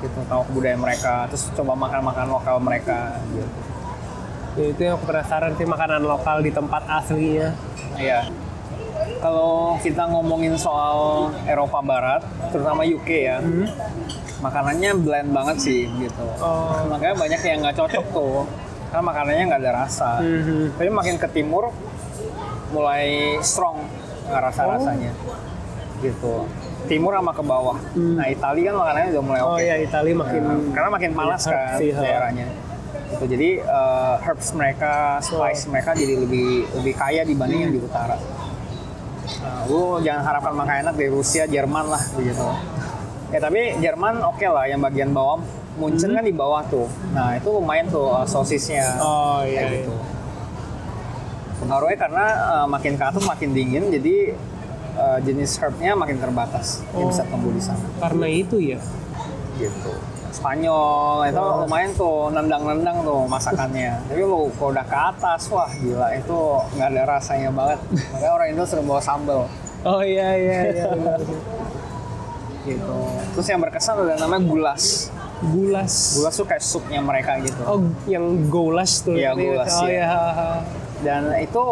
Gitu, 0.00 0.18
tahu 0.26 0.42
kebudayaan 0.44 0.80
mereka, 0.80 1.24
terus 1.26 1.48
coba 1.52 1.72
makan-makan 1.78 2.26
lokal 2.28 2.56
mereka 2.58 3.16
gitu. 3.30 3.48
Ya, 4.54 4.64
itu 4.68 4.80
yang 4.82 4.94
aku 4.94 5.06
penasaran 5.06 5.52
sih 5.52 5.64
makanan 5.64 6.02
lokal 6.02 6.38
di 6.38 6.50
tempat 6.50 6.82
aslinya. 6.84 7.54
Iya. 7.94 8.28
Kalau 9.24 9.80
kita 9.80 10.04
ngomongin 10.12 10.52
soal 10.60 11.32
Eropa 11.48 11.80
Barat, 11.80 12.20
terutama 12.52 12.84
UK 12.84 13.08
ya, 13.24 13.40
makanannya 14.44 15.00
blend 15.00 15.32
banget 15.32 15.56
sih 15.64 15.88
gitu. 15.96 16.28
Oh. 16.44 16.76
Makanya 16.92 17.16
banyak 17.16 17.40
yang 17.40 17.64
nggak 17.64 17.72
cocok 17.80 18.04
tuh, 18.12 18.44
karena 18.92 19.00
makanannya 19.00 19.44
nggak 19.48 19.62
ada 19.64 19.72
rasa. 19.80 20.20
Mhm. 20.20 20.76
Tapi 20.76 20.90
makin 20.92 21.16
ke 21.16 21.28
timur, 21.32 21.72
mulai 22.76 23.40
strong 23.40 23.88
nggak 24.28 24.42
rasa-rasanya. 24.52 25.16
Gitu. 26.04 26.34
Timur 26.84 27.16
sama 27.16 27.32
ke 27.32 27.40
bawah. 27.40 27.80
Nah 27.96 28.28
Italia 28.28 28.64
kan 28.68 28.76
makanannya 28.76 29.08
udah 29.16 29.24
mulai 29.24 29.40
Oh 29.40 29.56
oke. 29.56 29.64
ya 29.64 29.80
Itali 29.80 30.12
makin 30.12 30.42
Nah, 30.44 30.60
karena 30.76 30.88
makin 30.92 31.10
panas 31.16 31.48
Herb 31.48 31.56
kan 31.56 31.80
sih, 31.80 31.90
daerahnya. 31.96 32.46
Gitu. 33.08 33.24
Jadi 33.24 33.50
uh, 33.64 34.20
herbs 34.20 34.52
mereka, 34.52 35.16
spice 35.24 35.64
mereka 35.72 35.96
jadi 35.96 36.20
lebih 36.20 36.68
lebih 36.76 36.92
kaya 36.92 37.24
dibanding 37.24 37.60
yang 37.64 37.72
di 37.72 37.80
utara. 37.80 38.20
Nah, 39.40 39.64
lu 39.68 39.98
jangan 40.04 40.22
harapkan 40.24 40.52
makan 40.52 40.74
enak 40.88 40.94
dari 40.94 41.10
Rusia, 41.10 41.44
Jerman 41.48 41.86
lah 41.88 42.02
begitu. 42.14 42.44
Ya 43.32 43.38
tapi 43.42 43.60
Jerman 43.82 44.22
oke 44.22 44.46
lah, 44.46 44.64
yang 44.70 44.78
bagian 44.84 45.10
bawah 45.10 45.42
Munchen 45.74 46.14
kan 46.14 46.22
di 46.22 46.30
bawah 46.30 46.62
tuh. 46.70 46.86
Nah 47.10 47.34
itu 47.34 47.50
lumayan 47.50 47.90
tuh 47.90 48.14
uh, 48.14 48.22
sosisnya. 48.22 48.94
Oh 49.02 49.42
kayak 49.42 49.50
iya. 49.50 49.68
gitu. 49.82 49.94
Pengaruhnya 51.58 51.98
karena 51.98 52.26
uh, 52.46 52.66
makin 52.70 52.94
ke 52.94 53.04
atas 53.04 53.24
makin 53.26 53.50
dingin, 53.50 53.90
jadi 53.90 54.38
uh, 54.94 55.18
jenis 55.22 55.58
herbnya 55.58 55.98
makin 55.98 56.22
terbatas 56.22 56.82
yang 56.94 57.10
bisa 57.10 57.26
tumbuh 57.26 57.50
di 57.50 57.62
sana 57.62 57.82
Karena 57.98 58.26
itu 58.30 58.56
ya. 58.62 58.78
gitu. 59.58 59.94
Spanyol 60.34 61.30
itu 61.30 61.38
lumayan 61.38 61.90
tuh 61.94 62.28
nendang-nendang 62.28 63.00
tuh 63.00 63.22
masakannya. 63.24 63.94
Tapi 64.10 64.20
lu 64.20 64.50
kalau 64.58 64.74
udah 64.74 64.82
ke 64.82 64.96
atas, 64.98 65.46
wah 65.48 65.70
gila 65.70 66.10
itu 66.12 66.38
nggak 66.74 66.88
ada 66.90 67.02
rasanya 67.08 67.50
banget. 67.50 67.78
Makanya 68.10 68.32
orang 68.32 68.46
Indo 68.50 68.64
sering 68.66 68.84
bawa 68.84 68.98
sambal 68.98 69.46
Oh 69.84 70.00
iya 70.00 70.32
iya 70.34 70.58
iya. 70.72 70.86
gitu. 72.66 72.96
Terus 73.36 73.46
yang 73.46 73.60
berkesan 73.60 73.94
ada 74.00 74.16
namanya 74.16 74.42
gulas. 74.42 75.12
Gulas. 75.44 76.16
Gulas 76.16 76.34
tuh 76.34 76.46
kayak 76.48 76.64
supnya 76.64 76.98
mereka 76.98 77.36
gitu. 77.38 77.60
Oh 77.62 77.78
yang 78.08 78.48
goulash 78.48 79.04
tuh. 79.04 79.12
Iya, 79.12 79.36
goulash, 79.36 79.76
Oh 79.76 79.86
iya. 79.86 80.08
iya. 80.08 80.24
Dan 81.04 81.22
itu 81.36 81.64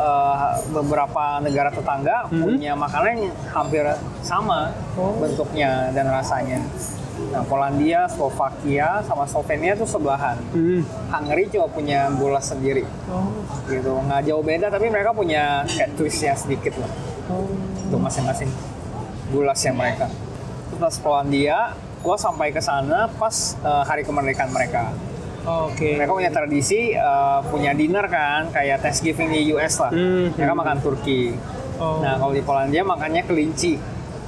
uh, 0.00 0.36
beberapa 0.72 1.44
negara 1.44 1.68
tetangga 1.68 2.24
punya 2.24 2.72
makanan 2.72 3.20
yang 3.20 3.36
hampir 3.52 3.84
sama 4.24 4.72
Oh. 4.96 5.12
bentuknya 5.20 5.92
dan 5.92 6.08
rasanya. 6.08 6.64
Nah, 7.28 7.42
Polandia, 7.42 8.06
Slovakia, 8.06 9.02
sama 9.02 9.24
Slovenia 9.24 9.74
tuh 9.74 9.84
sebelahan. 9.84 10.38
Hmm. 10.50 10.80
Hungary 11.08 11.46
cuma 11.48 11.66
punya 11.66 12.08
gulas 12.10 12.46
sendiri. 12.46 12.86
Oh. 13.06 13.28
gitu 13.66 14.00
nggak 14.00 14.24
jauh 14.24 14.40
beda 14.40 14.66
tapi 14.68 14.88
mereka 14.88 15.10
punya 15.10 15.44
kayak 15.66 15.92
twistnya 15.92 16.32
sedikit 16.32 16.72
lah 16.76 16.88
Oh. 17.28 17.44
untuk 17.84 18.00
masing-masing 18.00 18.48
gulasnya 19.28 19.70
mereka 19.70 20.08
terus 20.66 20.78
pas 20.78 20.96
Polandia 20.98 21.76
gua 21.98 22.16
sampai 22.16 22.48
ke 22.48 22.58
sana 22.58 23.04
pas 23.10 23.32
eh, 23.58 23.82
hari 23.84 24.00
kemerdekaan 24.00 24.48
mereka 24.48 24.88
Oke. 25.44 25.94
mereka 25.94 26.12
punya 26.14 26.30
tradisi 26.30 26.92
eh, 26.92 27.38
punya 27.44 27.72
dinner 27.72 28.04
kan 28.06 28.48
kayak 28.48 28.80
Thanksgiving 28.80 29.28
di 29.28 29.52
US 29.52 29.76
lah 29.78 29.90
Hmm. 29.90 30.32
mereka 30.32 30.54
makan 30.54 30.78
turki 30.78 31.36
Oh. 31.76 32.00
nah 32.00 32.16
kalau 32.16 32.32
di 32.32 32.40
Polandia 32.40 32.82
makannya 32.82 33.22
kelinci 33.22 33.76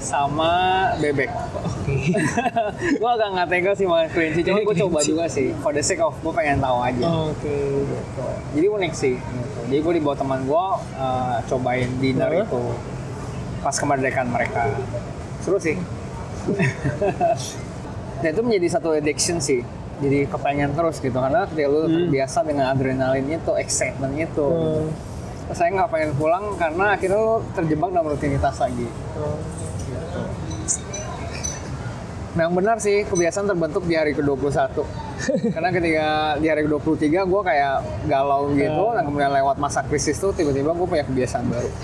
sama 0.01 0.53
bebek. 0.97 1.29
Oke. 1.61 2.17
gua 3.01 3.11
agak 3.21 3.29
nggak 3.37 3.49
tega 3.53 3.73
sih 3.77 3.87
makan 3.87 4.09
kelinci 4.11 4.41
cuma 4.43 4.59
gue 4.65 4.77
coba 4.81 4.99
juga 5.05 5.25
sih. 5.29 5.53
For 5.61 5.77
the 5.77 5.85
sake 5.85 6.01
of 6.01 6.17
gue 6.19 6.33
pengen 6.33 6.59
tahu 6.59 6.81
aja. 6.81 7.07
Oke. 7.29 7.57
jadi 8.57 8.67
unik 8.67 8.93
sih. 8.97 9.15
Gitu. 9.21 9.61
jadi 9.69 9.81
gue 9.85 9.93
dibawa 10.01 10.17
teman 10.17 10.41
gue 10.49 10.65
uh, 10.97 11.37
cobain 11.47 11.91
dinner 12.01 12.33
itu 12.33 12.63
pas 13.61 13.77
kemerdekaan 13.77 14.33
mereka. 14.33 14.73
Seru 15.45 15.61
sih. 15.61 15.77
Dan 18.21 18.37
itu 18.37 18.43
menjadi 18.45 18.67
satu 18.81 18.97
addiction 18.97 19.37
sih. 19.39 19.61
Jadi 20.01 20.25
kepengen 20.25 20.73
terus 20.73 20.97
gitu 20.97 21.13
karena 21.13 21.45
ketika 21.45 21.69
lu 21.69 21.85
terbiasa 21.85 22.41
dengan 22.41 22.73
adrenalin 22.73 23.29
itu 23.29 23.53
excitement 23.61 24.17
itu 24.17 24.49
Oh. 25.51 25.57
saya 25.57 25.75
nggak 25.75 25.91
pengen 25.91 26.11
pulang 26.15 26.55
karena 26.55 26.95
akhirnya 26.95 27.19
lu 27.19 27.43
terjebak 27.53 27.91
dalam 27.93 28.07
rutinitas 28.09 28.57
lagi. 28.63 28.89
Oh. 29.19 29.37
Nah, 32.31 32.47
yang 32.47 32.55
benar 32.55 32.79
sih 32.79 33.03
kebiasaan 33.11 33.51
terbentuk 33.51 33.83
di 33.91 33.99
hari 33.99 34.15
ke-21. 34.15 34.55
Karena 35.55 35.71
ketika 35.75 36.07
di 36.39 36.47
hari 36.47 36.63
ke-23 36.63 37.27
gue 37.27 37.43
kayak 37.43 37.77
galau 38.07 38.55
gitu, 38.55 38.85
dan 38.95 39.03
kemudian 39.03 39.35
lewat 39.35 39.59
masa 39.59 39.83
krisis 39.83 40.15
tuh 40.15 40.31
tiba-tiba 40.31 40.71
gue 40.71 40.87
punya 40.87 41.03
kebiasaan 41.03 41.51
baru. 41.51 41.71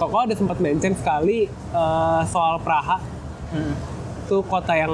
Koko 0.00 0.16
ada 0.20 0.34
sempat 0.36 0.60
mention 0.60 0.92
sekali 0.92 1.48
eh, 1.48 2.22
soal 2.28 2.60
Praha. 2.60 3.00
Itu 4.26 4.44
kota 4.44 4.76
yang 4.76 4.92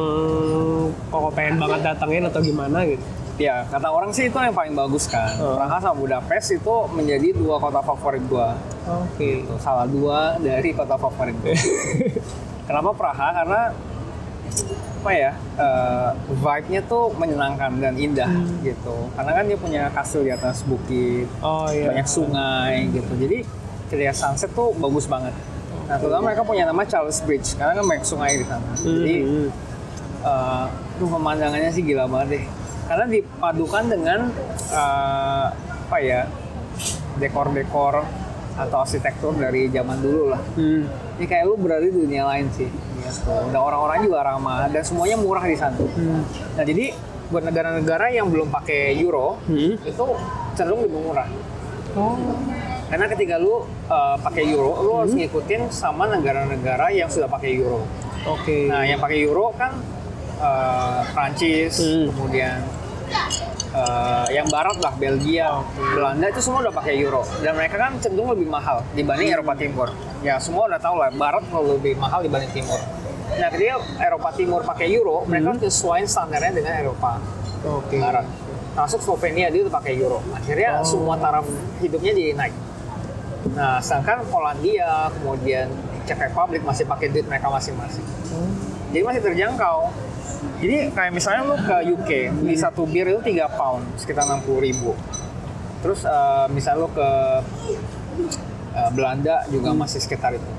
Koko 1.10 1.34
pengen 1.34 1.58
banget 1.58 1.82
datengin 1.82 2.30
atau 2.30 2.38
gimana 2.38 2.86
gitu. 2.86 3.02
Ya, 3.40 3.64
kata 3.72 3.88
orang 3.88 4.12
sih 4.12 4.28
itu 4.28 4.36
yang 4.36 4.52
paling 4.52 4.76
bagus 4.76 5.08
kan. 5.08 5.32
Oh. 5.40 5.56
Praha 5.56 5.80
sama 5.80 5.96
Budapest 5.96 6.60
itu 6.60 6.74
menjadi 6.92 7.32
dua 7.32 7.56
kota 7.56 7.80
favorit 7.80 8.20
gue. 8.28 8.48
Oke. 8.84 9.48
Itu 9.48 9.56
salah 9.56 9.88
dua 9.88 10.36
dari 10.38 10.76
kota 10.76 11.00
favorit 11.00 11.34
gue. 11.40 11.56
Kenapa 12.70 12.94
Praha? 12.94 13.28
Karena 13.34 13.60
apa 15.00 15.10
ya 15.10 15.32
eh, 15.56 16.10
vibe-nya 16.28 16.80
tuh 16.84 17.10
menyenangkan 17.16 17.72
dan 17.82 17.98
indah 17.98 18.30
gitu. 18.62 19.10
Karena 19.16 19.32
kan 19.32 19.44
dia 19.44 19.58
punya 19.58 19.82
kastil 19.90 20.22
di 20.22 20.30
atas 20.30 20.62
bukit, 20.62 21.26
Oh 21.40 21.66
iya. 21.66 21.90
banyak 21.90 22.06
sungai 22.06 22.86
gitu. 22.90 23.10
Jadi 23.18 23.38
ketika 23.90 24.12
sunset 24.14 24.54
tuh 24.54 24.70
bagus 24.76 25.10
banget. 25.10 25.34
Nah, 25.88 25.98
terutama 25.98 26.30
mereka 26.30 26.46
punya 26.46 26.62
nama 26.62 26.86
Charles 26.86 27.18
Bridge 27.20 27.58
karena 27.58 27.74
kan 27.74 27.82
banyak 27.82 28.06
sungai 28.06 28.38
di 28.38 28.46
sana. 28.46 28.70
Jadi 28.76 29.14
Hmm. 29.18 29.48
eh 30.20 30.64
tuh 30.94 31.08
pemandangannya 31.08 31.72
sih 31.72 31.82
gila 31.82 32.06
banget 32.06 32.38
deh. 32.38 32.44
Karena 32.86 33.04
dipadukan 33.08 33.84
dengan 33.88 34.20
eh, 34.70 35.46
apa 35.90 35.96
ya 35.98 36.22
dekor-dekor 37.18 38.06
atau 38.54 38.76
arsitektur 38.78 39.34
dari 39.34 39.66
zaman 39.66 39.98
dulu 39.98 40.30
lah. 40.30 40.42
Hmm. 40.54 41.09
Ini 41.20 41.28
kayak 41.28 41.44
lu 41.44 41.60
berada 41.60 41.84
di 41.84 41.92
dunia 41.92 42.24
lain 42.24 42.48
sih. 42.56 42.64
Gitu. 42.64 43.28
Dan 43.52 43.60
orang-orang 43.60 44.08
juga 44.08 44.24
ramah 44.24 44.72
dan 44.72 44.80
semuanya 44.80 45.20
murah 45.20 45.44
di 45.44 45.52
sana. 45.52 45.76
Hmm. 45.76 46.24
Nah 46.56 46.64
jadi 46.64 46.96
buat 47.28 47.44
negara-negara 47.44 48.08
yang 48.08 48.32
belum 48.32 48.48
pakai 48.48 48.96
euro 48.96 49.36
Hmm. 49.44 49.76
itu 49.76 50.04
cenderung 50.56 50.80
lebih 50.80 50.96
murah. 50.96 51.28
Oh. 51.92 52.16
Karena 52.88 53.06
ketika 53.06 53.36
lu 53.36 53.62
uh, 53.86 54.16
pakai 54.16 54.48
euro, 54.48 54.80
lu 54.80 54.92
harus 54.96 55.12
ngikutin 55.12 55.68
sama 55.68 56.08
negara-negara 56.08 56.88
yang 56.90 57.06
sudah 57.06 57.28
pakai 57.28 57.54
euro. 57.54 57.84
Oke. 58.26 58.66
Nah, 58.66 58.82
yang 58.82 58.98
pakai 58.98 59.22
euro 59.22 59.52
kan 59.54 59.76
uh, 60.40 61.04
Prancis, 61.12 61.78
Hmm. 61.78 62.08
kemudian 62.16 62.64
uh, 63.74 64.26
yang 64.30 64.46
barat 64.50 64.76
lah, 64.78 64.92
Belgia, 64.98 65.62
Belanda 65.76 66.26
itu 66.30 66.40
semua 66.42 66.66
udah 66.66 66.74
pakai 66.74 66.94
euro. 66.98 67.22
Dan 67.42 67.54
mereka 67.56 67.76
kan 67.78 67.96
cenderung 68.02 68.34
lebih 68.34 68.48
mahal 68.50 68.82
dibanding 68.94 69.30
Eropa 69.30 69.52
Timur. 69.58 69.88
Ya, 70.20 70.36
semua 70.36 70.68
udah 70.68 70.80
tahu 70.80 71.00
lah, 71.00 71.08
barat 71.14 71.44
kalau 71.48 71.78
lebih 71.78 71.96
mahal 71.96 72.20
dibanding 72.20 72.52
timur. 72.52 72.80
Nah, 73.30 73.48
ketika 73.48 73.78
Eropa 74.02 74.28
Timur 74.34 74.60
pakai 74.66 74.86
euro, 74.90 75.22
mereka 75.24 75.56
sesuaiin 75.62 76.04
standarnya 76.04 76.50
dengan 76.50 76.74
Eropa 76.76 77.22
Oke. 77.64 77.96
Barat. 78.00 78.26
Masuk 78.74 79.00
Slovenia 79.02 79.50
dia 79.52 79.66
udah 79.66 79.74
pakai 79.80 79.92
euro. 79.98 80.22
Akhirnya 80.32 80.80
semua 80.86 81.18
taraf 81.18 81.46
hidupnya 81.82 82.12
jadi 82.14 82.32
naik. 82.36 82.54
Nah, 83.56 83.80
sedangkan 83.80 84.28
Polandia, 84.28 85.08
kemudian 85.20 85.68
Czech 86.04 86.20
Republic 86.20 86.60
masih 86.64 86.84
pakai 86.84 87.08
duit 87.08 87.24
mereka 87.28 87.48
masing-masing. 87.48 88.04
Jadi 88.90 89.02
masih 89.06 89.22
terjangkau. 89.22 89.90
Jadi 90.60 90.76
kayak 90.92 91.12
misalnya 91.12 91.42
lu 91.48 91.56
ke 91.56 91.76
UK, 91.96 92.10
beli 92.42 92.56
satu 92.56 92.84
bir 92.84 93.06
itu 93.08 93.20
3 93.20 93.48
pound, 93.56 93.84
sekitar 93.96 94.28
60 94.28 94.66
ribu. 94.66 94.92
Terus 95.80 96.04
eh, 96.04 96.46
misalnya 96.52 96.84
lu 96.84 96.90
ke 96.92 97.08
eh, 98.76 98.90
Belanda 98.92 99.44
juga 99.48 99.72
masih 99.72 100.00
sekitar 100.02 100.36
itu. 100.36 100.50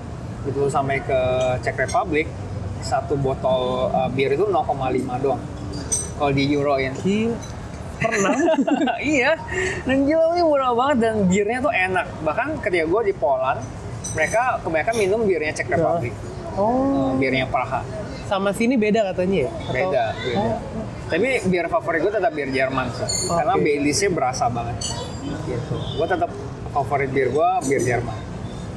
Itu 0.50 0.68
sampai 0.74 1.06
ke 1.06 1.20
Czech 1.62 1.78
Republic, 1.78 2.26
satu 2.82 3.14
botol 3.18 3.94
eh, 3.94 4.10
bir 4.14 4.34
itu 4.34 4.50
0,5 4.50 5.24
doang. 5.24 5.42
Kalau 6.18 6.32
di 6.34 6.44
euroin. 6.50 6.94
Gila. 7.02 7.38
Pernah. 8.02 8.34
iya, 9.14 9.38
dan 9.86 10.10
gila 10.10 10.34
ini 10.34 10.42
murah 10.42 10.74
banget 10.74 10.98
dan 11.06 11.16
birnya 11.30 11.62
tuh 11.62 11.70
enak. 11.70 12.10
Bahkan 12.26 12.48
ketika 12.66 12.86
gue 12.90 13.02
di 13.06 13.14
Poland, 13.14 13.62
mereka 14.18 14.58
kebanyakan 14.66 14.96
minum 14.98 15.22
birnya 15.22 15.54
Czech 15.54 15.70
Republic, 15.70 16.10
oh. 16.54 17.12
eh, 17.12 17.12
birnya 17.18 17.46
Praha. 17.46 17.82
Sama 18.24 18.52
sini 18.52 18.76
beda 18.76 19.04
katanya 19.06 19.46
ya? 19.46 19.52
Atau- 19.52 19.74
Beda, 19.74 20.06
beda. 20.18 20.56
Tapi 21.06 21.28
bir 21.46 21.68
favorit 21.68 22.00
gue 22.02 22.14
tetap 22.14 22.32
bir 22.32 22.48
Jerman 22.48 22.88
sih, 22.90 23.04
Oke. 23.04 23.36
karena 23.36 23.56
Baileysnya 23.58 24.10
berasa 24.10 24.48
banget. 24.48 24.80
Gitu. 25.44 25.76
Gue 25.94 26.08
tetap 26.08 26.32
favorit 26.72 27.10
bir 27.10 27.28
gue 27.30 27.50
bir 27.68 27.82
Jerman. 27.82 28.16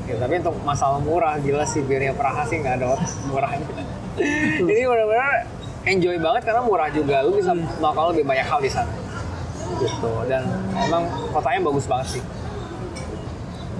Ya, 0.05 0.19
tapi 0.19 0.37
untuk 0.37 0.59
masalah 0.61 0.99
murah, 0.99 1.39
gila 1.39 1.63
sih 1.65 1.81
birnya 1.81 2.13
Praha 2.13 2.43
sih 2.45 2.59
nggak 2.59 2.75
ada 2.77 2.99
murahnya. 3.31 3.65
Jadi 4.59 4.81
benar-benar 4.83 5.47
enjoy 5.85 6.17
banget 6.19 6.43
karena 6.45 6.61
murah 6.61 6.89
juga. 6.89 7.23
Lu 7.23 7.39
bisa 7.39 7.55
melakukan 7.55 8.09
lebih 8.11 8.25
banyak 8.25 8.45
hal 8.45 8.61
di 8.61 8.69
sana. 8.69 8.93
gitu 9.75 10.07
dan 10.29 10.45
emang 10.79 11.03
kotanya 11.33 11.59
bagus 11.63 11.83
banget 11.85 12.07
sih 12.11 12.23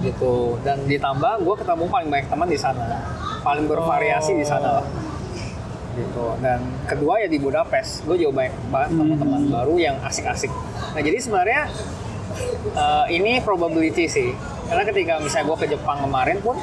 gitu 0.01 0.59
dan 0.61 0.75
ditambah 0.83 1.39
gue 1.39 1.55
ketemu 1.55 1.83
paling 1.87 2.09
banyak 2.09 2.27
teman 2.27 2.47
di 2.47 2.59
sana 2.59 2.83
paling 3.45 3.69
bervariasi 3.69 4.33
di 4.33 4.41
sana 4.41 4.81
lah. 4.81 4.85
Gitu. 5.93 6.25
Dan 6.41 6.59
kedua 6.89 7.21
ya 7.21 7.27
di 7.29 7.37
Budapest. 7.37 8.01
Gue 8.09 8.17
jauh 8.17 8.33
banyak 8.33 8.51
banget 8.73 8.97
teman-teman 8.97 9.41
baru 9.53 9.75
yang 9.77 9.95
asik-asik. 10.01 10.49
Nah 10.97 11.01
jadi 11.05 11.17
sebenarnya 11.21 11.61
eh, 12.73 13.05
ini 13.13 13.39
probability 13.45 14.09
sih. 14.09 14.33
Karena 14.65 14.81
ketika 14.81 15.21
misalnya 15.21 15.45
gue 15.53 15.57
ke 15.61 15.67
Jepang 15.77 16.01
kemarin 16.01 16.41
pun 16.41 16.57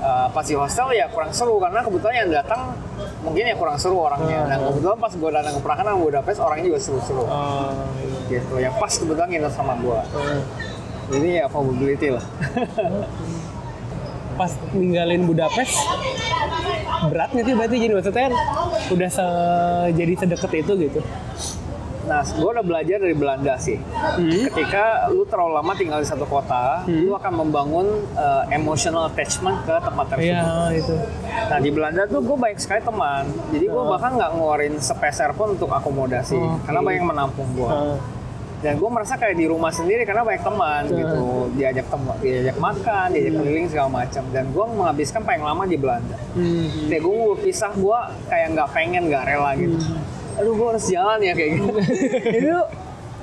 eh, 0.00 0.26
pas 0.32 0.42
di 0.48 0.56
hostel 0.56 0.96
ya 0.96 1.12
kurang 1.12 1.30
seru. 1.36 1.60
Karena 1.60 1.84
kebetulan 1.84 2.24
yang 2.24 2.28
datang 2.32 2.72
mungkin 3.22 3.44
ya 3.44 3.54
kurang 3.54 3.76
seru 3.76 4.00
orangnya. 4.00 4.48
Dan 4.48 4.58
kebetulan 4.72 4.98
pas 4.98 5.12
gue 5.12 5.30
datang 5.30 5.52
ke 5.54 5.60
Praha 5.60 5.82
kan 5.84 5.94
Budapest 6.00 6.40
orangnya 6.40 6.64
juga 6.72 6.78
seru-seru. 6.80 7.22
Oh, 7.28 7.70
iya. 8.00 8.40
gitu. 8.40 8.54
Yang 8.58 8.74
pas 8.80 8.92
kebetulan 8.96 9.28
nginep 9.28 9.52
sama 9.54 9.76
gue 9.78 10.00
jadi 11.08 11.28
ya 11.40 11.46
probability 11.48 12.12
lah 12.12 12.24
Pas 14.38 14.52
ninggalin 14.70 15.26
Budapest 15.26 15.74
berat 17.10 17.30
nggak 17.30 17.46
sih 17.46 17.54
berarti 17.54 17.76
jadi 17.78 17.92
maksudnya 17.94 18.22
kan 18.26 18.34
udah 18.90 19.10
se 19.10 19.26
jadi 19.94 20.12
sedekat 20.18 20.52
itu 20.66 20.72
gitu. 20.88 21.00
Nah, 22.08 22.24
gue 22.24 22.50
udah 22.56 22.64
belajar 22.64 23.04
dari 23.04 23.12
Belanda 23.12 23.60
sih. 23.60 23.76
Ketika 24.48 25.12
lu 25.12 25.28
terlalu 25.28 25.60
lama 25.60 25.72
tinggal 25.76 26.00
di 26.00 26.08
satu 26.08 26.24
kota, 26.24 26.88
lu 26.88 27.12
akan 27.12 27.32
membangun 27.44 27.86
uh, 28.16 28.48
emotional 28.48 29.12
attachment 29.12 29.60
ke 29.68 29.76
tempat 29.76 30.16
tersebut. 30.16 30.32
Iya 30.32 30.72
itu. 30.72 30.96
Nah, 31.52 31.58
di 31.60 31.70
Belanda 31.70 32.08
tuh 32.08 32.24
gue 32.24 32.36
banyak 32.40 32.58
sekali 32.64 32.80
teman. 32.80 33.28
Jadi 33.52 33.66
gue 33.68 33.82
bahkan 33.84 34.16
nggak 34.16 34.30
ngeluarin 34.34 34.74
sepeser 34.80 35.36
pun 35.36 35.52
untuk 35.52 35.68
akomodasi, 35.68 36.40
Oke. 36.40 36.64
karena 36.64 36.80
banyak 36.80 36.98
yang 37.04 37.10
menampung 37.12 37.48
gue. 37.52 37.68
Ah. 37.68 38.00
Dan 38.58 38.74
gue 38.74 38.90
merasa 38.90 39.14
kayak 39.14 39.38
di 39.38 39.46
rumah 39.46 39.70
sendiri 39.70 40.02
karena 40.02 40.26
banyak 40.26 40.42
teman 40.42 40.82
gitu. 40.90 41.20
Diajak 41.54 41.86
teman, 41.86 42.16
diajak 42.18 42.56
makan, 42.58 43.06
diajak 43.14 43.32
keliling 43.38 43.66
segala 43.70 43.88
macam. 44.02 44.22
Dan 44.34 44.44
gue 44.50 44.64
menghabiskan 44.66 45.20
paling 45.22 45.42
lama 45.46 45.62
di 45.62 45.76
Belanda. 45.78 46.16
Hmm. 46.34 46.90
Kayak 46.90 47.02
gue 47.06 47.14
berpisah, 47.38 47.72
gue 47.78 47.98
kayak 48.26 48.46
nggak 48.58 48.68
pengen, 48.74 49.02
nggak 49.06 49.22
rela 49.30 49.50
gitu. 49.54 49.76
Aduh, 50.42 50.52
gue 50.58 50.66
harus 50.74 50.84
jalan 50.90 51.18
ya 51.22 51.32
kayak 51.38 51.50
gitu. 51.54 51.70
Itu 52.42 52.58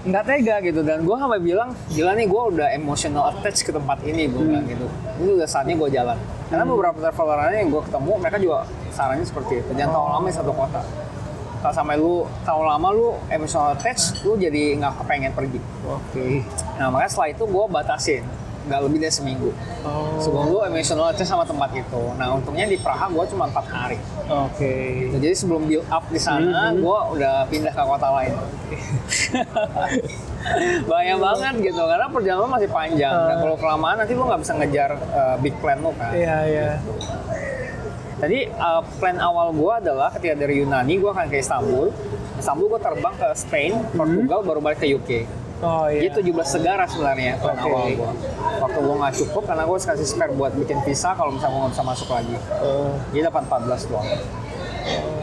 nggak 0.07 0.23
tega 0.23 0.55
gitu. 0.63 0.81
Dan 0.87 0.97
gue 1.03 1.15
sampai 1.19 1.39
bilang, 1.43 1.69
gila 1.91 2.11
nih 2.15 2.27
gue 2.31 2.41
udah 2.55 2.67
emotional 2.71 3.23
attach 3.35 3.59
ke 3.67 3.75
tempat 3.75 3.99
ini, 4.07 4.31
gue 4.31 4.39
bilang 4.39 4.63
gitu. 4.71 4.87
Ini 5.19 5.29
udah 5.35 5.47
saatnya 5.51 5.75
gue 5.75 5.89
jalan. 5.91 6.17
Karena 6.47 6.63
beberapa 6.63 6.97
traveler 7.11 7.59
yang 7.59 7.69
gue 7.75 7.81
ketemu, 7.83 8.11
mereka 8.23 8.37
juga 8.39 8.57
sarannya 8.95 9.27
seperti 9.27 9.59
itu. 9.59 9.71
Jangan 9.75 9.91
terlalu 9.99 10.09
lama 10.15 10.25
di 10.31 10.35
satu 10.35 10.51
kota. 10.55 10.81
Kalau 11.65 11.81
sampai 11.81 11.97
lu 11.97 12.29
terlalu 12.45 12.65
lama 12.69 12.87
lu 12.93 13.07
emotional 13.33 13.73
attach, 13.73 14.21
lu 14.21 14.37
jadi 14.37 14.77
nggak 14.77 15.01
kepengen 15.01 15.33
pergi. 15.33 15.57
Oke. 15.81 16.45
Nah 16.77 16.93
makanya 16.93 17.09
setelah 17.09 17.29
itu 17.33 17.43
gue 17.49 17.65
batasin, 17.73 18.21
nggak 18.69 18.79
lebih 18.85 19.01
dari 19.01 19.09
seminggu. 19.09 19.49
Oh. 19.81 20.13
Sebelum 20.21 20.45
lu 20.53 20.61
emotional 20.61 21.09
attach 21.09 21.25
sama 21.25 21.41
tempat 21.41 21.73
itu. 21.73 22.03
Nah 22.21 22.37
untungnya 22.37 22.69
di 22.69 22.77
Praha 22.77 23.09
gue 23.09 23.25
cuma 23.33 23.49
empat 23.49 23.65
hari. 23.65 23.97
Oke. 24.29 25.09
Nah, 25.09 25.17
jadi 25.17 25.33
sebelum 25.33 25.65
build 25.65 25.89
up 25.89 26.05
di 26.13 26.21
sana, 26.21 26.69
gue 26.69 26.97
udah 27.17 27.49
pindah 27.49 27.73
ke 27.73 27.81
kota 27.81 28.09
lain. 28.13 28.33
Bahaya 30.85 31.17
banget 31.17 31.73
gitu, 31.73 31.81
karena 31.81 32.05
perjalanan 32.13 32.49
masih 32.53 32.69
panjang. 32.69 33.09
Dan 33.25 33.41
kalau 33.41 33.57
kelamaan 33.57 34.05
nanti 34.05 34.13
lu 34.13 34.29
nggak 34.29 34.41
bisa 34.45 34.53
ngejar 34.53 35.01
uh, 35.17 35.35
big 35.41 35.57
plan 35.57 35.81
lu 35.81 35.89
kan. 35.97 36.13
Iya 36.13 36.37
iya. 36.45 36.69
Jadi 38.15 38.47
uh, 38.47 38.81
plan 38.97 39.19
awal 39.19 39.51
gue 39.51 39.73
adalah 39.75 40.07
ketika 40.15 40.39
dari 40.39 40.63
Yunani 40.63 40.95
gue 40.99 41.11
akan 41.11 41.27
ke 41.27 41.43
Istanbul. 41.43 41.91
Istanbul 42.39 42.67
gue 42.71 42.81
terbang 42.81 43.15
ke 43.15 43.27
Spain, 43.35 43.71
Portugal, 43.91 44.39
baru 44.43 44.59
balik 44.63 44.79
ke 44.83 44.87
UK. 44.87 45.11
Oh 45.63 45.87
iya. 45.87 46.11
Jadi 46.11 46.31
17 46.35 46.59
negara 46.59 46.83
sebenarnya 46.83 47.39
plan 47.39 47.55
Oke. 47.55 47.67
awal 47.67 47.85
gue. 47.95 48.11
Waktu 48.59 48.79
gue 48.79 48.95
nggak 48.99 49.13
cukup 49.23 49.43
karena 49.47 49.63
gue 49.63 49.77
kasih 49.79 50.07
spare 50.07 50.33
buat 50.35 50.51
bikin 50.55 50.79
visa 50.83 51.15
kalau 51.15 51.31
misalnya 51.31 51.55
gue 51.55 51.61
nggak 51.63 51.73
bisa 51.75 51.83
masuk 51.83 52.09
lagi. 52.11 52.35
Oh. 52.59 52.91
Jadi 53.11 53.21
dapat 53.23 53.43
14 53.47 53.89
doang. 53.91 54.09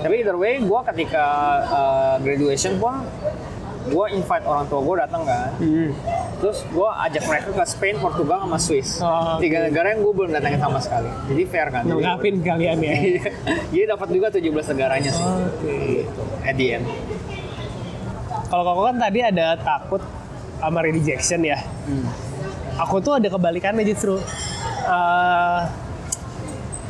Tapi 0.03 0.15
either 0.19 0.35
way, 0.35 0.59
gue 0.59 0.81
ketika 0.91 1.25
uh, 1.71 2.15
graduation 2.19 2.83
pun, 2.83 3.07
gue 3.83 4.07
invite 4.15 4.45
orang 4.47 4.65
tua 4.71 4.81
gue 4.83 4.95
datang 5.03 5.23
kan. 5.27 5.51
Hmm. 5.59 5.91
Terus 6.39 6.59
gue 6.67 6.89
ajak 7.09 7.23
mereka 7.27 7.49
ke 7.55 7.65
Spain, 7.67 7.97
Portugal, 7.99 8.47
sama 8.47 8.59
Swiss. 8.59 8.99
Oh, 8.99 9.39
oke. 9.39 9.43
Tiga 9.43 9.67
negara 9.67 9.95
yang 9.95 10.03
gue 10.03 10.15
belum 10.15 10.31
datangin 10.31 10.61
sama 10.63 10.79
sekali. 10.79 11.11
Jadi 11.31 11.43
fair 11.47 11.69
kan. 11.71 11.83
Ngelengkapin 11.87 12.35
kalian 12.43 12.79
ya. 12.79 12.95
Iya. 13.03 13.23
Jadi 13.73 13.85
dapat 13.91 14.09
juga 14.15 14.27
17 14.31 14.71
negaranya 14.75 15.11
sih. 15.11 15.25
Oke. 15.25 15.79
At 16.47 16.55
the 16.55 16.67
end. 16.79 16.87
Kalau 18.47 18.63
koko 18.69 18.81
kan 18.93 18.97
tadi 19.01 19.19
ada 19.25 19.57
takut 19.57 20.03
sama 20.61 20.79
rejection 20.85 21.41
ya. 21.43 21.59
Hmm. 21.89 22.07
Aku 22.87 23.01
tuh 23.01 23.17
ada 23.19 23.27
kebalikannya 23.27 23.83
justru. 23.83 24.21
Eh, 24.83 25.61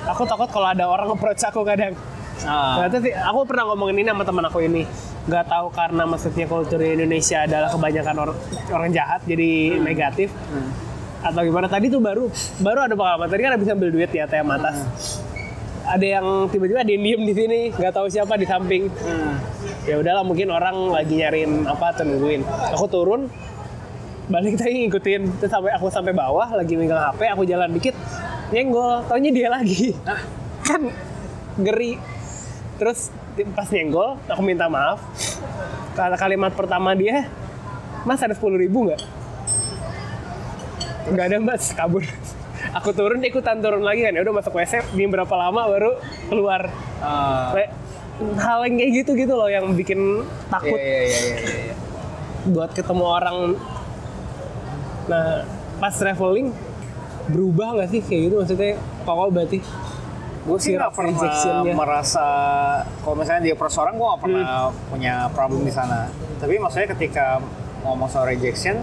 aku 0.09 0.23
takut 0.27 0.49
kalau 0.51 0.69
ada 0.73 0.85
orang 0.89 1.09
approach 1.15 1.41
aku 1.45 1.63
kadang. 1.63 1.95
Ah, 2.43 2.83
Ternyata 2.83 2.99
sih, 3.07 3.13
aku 3.15 3.47
pernah 3.47 3.71
ngomongin 3.71 4.03
ini 4.03 4.09
sama 4.11 4.25
teman 4.27 4.45
aku 4.49 4.59
ini. 4.65 4.83
Gak 5.23 5.47
tahu 5.47 5.71
karena 5.71 6.03
maksudnya 6.03 6.51
kultur 6.51 6.83
Indonesia 6.83 7.47
adalah 7.47 7.71
kebanyakan 7.71 8.17
orang 8.27 8.39
orang 8.75 8.91
jahat 8.91 9.21
jadi 9.23 9.79
negatif. 9.79 10.35
Hmm. 10.51 10.71
atau 11.23 11.47
gimana? 11.47 11.71
Tadi 11.71 11.87
tuh 11.87 12.03
baru 12.03 12.27
baru 12.59 12.91
ada 12.91 12.99
pengalaman. 12.99 13.31
Tadi 13.31 13.41
kan 13.47 13.53
habis 13.55 13.71
ambil 13.71 13.95
duit 13.95 14.11
di 14.11 14.19
ATM 14.19 14.49
atas. 14.59 14.77
Ada 15.87 16.19
yang 16.19 16.27
tiba-tiba 16.51 16.83
ada 16.83 16.91
yang 16.91 17.03
diem 17.07 17.23
di 17.23 17.35
sini 17.35 17.61
nggak 17.71 17.95
tahu 17.95 18.11
siapa 18.11 18.35
di 18.35 18.43
samping. 18.43 18.91
Hmm. 18.91 19.39
ya 19.87 20.03
udahlah 20.03 20.27
mungkin 20.27 20.51
orang 20.51 20.91
lagi 20.91 21.19
nyariin 21.19 21.67
apa 21.67 21.91
atau 21.91 22.07
nungguin 22.07 22.47
aku 22.71 22.87
turun 22.91 23.31
balik 24.27 24.59
tadi 24.59 24.83
ngikutin. 24.83 25.39
Terus 25.39 25.51
sampai 25.55 25.71
aku 25.79 25.87
sampai 25.95 26.11
bawah 26.11 26.51
lagi 26.51 26.75
megang 26.75 26.99
HP 26.99 27.31
aku 27.31 27.47
jalan 27.47 27.71
dikit 27.71 27.95
nyenggol. 28.51 29.07
Taunya 29.07 29.31
dia 29.31 29.47
lagi. 29.47 29.95
Kan 30.67 30.91
ngeri 31.63 32.03
terus 32.83 33.15
pas 33.57 33.69
nyenggol 33.73 34.21
aku 34.29 34.43
minta 34.45 34.69
maaf. 34.69 35.01
Kata 35.97 36.17
kalimat 36.17 36.53
pertama 36.53 36.93
dia 36.93 37.29
mas 38.05 38.21
ada 38.21 38.37
sepuluh 38.37 38.61
ribu 38.61 38.89
nggak? 38.89 39.01
Nggak 41.13 41.27
ada 41.33 41.39
mas 41.41 41.65
kabur. 41.73 42.05
Aku 42.79 42.95
turun 42.95 43.19
ikutan 43.27 43.59
turun 43.59 43.83
lagi 43.83 44.07
kan. 44.07 44.15
Ya 44.15 44.23
udah 44.23 44.39
masuk 44.39 44.55
WC 44.55 44.95
di 44.95 45.05
berapa 45.11 45.35
lama 45.35 45.67
baru 45.67 45.99
keluar. 46.31 46.71
Kayak 47.53 47.75
hal 48.39 48.59
yang 48.71 48.75
kayak 48.79 48.91
gitu 49.03 49.11
gitu 49.19 49.35
loh 49.35 49.51
yang 49.51 49.67
bikin 49.75 50.23
takut. 50.47 50.79
Iya, 50.79 51.01
iya, 51.03 51.03
iya, 51.03 51.19
iya, 51.43 51.55
iya. 51.73 51.75
buat 52.55 52.71
ketemu 52.71 53.05
orang. 53.05 53.37
Nah 55.11 55.43
pas 55.83 55.91
traveling 55.91 56.55
berubah 57.29 57.83
nggak 57.83 57.91
sih? 57.91 58.01
Kayak 58.01 58.21
gitu 58.31 58.35
maksudnya 58.41 58.71
kok 58.79 59.31
berarti 59.35 59.59
Gue 60.43 60.59
sih 60.59 60.75
nggak 60.75 60.91
pernah 60.91 61.15
merasa 61.73 62.27
kalau 62.99 63.15
misalnya 63.15 63.43
dia 63.43 63.55
approach 63.55 63.79
orang 63.79 63.95
gue 63.95 64.03
nggak 64.05 64.21
pernah 64.21 64.43
Hmm. 64.43 64.75
punya 64.91 65.15
problem 65.31 65.63
di 65.63 65.71
sana. 65.71 66.11
Tapi 66.37 66.59
maksudnya 66.59 66.91
ketika 66.91 67.39
ngomong 67.83 68.07
soal 68.07 68.27
rejection 68.27 68.83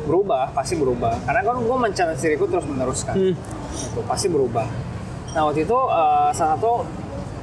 berubah 0.00 0.50
pasti 0.50 0.74
berubah. 0.74 1.18
Karena 1.20 1.42
kan 1.42 1.58
gue 1.58 1.76
men-challenge 1.80 2.20
diriku 2.20 2.46
terus 2.46 2.62
meneruskan. 2.64 3.14
Hmm. 3.14 3.34
Itu 3.90 4.00
pasti 4.06 4.26
berubah. 4.26 4.66
Nah 5.30 5.42
waktu 5.44 5.62
itu 5.62 5.78
eh, 5.78 6.28
salah 6.30 6.54
satu 6.54 6.86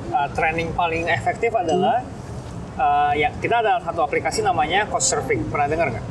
eh, 0.07 0.29
training 0.31 0.71
paling 0.71 1.07
efektif 1.07 1.51
adalah 1.51 1.99
Hmm. 1.99 2.79
eh, 2.79 3.11
ya 3.19 3.29
kita 3.35 3.59
ada 3.59 3.83
satu 3.83 3.99
aplikasi 3.99 4.41
namanya 4.41 4.87
Couchsurfing. 4.87 5.51
Pernah 5.51 5.67
dengar 5.67 5.87
nggak? 5.91 6.05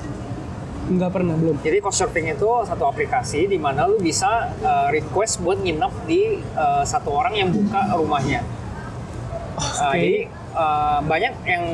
Nggak 0.87 1.11
pernah 1.11 1.35
belum 1.35 1.59
Jadi 1.67 1.79
Couchsurfing 1.83 2.31
itu 2.31 2.51
satu 2.63 2.87
aplikasi 2.87 3.51
di 3.51 3.59
mana 3.59 3.91
lu 3.91 3.99
bisa 3.99 4.55
uh, 4.63 4.89
request 4.95 5.43
buat 5.43 5.59
nginep 5.59 5.93
di 6.07 6.39
uh, 6.55 6.87
satu 6.87 7.11
orang 7.11 7.35
yang 7.35 7.49
buka 7.51 7.91
rumahnya. 7.99 8.41
Uh, 9.57 9.63
Oke. 9.63 9.99
jadi 9.99 10.15
uh, 10.55 10.99
banyak 11.03 11.35
yang 11.49 11.65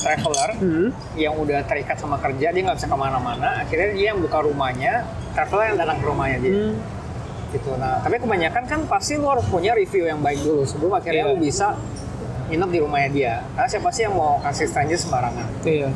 traveler 0.00 0.50
hmm. 0.60 0.88
yang 1.16 1.34
udah 1.36 1.60
terikat 1.68 1.96
sama 2.00 2.16
kerja 2.20 2.52
dia 2.52 2.62
nggak 2.64 2.76
bisa 2.76 2.88
ke 2.88 2.96
mana-mana. 2.96 3.64
Akhirnya 3.64 3.88
dia 3.96 4.06
yang 4.12 4.20
buka 4.20 4.38
rumahnya, 4.44 5.04
traveler 5.32 5.72
yang 5.72 5.78
datang 5.80 5.96
ke 6.00 6.04
rumahnya 6.04 6.38
dia. 6.40 6.52
Hmm. 6.52 6.74
Gitu. 7.50 7.70
Nah, 7.74 7.98
tapi 7.98 8.16
kebanyakan 8.22 8.64
kan 8.68 8.80
pasti 8.86 9.18
lu 9.18 9.26
harus 9.26 9.42
punya 9.50 9.74
review 9.74 10.06
yang 10.06 10.22
baik 10.22 10.38
dulu 10.44 10.62
sebelum 10.62 10.94
akhirnya 10.94 11.26
Iya. 11.26 11.30
lu 11.34 11.36
bisa 11.42 11.74
nginep 12.46 12.70
di 12.70 12.78
rumahnya 12.82 13.10
dia. 13.10 13.34
Karena 13.56 13.68
siapa 13.68 13.88
sih 13.90 14.02
yang 14.06 14.14
mau 14.14 14.38
kasih 14.42 14.66
stranger 14.70 14.98
sembarangan? 14.98 15.48
iya 15.66 15.88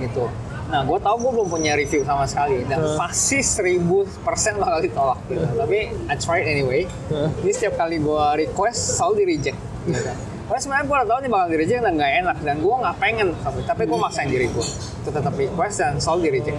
gitu. 0.00 0.26
Nah, 0.74 0.82
gue 0.82 0.98
tau 0.98 1.14
gue 1.14 1.30
belum 1.30 1.46
punya 1.46 1.78
review 1.78 2.02
sama 2.02 2.26
sekali 2.26 2.66
dan 2.66 2.82
Hmm. 2.82 2.98
pasti 2.98 3.38
1000% 3.38 4.58
bakal 4.58 4.82
ditolak 4.82 5.22
gitu. 5.30 5.46
Tapi 5.54 5.78
I 6.10 6.14
tried 6.18 6.50
anyway. 6.50 6.82
Hmm. 7.06 7.30
Jadi 7.38 7.52
setiap 7.54 7.78
kali 7.78 8.02
gue 8.02 8.24
request 8.42 8.98
selalu 8.98 9.14
di 9.14 9.24
reject. 9.30 9.58
Gitu. 9.86 10.02
Karena 10.44 10.58
sebenarnya 10.58 10.84
gue 10.84 10.96
udah 10.98 11.06
tau 11.06 11.18
nih 11.22 11.30
bakal 11.30 11.46
di 11.46 11.56
reject 11.56 11.80
dan 11.80 11.92
nggak 11.94 12.12
enak 12.26 12.36
dan 12.42 12.56
gue 12.58 12.74
nggak 12.74 12.96
pengen 12.98 13.28
tapi 13.38 13.58
tapi 13.62 13.82
gue 13.86 13.96
maksain 13.96 14.26
diri 14.26 14.46
gue 14.50 14.66
untuk 14.98 15.12
tetap 15.14 15.34
request 15.38 15.76
dan 15.78 15.92
selalu 16.02 16.18
di 16.18 16.30
reject. 16.42 16.58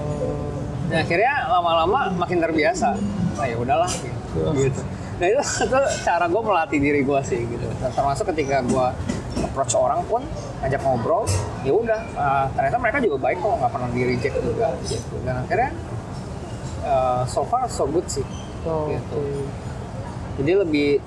Dan 0.88 0.98
akhirnya 1.04 1.34
lama-lama 1.52 2.00
makin 2.16 2.38
terbiasa. 2.40 2.96
Nah 3.36 3.46
ya 3.46 3.60
udahlah 3.60 3.92
gitu. 3.92 4.40
gitu. 4.56 4.82
Nah 5.20 5.28
itu, 5.28 5.44
itu 5.44 5.80
cara 6.08 6.26
gue 6.26 6.42
melatih 6.42 6.80
diri 6.80 7.04
gue 7.04 7.20
sih 7.28 7.44
gitu. 7.44 7.68
Termasuk 7.92 8.32
ketika 8.32 8.64
gue 8.64 8.88
approach 9.44 9.76
orang 9.76 10.00
pun 10.08 10.24
ngajak 10.58 10.82
ngobrol 10.82 11.24
ya 11.62 11.72
udah 11.72 12.02
uh, 12.14 12.46
ternyata 12.52 12.78
mereka 12.78 12.98
juga 13.00 13.18
baik 13.20 13.38
kok 13.38 13.56
nggak 13.56 13.72
pernah 13.72 13.90
di 13.90 14.02
reject 14.04 14.36
juga 14.38 14.68
gitu. 14.84 15.16
Dan 15.22 15.36
akhirnya 15.40 15.70
uh, 16.82 17.22
so 17.26 17.44
far 17.44 17.66
so 17.66 17.86
good 17.86 18.06
sih 18.06 18.26
Oh, 18.66 18.90
Gitu. 18.90 19.14
oke. 19.14 19.46
jadi 20.36 20.52
lebih 20.60 20.98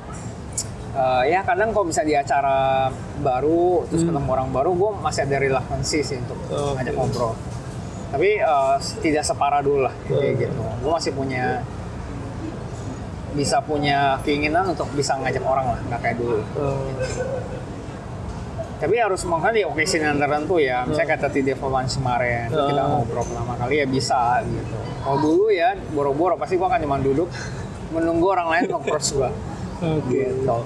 uh, 0.94 1.22
ya 1.22 1.42
kadang 1.42 1.70
kalau 1.70 1.84
bisa 1.84 2.00
di 2.00 2.14
acara 2.14 2.86
baru 3.18 3.82
terus 3.86 4.06
ketemu 4.06 4.28
orang 4.30 4.48
baru 4.48 4.70
gue 4.72 4.90
masih 4.98 5.26
ada 5.26 5.36
reluctancy 5.36 6.00
sih 6.00 6.16
untuk 6.18 6.38
Oke. 6.46 6.78
ngajak 6.78 6.94
ngobrol. 6.94 7.34
Tapi 8.08 8.40
uh, 8.40 8.78
tidak 9.02 9.20
separah 9.20 9.60
dulu 9.60 9.84
lah 9.84 9.94
kayak 10.06 10.38
gitu. 10.38 10.54
Gue 10.54 10.90
masih 10.90 11.12
punya 11.12 11.60
bisa 13.28 13.60
punya 13.60 14.16
keinginan 14.22 14.64
untuk 14.64 14.88
bisa 14.94 15.12
ngajak 15.14 15.42
orang 15.42 15.66
lah 15.66 15.78
nggak 15.84 16.00
kayak 16.00 16.16
dulu. 16.16 16.40
Oh, 16.56 16.88
tapi 18.78 18.94
harus 18.96 19.22
mungkin 19.22 19.50
di 19.52 19.62
occasion 19.62 20.00
yang 20.00 20.16
tertentu 20.16 20.56
ya 20.56 20.82
misalnya 20.82 21.08
kata 21.12 21.26
di 21.28 21.42
Devil 21.42 21.66
Lunch 21.68 21.94
kemarin 21.94 22.46
terus 22.46 22.66
kita 22.68 22.80
Oh. 22.80 22.88
ngobrol 22.96 23.24
pertama 23.24 23.52
kali 23.56 23.74
ya 23.76 23.86
bisa 23.86 24.20
gitu 24.40 24.76
kalau 25.00 25.18
dulu 25.18 25.44
ya 25.48 25.68
boro-boro 25.88 26.34
pasti 26.34 26.54
gua 26.54 26.68
akan 26.68 26.80
cuma 26.80 26.96
duduk 26.98 27.28
menunggu 27.90 28.26
orang 28.28 28.48
lain 28.48 28.64
approach 28.70 29.10
gua 29.12 29.30
Oke. 29.80 30.10
gitu 30.10 30.58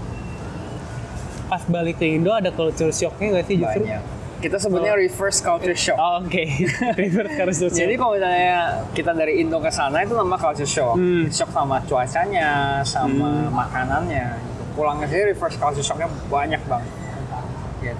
Pas 1.47 1.63
balik 1.67 1.97
ke 1.97 2.09
Indo 2.11 2.31
ada 2.31 2.49
culture 2.49 2.89
shocknya 2.91 3.27
nggak 3.31 3.45
sih 3.45 3.57
justru? 3.59 3.85
banyak 3.85 4.03
kita 4.39 4.59
sebutnya 4.59 4.93
reverse 4.93 5.39
culture 5.39 5.77
shock 5.77 5.95
Oh, 5.97 6.19
Oke. 6.19 6.43
Reverse 6.99 7.31
culture 7.31 7.69
shock. 7.69 7.79
jadi 7.79 7.95
kalau 7.95 8.13
misalnya 8.13 8.57
kita 8.91 9.13
dari 9.13 9.39
Indo 9.39 9.57
ke 9.57 9.69
sana 9.69 10.01
itu 10.01 10.13
nama 10.13 10.35
culture 10.35 10.67
shock 10.67 10.97
Hmm. 10.97 11.29
shock 11.29 11.49
sama 11.49 11.79
cuacanya 11.81 12.49
sama 12.83 13.47
makanannya 13.49 14.27
gitu. 14.35 14.63
pulang 14.73 14.99
ke 14.99 15.07
sini 15.07 15.23
reverse 15.31 15.57
culture 15.57 15.81
shocknya 15.83 16.09
banyak 16.27 16.59
banget 16.63 16.91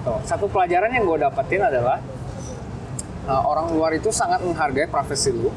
gitu 0.03 0.13
satu 0.27 0.45
pelajaran 0.51 0.91
yang 0.91 1.07
gue 1.07 1.17
dapetin 1.17 1.63
adalah 1.63 2.03
uh, 3.23 3.43
orang 3.47 3.71
luar 3.71 3.95
itu 3.95 4.11
sangat 4.11 4.43
menghargai 4.43 4.85
privasi 4.85 5.31
lu 5.31 5.47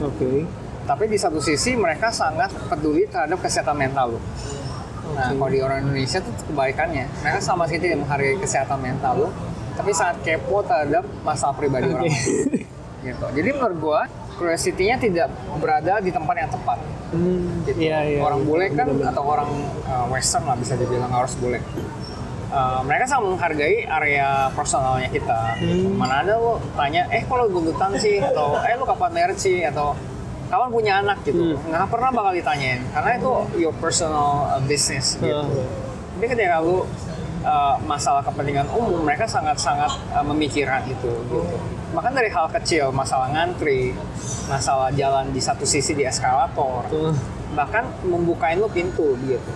Oke. 0.00 0.48
tapi 0.88 1.04
di 1.04 1.20
satu 1.20 1.36
sisi 1.38 1.76
mereka 1.76 2.08
sangat 2.08 2.48
peduli 2.66 3.04
terhadap 3.04 3.36
kesehatan 3.38 3.76
mental 3.76 4.16
lu 4.16 4.20
nah 5.10 5.28
kalau 5.28 5.50
di 5.50 5.60
orang 5.60 5.84
Indonesia 5.84 6.22
tuh 6.22 6.32
kebalikannya 6.48 7.04
mereka 7.20 7.38
sama 7.42 7.68
sekali 7.68 7.92
tidak 7.92 8.08
menghargai 8.08 8.36
kesehatan 8.40 8.78
mental 8.80 9.12
lu 9.18 9.28
tapi 9.76 9.90
sangat 9.92 10.16
kepo 10.24 10.64
terhadap 10.64 11.04
masalah 11.20 11.52
pribadi 11.52 11.92
orang 11.92 12.08
Oke. 12.08 12.16
lain 12.16 12.64
gitu 13.04 13.26
jadi 13.36 13.48
menurut 13.52 13.76
gue 13.76 14.00
curiosity-nya 14.40 14.96
tidak 14.96 15.28
berada 15.60 16.00
di 16.00 16.08
tempat 16.08 16.34
yang 16.36 16.48
tepat 16.48 16.80
Hmm, 17.10 17.66
gitu. 17.66 17.90
Iya, 17.90 18.06
iya. 18.06 18.18
orang 18.22 18.46
bule 18.46 18.70
kan 18.70 18.86
Bener-bener. 18.86 19.10
atau 19.10 19.26
orang 19.26 19.50
uh, 19.82 20.06
western 20.14 20.46
lah 20.46 20.54
bisa 20.54 20.78
dibilang 20.78 21.10
harus 21.10 21.34
bule 21.34 21.58
Uh, 22.50 22.82
mereka 22.82 23.06
sangat 23.06 23.30
menghargai 23.30 23.86
area 23.86 24.50
personalnya 24.50 25.06
kita. 25.06 25.54
Hmm. 25.54 25.94
mana 25.94 26.26
ada 26.26 26.34
lo 26.34 26.58
tanya 26.74 27.06
eh 27.08 27.22
kalau 27.22 27.46
gundutan 27.46 27.94
sih 27.94 28.18
atau 28.18 28.58
eh 28.58 28.74
lo 28.74 28.82
kapan 28.82 29.10
married 29.14 29.38
sih 29.38 29.62
atau 29.62 29.94
kapan 30.50 30.68
punya 30.68 30.92
anak 30.98 31.22
gitu 31.22 31.54
Hmm. 31.54 31.70
nggak 31.70 31.86
pernah 31.86 32.10
bakal 32.10 32.34
ditanyain 32.34 32.82
karena 32.90 33.10
itu 33.14 33.30
your 33.54 33.70
personal 33.78 34.50
uh, 34.50 34.58
business 34.66 35.14
gitu 35.14 35.30
Hmm. 35.30 35.62
tapi 36.18 36.26
ketika 36.26 36.58
lu 36.58 36.82
uh, 37.46 37.78
masalah 37.86 38.18
kepentingan 38.20 38.66
umum 38.74 38.98
mereka 39.00 39.24
sangat-sangat 39.24 39.94
uh, 40.10 40.24
memikirkan 40.26 40.82
itu 40.90 41.06
gitu. 41.06 41.40
Bahkan 41.90 42.12
dari 42.14 42.30
hal 42.30 42.46
kecil, 42.50 42.90
masalah 42.90 43.30
ngantri, 43.30 43.90
masalah 44.46 44.90
jalan 44.90 45.30
di 45.30 45.38
satu 45.38 45.66
sisi 45.66 45.90
di 45.90 46.06
eskalator, 46.06 46.86
Tuh. 46.86 47.10
bahkan 47.50 47.82
membukain 48.06 48.58
lu 48.58 48.70
pintu 48.70 49.18
gitu. 49.22 49.52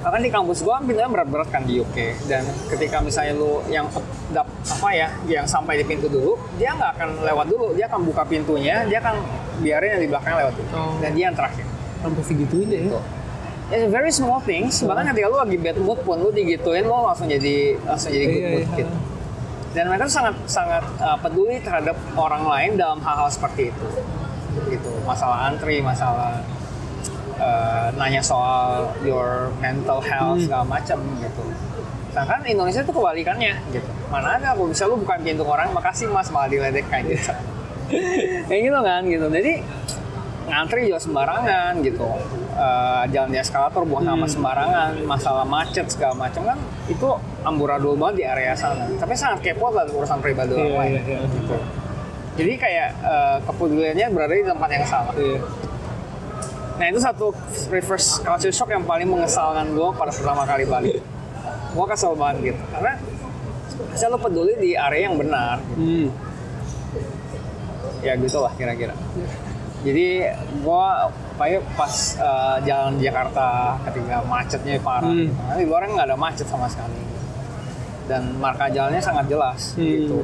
Bahkan 0.00 0.20
di 0.24 0.30
kampus 0.32 0.64
gua 0.64 0.80
pintunya 0.80 1.12
berat-berat 1.12 1.48
kan 1.52 1.60
di 1.68 1.76
UK 1.76 2.24
dan 2.24 2.40
ketika 2.72 3.04
misalnya 3.04 3.36
lu 3.36 3.60
yang 3.68 3.84
dap, 4.32 4.48
apa 4.48 4.88
ya, 4.96 5.08
yang 5.28 5.44
sampai 5.44 5.76
di 5.76 5.84
pintu 5.84 6.08
dulu, 6.08 6.40
dia 6.56 6.72
nggak 6.72 6.96
akan 6.96 7.08
lewat 7.20 7.46
dulu, 7.52 7.76
dia 7.76 7.84
akan 7.84 8.08
buka 8.08 8.24
pintunya, 8.24 8.88
dia 8.88 8.96
akan 9.04 9.20
biarin 9.60 10.00
yang 10.00 10.02
di 10.02 10.08
belakang 10.08 10.40
lewat 10.40 10.54
dulu. 10.56 10.68
Oh. 10.72 10.96
Dan 11.04 11.10
dia 11.12 11.28
yang 11.28 11.36
terakhir. 11.36 11.68
Sampai 12.00 12.24
segitunya 12.24 12.78
ya. 12.88 13.00
It's 13.70 13.86
very 13.86 14.10
small 14.10 14.42
things. 14.42 14.82
Bahkan 14.82 15.14
ketika 15.14 15.26
lu 15.30 15.38
lagi 15.38 15.54
bad 15.60 15.78
mood 15.78 16.00
pun 16.02 16.18
lu 16.18 16.34
digituin 16.34 16.88
lu 16.88 16.96
langsung 17.06 17.30
jadi 17.30 17.78
langsung 17.86 18.10
jadi 18.10 18.24
good 18.26 18.40
Iya, 18.40 18.50
mood 18.50 18.64
iya. 18.66 18.78
gitu. 18.82 18.96
Dan 19.70 19.84
mereka 19.86 20.10
sangat 20.10 20.34
sangat 20.50 20.82
uh, 20.98 21.14
peduli 21.22 21.62
terhadap 21.62 21.94
orang 22.18 22.42
lain 22.42 22.70
dalam 22.74 22.98
hal-hal 22.98 23.30
seperti 23.30 23.70
itu. 23.70 23.86
Gitu. 24.66 24.90
Masalah 25.06 25.46
antri, 25.46 25.78
masalah 25.78 26.42
uh, 27.40 27.88
nanya 27.96 28.20
soal 28.20 28.92
your 29.00 29.48
mental 29.58 29.98
health 29.98 30.36
Hmm. 30.36 30.44
segala 30.44 30.64
macam 30.68 30.98
gitu. 31.18 31.42
Sedangkan 32.10 32.40
Indonesia 32.44 32.82
tuh 32.82 32.92
kebalikannya 32.92 33.54
gitu. 33.70 33.88
Mana 34.06 34.36
ada 34.36 34.52
aku 34.52 34.68
bisa 34.68 34.84
lu 34.84 34.96
bukan 34.96 35.18
pintu 35.20 35.42
orang, 35.42 35.70
makasih 35.70 36.06
mas 36.06 36.28
malah 36.28 36.46
diledekkan 36.46 37.00
gitu. 37.04 37.32
Kayak 38.48 38.60
gitu 38.62 38.78
kan 38.80 39.02
gitu. 39.04 39.26
Jadi 39.26 39.52
ngantri 40.46 40.80
juga 40.84 40.98
sembarangan 40.98 41.72
gitu. 41.80 42.06
Eh, 42.50 43.02
jalan 43.08 43.30
di 43.30 43.38
eskalator 43.38 43.82
buang 43.82 44.02
sampah 44.02 44.20
Hmm. 44.20 44.34
sembarangan, 44.36 44.90
masalah 45.06 45.44
macet 45.44 45.86
segala 45.86 46.18
macam 46.18 46.42
kan 46.44 46.58
itu 46.86 47.08
amburadul 47.40 47.94
banget 47.94 48.16
di 48.16 48.24
area 48.26 48.52
sana. 48.52 48.84
Tapi 48.90 49.14
sangat 49.14 49.40
kepo 49.40 49.70
lah 49.70 49.86
urusan 49.86 50.18
pribadi 50.18 50.52
orang 50.52 50.66
Iya, 50.66 50.76
lain. 50.76 50.92
iya, 50.92 51.02
iya. 51.06 51.18
Gitu. 51.24 51.56
Jadi 52.36 52.52
kayak 52.56 52.88
eh, 53.00 53.36
kepeduliannya 53.40 54.06
berada 54.10 54.34
di 54.34 54.44
tempat 54.44 54.68
yang 54.68 54.84
sama. 54.84 55.10
Iya. 55.14 55.38
Nah 56.80 56.88
itu 56.88 56.96
satu 56.96 57.36
reverse 57.68 58.24
culture 58.24 58.48
shock 58.48 58.72
yang 58.72 58.88
paling 58.88 59.04
mengesalkan 59.04 59.76
gue 59.76 59.88
pada 59.92 60.08
pertama 60.08 60.48
kali 60.48 60.64
balik. 60.64 61.04
Gue 61.76 61.84
kesel 61.84 62.16
banget 62.16 62.56
gitu. 62.56 62.62
Karena 62.72 62.96
saya 63.92 64.08
lo 64.08 64.18
peduli 64.18 64.56
di 64.56 64.72
area 64.72 65.12
yang 65.12 65.20
benar. 65.20 65.60
Hmm. 65.76 66.08
Ya 68.00 68.16
gitu 68.16 68.40
lah 68.40 68.56
kira-kira. 68.56 68.96
Jadi 69.84 70.24
gue 70.56 70.84
kayak 71.36 71.62
pas 71.76 71.92
eh, 72.16 72.56
jalan 72.64 72.96
di 72.96 73.04
Jakarta 73.04 73.76
ketika 73.84 74.24
macetnya 74.24 74.80
parah. 74.80 75.04
Hmm. 75.04 75.28
gitu. 75.28 75.36
Nah, 75.36 75.56
di 75.60 75.66
luar 75.68 75.84
nggak 75.84 76.06
ada 76.08 76.16
macet 76.16 76.48
sama 76.48 76.64
sekali. 76.64 76.96
Dan 78.08 78.40
marka 78.40 78.72
jalannya 78.72 79.04
sangat 79.04 79.28
jelas 79.28 79.76
Hmm. 79.76 79.84
gitu. 79.84 80.18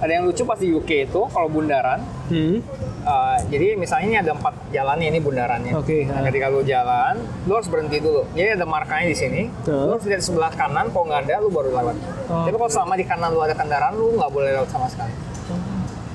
Ada 0.00 0.10
yang 0.16 0.24
lucu 0.24 0.42
pas 0.42 0.56
di 0.56 0.72
UK 0.72 1.06
itu 1.06 1.20
kalau 1.28 1.48
bundaran 1.48 2.00
Hmm. 2.30 2.62
Uh, 3.00 3.36
jadi 3.50 3.74
misalnya 3.74 4.06
ini 4.06 4.16
ada 4.22 4.32
empat 4.38 4.54
jalan 4.70 5.02
ini 5.02 5.18
bundarannya. 5.18 5.72
Oke, 5.74 6.06
Nah, 6.06 6.20
ah. 6.20 6.30
ketika 6.30 6.46
lu 6.46 6.62
jalan, 6.62 7.18
lu 7.42 7.52
harus 7.58 7.66
berhenti 7.66 7.98
dulu. 7.98 8.22
Jadi 8.38 8.54
ada 8.54 8.66
markanya 8.68 9.10
di 9.10 9.16
sini. 9.18 9.42
Tuh. 9.66 9.88
Lu 9.90 9.92
harus 9.98 10.06
lihat 10.06 10.22
sebelah 10.22 10.52
kanan, 10.54 10.94
kalau 10.94 11.10
nggak 11.10 11.26
ada, 11.26 11.42
lu 11.42 11.50
baru 11.50 11.74
lewat. 11.74 11.96
Oh. 12.30 12.46
Tapi 12.46 12.54
kalau 12.54 12.70
selama 12.70 12.94
di 12.94 13.04
kanan 13.08 13.34
lu 13.34 13.40
ada 13.42 13.56
kendaraan, 13.56 13.98
lu 13.98 14.14
nggak 14.14 14.30
boleh 14.30 14.52
lewat 14.54 14.68
sama 14.70 14.86
sekali. 14.86 15.10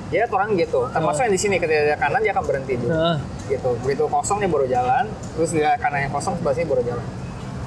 Jadi 0.08 0.22
aturan 0.22 0.48
gitu. 0.54 0.86
Termasuk 0.88 1.20
yang 1.26 1.34
di 1.34 1.40
sini 1.42 1.54
ketika 1.58 1.80
ada 1.84 1.96
kanan 1.98 2.20
dia 2.22 2.32
akan 2.32 2.44
berhenti 2.46 2.74
dulu. 2.78 2.90
Nah, 2.94 3.18
Gitu. 3.46 3.68
Begitu 3.82 4.04
kosong 4.06 4.38
dia 4.40 4.48
baru 4.48 4.66
jalan. 4.66 5.04
Terus 5.36 5.50
di 5.52 5.60
kanan 5.60 5.98
yang 6.06 6.12
kosong 6.14 6.38
sebelah 6.38 6.54
sini 6.54 6.66
baru 6.66 6.82
jalan. 6.86 7.06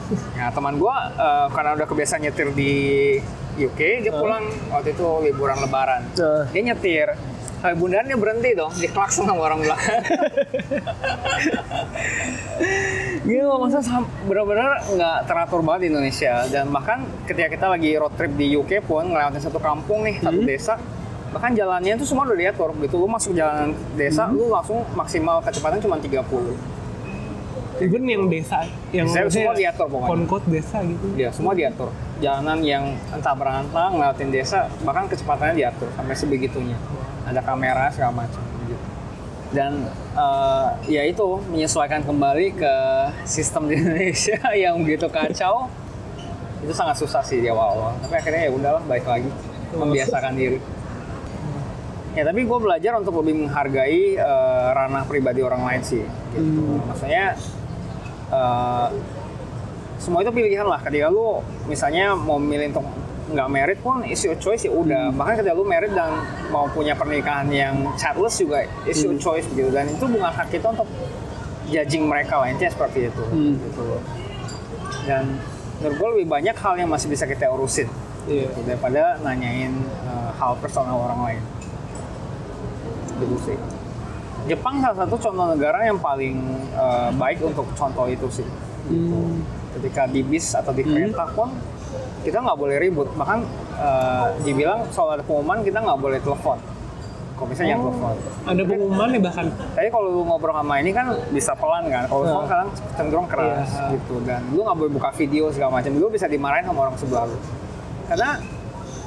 Nah 0.09 0.49
teman 0.49 0.73
gua 0.81 1.13
uh, 1.13 1.47
karena 1.53 1.77
udah 1.77 1.85
kebiasaan 1.85 2.25
nyetir 2.25 2.49
di 2.57 2.73
UK, 3.59 3.79
dia 4.01 4.13
pulang 4.13 4.47
waktu 4.71 4.95
itu 4.95 5.07
liburan 5.21 5.59
lebaran. 5.59 6.01
Tuh. 6.15 6.47
Dia 6.49 6.61
nyetir. 6.63 7.07
Kayak 7.59 7.75
bundaran 7.75 8.07
dia 8.07 8.15
berhenti 8.15 8.49
dong, 8.55 8.71
diklakson 8.71 9.27
sama 9.27 9.43
orang 9.43 9.59
belakang. 9.59 9.99
Gitu, 13.19 13.45
masa 13.45 13.83
sam- 13.83 14.07
benar-benar 14.25 14.79
nggak 14.89 15.17
teratur 15.27 15.59
banget 15.61 15.79
di 15.85 15.87
Indonesia. 15.91 16.47
Dan 16.47 16.71
bahkan 16.71 17.03
ketika 17.27 17.51
kita 17.51 17.65
lagi 17.67 17.91
road 17.99 18.15
trip 18.15 18.31
di 18.33 18.55
UK 18.55 18.79
pun, 18.81 19.11
ngelewatin 19.11 19.43
satu 19.43 19.59
kampung 19.59 20.07
nih, 20.07 20.23
satu 20.23 20.39
desa, 20.41 20.79
bahkan 21.29 21.51
jalannya 21.51 21.99
itu 21.99 22.07
semua 22.07 22.23
udah 22.25 22.39
diatur. 22.39 22.71
Begitu 22.73 22.95
lu 22.95 23.05
masuk 23.05 23.35
jalan 23.35 23.75
desa, 23.93 24.31
lu 24.31 24.49
langsung 24.49 24.81
maksimal 24.95 25.43
kecepatan 25.43 25.77
cuma 25.77 25.99
30. 25.99 26.78
Even 27.81 28.03
yang 28.05 28.23
desa, 28.27 28.67
yang 28.91 29.07
Saya 29.09 29.31
semua 29.31 29.55
diatur 29.55 29.87
pokoknya. 29.87 30.11
Konkot 30.11 30.43
desa 30.47 30.77
gitu. 30.83 31.05
Ya, 31.15 31.29
semua 31.31 31.53
diatur. 31.55 31.89
Jalanan 32.19 32.59
yang 32.61 32.83
entah 33.11 33.35
berantang, 33.35 33.95
ngelewatin 33.95 34.29
desa, 34.29 34.67
bahkan 34.83 35.07
kecepatannya 35.07 35.55
diatur 35.55 35.87
sampai 35.95 36.15
sebegitunya. 36.15 36.77
Ada 37.23 37.39
kamera 37.43 37.87
segala 37.93 38.25
macam 38.25 38.41
gitu. 38.67 38.85
Dan 39.49 39.87
eh, 40.13 40.67
ya 40.91 41.03
itu 41.07 41.41
menyesuaikan 41.49 42.05
kembali 42.05 42.59
ke 42.59 42.73
sistem 43.25 43.71
di 43.71 43.79
Indonesia 43.79 44.39
yang 44.67 44.81
begitu 44.83 45.07
kacau. 45.07 45.71
Itu 46.59 46.75
sangat 46.75 46.99
susah 46.99 47.23
sih 47.23 47.39
di 47.39 47.47
awal-awal. 47.47 47.95
Tapi 48.03 48.13
akhirnya 48.19 48.41
ya 48.47 48.51
udahlah 48.51 48.83
baik 48.83 49.05
lagi 49.07 49.29
membiasakan 49.73 50.35
diri. 50.35 50.59
Ya 52.17 52.25
tapi 52.25 52.41
gue 52.41 52.59
belajar 52.59 52.97
untuk 52.99 53.21
lebih 53.23 53.47
menghargai 53.47 54.17
eh, 54.17 54.67
ranah 54.75 55.07
pribadi 55.07 55.39
orang 55.39 55.63
lain 55.63 55.81
sih. 55.85 56.03
Gitu. 56.35 56.61
Maksudnya 56.89 57.39
eh, 58.29 58.87
semua 59.97 60.21
itu 60.21 60.31
pilihan 60.31 60.63
lah. 60.63 60.79
Ketika 60.79 61.07
lu 61.07 61.41
misalnya 61.65 62.13
mau 62.13 62.37
milih 62.37 62.71
untuk 62.71 62.85
nggak 63.29 63.45
merit 63.47 63.77
pun 63.77 64.01
is 64.01 64.17
your 64.21 64.33
choice 64.35 64.63
ya 64.63 64.71
udah. 64.71 65.11
Bahkan 65.11 65.33
ketika 65.37 65.53
lu 65.53 65.61
merit 65.61 65.91
dan 65.91 66.17
mau 66.49 66.65
punya 66.65 66.95
pernikahan 66.95 67.45
yang 67.49 67.75
childless 67.93 68.39
juga 68.39 68.63
is 68.83 68.97
your 68.99 69.13
choice 69.15 69.45
gitu. 69.47 69.69
Dan 69.69 69.85
itu 69.87 70.05
bukan 70.05 70.29
hak 70.29 70.49
kita 70.49 70.71
untuk 70.71 70.89
judging 71.67 72.09
mereka 72.09 72.41
lah. 72.41 72.49
Intinya 72.49 72.71
seperti 72.71 73.07
itu 73.07 73.23
Hmm. 73.23 73.53
gitu 73.59 73.81
loh. 73.83 74.01
Dan 75.05 75.37
menurut 75.77 75.95
gue 75.95 76.09
lebih 76.17 76.27
banyak 76.27 76.55
hal 76.55 76.73
yang 76.75 76.89
masih 76.89 77.07
bisa 77.07 77.23
kita 77.23 77.45
urusin 77.47 77.85
Iya. 78.25 78.49
gitu, 78.49 78.61
daripada 78.65 79.17
nanyain 79.21 79.73
uh, 80.05 80.29
hal 80.33 80.57
personal 80.57 80.97
orang 80.97 81.21
lain. 81.23 81.43
Gitu 83.19 83.35
sih 83.45 83.57
Jepang 84.47 84.79
salah 84.79 84.97
satu 85.05 85.15
contoh 85.19 85.45
negara 85.51 85.83
yang 85.83 85.99
paling 85.99 86.39
uh, 86.73 87.11
baik 87.17 87.43
untuk 87.43 87.67
contoh 87.75 88.05
itu 88.07 88.27
sih. 88.31 88.47
Hmm. 88.89 89.45
ketika 89.69 90.09
di 90.09 90.25
bis 90.25 90.57
atau 90.57 90.73
di 90.73 90.81
kereta 90.81 91.29
pun 91.37 91.53
kita 92.25 92.41
nggak 92.41 92.57
boleh 92.57 92.81
ribut. 92.81 93.05
Bahkan 93.13 93.39
uh, 93.77 94.27
dibilang 94.41 94.81
soal 94.89 95.13
ada 95.13 95.23
pengumuman 95.23 95.61
kita 95.61 95.77
nggak 95.83 95.99
boleh 95.99 96.19
telepon. 96.25 96.57
Kalau 97.37 97.47
bisa 97.53 97.63
jangan 97.63 97.87
telepon. 97.87 98.13
Ada 98.49 98.61
pengumuman 98.65 99.07
nih 99.13 99.21
bahkan. 99.21 99.45
tapi 99.77 99.87
kalau 99.93 100.07
lu 100.11 100.21
ngobrol 100.25 100.51
sama 100.57 100.75
ini 100.81 100.91
kan 100.91 101.07
bisa 101.31 101.53
pelan 101.53 101.85
kan? 101.87 102.03
Kalau 102.09 102.21
telepon 102.25 102.45
kan 102.49 102.65
cenderung 102.97 103.27
keras 103.29 103.69
Iya. 103.69 103.85
gitu. 103.95 104.15
Dan 104.25 104.41
lu 104.51 104.59
nggak 104.65 104.77
boleh 104.81 104.91
buka 104.91 105.09
video 105.13 105.53
segala 105.53 105.79
macam. 105.79 105.91
Lu 105.95 106.09
bisa 106.09 106.25
dimarahin 106.25 106.65
sama 106.65 106.79
orang 106.89 106.95
sebelah 106.97 107.23
lu. 107.29 107.37
Karena 108.09 108.29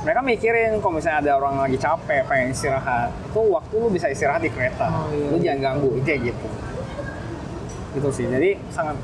mereka 0.02 0.20
mikirin 0.20 0.70
kalau 0.78 0.94
misalnya 0.94 1.18
ada 1.20 1.32
orang 1.36 1.54
lagi 1.60 1.76
capek 1.76 2.26
pengen 2.26 2.50
istirahat 2.50 3.10
itu 3.22 3.40
waktu 3.40 3.74
lu 3.76 3.88
bisa 3.88 4.06
istirahat 4.06 4.40
di 4.40 4.50
kereta 4.50 4.86
Oh, 4.86 5.06
iya. 5.08 5.26
lu 5.28 5.36
jangan 5.38 5.60
ganggu 5.62 5.88
itu 5.96 6.08
ya 6.08 6.18
gitu 6.20 6.48
gitu 7.92 8.08
sih 8.10 8.26
jadi 8.26 8.50
sangat 8.68 8.96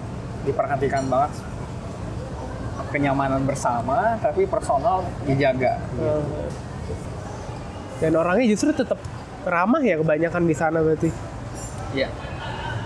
diperhatikan 0.43 1.07
banget 1.07 1.33
kenyamanan 2.89 3.45
bersama 3.45 4.17
tapi 4.19 4.43
personal 4.45 5.05
dijaga 5.23 5.77
Eh, 5.95 6.25
Dan 7.99 8.15
orangnya 8.15 8.47
justru 8.49 8.71
tetap 8.73 8.97
ramah 9.43 9.83
ya 9.83 9.99
kebanyakan 9.99 10.47
di 10.47 10.55
sana 10.55 10.79
berarti. 10.79 11.11
Iya. 11.91 12.07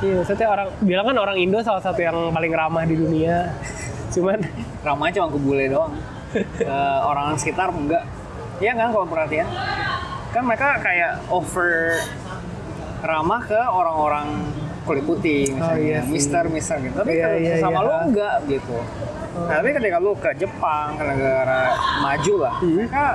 Iya, 0.00 0.14
maksudnya 0.18 0.48
orang 0.48 0.68
bilang 0.80 1.04
kan 1.04 1.16
orang 1.18 1.36
Indo 1.36 1.60
salah 1.60 1.78
satu 1.78 2.00
yang 2.00 2.32
paling 2.32 2.48
ramah 2.48 2.82
di 2.82 2.96
dunia. 2.96 3.52
Cuman 4.08 4.40
ramahnya 4.80 5.20
cuma 5.20 5.28
ke 5.28 5.38
bule 5.38 5.68
doang 5.68 5.92
Orang 7.03 7.37
sekitar 7.37 7.68
enggak 7.70 8.05
Iya 8.59 8.72
kan 8.72 8.89
kalau 8.91 9.07
perhatian 9.07 9.49
kan 10.33 10.43
mereka 10.43 10.80
kayak 10.80 11.20
over 11.28 11.93
ramah 13.03 13.43
ke 13.43 13.59
orang-orang 13.59 14.49
kulit 14.83 15.05
putih 15.05 15.53
misalnya 15.53 15.76
iya 15.78 15.99
sih. 16.01 16.09
mister 16.09 16.45
mister 16.49 16.76
gitu 16.80 16.95
tapi 16.97 17.12
Iya, 17.12 17.22
kalau 17.22 17.39
iya, 17.39 17.55
sama 17.59 17.72
iya. 17.74 17.85
lu 17.85 17.93
enggak 18.09 18.37
gitu 18.49 18.78
nah, 19.45 19.55
tapi 19.59 19.68
ketika 19.76 19.97
lu 19.99 20.12
ke 20.16 20.30
Jepang 20.35 20.89
ke 20.97 21.05
negara 21.05 21.61
maju 22.01 22.35
lah 22.41 22.55
Hmm. 22.59 22.74
mereka 22.78 23.07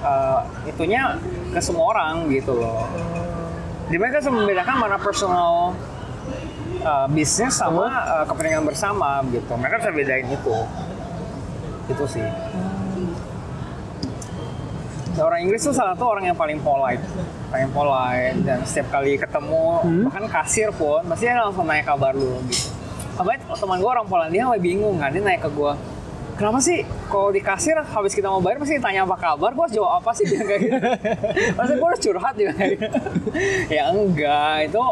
eh, 0.00 0.40
itunya 0.66 1.02
ke 1.50 1.60
semua 1.60 1.84
orang 1.92 2.30
gitu 2.30 2.56
loh 2.56 2.88
di 3.90 3.96
mereka 3.98 4.22
membedakan 4.24 4.76
mana 4.78 4.96
personal 4.96 5.74
uh, 6.86 7.06
bisnis 7.10 7.58
sama 7.58 7.90
uh, 8.06 8.22
kepentingan 8.22 8.62
bersama 8.62 9.18
gitu. 9.28 9.50
Mereka 9.58 9.82
bisa 9.82 9.90
bedain 9.90 10.26
itu. 10.30 10.56
Itu 11.90 12.04
sih. 12.06 12.26
Dan 15.10 15.22
orang 15.26 15.40
Inggris 15.42 15.66
tuh 15.66 15.74
salah 15.74 15.98
satu 15.98 16.06
orang 16.06 16.30
yang 16.30 16.38
paling 16.38 16.62
polite, 16.62 17.02
paling 17.50 17.68
polite 17.74 18.38
dan 18.46 18.62
setiap 18.62 18.94
kali 18.94 19.18
ketemu 19.18 19.82
bahkan 20.06 20.24
kasir 20.30 20.70
pun 20.70 21.02
pasti 21.10 21.26
dia 21.26 21.42
langsung 21.42 21.66
nanya 21.66 21.82
kabar 21.82 22.14
lu 22.14 22.38
gitu. 22.46 22.70
Sampai 23.18 23.36
teman 23.42 23.82
gue 23.82 23.90
orang 23.90 24.06
Polandia 24.06 24.48
sampai 24.48 24.62
bingung 24.62 24.96
kan 24.96 25.12
dia 25.12 25.20
nanya 25.20 25.44
ke 25.44 25.50
gue 25.52 25.72
Kenapa 26.40 26.56
sih 26.64 26.80
kalau 27.12 27.28
di 27.28 27.44
kasir 27.44 27.76
habis 27.76 28.16
kita 28.16 28.32
mau 28.32 28.40
bayar 28.40 28.56
pasti 28.64 28.80
ditanya 28.80 29.04
apa 29.04 29.12
kabar, 29.20 29.52
gue 29.52 29.60
harus 29.60 29.76
jawab 29.76 30.00
apa 30.00 30.10
sih 30.16 30.24
dia 30.30 30.40
kayak 30.40 30.60
gitu. 30.64 30.76
Masa 31.52 31.72
gue 31.76 31.88
harus 31.92 32.00
curhat 32.00 32.32
kayak 32.32 32.80
gitu. 32.80 32.86
ya 33.76 33.92
enggak, 33.92 34.72
itu 34.72 34.84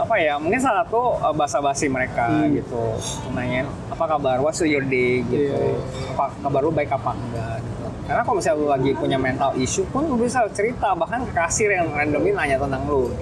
apa 0.00 0.14
ya 0.16 0.34
mungkin 0.40 0.60
salah 0.60 0.82
satu 0.86 1.20
uh, 1.20 1.34
bahasa 1.36 1.58
basi 1.60 1.86
mereka 1.86 2.26
gitu. 2.48 2.96
Nanyain 3.36 3.68
apa 3.92 4.04
kabar? 4.08 4.36
What's 4.40 4.60
your 4.64 4.84
day? 4.84 5.20
gitu. 5.28 5.52
Iya. 5.52 5.76
apa 6.16 6.24
kabar 6.40 6.60
lu 6.64 6.72
baik 6.72 6.90
apa 6.90 7.12
enggak? 7.12 7.58
gitu. 7.60 7.86
Karena 8.08 8.22
kalau 8.26 8.36
misalnya 8.40 8.58
lu 8.58 8.66
lagi 8.66 8.90
punya 8.96 9.18
mental 9.20 9.50
issue 9.54 9.86
pun 9.92 10.08
lu 10.08 10.16
bisa 10.18 10.42
cerita 10.50 10.96
bahkan 10.96 11.22
ke 11.22 11.32
kasir 11.36 11.68
yang 11.70 11.86
randomly 11.92 12.32
nanya 12.32 12.56
tentang 12.58 12.82
lu. 12.88 13.12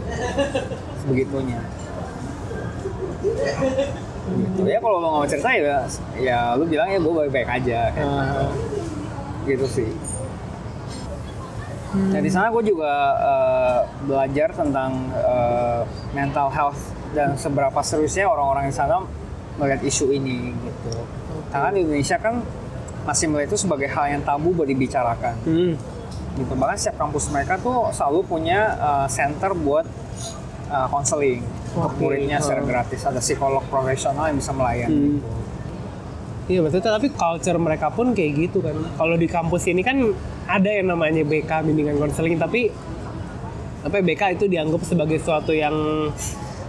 Sebegitunya. 1.02 1.60
Gitu. 3.18 4.60
Ya 4.68 4.78
kalau 4.78 5.00
lu 5.00 5.08
nggak 5.08 5.14
mau 5.14 5.26
cerita 5.26 5.48
ya 5.56 5.78
ya 6.20 6.38
lu 6.54 6.64
bilang 6.68 6.88
ya 6.92 6.98
gue 7.00 7.12
baik 7.12 7.30
baik 7.32 7.48
aja 7.48 7.78
kayak 7.96 8.04
gitu. 8.04 8.20
eh, 8.20 8.48
gitu 9.48 9.66
sih 9.66 9.88
Nah 11.89 12.20
di 12.20 12.28
sana 12.28 12.53
gue 12.53 12.62
juga 12.62 12.93
eh, 13.16 13.80
belajar 14.05 14.53
tentang 14.53 15.09
eh, 15.11 15.80
mental 16.12 16.49
health 16.49 16.80
dan 17.11 17.32
seberapa 17.34 17.80
seriusnya 17.80 18.28
orang-orang 18.28 18.68
di 18.68 18.76
sana 18.76 19.01
melihat 19.57 19.80
isu 19.80 20.12
ini 20.12 20.53
gitu. 20.55 20.93
Karena 21.49 21.72
di 21.72 21.80
Indonesia 21.80 22.20
kan 22.20 22.45
masih 23.03 23.26
melihat 23.26 23.49
itu 23.51 23.64
sebagai 23.64 23.89
hal 23.89 24.05
yang 24.11 24.22
tabu 24.22 24.53
buat 24.53 24.68
dibicarakan. 24.68 25.34
hmm. 25.43 25.72
Gitu. 26.36 26.53
Bahkan 26.53 26.76
setiap 26.76 27.01
kampus 27.01 27.32
mereka 27.32 27.57
tuh 27.57 27.89
selalu 27.91 28.20
punya 28.22 28.61
eh, 28.76 29.07
center 29.09 29.53
buat 29.55 29.89
konseling 30.68 31.41
untuk 31.72 31.97
Oke. 31.97 32.01
muridnya 32.05 32.36
secara 32.45 32.61
Oh. 32.61 32.68
gratis. 32.68 33.01
Ada 33.01 33.24
psikolog 33.24 33.64
profesional 33.66 34.28
yang 34.28 34.36
bisa 34.36 34.53
melayani. 34.53 34.93
Hmm. 34.93 35.16
gitu. 35.16 35.28
Iya 36.49 36.59
maksudnya 36.61 36.93
tapi 36.93 37.09
culture 37.09 37.57
mereka 37.57 37.89
pun 37.89 38.12
kayak 38.12 38.32
gitu 38.39 38.61
kan. 38.61 38.76
Kalau 38.76 39.16
di 39.16 39.24
kampus 39.24 39.64
ini 39.64 39.80
kan 39.80 39.97
ada 40.49 40.70
yang 40.70 40.88
namanya 40.88 41.22
BK 41.22 41.51
bimbingan 41.62 41.96
konseling 41.96 42.34
tapi 42.34 42.72
apa 43.78 43.94
ya, 43.94 44.03
BK 44.03 44.22
itu 44.34 44.44
dianggap 44.49 44.82
sebagai 44.82 45.16
sesuatu 45.16 45.53
yang 45.53 45.72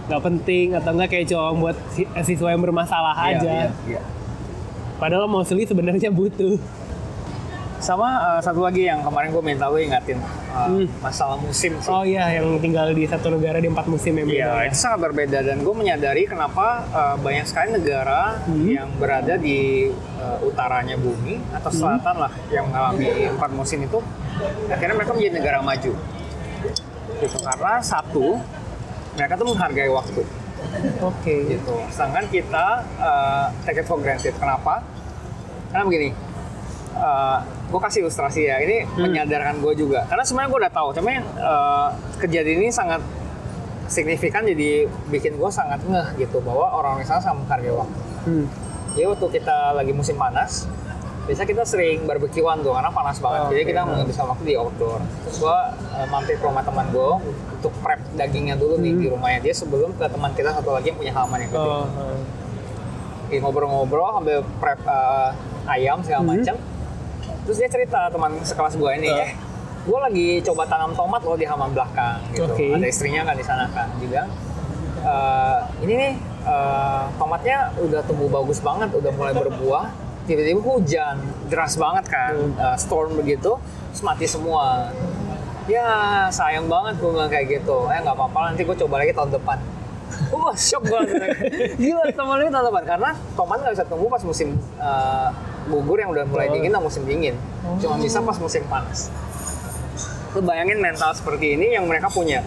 nggak 0.06 0.22
penting 0.22 0.74
atau 0.74 0.90
enggak 0.90 1.08
kayak 1.08 1.26
cuma 1.26 1.50
buat 1.54 1.76
si- 1.88 2.06
siswa 2.24 2.50
yang 2.50 2.60
bermasalah 2.60 3.14
Iya, 3.16 3.30
aja. 3.34 3.50
iya, 3.50 3.68
iya. 3.88 4.00
Padahal 4.96 5.26
mostly 5.26 5.64
sebenarnya 5.64 6.12
butuh. 6.12 6.60
Sama 7.80 8.08
eh, 8.36 8.40
satu 8.44 8.60
lagi 8.60 8.84
yang 8.84 9.00
kemarin 9.00 9.32
gue 9.32 9.40
minta 9.40 9.64
lu 9.66 9.80
ingatin 9.80 10.20
eh, 10.20 10.68
Hmm. 10.68 10.86
masalah 11.00 11.40
musim 11.40 11.72
sih. 11.80 11.88
Oh 11.88 12.04
iya 12.04 12.28
yang 12.36 12.60
tinggal 12.60 12.92
di 12.92 13.08
satu 13.08 13.32
negara 13.32 13.56
di 13.56 13.66
empat 13.66 13.88
musim 13.88 14.12
yang 14.14 14.28
beda. 14.28 14.36
Iya, 14.36 14.50
ya. 14.52 14.62
itu 14.68 14.76
sangat 14.76 15.00
berbeda 15.08 15.38
dan 15.40 15.64
gue 15.64 15.74
menyadari 15.74 16.28
kenapa 16.28 16.84
uh, 16.90 17.16
banyak 17.16 17.48
sekali 17.48 17.72
negara 17.72 18.36
Hmm. 18.44 18.68
yang 18.68 18.88
berada 19.00 19.34
di 19.34 19.88
uh, 20.20 20.38
utaranya 20.44 20.94
bumi 20.94 21.40
atau 21.50 21.70
selatan 21.72 22.16
lah 22.18 22.32
yang 22.50 22.68
mengalami 22.68 23.08
empat 23.30 23.50
musim 23.50 23.80
itu 23.80 23.98
akhirnya 24.68 24.94
mereka 24.94 25.12
menjadi 25.16 25.34
negara 25.40 25.58
maju. 25.64 25.92
Gitu 27.20 27.36
karena 27.40 27.72
satu 27.80 28.40
mereka 29.16 29.34
tuh 29.34 29.46
menghargai 29.48 29.90
waktu 29.90 30.22
Oke. 31.00 31.34
gitu. 31.48 31.74
Sedangkan 31.88 32.28
kita 32.28 32.66
uh, 33.00 33.48
take 33.64 33.80
it 33.80 33.86
for 33.88 33.96
granted. 33.96 34.36
Kenapa? 34.36 34.84
Karena 35.70 35.84
begini, 35.86 36.08
gue 37.66 37.80
kasih 37.80 37.98
ilustrasi 38.02 38.40
ya. 38.44 38.56
Ini 38.58 38.84
menyadarkan 38.94 39.58
gue 39.58 39.72
juga. 39.74 40.04
Karena 40.04 40.22
sebenarnya 40.22 40.48
gue 40.48 40.60
udah 40.60 40.72
tahu, 40.72 40.88
cuman 40.92 41.12
uh, 41.36 41.88
kejadian 42.18 42.60
ini 42.60 42.70
sangat 42.70 43.00
signifikan 43.86 44.46
jadi 44.46 44.86
bikin 45.08 45.34
gue 45.34 45.50
sangat 45.50 45.82
ngeh 45.82 46.14
gitu 46.16 46.38
bahwa 46.40 46.62
orang-orang 46.70 47.02
sana 47.02 47.18
sangat 47.18 47.42
menghargai 47.42 47.74
waktu. 47.74 47.98
Hmm. 48.22 48.46
Jadi 48.90 49.06
waktu 49.06 49.26
kita 49.32 49.56
lagi 49.72 49.90
musim 49.90 50.14
panas, 50.14 50.66
biasa 51.26 51.42
kita 51.42 51.62
sering 51.62 52.06
barbekyuan 52.06 52.58
tuh 52.60 52.70
karena 52.70 52.90
panas 52.90 53.18
banget. 53.18 53.40
Oh, 53.40 53.50
Jadi 53.50 53.62
kita 53.64 53.80
menghabiskan 53.82 54.26
waktu 54.28 54.44
di 54.44 54.54
outdoor. 54.54 54.98
Terus 55.24 55.36
gue 55.38 55.56
uh, 55.90 56.06
mampir 56.06 56.36
ke 56.36 56.44
rumah 56.44 56.62
teman 56.62 56.86
gue 56.88 57.10
untuk 57.54 57.72
prep 57.82 57.98
dagingnya 58.14 58.54
dulu 58.54 58.78
nih 58.78 58.94
di 58.94 59.06
rumahnya 59.06 59.40
dia 59.40 59.54
sebelum 59.54 59.90
ke 59.94 60.06
teman 60.06 60.34
kita 60.34 60.50
satu 60.52 60.70
lagi 60.70 60.90
yang 60.90 60.98
punya 60.98 61.12
halaman 61.12 61.38
yang 61.40 61.50
gede. 61.50 61.70
Oh, 61.70 61.86
oh. 61.86 62.18
Ngobrol-ngobrol 63.30 64.10
sambil 64.12 64.38
prep 64.58 64.80
uh, 64.84 65.30
ayam 65.66 66.02
segala 66.02 66.22
Mhm. 66.22 66.30
macam. 66.30 66.56
Terus 67.50 67.58
dia 67.58 67.70
cerita 67.72 68.06
teman 68.06 68.38
sekelas 68.38 68.78
gue 68.78 68.90
ini 68.94 69.10
Oh. 69.10 69.18
ya, 69.18 69.26
gue 69.82 69.98
lagi 69.98 70.28
coba 70.40 70.62
tanam 70.64 70.94
tomat 70.94 71.18
loh 71.18 71.34
di 71.34 71.42
halaman 71.42 71.74
belakang 71.74 72.22
gitu. 72.30 72.46
Oke. 72.46 72.78
Ada 72.78 72.86
istrinya 72.86 73.26
kan 73.26 73.34
di 73.34 73.42
sana 73.42 73.66
kan, 73.74 73.90
dia 73.98 74.06
bilang 74.06 74.30
"Eh, 75.02 75.58
ini 75.82 75.94
nih 75.98 76.12
eh, 76.40 77.02
tomatnya 77.18 77.74
udah 77.76 78.06
tumbuh 78.06 78.30
bagus 78.30 78.62
banget, 78.62 78.94
udah 78.94 79.10
mulai 79.10 79.34
berbuah. 79.34 79.90
Tiba-tiba 80.24 80.62
hujan 80.62 81.18
deras 81.50 81.74
banget 81.74 82.06
kan, 82.06 82.38
Hmm. 82.38 82.54
eh, 82.54 82.76
storm 82.78 83.18
begitu, 83.18 83.58
terus 83.58 84.02
mati 84.06 84.30
semua. 84.30 84.94
Ya 85.66 85.90
sayang 86.30 86.64
banget 86.64 87.02
gue 87.02 87.10
bilang 87.10 87.26
kayak 87.26 87.50
gitu. 87.50 87.90
Eh 87.90 87.98
nggak 87.98 88.14
apa-apa 88.14 88.54
nanti 88.54 88.62
gue 88.62 88.78
coba 88.78 89.02
lagi 89.02 89.10
tahun 89.10 89.34
depan. 89.34 89.58
Wah, 90.30 90.54
shock 90.54 90.84
banget. 90.84 91.10
Gila, 91.76 92.04
teman 92.08 92.38
ini 92.38 92.48
tahun 92.48 92.64
depan. 92.64 92.84
Karena 92.86 93.10
tomat 93.34 93.58
nggak 93.60 93.74
bisa 93.74 93.84
tumbuh 93.84 94.06
pas 94.06 94.22
musim 94.22 94.48
eh, 94.76 95.28
gugur 95.66 95.96
yang 95.96 96.10
udah 96.10 96.24
mulai 96.24 96.46
Oh. 96.46 96.54
dingin 96.54 96.70
dan 96.70 96.80
musim 96.80 97.02
dingin. 97.02 97.34
Cuma 97.78 97.96
bisa 97.96 98.18
pas 98.20 98.36
musim 98.36 98.62
panas. 98.64 99.10
Lu 100.30 100.40
bayangin 100.40 100.78
mental 100.78 101.10
seperti 101.10 101.54
ini 101.54 101.74
yang 101.74 101.84
mereka 101.84 102.06
punya. 102.06 102.46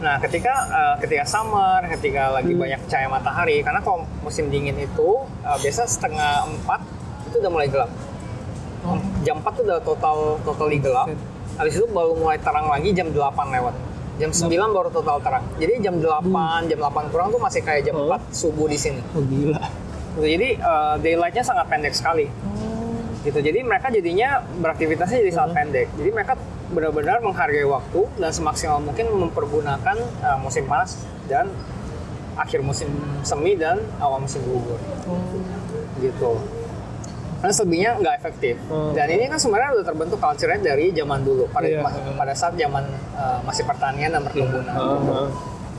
Nah, 0.00 0.16
ketika 0.18 0.52
eh, 0.66 0.94
ketika 0.98 1.24
summer, 1.24 1.84
ketika 1.90 2.32
lagi 2.32 2.50
Hmm. 2.50 2.60
banyak 2.60 2.80
cahaya 2.86 3.08
matahari, 3.08 3.60
karena 3.60 3.78
kalau 3.78 4.02
musim 4.20 4.48
dingin 4.48 4.74
itu 4.74 5.08
eh, 5.40 5.56
biasa 5.58 5.84
setengah 5.86 6.48
empat 6.48 6.80
itu 7.26 7.36
udah 7.38 7.50
mulai 7.50 7.68
gelap. 7.68 7.90
Oh. 8.80 8.96
Jam 9.20 9.38
4 9.38 9.52
tuh 9.52 9.62
udah 9.62 9.78
total 9.80 10.16
totally 10.40 10.80
gelap. 10.80 11.12
Habis 11.54 11.76
itu 11.76 11.84
baru 11.86 12.16
mulai 12.16 12.40
terang 12.40 12.64
lagi 12.64 12.88
jam 12.90 13.12
8 13.12 13.20
lewat. 13.52 13.76
Jam 14.20 14.30
9 14.30 14.76
baru 14.76 14.92
total 14.92 15.16
terang. 15.24 15.44
Jadi 15.56 15.80
jam 15.80 15.96
8, 15.96 16.68
jam 16.68 16.78
8 16.78 17.08
kurang 17.08 17.32
tuh 17.32 17.40
masih 17.40 17.64
kayak 17.64 17.88
jam 17.88 17.96
Hmm. 17.96 18.12
4 18.12 18.20
subuh 18.30 18.68
di 18.68 18.76
sini. 18.76 19.00
Oh, 19.16 19.24
gila. 19.24 19.64
Jadi 20.20 20.48
eh, 20.60 20.94
daylight-nya 21.00 21.40
sangat 21.40 21.66
pendek 21.66 21.96
sekali. 21.96 22.28
gitu 23.20 23.36
jadi 23.36 23.60
mereka 23.60 23.92
jadinya 23.92 24.40
beraktivitasnya 24.64 25.20
jadi 25.20 25.32
sangat 25.36 25.52
pendek 25.52 25.92
jadi 25.92 26.08
mereka 26.08 26.40
benar-benar 26.72 27.20
menghargai 27.20 27.68
waktu 27.68 28.08
dan 28.16 28.32
semaksimal 28.32 28.80
mungkin 28.80 29.12
mempergunakan 29.12 29.96
uh, 30.24 30.40
musim 30.40 30.64
panas 30.64 30.96
dan 31.28 31.52
akhir 32.40 32.64
musim 32.64 32.88
semi 33.20 33.60
dan 33.60 33.76
awal 34.00 34.24
musim 34.24 34.40
gugur 34.40 34.80
gitu 36.00 36.40
karena 37.40 37.52
selebihnya 37.52 37.90
nggak 37.96 38.14
efektif 38.16 38.54
Hmm. 38.62 38.92
dan 38.92 39.06
ini 39.08 39.24
kan 39.26 39.36
sebenarnya 39.36 39.70
udah 39.74 39.86
terbentuk 39.86 40.18
culture-nya 40.18 40.60
dari 40.62 40.86
zaman 40.90 41.20
dulu 41.20 41.48
pada 41.48 41.66
Iya. 41.66 41.80
pada 42.12 42.32
saat 42.32 42.54
zaman 42.54 42.84
uh, 43.12 43.40
masih 43.42 43.64
pertanian 43.64 44.10
dan 44.10 44.22
perkebunan 44.22 44.64
Heeh. 44.68 45.28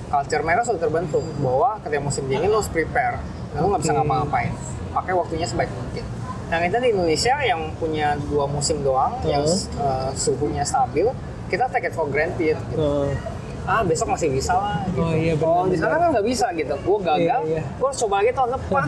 culture 0.07 0.41
mereka 0.41 0.61
sudah 0.63 0.81
terbentuk 0.81 1.21
bahwa 1.37 1.77
ketika 1.79 2.01
musim 2.01 2.23
dingin 2.25 2.47
lo 2.47 2.57
harus 2.57 2.67
prepare 2.67 3.21
lo 3.53 3.65
nggak 3.67 3.81
bisa 3.81 3.93
ngapa-ngapain 3.93 4.51
pakai 4.91 5.13
waktunya 5.13 5.45
sebaik 5.45 5.69
mungkin 5.69 6.03
nah 6.47 6.59
kita 6.59 6.77
di 6.77 6.89
Indonesia 6.89 7.35
yang 7.41 7.61
punya 7.73 8.07
dua 8.25 8.43
musim 8.45 8.81
doang 8.81 9.15
yang 9.23 9.45
uh, 9.77 10.09
suhunya 10.13 10.63
stabil 10.63 11.07
kita 11.47 11.67
take 11.67 11.85
it 11.85 11.93
for 11.93 12.05
granted 12.05 12.57
gitu. 12.57 12.75
Heeh. 12.75 13.13
ah 13.61 13.85
besok 13.85 14.09
masih 14.09 14.27
bisa 14.27 14.51
lah 14.51 14.81
gitu. 14.85 14.99
Oh, 14.99 15.13
iya, 15.13 15.37
oh 15.37 15.63
di 15.63 15.77
sana 15.77 15.95
kan 15.95 16.09
nggak 16.09 16.25
bisa 16.25 16.49
gitu 16.51 16.73
gue 16.73 16.97
gagal 16.99 17.39
Iya, 17.45 17.53
iya. 17.53 17.63
gue 17.69 17.85
harus 17.85 17.99
coba 17.99 18.15
lagi 18.17 18.33
tahun 18.33 18.51
depan 18.51 18.85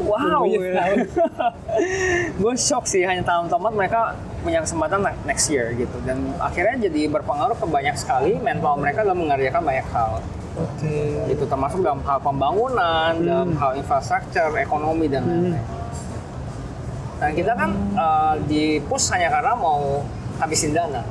wow. 0.00 0.42
Gue 2.40 2.54
shock 2.54 2.84
sih 2.84 3.02
hanya 3.02 3.22
tahun-tahun 3.22 3.72
mereka 3.72 4.12
punya 4.40 4.60
kesempatan 4.60 5.00
ne- 5.00 5.20
next 5.24 5.48
year 5.48 5.72
gitu. 5.74 5.96
Dan 6.02 6.36
akhirnya 6.38 6.88
jadi 6.88 7.08
berpengaruh 7.08 7.54
ke 7.54 7.66
banyak 7.66 7.94
sekali 7.94 8.36
mental 8.38 8.76
mereka 8.76 9.02
dalam 9.02 9.20
mengerjakan 9.20 9.62
banyak 9.62 9.86
hal. 9.90 10.12
Oke. 10.54 11.26
gitu 11.26 11.50
termasuk 11.50 11.82
dalam 11.82 11.98
hal 12.00 12.22
pembangunan 12.22 13.10
dalam 13.18 13.50
Hmm. 13.50 13.58
hal 13.58 13.74
infrastruktur 13.74 14.54
ekonomi 14.54 15.10
dan 15.10 15.26
lain-lain. 15.26 15.66
Dan 17.18 17.30
kita 17.34 17.52
kan 17.52 17.70
uh, 17.94 18.34
di 18.40 18.78
push 18.80 19.10
hanya 19.10 19.30
karena 19.30 19.54
mau 19.54 20.06
habisin 20.36 20.70
dana. 20.70 21.02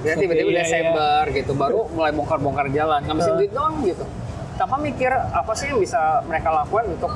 Ya 0.00 0.14
tiba-tiba 0.14 0.54
iya, 0.54 0.62
Desember 0.62 1.22
gitu 1.28 1.52
baru 1.52 1.90
mulai 1.90 2.14
bongkar-bongkar 2.14 2.70
jalan. 2.70 3.02
Ngabisin 3.02 3.32
Uh. 3.32 3.36
duit 3.36 3.50
doang 3.50 3.74
gitu. 3.82 4.06
Tanpa 4.54 4.78
mikir 4.78 5.10
apa 5.10 5.52
sih 5.52 5.66
yang 5.66 5.82
bisa 5.82 6.22
mereka 6.22 6.54
lakukan 6.54 6.86
untuk 6.88 7.10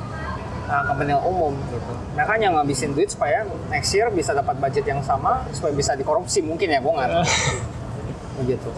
uh, 0.65 0.83
kepentingan 0.85 1.23
umum. 1.23 1.53
Gitu 1.69 1.91
mereka 2.11 2.31
hanya 2.35 2.49
ngabisin 2.53 2.91
duit 2.91 3.07
supaya 3.07 3.41
next 3.67 3.89
year 3.91 4.11
bisa 4.11 4.35
dapat 4.35 4.59
budget 4.59 4.83
yang 4.83 4.99
sama 4.99 5.47
supaya 5.49 5.71
bisa 5.71 5.95
dikorupsi 5.95 6.43
mungkin 6.43 6.67
ya 6.67 6.79
gue 6.79 6.91
nggak 6.91 7.09
tahu. 7.09 7.23
Begitu. 8.43 8.69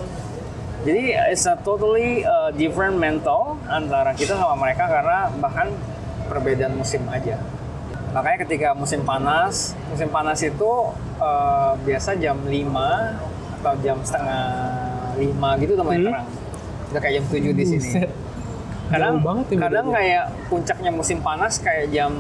Jadi 0.83 1.03
it's 1.31 1.43
a 1.43 1.55
totally 1.57 2.21
uh, 2.21 2.51
different 2.51 2.99
mental 2.99 3.55
antara 3.65 4.11
kita 4.11 4.35
sama 4.35 4.53
mereka 4.53 4.85
karena 4.85 5.31
bahkan 5.39 5.71
perbedaan 6.27 6.75
musim 6.75 7.01
aja. 7.07 7.39
Makanya 8.13 8.45
ketika 8.45 8.67
musim 8.75 9.01
panas 9.01 9.73
musim 9.89 10.07
panas 10.07 10.39
itu 10.39 10.71
uh, 11.17 11.73
biasa 11.81 12.13
jam 12.15 12.37
5 12.37 12.53
atau 13.57 13.73
jam 13.79 13.97
setengah 14.03 14.43
5 15.17 15.61
gitu 15.63 15.71
udah 15.73 15.85
mulai 15.87 15.97
Hmm. 15.97 16.07
terang. 16.11 16.27
Udah 16.91 16.99
kayak 17.01 17.13
jam 17.17 17.25
7 17.31 17.57
di 17.57 17.65
sini. 17.65 17.89
Kadang 18.93 19.13
Jauh 19.15 19.25
banget 19.25 19.45
ya 19.47 19.57
kadang 19.59 19.85
bedanya. 19.85 19.97
kayak 19.97 20.23
puncaknya 20.47 20.91
musim 20.91 21.17
panas 21.19 21.53
kayak 21.57 21.85
jam 21.89 22.11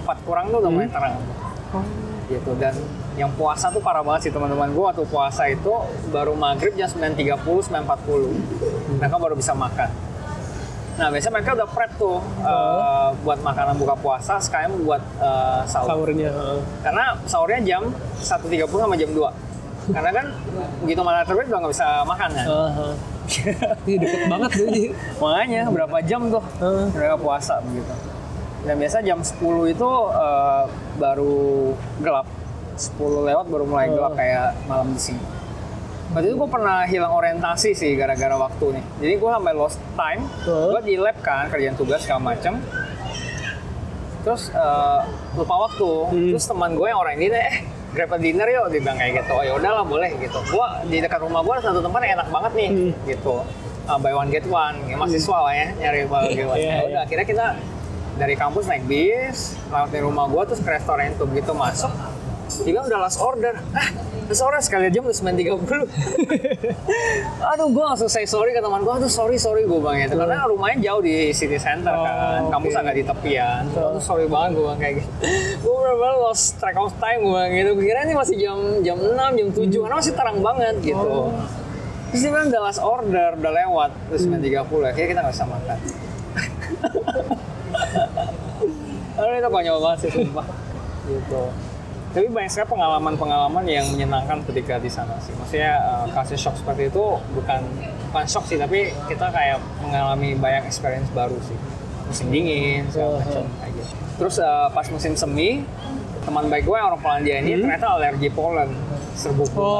4 0.00 0.22
kurang 0.22 0.46
tuh 0.48 0.58
udah 0.58 0.70
mulai 0.70 0.86
Hmm. 0.86 0.94
terang 0.94 1.14
Oh. 1.70 1.84
gitu 2.26 2.50
dan 2.56 2.74
yang 3.14 3.30
puasa 3.32 3.68
tuh 3.68 3.78
parah 3.78 4.00
banget 4.00 4.20
sih 4.22 4.32
teman-teman 4.32 4.70
gue 4.70 4.84
waktu 4.84 5.02
puasa 5.04 5.46
itu 5.46 5.70
baru 6.08 6.32
maghrib 6.32 6.72
jam 6.72 6.86
9.30 6.86 7.42
9.40 7.68 8.30
mereka 8.96 9.16
baru 9.16 9.34
bisa 9.34 9.50
makan 9.52 9.90
nah 10.92 11.08
biasanya 11.08 11.32
mereka 11.32 11.50
udah 11.54 11.68
prep 11.68 11.90
tuh 11.96 12.18
uh, 12.40 13.14
buat 13.20 13.38
makanan 13.40 13.74
buka 13.74 13.94
puasa 13.96 14.36
sekalian 14.36 14.78
buat 14.80 15.00
uh, 15.16 15.62
sahur 15.64 15.88
Sahurnya. 15.96 16.30
karena 16.80 17.04
sahurnya 17.24 17.60
jam 17.64 17.82
1.30 18.16 18.66
sama 18.68 18.94
jam 18.94 19.10
2 19.10 19.49
karena 19.90 20.10
kan 20.12 20.26
begitu 20.80 21.00
matahari 21.00 21.26
terbit 21.26 21.46
udah 21.46 21.58
nggak 21.58 21.72
bisa 21.72 21.86
makan 22.02 22.28
kan. 22.30 22.46
Ini 23.84 23.96
deket 23.96 24.22
banget 24.32 24.50
tuh. 24.52 24.68
Makanya 25.20 25.62
berapa 25.68 25.96
jam 26.02 26.20
tuh 26.28 26.42
Heeh. 26.58 26.86
mereka 26.90 27.16
puasa 27.16 27.54
begitu 27.60 27.92
dan 28.60 28.76
biasa 28.76 29.00
jam 29.00 29.18
10 29.18 29.40
itu 29.70 29.88
uh, 30.12 30.68
baru 30.94 31.72
gelap 31.98 32.28
10 32.76 32.92
lewat 33.24 33.46
baru 33.46 33.64
mulai 33.64 33.88
gelap 33.88 34.12
Oh. 34.12 34.14
kayak 34.14 34.52
malam 34.66 34.92
di 34.92 35.00
sini 35.00 35.22
waktu 36.10 36.28
itu 36.28 36.36
gue 36.36 36.50
pernah 36.50 36.84
hilang 36.84 37.08
orientasi 37.10 37.72
sih 37.72 37.96
gara-gara 37.96 38.36
waktu 38.36 38.76
nih 38.76 38.84
jadi 39.00 39.12
gue 39.16 39.30
sampai 39.32 39.52
lost 39.54 39.80
time 39.94 40.28
Oh. 40.44 40.76
gue 40.76 40.80
di 40.84 40.94
lab 40.96 41.16
kan 41.20 41.48
kerjaan 41.48 41.72
tugas 41.72 42.04
segala 42.04 42.20
macem 42.26 42.60
terus 44.20 44.52
uh, 44.52 45.08
lupa 45.32 45.54
waktu 45.62 45.88
Hmm. 46.06 46.28
terus 46.28 46.44
teman 46.44 46.70
gue 46.70 46.84
yang 46.84 47.00
orang 47.00 47.16
ini 47.16 47.26
eh 47.32 47.56
grab 47.90 48.10
a 48.10 48.18
dinner 48.18 48.46
yuk 48.46 48.66
dia 48.68 48.80
bilang 48.80 48.96
kayak 48.96 49.12
gitu. 49.18 49.32
Oh 49.32 49.42
ya 49.42 49.52
udahlah 49.52 49.82
boleh 49.82 50.10
gitu. 50.16 50.38
Gue 50.46 50.66
di 50.86 50.98
dekat 50.98 51.20
rumah 51.20 51.40
gue 51.40 51.52
ada 51.52 51.64
satu 51.64 51.80
tempat 51.80 52.00
yang 52.00 52.14
enak 52.16 52.28
banget 52.28 52.52
nih 52.54 52.68
Hmm. 52.70 52.92
gitu. 53.04 53.34
Uh, 53.82 53.98
buy 53.98 54.12
one 54.12 54.28
get 54.28 54.44
one 54.44 54.76
ya, 54.84 54.94
mahasiswa 54.94 55.36
lah 55.36 55.50
ya 55.52 55.66
nyari 55.74 55.98
buy 56.04 56.22
one 56.22 56.30
get 56.30 56.46
one. 56.46 56.56
Iya, 56.56 56.70
Ya 56.70 56.78
udah 56.80 56.88
iya. 56.88 56.98
akhirnya 57.02 57.26
kita 57.26 57.46
dari 58.12 58.34
kampus 58.34 58.64
naik 58.64 58.84
bis 58.84 59.38
lewat 59.66 59.88
dari 59.88 60.02
rumah 60.02 60.24
gue 60.26 60.42
terus 60.46 60.60
ke 60.60 60.70
restoran 60.70 61.10
itu. 61.10 61.24
Begitu 61.24 61.50
masuk 61.50 61.90
bilang 62.62 62.84
udah 62.86 63.00
last 63.02 63.18
order. 63.20 63.54
Ah 63.72 64.10
last 64.30 64.46
order 64.46 64.62
sekali 64.62 64.86
jam 64.94 65.02
udah 65.02 65.18
9.30 65.34 65.58
aduh 67.50 67.66
gue 67.66 67.82
langsung 67.82 68.06
say 68.06 68.22
sorry 68.22 68.54
ke 68.54 68.62
teman 68.62 68.86
gue 68.86 68.94
aduh 68.94 69.10
sorry 69.10 69.34
sorry 69.34 69.66
gue 69.66 69.80
bang 69.82 70.06
itu 70.06 70.14
karena 70.14 70.46
rumahnya 70.46 70.78
jauh 70.86 71.02
di 71.02 71.34
city 71.34 71.58
center 71.58 71.90
Oh, 71.90 72.06
kan 72.06 72.46
kampus 72.54 72.78
oke. 72.78 72.80
agak 72.86 72.94
di 72.94 73.02
tepian. 73.02 73.66
Aduh 73.74 73.98
sorry 73.98 74.30
banget 74.30 74.54
gue 74.54 74.64
bang 74.70 74.78
kayak 74.78 74.94
gitu. 75.02 75.10
Gue 75.66 75.74
bener-bener 75.74 76.16
lost 76.22 76.62
track 76.62 76.78
of 76.78 76.94
time 77.02 77.26
gue 77.26 77.34
bang 77.34 77.50
gitu. 77.58 77.70
Kira 77.82 78.06
ini 78.06 78.14
masih 78.14 78.36
jam 78.38 78.58
jam 78.86 78.96
6 79.02 79.18
jam 79.18 79.48
7 79.50 79.82
karena 79.82 79.96
masih 79.98 80.14
terang 80.14 80.38
banget 80.38 80.76
gitu. 80.78 81.10
Oh. 81.10 81.34
terus 82.14 82.20
dia 82.22 82.30
bilang 82.30 82.46
udah 82.54 82.62
last 82.62 82.78
order 82.78 83.30
udah 83.34 83.52
lewat. 83.66 83.90
Terus 84.14 84.22
9.30 84.30 84.90
akhirnya 84.94 85.08
kita 85.10 85.20
nggak 85.26 85.34
bisa 85.34 85.46
makan. 85.50 85.78
Aduh 89.18 89.34
itu 89.42 89.48
konyol 89.50 89.78
banget 89.82 89.98
sih 90.06 90.10
sumpah. 90.14 90.46
Gitu 91.10 91.42
tapi 92.10 92.26
banyak 92.26 92.50
sekali 92.50 92.74
pengalaman-pengalaman 92.74 93.64
yang 93.70 93.86
menyenangkan 93.94 94.42
ketika 94.50 94.82
di 94.82 94.90
sana 94.90 95.14
sih. 95.22 95.30
Maksudnya 95.38 95.78
uh, 95.78 96.06
kasih 96.10 96.38
shock 96.38 96.58
seperti 96.58 96.90
itu 96.90 97.04
bukan 97.38 97.62
bukan 98.10 98.24
shock 98.26 98.44
sih 98.50 98.58
tapi 98.58 98.90
kita 99.06 99.30
kayak 99.30 99.62
mengalami 99.78 100.34
banyak 100.34 100.66
experience 100.66 101.06
baru 101.14 101.38
sih. 101.46 101.54
Musim 102.10 102.26
dingin 102.34 102.90
segala 102.90 103.22
macam 103.22 103.46
kayak 103.62 103.72
gitu. 103.78 103.94
Terus 104.18 104.36
uh, 104.42 104.66
pas 104.74 104.86
musim 104.90 105.14
semi 105.14 105.62
teman 106.26 106.50
baik 106.50 106.66
gue 106.66 106.76
yang 106.76 106.90
orang 106.90 107.00
Polandia 107.00 107.40
ini 107.40 107.56
ternyata 107.56 107.96
alergi 107.96 108.28
pollen 108.28 108.68
serbuk 109.16 109.48
bunga 109.56 109.70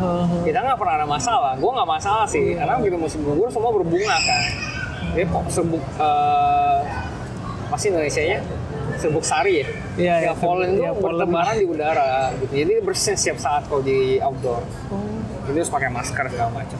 Oh. 0.00 0.40
kita 0.46 0.60
nggak 0.62 0.78
pernah 0.78 0.94
ada 1.02 1.06
masalah. 1.10 1.52
Gue 1.58 1.70
nggak 1.74 1.90
masalah 1.90 2.24
sih 2.30 2.54
karena 2.54 2.78
begitu 2.78 2.96
musim 3.02 3.20
gugur 3.26 3.50
semua 3.50 3.74
berbunga 3.74 4.14
kan. 4.14 4.42
Jadi 5.18 5.26
serbuk 5.50 5.82
eh 5.98 6.78
masih 7.74 7.90
Indonesia 7.90 8.22
nya 8.22 8.38
serbuk 8.96 9.22
sari 9.22 9.54
ya 9.56 9.66
Iya, 9.94 10.14
ya 10.20 10.32
pollen 10.34 10.74
itu 10.74 10.84
pollen. 10.94 11.24
bertebaran 11.24 11.54
di 11.54 11.66
udara 11.66 12.10
gitu 12.36 12.52
jadi 12.54 12.72
bersin 12.80 13.14
setiap 13.14 13.38
saat 13.38 13.62
kalau 13.64 13.80
di 13.80 14.18
outdoor 14.18 14.62
Oh. 14.88 15.00
jadi 15.44 15.58
harus 15.58 15.68
pakai 15.68 15.88
masker 15.88 16.24
segala 16.26 16.50
macam 16.52 16.78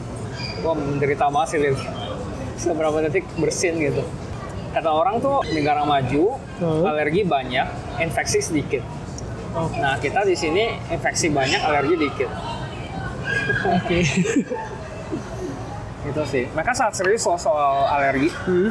gue 0.55 0.73
menderita 0.73 1.27
banget 1.27 1.47
sih 1.47 1.59
lihat 1.59 1.77
seberapa 2.55 2.97
detik 3.01 3.25
bersin 3.35 3.77
gitu 3.77 4.01
kata 4.71 4.89
orang 4.89 5.19
tuh 5.19 5.39
negara 5.49 5.83
maju 5.83 6.35
Hmm. 6.55 6.83
alergi 6.83 7.21
banyak 7.21 7.67
infeksi 7.99 8.39
sedikit 8.41 8.83
Oh. 9.51 9.67
nah 9.73 9.95
kita 9.95 10.23
di 10.23 10.33
sini 10.33 10.63
infeksi 10.87 11.27
banyak 11.29 11.59
alergi 11.59 11.95
dikit 11.97 12.29
Oke. 13.65 13.99
itu 16.05 16.21
sih 16.27 16.45
mereka 16.47 16.71
sangat 16.71 16.93
serius 16.95 17.19
soal, 17.19 17.35
soal 17.35 17.87
alergi 17.87 18.29
Hmm. 18.45 18.69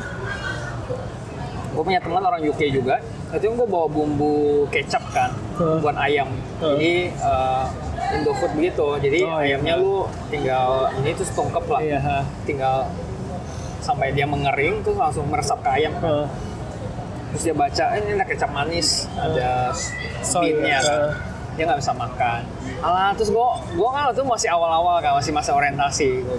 gue 1.71 1.83
punya 1.83 1.99
teman 1.99 2.23
orang 2.23 2.41
UK 2.41 2.71
juga 2.71 3.03
itu 3.35 3.47
gue 3.49 3.66
bawa 3.66 3.87
bumbu 3.87 4.35
kecap 4.68 5.03
kan 5.11 5.30
Hmm. 5.55 5.78
buat 5.78 5.95
ayam 5.97 6.28
Hmm. 6.57 6.74
jadi 6.74 6.95
uh, 7.18 7.66
Indofood 8.12 8.53
begitu 8.53 8.87
jadi 9.01 9.18
Oh, 9.22 9.39
iya. 9.39 9.55
ayamnya 9.55 9.74
lu 9.76 9.95
tinggal 10.28 10.70
ini 10.97 11.11
terus 11.12 11.30
tungkep 11.30 11.64
lah 11.64 11.80
Iya. 11.80 12.22
tinggal 12.43 12.87
sampai 13.78 14.11
dia 14.11 14.24
mengering 14.24 14.80
terus 14.80 14.97
langsung 14.97 15.26
meresap 15.26 15.61
ke 15.61 15.70
ayam. 15.72 15.93
Heeh. 15.95 16.26
terus 17.28 17.43
dia 17.43 17.55
baca 17.55 17.85
eh, 17.91 18.01
ini 18.01 18.11
ada 18.12 18.24
kecap 18.24 18.47
manis 18.49 19.11
ada 19.12 19.74
Soy, 20.20 20.55
beatnya 20.55 20.70
ya. 20.72 20.80
kan. 20.80 21.01
dia 21.53 21.64
nggak 21.64 21.80
bisa 21.80 21.93
makan 21.93 22.41
alah 22.80 23.11
terus 23.12 23.28
gue 23.28 23.47
gue 23.72 23.89
kan 23.89 24.03
itu 24.09 24.22
masih 24.22 24.49
awal-awal 24.49 24.99
kan 24.99 25.12
masih 25.14 25.30
masa 25.30 25.51
orientasi 25.51 26.22
Gua, 26.22 26.39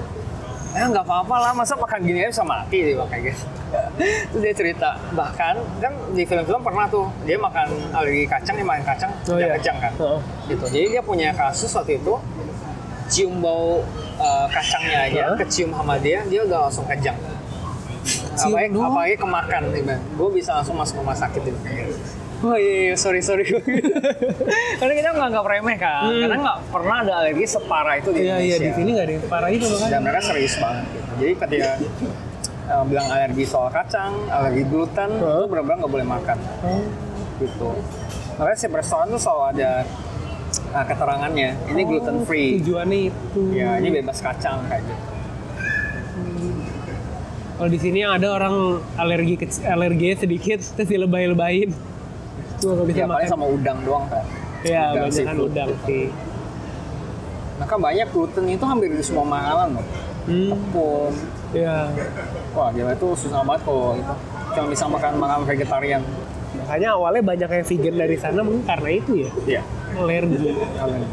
eh 0.76 0.86
nggak 0.86 1.06
apa-apa 1.08 1.36
lah 1.40 1.52
masa 1.56 1.80
makan 1.80 2.04
gini 2.04 2.20
aja 2.20 2.30
bisa 2.36 2.44
mati 2.44 2.78
bilang 2.84 3.08
kayak 3.08 3.32
gitu 3.32 3.44
terus 4.32 4.42
dia 4.44 4.54
cerita 4.54 4.90
bahkan 5.16 5.56
kan 5.80 5.94
di 6.12 6.28
film-film 6.28 6.60
pernah 6.60 6.86
tuh 6.86 7.08
dia 7.24 7.40
makan 7.40 7.68
alergi 7.96 8.28
kacang 8.28 8.56
dia 8.60 8.68
makan 8.68 8.84
kacang 8.84 9.12
Oh, 9.26 9.40
dia 9.40 9.48
iya. 9.48 9.56
kejang 9.56 9.78
kan 9.80 9.92
Heeh. 9.96 10.20
gitu 10.52 10.64
jadi 10.70 10.86
dia 11.00 11.02
punya 11.02 11.30
kasus 11.32 11.72
waktu 11.72 11.98
itu 11.98 12.14
cium 13.08 13.40
bau 13.40 13.88
uh, 14.20 14.48
kacangnya 14.52 15.08
aja 15.08 15.24
Hah? 15.32 15.38
kecium 15.40 15.72
sama 15.72 15.96
dia 15.98 16.28
dia 16.28 16.44
udah 16.44 16.68
langsung 16.68 16.84
kejang 16.86 17.16
apalagi, 18.36 18.70
doang? 18.70 18.92
apalagi 18.92 19.16
kemakan 19.16 19.62
nih 19.72 19.82
bang 19.82 20.02
gue 20.14 20.30
bisa 20.30 20.52
langsung 20.60 20.76
masuk 20.76 21.00
rumah 21.00 21.16
sakit 21.16 21.42
gitu 21.42 21.60
oh 22.46 22.56
iya, 22.56 22.74
iya 22.84 22.96
sorry 22.96 23.20
sorry 23.20 23.42
karena 24.80 24.94
kita 24.94 25.10
nggak 25.12 25.44
remeh 25.44 25.76
kan 25.76 26.06
Hmm. 26.06 26.22
karena 26.22 26.38
nggak 26.40 26.58
pernah 26.70 26.98
ada 27.02 27.14
alergi 27.20 27.46
separah 27.48 27.96
itu 27.96 28.10
di 28.12 28.20
Iya 28.20 28.36
Indonesia 28.36 28.46
iya 28.46 28.58
di 28.60 28.72
sini 28.72 28.90
nggak 28.92 29.06
ada 29.06 29.14
yang 29.14 29.26
parah 29.26 29.50
itu 29.50 29.66
dan 29.66 29.80
kan. 29.82 30.00
mereka 30.00 30.22
serius 30.24 30.56
banget 30.56 30.86
gitu. 30.88 31.12
jadi 31.18 31.34
ketika 31.40 31.72
eh, 32.66 32.84
bilang 32.86 33.08
alergi 33.08 33.44
soal 33.44 33.70
kacang 33.70 34.12
alergi 34.28 34.64
gluten 34.64 35.10
Huh? 35.16 35.26
itu 35.36 35.46
benar-benar 35.48 35.78
nggak 35.80 35.92
boleh 35.92 36.08
makan 36.08 36.38
Oh. 36.62 36.84
gitu 37.38 37.70
makanya 38.36 38.56
setiap 38.56 38.74
restoran 38.78 39.08
tuh 39.10 39.20
selalu 39.20 39.44
ada 39.52 39.72
eh, 40.72 40.86
keterangannya 40.86 41.50
ini 41.68 41.82
gluten 41.84 42.18
free 42.24 42.60
Tujuannya 42.60 43.00
itu. 43.08 43.42
ya 43.52 43.70
ini 43.76 43.90
bebas 43.96 44.18
kacang 44.20 44.62
kayak 44.66 44.84
gitu 44.84 45.04
Kalau 47.56 47.72
di 47.72 47.80
sini 47.80 48.04
yang 48.04 48.12
ada 48.14 48.28
orang 48.30 48.56
alergi 48.96 49.40
alerginya 49.64 50.16
sedikit 50.18 50.60
terus 50.60 50.90
dilebay-lebayin. 50.90 51.72
Cuma 52.66 52.74
nggak 52.76 52.88
bisa 52.88 52.98
ya 52.98 53.06
makan. 53.06 53.28
sama 53.30 53.46
udang 53.48 53.78
doang 53.86 54.06
kan 54.08 54.26
Iya, 54.60 54.84
banyak 54.98 55.24
kan 55.24 55.38
udang 55.40 55.70
sih. 55.86 56.10
maka 57.56 57.76
banyak 57.78 58.08
gluten 58.10 58.46
itu 58.48 58.66
hampir 58.66 58.90
di 58.90 59.00
semua 59.00 59.22
makanan 59.24 59.78
loh 59.78 59.86
Hmm. 60.26 60.50
tepung 60.50 61.14
Iya. 61.54 61.86
wah 62.52 62.68
gila 62.68 62.92
itu 62.92 63.08
susah 63.16 63.40
banget 63.40 63.62
kalau 63.64 63.94
itu 63.94 64.14
cuma 64.50 64.66
bisa 64.68 64.86
makan 64.86 65.12
makanan 65.16 65.44
vegetarian 65.46 66.02
Makanya 66.56 66.90
awalnya 66.92 67.22
banyak 67.22 67.50
yang 67.52 67.66
vegan 67.68 67.96
dari 67.96 68.16
sana 68.16 68.42
mungkin 68.42 68.64
karena 68.64 68.90
itu 68.92 69.12
ya. 69.20 69.30
iya 69.46 69.62
Alergi. 69.94 70.50
kalian 70.74 71.06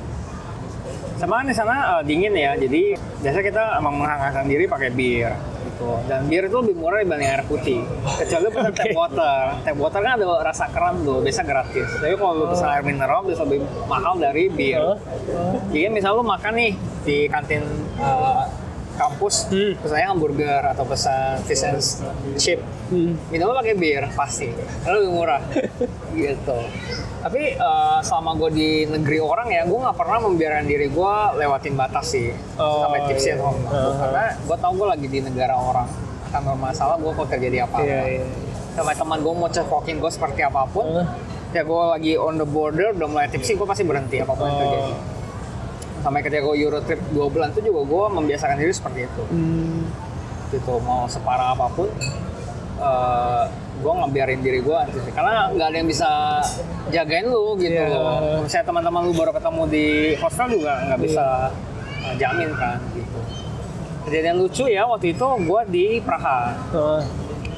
sama 1.14 1.44
di 1.44 1.52
sana 1.52 1.74
eh, 1.92 2.02
dingin 2.02 2.32
ya 2.32 2.56
jadi 2.56 2.82
biasa 3.20 3.38
kita 3.40 3.62
emang 3.76 3.94
menghangatkan 3.96 4.44
diri 4.44 4.64
pakai 4.64 4.90
bir 4.90 5.30
gitu. 5.82 5.94
Dan 6.06 6.20
bir 6.30 6.42
itu 6.46 6.56
lebih 6.62 6.74
murah 6.78 6.98
dibanding 7.02 7.28
air 7.28 7.42
putih. 7.46 7.80
Kecuali 8.22 8.46
pesan 8.54 8.72
tap 8.72 8.90
water 8.94 9.44
tap 9.66 9.76
water 9.76 10.00
kan 10.00 10.12
ada 10.14 10.26
rasa 10.46 10.64
keram 10.70 10.94
tuh 11.02 11.18
biasa 11.20 11.42
gratis. 11.42 11.88
Tapi 11.98 12.14
kalau 12.14 12.34
lu 12.38 12.44
pesan 12.50 12.68
air 12.70 12.84
mineral 12.86 13.20
bisa 13.26 13.42
lebih 13.42 13.66
mahal 13.90 14.14
dari 14.18 14.46
bir. 14.46 14.96
Jadi 15.74 15.86
misal 15.90 16.18
lu 16.18 16.24
makan 16.24 16.52
nih 16.54 16.72
di 17.02 17.26
kantin 17.26 17.62
eh, 17.98 18.42
kampus 18.94 19.48
Hmm. 19.48 19.72
pesannya 19.76 20.06
hamburger 20.06 20.62
atau 20.66 20.84
pesan 20.84 21.40
fish 21.42 21.62
and 21.62 21.80
chip 22.36 22.60
Hmm. 22.86 23.16
minumnya 23.28 23.56
pakai 23.58 23.74
bir 23.74 24.04
pasti 24.12 24.52
karena 24.82 24.96
lebih 24.98 25.12
murah 25.12 25.40
gitu 26.14 26.58
tapi 27.18 27.42
eh, 27.54 27.98
selama 28.00 28.36
gue 28.36 28.50
di 28.52 28.70
negeri 28.84 29.18
orang 29.18 29.48
ya 29.48 29.62
gue 29.62 29.78
nggak 29.78 29.94
pernah 29.94 30.18
membiarkan 30.20 30.64
diri 30.64 30.86
gue 30.86 31.12
lewatin 31.36 31.74
batas 31.74 32.06
sih 32.10 32.28
Oh, 32.54 32.84
sampai 32.84 33.00
tipsy 33.06 33.28
iya. 33.28 33.34
atau 33.34 33.48
enggak. 33.50 33.72
Uh-huh. 33.72 33.94
karena 33.96 34.24
gue 34.36 34.56
tau 34.58 34.72
gue 34.72 34.88
lagi 34.88 35.06
di 35.06 35.18
negara 35.20 35.54
orang 35.54 35.88
akan 36.26 36.40
bermasalah 36.46 36.96
gue 36.96 37.12
kalau 37.12 37.28
terjadi 37.28 37.56
apa-apa 37.62 37.84
Iya, 37.86 38.00
iya. 38.14 38.24
sama 38.72 38.92
teman 38.92 39.18
gue 39.18 39.34
mau 39.34 39.48
cefokin 39.48 39.96
gue 39.96 40.10
seperti 40.10 40.40
apa 40.42 40.64
pun 40.66 40.84
Uh. 40.94 41.06
ya 41.50 41.62
gue 41.62 41.82
lagi 41.90 42.12
on 42.14 42.34
the 42.34 42.44
border 42.44 42.92
udah 42.92 43.04
mulai 43.06 43.26
tipsy 43.26 43.52
gue 43.52 43.64
pasti 43.64 43.82
berhenti 43.82 44.16
apa 44.16 44.32
pun 44.32 44.44
yang 44.44 44.52
Oh. 44.52 44.60
terjadi 44.62 44.92
sampai 46.02 46.20
ketika 46.26 46.42
gue 46.42 46.56
Euro 46.66 46.78
trip 46.82 47.00
dua 47.14 47.30
bulan 47.30 47.54
itu 47.54 47.62
juga 47.70 47.80
gue 47.86 48.04
membiasakan 48.20 48.56
diri 48.58 48.74
seperti 48.74 49.06
itu. 49.06 49.22
Hmm. 49.30 49.86
gitu 50.52 50.76
mau 50.84 51.08
separah 51.08 51.56
apa 51.56 51.64
pun 51.72 51.88
eh 52.82 53.44
gue 53.82 53.92
ngebiarin 53.98 54.40
diri 54.44 54.60
gue 54.62 54.78
karena 55.10 55.48
nggak 55.50 55.66
ada 55.72 55.76
yang 55.80 55.88
bisa 55.88 56.10
jagain 56.92 57.26
lu 57.26 57.56
gitu. 57.56 57.72
Iya. 57.72 57.88
loh 57.88 58.44
misalnya 58.44 58.66
teman-teman 58.68 59.00
lu 59.08 59.12
baru 59.16 59.32
ketemu 59.32 59.62
di 59.72 59.86
hostel 60.20 60.46
juga 60.54 60.72
nggak 60.86 61.00
bisa 61.00 61.24
eh, 62.04 62.14
jamin 62.20 62.50
kan 62.54 62.78
gitu. 62.94 63.18
Kejadian 64.02 64.36
lucu 64.42 64.64
ya 64.66 64.82
waktu 64.84 65.14
itu 65.14 65.26
gue 65.46 65.60
di 65.70 65.86
Praha. 66.02 66.52
Oh. 66.74 67.00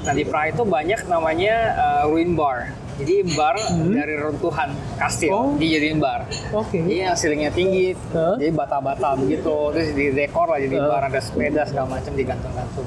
nah 0.04 0.12
di 0.12 0.24
Praha 0.24 0.52
itu 0.52 0.62
banyak 0.62 1.00
namanya 1.08 1.54
eh, 1.74 2.02
ruin 2.08 2.36
bar 2.38 2.72
jadi 2.94 3.14
bar 3.30 3.56
Hmm. 3.56 3.90
dari 3.90 4.14
runtuhan 4.14 4.70
kastil 4.96 5.30
Oh. 5.30 5.48
dijadiin 5.54 5.98
bar 5.98 6.26
Oke. 6.52 6.78
Iya, 6.78 7.10
ceilingnya 7.12 7.50
tinggi, 7.50 7.90
Hah? 8.10 8.36
jadi 8.36 8.50
bata-bata 8.50 9.14
begitu, 9.14 9.50
terus 9.70 9.90
di 9.90 10.10
dekor 10.10 10.46
lah 10.46 10.58
jadi 10.58 10.76
Hah? 10.76 10.88
bar 10.88 11.02
ada 11.04 11.18
sepeda 11.18 11.62
segala 11.64 11.86
macam 11.92 12.12
digantung-gantung. 12.12 12.86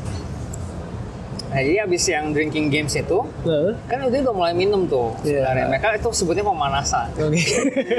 Nah, 1.47 1.61
jadi 1.61 1.77
abis 1.81 2.03
yang 2.05 2.25
drinking 2.29 2.67
games 2.67 2.91
itu, 2.93 3.23
Nah. 3.41 3.71
kan 3.85 4.03
itu 4.03 4.19
udah 4.21 4.35
mulai 4.35 4.51
minum 4.53 4.83
tuh 4.85 5.15
Iya. 5.21 5.47
sebenarnya. 5.47 5.65
Mereka 5.69 5.87
itu 5.97 6.09
sebutnya 6.13 6.43
pemanasan. 6.43 7.07
Oke. 7.13 7.39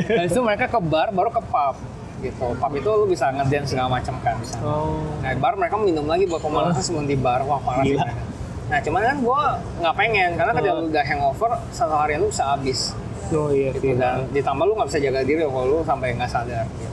Dan 0.06 0.24
itu 0.28 0.40
mereka 0.42 0.64
ke 0.66 0.78
bar, 0.78 1.08
baru 1.10 1.28
ke 1.28 1.40
pub 1.42 1.76
gitu. 2.18 2.46
Pub 2.52 2.72
itu 2.74 2.88
lu 2.90 3.06
bisa 3.06 3.30
ngedance 3.30 3.72
segala 3.72 3.88
macam 3.90 4.20
kan 4.20 4.36
bisa. 4.36 4.60
Oh. 4.60 5.00
Nah, 5.18 5.32
bar 5.34 5.54
mereka 5.54 5.76
minum 5.76 6.04
lagi 6.04 6.24
buat 6.24 6.40
pemanasan 6.40 6.82
sebelum 6.82 7.06
di 7.06 7.16
bar. 7.16 7.40
Wah, 7.42 7.56
parah 7.58 7.82
sih 7.82 7.94
mereka. 7.94 8.20
Nah, 8.68 8.78
cuman 8.78 9.00
kan 9.02 9.16
gua 9.18 9.40
nggak 9.78 9.94
pengen 9.96 10.30
karena 10.34 10.52
ketika 10.52 10.70
Oh. 10.70 10.78
lu 10.78 10.88
udah 10.88 11.04
hangover, 11.06 11.50
satu 11.70 11.94
harian 11.94 12.20
lu 12.20 12.28
bisa 12.28 12.44
habis 12.46 12.92
Oh 13.28 13.48
iya 13.50 13.72
gitu 13.72 13.80
sih. 13.82 13.96
dan 13.96 14.28
ditambah 14.28 14.64
lu 14.64 14.72
nggak 14.74 14.88
bisa 14.88 15.00
jaga 15.00 15.20
diri 15.22 15.40
kalau 15.40 15.64
lu 15.66 15.78
sampai 15.82 16.12
nggak 16.12 16.28
sadar 16.28 16.64
gitu. 16.70 16.92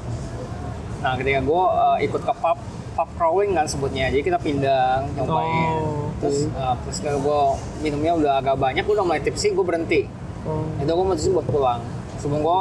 Nah 0.98 1.14
ketika 1.16 1.40
gue 1.42 1.64
ikut 2.02 2.22
ke 2.22 2.34
pub 2.34 2.58
pub 2.92 3.10
crawling 3.14 3.52
kan 3.52 3.66
sebutnya, 3.66 4.08
jadi 4.08 4.24
kita 4.24 4.40
pindang 4.40 5.12
nyobain, 5.14 5.76
Oh, 5.78 6.08
terus 6.18 6.48
oke. 6.48 6.56
uh, 6.56 6.76
terus 6.82 6.98
ketika 6.98 7.20
gue 7.20 7.42
minumnya 7.82 8.12
udah 8.16 8.34
agak 8.40 8.56
banyak, 8.56 8.82
gue 8.82 8.96
udah 8.96 9.04
mulai 9.06 9.20
tipsy, 9.20 9.52
gue 9.52 9.62
berhenti. 9.62 10.08
Oh. 10.42 10.64
Itu 10.78 10.88
gue 10.90 11.06
mutusin 11.06 11.32
buat 11.34 11.44
pulang, 11.46 11.84
sebelum 12.18 12.40
gue 12.40 12.60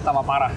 tambah 0.00 0.20
parah. 0.22 0.52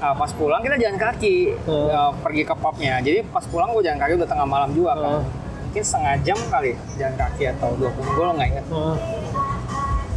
Nah, 0.00 0.14
pas 0.14 0.30
pulang 0.30 0.62
kita 0.62 0.78
jalan 0.78 0.94
kaki 0.96 1.36
Oh. 1.66 1.90
uh, 1.90 2.10
pergi 2.16 2.42
ke 2.44 2.54
pubnya, 2.54 2.98
jadi 2.98 3.26
pas 3.26 3.42
pulang 3.42 3.74
gue 3.74 3.82
jalan 3.82 3.98
kaki 3.98 4.12
udah 4.14 4.28
tengah 4.28 4.46
malam 4.46 4.70
juga 4.70 4.94
kan. 4.94 5.26
Mungkin 5.70 5.84
setengah 5.86 6.14
jam 6.26 6.38
kali 6.50 6.70
jalan 6.98 7.14
kaki 7.14 7.44
atau 7.48 7.70
20 7.78 7.94
gue 7.94 8.26
nggak 8.34 8.48
ingat. 8.50 8.66
Oh. 8.68 8.98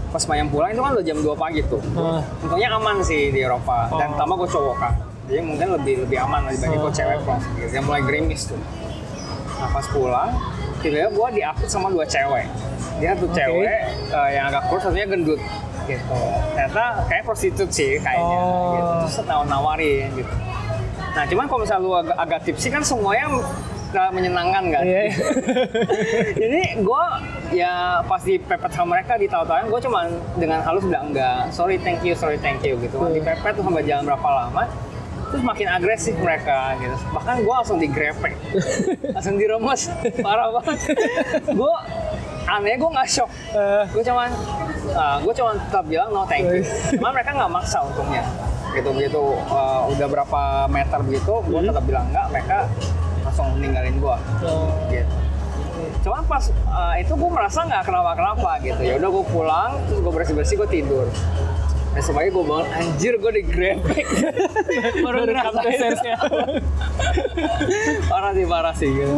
Pas 0.09 0.23
malam 0.25 0.49
pulang 0.49 0.69
itu 0.69 0.77
kan 0.79 0.91
udah 0.93 1.05
jam 1.05 1.17
2 1.19 1.29
pagi 1.35 1.61
tuh. 1.63 1.81
Oh. 1.93 2.21
Untungnya 2.41 2.73
aman 2.73 2.97
sih 2.99 3.29
di 3.29 3.39
Eropa 3.39 3.85
dan 3.91 4.13
Oh. 4.13 4.17
tambah 4.17 4.35
gue 4.39 4.49
cowok 4.49 4.77
kan 4.77 4.93
jadi 5.23 5.39
mungkin 5.39 5.67
lebih 5.71 6.03
lebih 6.03 6.17
aman 6.19 6.51
dibanding 6.51 6.79
gue 6.79 6.89
Oh. 6.89 6.93
cewek 6.93 7.17
pulang 7.23 7.39
sendiri 7.39 7.67
dia 7.69 7.81
mulai 7.81 8.01
gerimis 8.01 8.41
tuh 8.43 8.59
nah 9.55 9.71
pas 9.71 9.85
pulang 9.87 10.29
tiba-tiba 10.77 11.09
gue 11.09 11.27
diangkut 11.33 11.69
sama 11.71 11.87
dua 11.87 12.03
cewek 12.03 12.43
dia 12.99 13.15
satu 13.15 13.25
Oke. 13.25 13.33
cewek 13.33 13.79
eh, 14.11 14.29
yang 14.35 14.45
agak 14.49 14.63
kurus 14.67 14.83
satunya 14.83 15.07
gendut 15.07 15.39
gitu 15.85 16.17
ternyata 16.51 16.83
kayak 17.07 17.23
prostitut 17.23 17.69
sih 17.71 17.95
kayaknya 17.97 18.35
Oh. 18.35 18.75
gitu 18.75 18.91
terus 19.07 19.25
nawar 19.25 19.47
nawarin 19.47 20.11
gitu 20.11 20.33
nah 21.13 21.23
cuman 21.23 21.45
kalau 21.47 21.59
misalnya 21.61 21.81
lu 21.81 21.91
agak, 21.95 22.17
agak 22.19 22.39
tipsi 22.43 22.67
kan 22.67 22.83
semuanya 22.83 23.25
nggak 23.93 24.09
menyenangkan 24.09 24.63
kan? 24.73 24.83
Iya. 24.83 25.01
iya. 25.05 25.13
jadi 26.41 26.61
gue 26.81 27.03
ya 27.53 27.73
pas 28.01 28.21
dipepet 28.25 28.71
sama 28.73 28.97
mereka 28.97 29.13
ditawa-tawain 29.21 29.69
gue 29.69 29.81
cuman 29.85 30.05
dengan 30.41 30.59
halus 30.65 30.81
bilang 30.81 31.13
enggak 31.13 31.53
sorry 31.53 31.77
thank 31.77 32.01
you 32.01 32.17
sorry 32.17 32.41
thank 32.41 32.65
you 32.65 32.73
gitu. 32.81 32.97
Hmm. 32.97 33.13
dipepet 33.13 33.53
tuh 33.53 33.61
sampai 33.61 33.85
jalan 33.85 34.03
berapa 34.09 34.25
lama 34.27 34.65
terus 35.29 35.41
makin 35.41 35.65
agresif 35.65 36.13
mereka 36.17 36.77
gitu. 36.77 36.93
Bahkan 37.09 37.41
gue 37.41 37.53
langsung 37.53 37.81
digrepek. 37.81 38.37
Langsung 39.17 39.41
diremes. 39.41 39.89
Parah 40.21 40.53
banget. 40.53 40.93
Gue 41.57 41.73
aneh 42.45 42.77
gue 42.77 42.85
nggak 42.85 43.09
shock. 43.09 43.33
Eh, 43.49 43.81
gue 43.89 44.03
cuman 44.05 44.29
gue 45.25 45.33
cuman 45.33 45.57
tetap 45.57 45.89
bilang 45.89 46.13
no 46.13 46.21
thank 46.29 46.45
you. 46.45 46.61
Cuman 47.01 47.17
mereka 47.17 47.33
nggak 47.33 47.49
maksa 47.49 47.81
untungnya 47.81 48.21
gitu. 48.77 48.89
Begitu 48.93 49.21
uh, 49.49 49.89
udah 49.89 50.05
berapa 50.05 50.41
meter 50.69 50.99
begitu 51.01 51.33
gue 51.45 51.59
Hmm. 51.61 51.69
tetap 51.73 51.83
bilang 51.85 52.05
enggak 52.13 52.25
mereka 52.29 52.57
langsung 53.33 53.57
ninggalin 53.57 53.97
gue 53.97 54.17
oh. 54.45 54.69
gitu. 54.93 55.15
Cuman 56.05 56.21
pas 56.29 56.45
uh, 56.69 56.93
itu 57.01 57.17
gue 57.17 57.29
merasa 57.33 57.65
nggak 57.65 57.81
kenapa-kenapa 57.89 58.61
gitu. 58.61 58.81
Ya 58.85 58.93
udah 59.01 59.09
gue 59.09 59.25
pulang, 59.33 59.71
terus 59.89 59.99
gue 60.05 60.13
bersih-bersih, 60.13 60.55
gue 60.61 60.69
tidur. 60.69 61.09
Dan 61.97 62.01
semuanya 62.05 62.29
gue 62.29 62.45
bangun, 62.45 62.67
anjir 62.77 63.13
gue 63.17 63.31
digrebek. 63.41 64.05
Baru 65.05 65.25
sense-nya. 65.25 66.17
parah 68.05 68.31
sih, 68.37 68.45
parah 68.45 68.73
sih 68.77 68.89
gitu. 68.93 69.17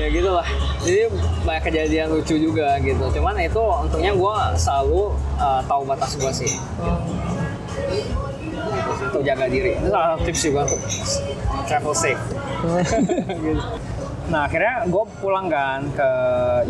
Ya 0.00 0.06
gitu 0.08 0.30
lah. 0.32 0.48
Jadi 0.80 1.12
banyak 1.44 1.64
kejadian 1.68 2.06
lucu 2.16 2.40
juga 2.40 2.80
gitu. 2.80 3.04
Cuman 3.20 3.36
itu 3.36 3.60
untungnya 3.60 4.16
gue 4.16 4.36
selalu 4.56 5.12
uh, 5.36 5.60
tahu 5.68 5.84
batas 5.84 6.16
gue 6.16 6.32
sih. 6.32 6.52
Gitu 6.56 7.20
sih, 7.90 8.04
untuk 8.92 9.22
jaga 9.22 9.46
diri. 9.46 9.70
Itu 9.72 9.88
salah 9.88 10.08
satu 10.10 10.22
tips 10.24 10.40
juga 10.42 10.60
untuk 10.64 10.80
travel 11.64 11.94
safe. 11.94 12.22
gitu. 13.36 13.62
Nah 14.30 14.46
akhirnya 14.46 14.86
gue 14.86 15.04
pulang 15.18 15.50
kan 15.50 15.82
ke 15.90 16.10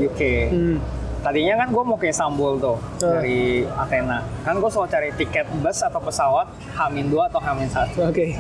UK. 0.00 0.20
Hmm. 0.48 0.76
Tadinya 1.20 1.60
kan 1.60 1.68
gue 1.68 1.82
mau 1.84 1.92
ke 1.94 2.08
Istanbul 2.08 2.56
tuh 2.56 2.80
Ah. 2.98 3.20
dari 3.20 3.68
Athena. 3.68 4.24
Kan 4.40 4.56
gue 4.56 4.70
selalu 4.70 4.88
cari 4.88 5.08
tiket 5.14 5.44
bus 5.60 5.84
atau 5.84 6.00
pesawat 6.00 6.48
Hamin 6.72 7.12
2 7.12 7.20
atau 7.22 7.36
Hamin 7.38 7.68
1. 7.68 8.00
Oke. 8.00 8.32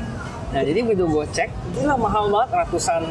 Nah 0.50 0.64
jadi 0.64 0.80
begitu 0.80 1.04
gue 1.04 1.26
cek, 1.28 1.46
gila 1.76 1.94
mahal 1.94 2.26
banget 2.26 2.48
ratusan 2.56 3.04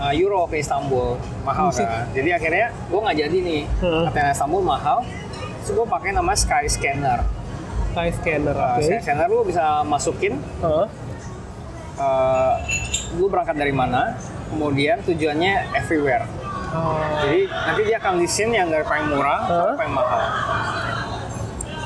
uh, 0.00 0.16
euro 0.16 0.48
ke 0.48 0.58
Istanbul. 0.58 1.20
Mahal 1.44 1.68
Buset. 1.68 1.84
kan. 1.84 2.08
Jadi 2.10 2.28
akhirnya 2.32 2.66
gue 2.88 3.00
nggak 3.04 3.18
jadi 3.20 3.36
nih. 3.36 3.62
Hmm. 3.84 4.08
Athena 4.08 4.30
Istanbul 4.32 4.62
mahal. 4.64 5.04
Terus 5.60 5.76
gue 5.76 5.86
pakai 5.86 6.10
nama 6.10 6.32
Sky 6.32 6.64
Sky 7.94 8.10
scanner. 8.12 8.50
Uh, 8.52 8.74
Oke. 8.74 8.82
Sky 8.84 8.98
Scanner 9.00 9.28
lu 9.28 9.46
bisa 9.46 9.62
masukin 9.82 10.34
Oh. 10.58 10.90
uh, 11.94 12.52
lu 13.14 13.30
berangkat 13.30 13.54
dari 13.54 13.70
mana, 13.70 14.18
kemudian 14.50 14.98
tujuannya 15.00 15.70
everywhere. 15.72 16.26
Oh. 16.68 16.98
Jadi 17.22 17.46
nanti 17.46 17.80
dia 17.84 17.96
akan 17.96 18.12
listin 18.18 18.50
yang 18.50 18.66
dari 18.66 18.82
paling 18.82 19.06
murah 19.06 19.46
sampai 19.46 19.62
Huh? 19.64 19.74
paling 19.78 19.94
mahal. 19.94 20.22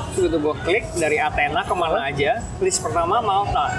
begitu 0.09 0.35
gue 0.35 0.55
klik 0.59 0.83
dari 0.97 1.15
Athena 1.15 1.63
ke 1.63 1.71
mana 1.71 2.03
aja, 2.03 2.43
list 2.59 2.81
pertama 2.81 3.21
Malta. 3.21 3.77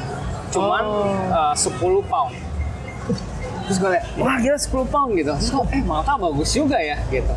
Cuman 0.49 0.83
Oh. 0.83 1.51
eh, 1.51 1.55
10 1.55 1.77
pound. 2.01 2.33
Terus 3.67 3.77
gue 3.77 3.91
liat, 3.91 4.07
wah 4.17 4.39
gila 4.39 4.57
10 4.57 4.87
pound 4.87 5.11
gitu. 5.13 5.35
Terus 5.37 5.51
gue, 5.51 5.65
eh 5.69 5.83
Malta 5.83 6.15
bagus 6.17 6.49
juga 6.49 6.79
ya 6.79 6.97
gitu. 7.09 7.35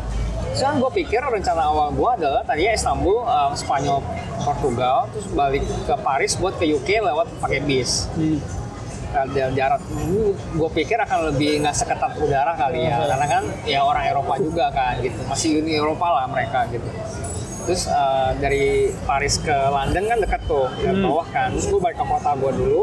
Kan 0.54 0.78
gue 0.78 0.90
pikir 0.94 1.18
rencana 1.18 1.66
awal 1.66 1.90
gue 1.90 2.10
adalah 2.22 2.42
tadinya 2.46 2.72
Istanbul, 2.72 3.26
eh, 3.26 3.50
Spanyol, 3.58 3.98
Portugal, 4.38 5.10
terus 5.10 5.26
balik 5.34 5.64
ke 5.66 5.94
Paris 5.98 6.32
buat 6.38 6.54
ke 6.54 6.64
UK 6.70 7.02
lewat 7.02 7.26
pakai 7.42 7.58
bis. 7.66 8.06
Hmm. 8.14 8.38
Jalan 9.14 9.54
darat 9.54 9.78
gue 10.58 10.70
pikir 10.74 10.98
akan 10.98 11.30
lebih 11.30 11.62
nggak 11.62 11.74
seketat 11.74 12.18
udara 12.18 12.58
kali 12.58 12.86
ya. 12.86 12.98
Karena 13.06 13.26
kan 13.30 13.42
ya 13.62 13.86
orang 13.86 14.10
Eropa 14.10 14.34
juga 14.42 14.74
kan 14.74 14.98
gitu. 15.02 15.22
Masih 15.30 15.62
Uni 15.62 15.78
Eropa 15.78 16.06
lah 16.10 16.26
mereka 16.26 16.66
gitu. 16.70 16.86
Terus 17.64 17.86
eh, 17.86 18.30
dari 18.42 18.90
Paris 19.06 19.38
ke 19.38 19.54
London 19.54 20.04
kan 20.10 20.18
deket 20.18 20.42
tuh 20.50 20.66
dari 20.82 20.98
bawah 20.98 21.26
kan. 21.30 21.54
Terus 21.54 21.66
gue 21.70 21.80
balik 21.82 21.98
ke 21.98 22.06
kota 22.06 22.30
gue 22.34 22.52
dulu 22.58 22.82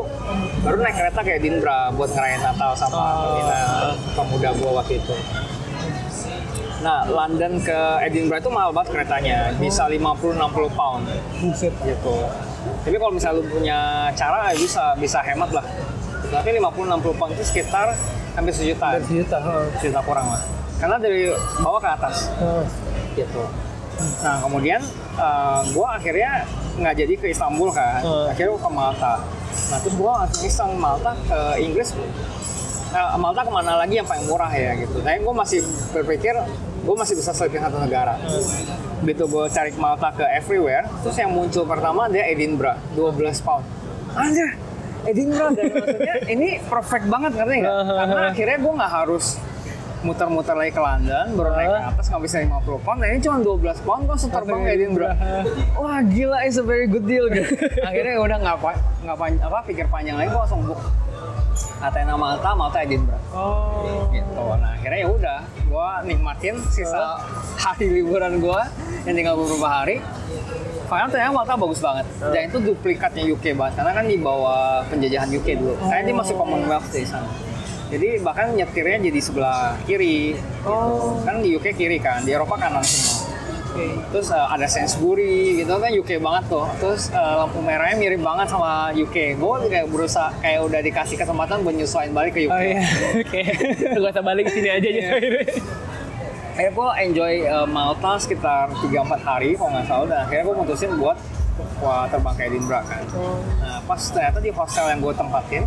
baru 0.64 0.76
naik 0.78 0.96
kereta 0.96 1.20
ke 1.26 1.32
Edinburgh 1.42 2.00
buat 2.00 2.10
ngerayain 2.14 2.42
Natal 2.46 2.72
sama 2.78 3.26
Pemina 3.26 3.60
pemuda 4.14 4.50
gue 4.56 4.72
waktu 4.72 4.94
itu 5.02 5.16
nah 6.82 7.06
London 7.06 7.58
ke 7.60 7.78
Edinburgh 8.02 8.42
itu 8.42 8.50
mahal 8.50 8.72
banget 8.72 8.90
keretanya 8.92 9.38
bisa 9.56 9.86
50-60 9.86 10.34
pound 10.72 11.06
Buset. 11.40 11.74
gitu. 11.80 12.16
Tapi 12.82 12.96
kalau 12.96 13.12
misalnya 13.12 13.38
lu 13.38 13.46
punya 13.48 13.80
cara 14.12 14.50
ya 14.50 14.56
bisa 14.56 14.84
bisa 14.96 15.22
hemat 15.22 15.50
lah. 15.52 15.66
Tapi 16.28 16.50
50-60 16.54 16.66
pound 17.14 17.32
itu 17.32 17.44
sekitar 17.44 17.94
hampir 18.32 18.50
sejuta, 18.52 18.96
Dari 18.96 19.06
sejuta. 19.06 19.38
ha. 19.38 19.54
sejuta 19.78 20.02
kurang 20.02 20.28
lah. 20.28 20.42
Karena 20.78 20.98
dari 20.98 21.30
bawah 21.58 21.78
ke 21.78 21.90
atas 21.92 22.30
Ha. 22.34 22.66
gitu. 23.14 23.44
Nah 24.20 24.42
kemudian 24.42 24.82
eh, 25.14 25.60
gua 25.72 25.96
akhirnya 25.96 26.50
nggak 26.74 26.96
jadi 26.96 27.14
ke 27.16 27.26
Istanbul 27.30 27.70
kan, 27.70 28.02
Hmm. 28.02 28.26
akhirnya 28.28 28.52
gua 28.52 28.64
ke 28.64 28.72
Malta. 28.72 29.14
Nah 29.70 29.78
terus 29.78 29.94
gua 29.94 30.12
langsung 30.20 30.42
iseng 30.44 30.72
Malta 30.76 31.14
ke 31.22 31.40
Inggris. 31.60 31.94
Nah, 32.92 33.16
Malta 33.16 33.40
ke 33.40 33.48
mana 33.48 33.78
lagi 33.78 33.96
yang 33.96 34.04
paling 34.04 34.26
murah 34.26 34.50
ya 34.50 34.76
gitu. 34.76 35.00
Tapi 35.00 35.22
gua 35.22 35.36
masih 35.38 35.64
berpikir 35.92 36.36
gue 36.82 36.96
masih 36.98 37.14
bisa 37.14 37.32
selipin 37.32 37.62
satu 37.62 37.78
negara. 37.78 38.18
Begitu 39.06 39.26
gue 39.30 39.44
cari 39.50 39.72
Malta 39.78 40.10
ke 40.14 40.26
everywhere, 40.34 40.86
terus 41.06 41.18
yang 41.18 41.32
muncul 41.34 41.66
pertama 41.66 42.10
dia 42.10 42.26
Edinburgh, 42.30 42.78
12 42.98 43.46
pound. 43.46 43.66
Anjir, 44.18 44.58
Edinburgh 45.06 45.54
dan 45.58 45.66
maksudnya 45.74 46.16
ini 46.30 46.48
perfect 46.66 47.06
banget 47.10 47.32
ngerti 47.38 47.56
nggak? 47.66 47.76
Karena 48.00 48.22
akhirnya 48.30 48.58
gue 48.62 48.74
nggak 48.78 48.94
harus 48.94 49.26
muter-muter 50.02 50.58
lagi 50.58 50.74
ke 50.74 50.82
London, 50.82 51.26
baru 51.38 51.50
naik 51.54 51.70
ke 51.70 51.80
atas 51.94 52.06
nggak 52.10 52.24
bisa 52.26 52.36
50 52.42 52.82
pound, 52.82 52.98
nah 52.98 53.08
ini 53.08 53.20
cuma 53.20 53.38
12 53.38 53.86
pound 53.86 54.02
kok 54.06 54.18
seterbang 54.18 54.60
ke 54.66 54.70
Edinburgh. 54.74 55.14
Wah 55.78 56.00
gila, 56.02 56.38
it's 56.42 56.58
a 56.58 56.66
very 56.66 56.90
good 56.90 57.06
deal 57.06 57.30
gitu. 57.30 57.54
akhirnya 57.90 58.18
udah 58.18 58.38
nggak 58.42 58.58
nggak 59.06 59.16
apa 59.46 59.60
pikir 59.64 59.86
panjang 59.88 60.18
lagi, 60.18 60.30
gue 60.30 60.42
langsung 60.42 60.66
book 60.66 60.82
Athena 61.78 62.18
Malta, 62.18 62.50
Malta 62.54 62.82
Edinburgh 62.82 63.22
Oh. 63.32 64.10
gitu. 64.10 64.42
Nah 64.58 64.74
akhirnya 64.74 65.00
ya 65.06 65.10
udah, 65.10 65.40
gue 65.46 65.88
nikmatin 66.10 66.56
sisa 66.68 67.22
hari 67.56 68.02
liburan 68.02 68.42
gue 68.42 68.60
yang 69.06 69.16
tinggal 69.16 69.38
beberapa 69.38 69.70
hari. 69.70 70.02
Final 70.86 71.08
ternyata 71.08 71.32
Malta 71.32 71.54
bagus 71.56 71.80
banget. 71.80 72.06
Dan 72.20 72.42
itu 72.52 72.58
duplikatnya 72.60 73.24
UK 73.24 73.56
banget, 73.56 73.80
karena 73.80 73.92
kan 73.96 74.06
di 74.06 74.18
bawah 74.20 74.84
penjajahan 74.92 75.30
UK 75.32 75.48
dulu. 75.56 75.74
Kayaknya 75.80 76.04
dia 76.04 76.16
masuk 76.20 76.36
Commonwealth 76.36 76.90
di 76.92 77.08
sana. 77.08 77.32
Jadi 77.92 78.24
bahkan 78.24 78.56
nyetirnya 78.56 79.12
jadi 79.12 79.20
sebelah 79.20 79.76
kiri. 79.84 80.40
Oh. 80.64 81.20
Kan 81.28 81.44
di 81.44 81.52
UK 81.54 81.76
kiri 81.76 82.00
kan, 82.00 82.24
di 82.24 82.32
Eropa 82.32 82.56
kanan 82.56 82.80
semua. 82.82 83.28
Terus 84.12 84.28
uh, 84.32 84.52
ada 84.52 84.68
Sainsbury 84.68 85.64
gitu 85.64 85.72
kan 85.80 85.92
UK 85.92 86.20
banget 86.20 86.44
tuh. 86.52 86.68
Terus 86.80 87.08
uh, 87.12 87.44
lampu 87.44 87.64
merahnya 87.64 87.96
mirip 87.96 88.20
banget 88.20 88.52
sama 88.52 88.92
UK. 88.92 89.40
Gue 89.40 89.56
kayak 89.68 89.88
berusaha 89.88 90.28
kayak 90.44 90.60
udah 90.68 90.80
dikasih 90.84 91.16
kesempatan 91.16 91.64
buat 91.64 91.76
nyesuaiin 91.76 92.12
balik 92.12 92.36
ke 92.36 92.48
UK. 92.48 92.52
Oh 92.52 92.60
iya. 92.60 92.80
Oke. 93.24 93.42
Gak 93.96 94.12
usah 94.12 94.24
balik 94.24 94.44
ke 94.48 94.52
sini 94.56 94.70
aja 94.72 94.88
Iya. 94.88 95.10
gitu. 95.20 95.40
akhirnya 96.52 96.72
gue 96.76 96.90
enjoy 97.08 97.34
uh, 97.48 97.64
Malta 97.64 98.20
sekitar 98.20 98.70
3-4 98.84 99.24
hari 99.24 99.56
kalau 99.56 99.72
nggak 99.72 99.88
salah 99.88 100.06
dan 100.12 100.20
akhirnya 100.28 100.44
gue 100.52 100.56
mutusin 100.60 100.92
buat 101.00 101.16
wah 101.80 102.06
terbang 102.12 102.36
ke 102.36 102.44
Edinburgh 102.52 102.86
kan 102.86 103.02
nah 103.64 103.80
pas 103.88 104.02
ternyata 104.04 104.44
di 104.44 104.52
hostel 104.52 104.86
yang 104.92 105.00
gue 105.00 105.14
tempatin 105.16 105.64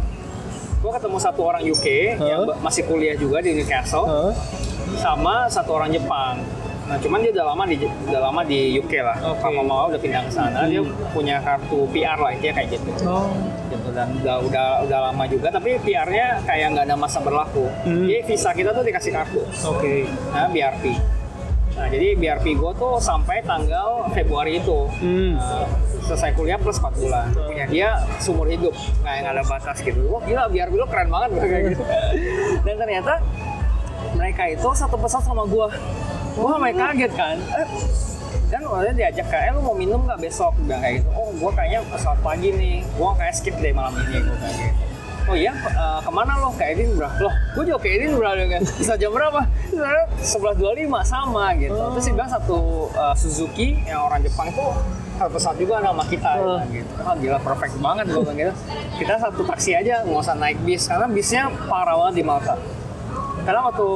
gue 0.84 0.92
ketemu 0.92 1.16
satu 1.18 1.40
orang 1.42 1.62
UK 1.64 1.86
yang 2.20 2.44
Huh? 2.44 2.46
ba- 2.46 2.60
masih 2.62 2.84
kuliah 2.84 3.16
juga 3.16 3.40
di 3.40 3.56
Newcastle 3.56 4.04
Hah? 4.04 4.32
sama 4.94 5.48
satu 5.48 5.72
orang 5.74 5.88
Jepang 5.90 6.36
nah 6.84 7.00
cuman 7.00 7.16
dia 7.18 7.32
udah 7.32 7.46
lama 7.48 7.64
di 7.64 7.76
udah 7.80 8.20
lama 8.22 8.44
di 8.44 8.76
UK 8.76 8.92
lah 9.00 9.16
Oke. 9.24 9.40
papa 9.40 9.56
mama 9.56 9.88
udah 9.88 9.96
pindah 9.96 10.20
ke 10.20 10.30
sana 10.30 10.68
dia 10.68 10.84
punya 11.10 11.40
kartu 11.40 11.88
PR 11.88 12.12
lah 12.14 12.28
intinya 12.28 12.54
kayak 12.54 12.68
gitu 12.70 12.90
Oh. 13.02 13.32
gitu 13.66 13.88
dan 13.90 14.12
udah 14.14 14.36
udah 14.44 14.68
udah 14.84 14.98
lama 15.02 15.24
juga 15.24 15.48
tapi 15.48 15.80
PR-nya 15.80 16.44
kayak 16.44 16.66
nggak 16.70 16.84
ada 16.84 16.96
masa 16.98 17.18
berlaku 17.18 17.64
Hmm. 17.82 18.04
jadi 18.04 18.20
visa 18.22 18.52
kita 18.52 18.70
tuh 18.70 18.84
dikasih 18.84 19.10
kartu 19.10 19.40
Oke. 19.64 20.04
nah 20.28 20.44
BRP 20.46 20.92
nah 21.74 21.88
jadi 21.88 22.08
BRP 22.14 22.52
gue 22.54 22.72
tuh 22.76 23.00
sampai 23.00 23.40
tanggal 23.42 24.04
Februari 24.12 24.60
itu 24.60 24.84
Hmm. 24.94 25.40
Nah, 25.40 25.64
selesai 26.04 26.30
kuliah 26.36 26.60
plus 26.60 26.76
4 26.76 27.00
bulan 27.00 27.26
punya 27.32 27.64
dia 27.66 27.88
seumur 28.20 28.46
hidup 28.46 28.76
nggak 29.02 29.14
yang 29.16 29.28
ada 29.32 29.42
batas 29.44 29.76
gitu 29.80 30.00
wah 30.12 30.20
gila 30.20 30.46
BRP 30.52 30.72
lu 30.76 30.86
keren 30.86 31.08
banget 31.08 31.28
gua 31.32 31.44
kayak 31.52 31.64
gitu 31.72 31.84
dan 32.62 32.74
ternyata 32.76 33.12
mereka 34.14 34.42
itu 34.52 34.68
satu 34.76 34.96
pesawat 35.00 35.24
sama 35.24 35.44
gue 35.48 35.66
gue 36.34 36.48
sampai 36.50 36.72
kaget 36.76 37.12
kan 37.16 37.36
eh, 37.40 37.68
dan 38.52 38.70
waktu 38.70 38.94
diajak 38.94 39.26
ke, 39.32 39.34
eh 39.34 39.50
lu 39.50 39.66
mau 39.66 39.74
minum 39.74 40.06
nggak 40.06 40.20
besok? 40.20 40.54
Bilang 40.62 40.78
kayak 40.78 41.02
gitu. 41.02 41.10
Oh, 41.16 41.34
gue 41.34 41.50
kayaknya 41.58 41.80
pesawat 41.90 42.18
pagi 42.22 42.54
nih. 42.54 42.86
Gue 42.94 43.10
kayak 43.18 43.34
skip 43.34 43.56
deh 43.58 43.74
malam 43.74 43.98
ini. 43.98 44.20
Gue 44.22 44.36
kayak 44.38 44.54
gitu. 44.54 44.82
Oh 45.24 45.32
iya, 45.32 45.52
eh, 45.56 45.98
ke 46.04 46.10
mana 46.12 46.32
lo? 46.38 46.52
Ke 46.54 46.64
Edinburgh. 46.70 47.10
Loh, 47.18 47.34
gue 47.56 47.64
juga 47.66 47.78
ke 47.82 47.88
Edinburgh 47.98 48.36
dong 48.38 48.50
kan. 48.54 48.62
Bisa 48.78 48.94
jam 48.94 49.10
berapa? 49.10 49.40
Sebenarnya 49.72 50.06
11.25 50.22 51.02
sama 51.02 51.44
gitu. 51.56 51.82
Terus 51.96 52.04
dia 52.04 52.14
bilang 52.14 52.30
satu 52.30 52.60
eh, 52.92 53.14
Suzuki 53.18 53.68
yang 53.88 54.06
orang 54.06 54.20
Jepang 54.22 54.52
satu 54.54 54.76
pesawat 55.16 55.56
juga 55.56 55.74
sama 55.78 56.02
kita 56.04 56.30
Oh. 56.36 56.58
gitu. 56.68 56.92
Ah 56.98 57.14
gila 57.14 57.38
perfect 57.38 57.74
banget 57.78 58.04
gue 58.06 58.20
bilang 58.20 58.38
gitu. 58.38 58.52
Kita 58.96 59.14
satu 59.18 59.42
taksi 59.42 59.70
aja 59.72 60.02
nggak 60.02 60.20
usah 60.20 60.34
naik 60.34 60.58
bis 60.60 60.84
karena 60.84 61.06
bisnya 61.06 61.42
parah 61.64 61.94
banget 61.96 62.14
di 62.16 62.24
Malta. 62.24 62.54
Karena 63.40 63.60
waktu 63.62 63.88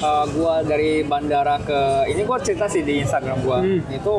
uh, 0.00 0.24
gua 0.28 0.54
dari 0.60 1.02
bandara 1.02 1.54
ke 1.60 1.80
ini 2.08 2.22
gua 2.22 2.36
cerita 2.36 2.66
sih 2.66 2.82
di 2.82 2.98
Instagram 2.98 3.38
gua 3.40 3.58
Hmm. 3.60 3.80
itu 3.88 4.14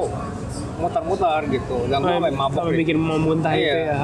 muter-muter 0.75 1.39
gitu 1.49 1.77
dan 1.85 1.99
gua 1.99 2.15
sampai 2.17 2.31
mabok 2.33 2.55
Sampai 2.57 2.71
gitu. 2.71 2.81
bikin 2.81 2.97
mau 2.97 3.15
muntah 3.17 3.51
Iya. 3.51 3.63
itu 3.65 3.79
ya. 3.81 3.95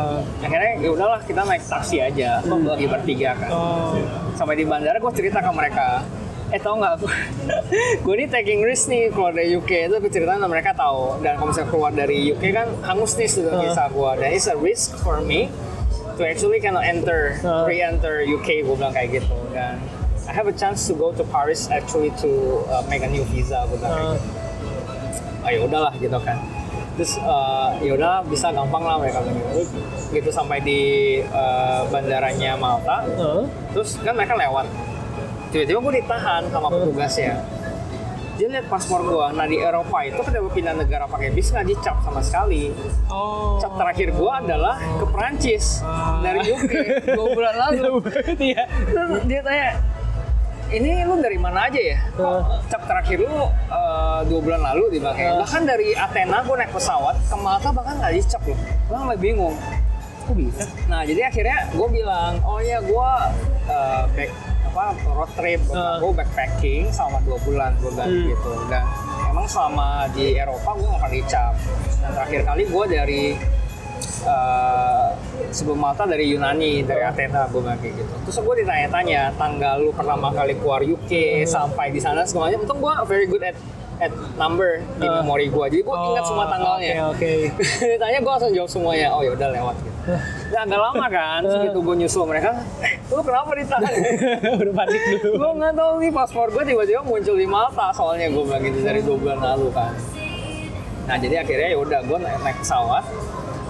akhirnya 0.42 0.72
ya 0.78 0.90
udahlah 0.90 1.20
kita 1.22 1.42
naik 1.42 1.64
taksi 1.66 1.98
aja 2.00 2.30
Gua 2.42 2.58
lagi 2.70 2.88
bertiga 2.88 3.32
kan 3.36 3.50
Oh. 3.52 3.96
sampai 4.34 4.56
di 4.56 4.66
bandara 4.66 4.98
gua 4.98 5.12
cerita 5.12 5.40
ke 5.40 5.48
mereka 5.50 6.04
eh 6.52 6.60
tau 6.60 6.76
nggak 6.76 6.94
gue 8.04 8.14
ini 8.14 8.28
taking 8.28 8.60
risk 8.60 8.88
nih 8.88 9.08
keluar 9.08 9.32
dari 9.32 9.56
UK 9.56 9.88
itu 9.88 9.96
ceritain 10.12 10.36
dan 10.36 10.52
mereka 10.52 10.76
tahu 10.76 11.16
dan 11.24 11.40
kalau 11.40 11.48
misalnya 11.48 11.70
keluar 11.72 11.92
dari 11.92 12.28
UK 12.28 12.44
kan 12.52 12.68
hangus 12.84 13.16
nih 13.16 13.26
sudah 13.26 13.52
Uh. 13.52 13.62
visa 13.64 13.84
gue 13.88 14.12
dan 14.20 14.30
it's 14.30 14.46
a 14.46 14.56
risk 14.56 15.00
for 15.00 15.20
me 15.20 15.48
to 16.16 16.28
actually 16.28 16.60
cannot 16.60 16.84
enter 16.84 17.40
Uh. 17.40 17.64
re-enter 17.64 18.20
UK 18.22 18.62
gue 18.62 18.76
bilang 18.76 18.92
kayak 18.92 19.16
gitu. 19.18 19.32
Dan 19.50 19.80
I 20.28 20.32
have 20.32 20.46
a 20.46 20.54
chance 20.54 20.86
to 20.86 20.94
go 20.94 21.10
to 21.12 21.24
Paris 21.26 21.66
actually 21.68 22.12
to 22.20 22.30
uh, 22.68 22.84
make 22.86 23.00
a 23.00 23.08
new 23.08 23.24
visa 23.26 23.64
gue 23.66 23.80
bilang 23.80 23.96
kayak 23.96 24.08
Uh. 24.08 24.16
gitu. 24.20 24.30
Oh 25.42 25.50
ya 25.50 25.60
udahlah 25.64 25.94
gitu 25.96 26.20
kan. 26.20 26.38
Terus 26.92 27.16
uh, 27.18 27.72
ya 27.80 27.96
udah 27.96 28.28
bisa 28.28 28.52
gampang 28.52 28.84
lah 28.84 29.00
mereka 29.00 29.24
bilang 29.24 29.40
gitu. 29.56 29.80
Gitu 30.12 30.30
sampai 30.30 30.60
di 30.60 30.82
uh, 31.26 31.88
bandaranya 31.88 32.60
Malta. 32.60 33.08
Uh. 33.08 33.48
terus 33.72 33.96
kan 33.98 34.12
mereka 34.12 34.36
lewat 34.36 34.68
tiba-tiba 35.52 35.80
gue 35.80 35.94
ditahan 35.98 36.42
sama 36.48 36.68
petugasnya 36.68 37.34
dia 38.34 38.50
lihat 38.50 38.66
paspor 38.66 39.04
gue 39.04 39.28
nah 39.32 39.46
di 39.46 39.60
Eropa 39.60 40.02
itu 40.02 40.18
kan 40.18 40.32
gue 40.32 40.50
pindah 40.50 40.74
negara 40.74 41.06
pakai 41.06 41.30
bis 41.30 41.52
nggak 41.52 41.68
dicap 41.68 42.02
sama 42.02 42.20
sekali 42.20 42.74
Oh. 43.06 43.60
cap 43.60 43.76
terakhir 43.76 44.10
gue 44.10 44.32
adalah 44.34 44.80
ke 44.80 45.06
Perancis 45.06 45.84
Ah. 45.84 46.24
dari 46.24 46.50
UK 46.50 46.74
dua 47.18 47.28
bulan 47.30 47.54
lalu 47.60 48.02
Iya. 48.42 48.64
Terus 48.88 49.22
dia 49.26 49.42
tanya 49.42 49.70
ini 50.72 51.04
lu 51.04 51.20
dari 51.20 51.36
mana 51.36 51.68
aja 51.68 51.76
ya? 51.78 52.00
Kok 52.10 52.24
Uh. 52.24 52.42
cap 52.66 52.82
terakhir 52.88 53.20
lu 53.20 53.30
uh, 53.68 54.20
dua 54.26 54.40
bulan 54.40 54.62
lalu 54.64 54.96
di 54.96 55.00
Uh. 55.04 55.38
Bahkan 55.38 55.62
dari 55.62 55.92
Athena 55.94 56.42
gue 56.42 56.56
naik 56.56 56.72
pesawat 56.72 57.20
ke 57.22 57.36
Malta 57.36 57.70
bahkan 57.70 58.00
nggak 58.00 58.14
dicap 58.16 58.42
loh. 58.42 58.56
Gue 58.58 58.96
sampai 58.98 59.20
bingung. 59.20 59.54
Kok 60.22 60.34
bisa? 60.34 60.64
Nah 60.88 61.04
jadi 61.04 61.28
akhirnya 61.28 61.70
gue 61.70 61.88
bilang, 61.92 62.40
oh 62.42 62.58
ya 62.58 62.80
gue 62.80 63.10
uh, 63.68 64.04
back 64.10 64.32
apa 64.72 64.86
road 65.06 65.32
trip, 65.34 65.60
Uh. 65.68 66.00
gue 66.00 66.12
backpacking 66.16 66.88
selama 66.88 67.20
dua 67.22 67.38
bulan 67.40 67.72
gue 67.78 67.92
bilang 67.92 68.08
Hmm. 68.10 68.26
gitu. 68.26 68.52
Dan 68.66 68.84
emang 69.28 69.46
selama 69.46 69.88
di 70.10 70.34
Eropa 70.34 70.70
gue 70.72 70.88
nggak 70.88 71.02
pernah 71.02 71.14
dicap. 71.14 71.54
Dan 71.98 72.10
terakhir 72.14 72.42
kali 72.46 72.64
gue 72.66 72.86
dari 72.88 73.24
uh, 74.24 75.08
sebelum 75.50 75.78
Malta 75.78 76.04
dari 76.06 76.26
Yunani, 76.26 76.82
dari 76.82 77.02
Athena 77.02 77.46
gue 77.46 77.60
bilang 77.60 77.78
kayak 77.78 77.96
gitu. 77.98 78.14
Terus 78.24 78.38
gue 78.40 78.56
ditanya-tanya 78.58 79.36
tanggal 79.36 79.76
lu 79.78 79.92
pertama 79.92 80.32
kali 80.32 80.56
keluar 80.56 80.80
UK 80.80 81.44
sampai 81.46 81.92
di 81.92 82.00
sana 82.00 82.24
semuanya. 82.24 82.56
Untung 82.58 82.80
gue 82.80 82.94
very 83.06 83.28
good 83.28 83.44
at 83.44 83.58
at 84.00 84.10
number 84.34 84.82
di 84.98 85.06
Uh. 85.06 85.22
memori 85.22 85.46
gue 85.48 85.66
jadi 85.70 85.84
gue 85.84 85.94
ingat 85.94 86.26
semua 86.26 86.50
tanggalnya 86.50 86.94
Oh, 87.04 87.14
Oke, 87.14 87.54
oke. 87.54 87.62
ditanya 87.94 88.18
gue 88.18 88.32
langsung 88.32 88.50
jawab 88.52 88.66
semuanya 88.68 89.08
oh 89.12 89.22
ya 89.22 89.32
udah 89.32 89.50
lewat 89.52 89.76
gitu 89.78 90.00
Nah, 90.52 90.68
agak 90.68 90.80
lama 90.84 91.06
kan, 91.08 91.42
segitu 91.42 91.80
gue 91.80 91.96
nyusul 91.96 92.24
mereka, 92.28 92.52
eh, 92.84 93.00
lu 93.08 93.24
kenapa 93.24 93.56
ditahan? 93.56 93.92
Udah 94.62 94.74
panik 94.76 95.02
dulu. 95.16 95.32
gue 95.40 95.52
nggak 95.58 95.74
tahu 95.74 95.92
nih 95.98 96.12
paspor 96.12 96.48
gue 96.52 96.64
tiba-tiba 96.68 97.02
muncul 97.02 97.36
di 97.36 97.48
Malta 97.48 97.88
soalnya 97.96 98.28
gue 98.28 98.44
bilang 98.44 98.60
gitu 98.60 98.80
dari 98.84 99.00
dua 99.00 99.16
bulan 99.16 99.40
lalu 99.40 99.68
kan. 99.72 99.96
Nah 101.08 101.16
jadi 101.16 101.36
akhirnya 101.42 101.68
ya 101.72 101.78
udah 101.80 102.00
gue 102.04 102.18
naik, 102.20 102.40
naik 102.44 102.58
pesawat, 102.60 103.04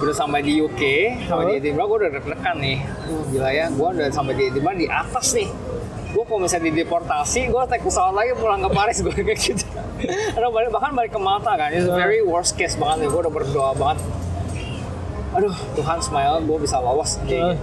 udah 0.01 0.15
sampai 0.15 0.41
di 0.41 0.57
UK, 0.57 0.81
sampai 1.29 1.45
di 1.47 1.53
Edinburgh 1.61 1.87
gue 1.87 1.97
udah 2.01 2.11
deg-degan 2.17 2.57
nih. 2.57 2.77
Aduh 2.81 3.23
gila 3.29 3.49
ya, 3.53 3.65
gue 3.69 3.87
udah 3.93 4.07
sampai 4.09 4.33
di 4.33 4.43
Edinburgh 4.49 4.77
di 4.81 4.87
atas 4.89 5.27
nih. 5.37 5.49
Gue 6.11 6.23
kalau 6.27 6.39
misalnya 6.43 6.65
dideportasi, 6.67 7.41
gue 7.47 7.61
naik 7.61 7.83
pesawat 7.85 8.11
lagi 8.11 8.33
pulang 8.35 8.59
ke 8.59 8.69
Paris 8.73 8.97
gue 8.99 9.13
kayak 9.13 9.37
gitu. 9.37 9.65
Balik, 10.51 10.73
bahkan 10.73 10.91
balik 10.91 11.13
ke 11.13 11.21
Malta 11.21 11.53
kan, 11.55 11.69
itu 11.69 11.87
very 11.87 12.25
worst 12.25 12.57
case 12.57 12.73
banget 12.73 13.05
nih. 13.05 13.07
Gue 13.13 13.21
udah 13.21 13.31
berdoa 13.31 13.71
banget. 13.77 14.01
Aduh 15.31 15.55
Tuhan 15.73 15.99
smile, 15.99 16.41
gue 16.41 16.57
bisa 16.59 16.77
lolos 16.77 17.15
Uh. 17.17 17.25
nih. 17.25 17.55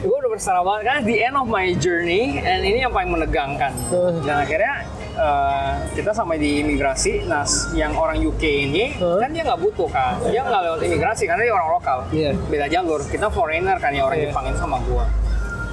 Gue 0.00 0.12
udah 0.14 0.30
berserah 0.30 0.60
banget 0.60 0.82
karena 0.84 1.00
the 1.00 1.16
end 1.18 1.32
of 1.34 1.48
my 1.48 1.72
journey, 1.74 2.36
and 2.38 2.60
ini 2.60 2.78
yang 2.78 2.92
paling 2.92 3.08
menegangkan. 3.08 3.72
Uh. 3.88 4.12
Dan 4.20 4.36
akhirnya 4.38 4.84
eh, 5.14 5.72
kita 5.94 6.12
sampai 6.12 6.36
di 6.36 6.60
imigrasi. 6.60 7.24
Nah, 7.24 7.40
yang 7.72 7.94
orang 7.94 8.18
UK 8.18 8.42
ini 8.68 8.92
Huh? 8.94 9.16
kan 9.16 9.32
dia 9.32 9.42
nggak 9.42 9.56
butuh 9.56 9.88
kan, 9.88 10.20
dia 10.24 10.44
nggak 10.44 10.60
lewat 10.60 10.80
imigrasi 10.82 11.24
karena 11.24 11.42
dia 11.42 11.54
orang 11.54 11.70
lokal. 11.72 11.98
Iya. 12.10 12.30
Beda 12.44 12.66
jalur. 12.68 13.00
Kita 13.02 13.26
foreigner 13.28 13.78
kan 13.78 13.90
yang 13.90 14.04
orang 14.04 14.20
Iya. 14.20 14.28
Jepang 14.28 14.44
ini 14.44 14.58
sama 14.60 14.76
gua. 14.84 15.08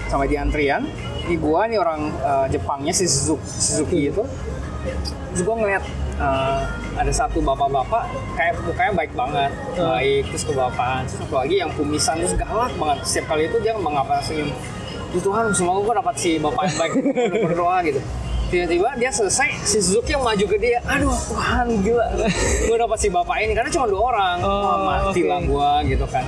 Sampai 0.07 0.27
di 0.27 0.35
antrian, 0.35 0.87
di 1.21 1.35
gua 1.35 1.67
nih 1.67 1.77
orang 1.77 2.01
eh, 2.15 2.45
Jepangnya 2.49 2.93
si 2.93 3.05
Suzuki, 3.05 3.43
Suzuki 3.43 3.99
itu. 4.07 4.23
Terus 5.31 5.41
gua 5.43 5.55
ngeliat 5.59 5.83
eh, 6.21 6.59
ada 6.93 7.11
satu 7.11 7.41
bapak-bapak 7.41 8.03
kayak 8.33 8.53
mukanya 8.61 8.93
baik 8.95 9.11
banget, 9.11 9.51
Huh? 9.73 9.97
baik 9.97 10.23
terus 10.29 10.43
kebapaan. 10.43 11.01
Terus 11.03 11.17
satu 11.19 11.35
lagi 11.35 11.55
yang 11.57 11.71
kumisan 11.71 12.15
terus 12.15 12.35
galak 12.35 12.71
banget. 12.75 12.97
Setiap 13.03 13.25
kali 13.27 13.47
itu 13.47 13.57
dia 13.57 13.73
mengapa 13.73 14.21
senyum. 14.21 14.53
Ya 15.11 15.19
Tuhan, 15.19 15.51
semoga 15.51 15.79
gue 15.81 15.95
dapat 15.97 16.15
si 16.15 16.31
bapak 16.37 16.63
yang 16.63 16.77
baik. 16.77 16.91
Berdoa 17.43 17.77
gitu. 17.83 17.99
Tiba-tiba 18.47 18.89
dia 18.95 19.07
selesai, 19.07 19.47
si 19.61 19.79
Suzuki 19.79 20.11
yang 20.11 20.21
maju 20.21 20.43
ke 20.43 20.57
dia. 20.57 20.83
Aduh 20.85 21.11
Tuhan, 21.11 21.67
gila. 21.81 22.03
gue 22.61 22.77
dapat 22.77 22.97
si 22.97 23.07
bapak 23.07 23.35
ini 23.39 23.51
karena 23.51 23.71
cuma 23.71 23.87
dua 23.87 24.01
orang. 24.11 24.37
Oh, 24.39 24.51
Wah, 24.51 24.77
mati 25.07 25.23
lah 25.23 25.39
oke. 25.39 25.47
gue 25.47 25.69
gitu 25.89 26.05
kan. 26.05 26.27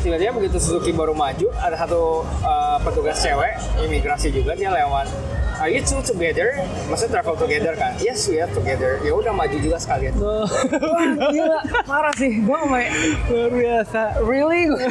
Tiba-tiba 0.00 0.32
begitu 0.36 0.56
Suzuki 0.58 0.90
baru 0.90 1.12
maju, 1.12 1.48
ada 1.58 1.74
satu 1.74 2.22
uh, 2.42 2.78
petugas 2.80 3.18
cewek, 3.18 3.58
imigrasi 3.82 4.30
juga, 4.30 4.54
dia 4.54 4.70
lewat. 4.70 5.08
Are 5.54 5.70
you 5.70 5.78
two 5.80 6.02
together? 6.02 6.50
Maksudnya 6.90 7.22
travel 7.22 7.38
together 7.38 7.78
kan? 7.78 7.94
Yes, 8.02 8.26
we 8.26 8.42
are 8.42 8.50
together. 8.50 8.98
Ya 9.06 9.14
udah 9.14 9.30
maju 9.30 9.54
juga 9.54 9.78
sekalian. 9.78 10.10
Oh, 10.18 10.42
Wah, 10.42 11.30
gila, 11.30 11.58
parah 11.86 12.10
sih. 12.18 12.42
Gue 12.42 12.58
sampai 12.58 12.84
luar 13.30 13.50
biasa. 13.54 14.00
really 14.26 14.66
gue 14.70 14.82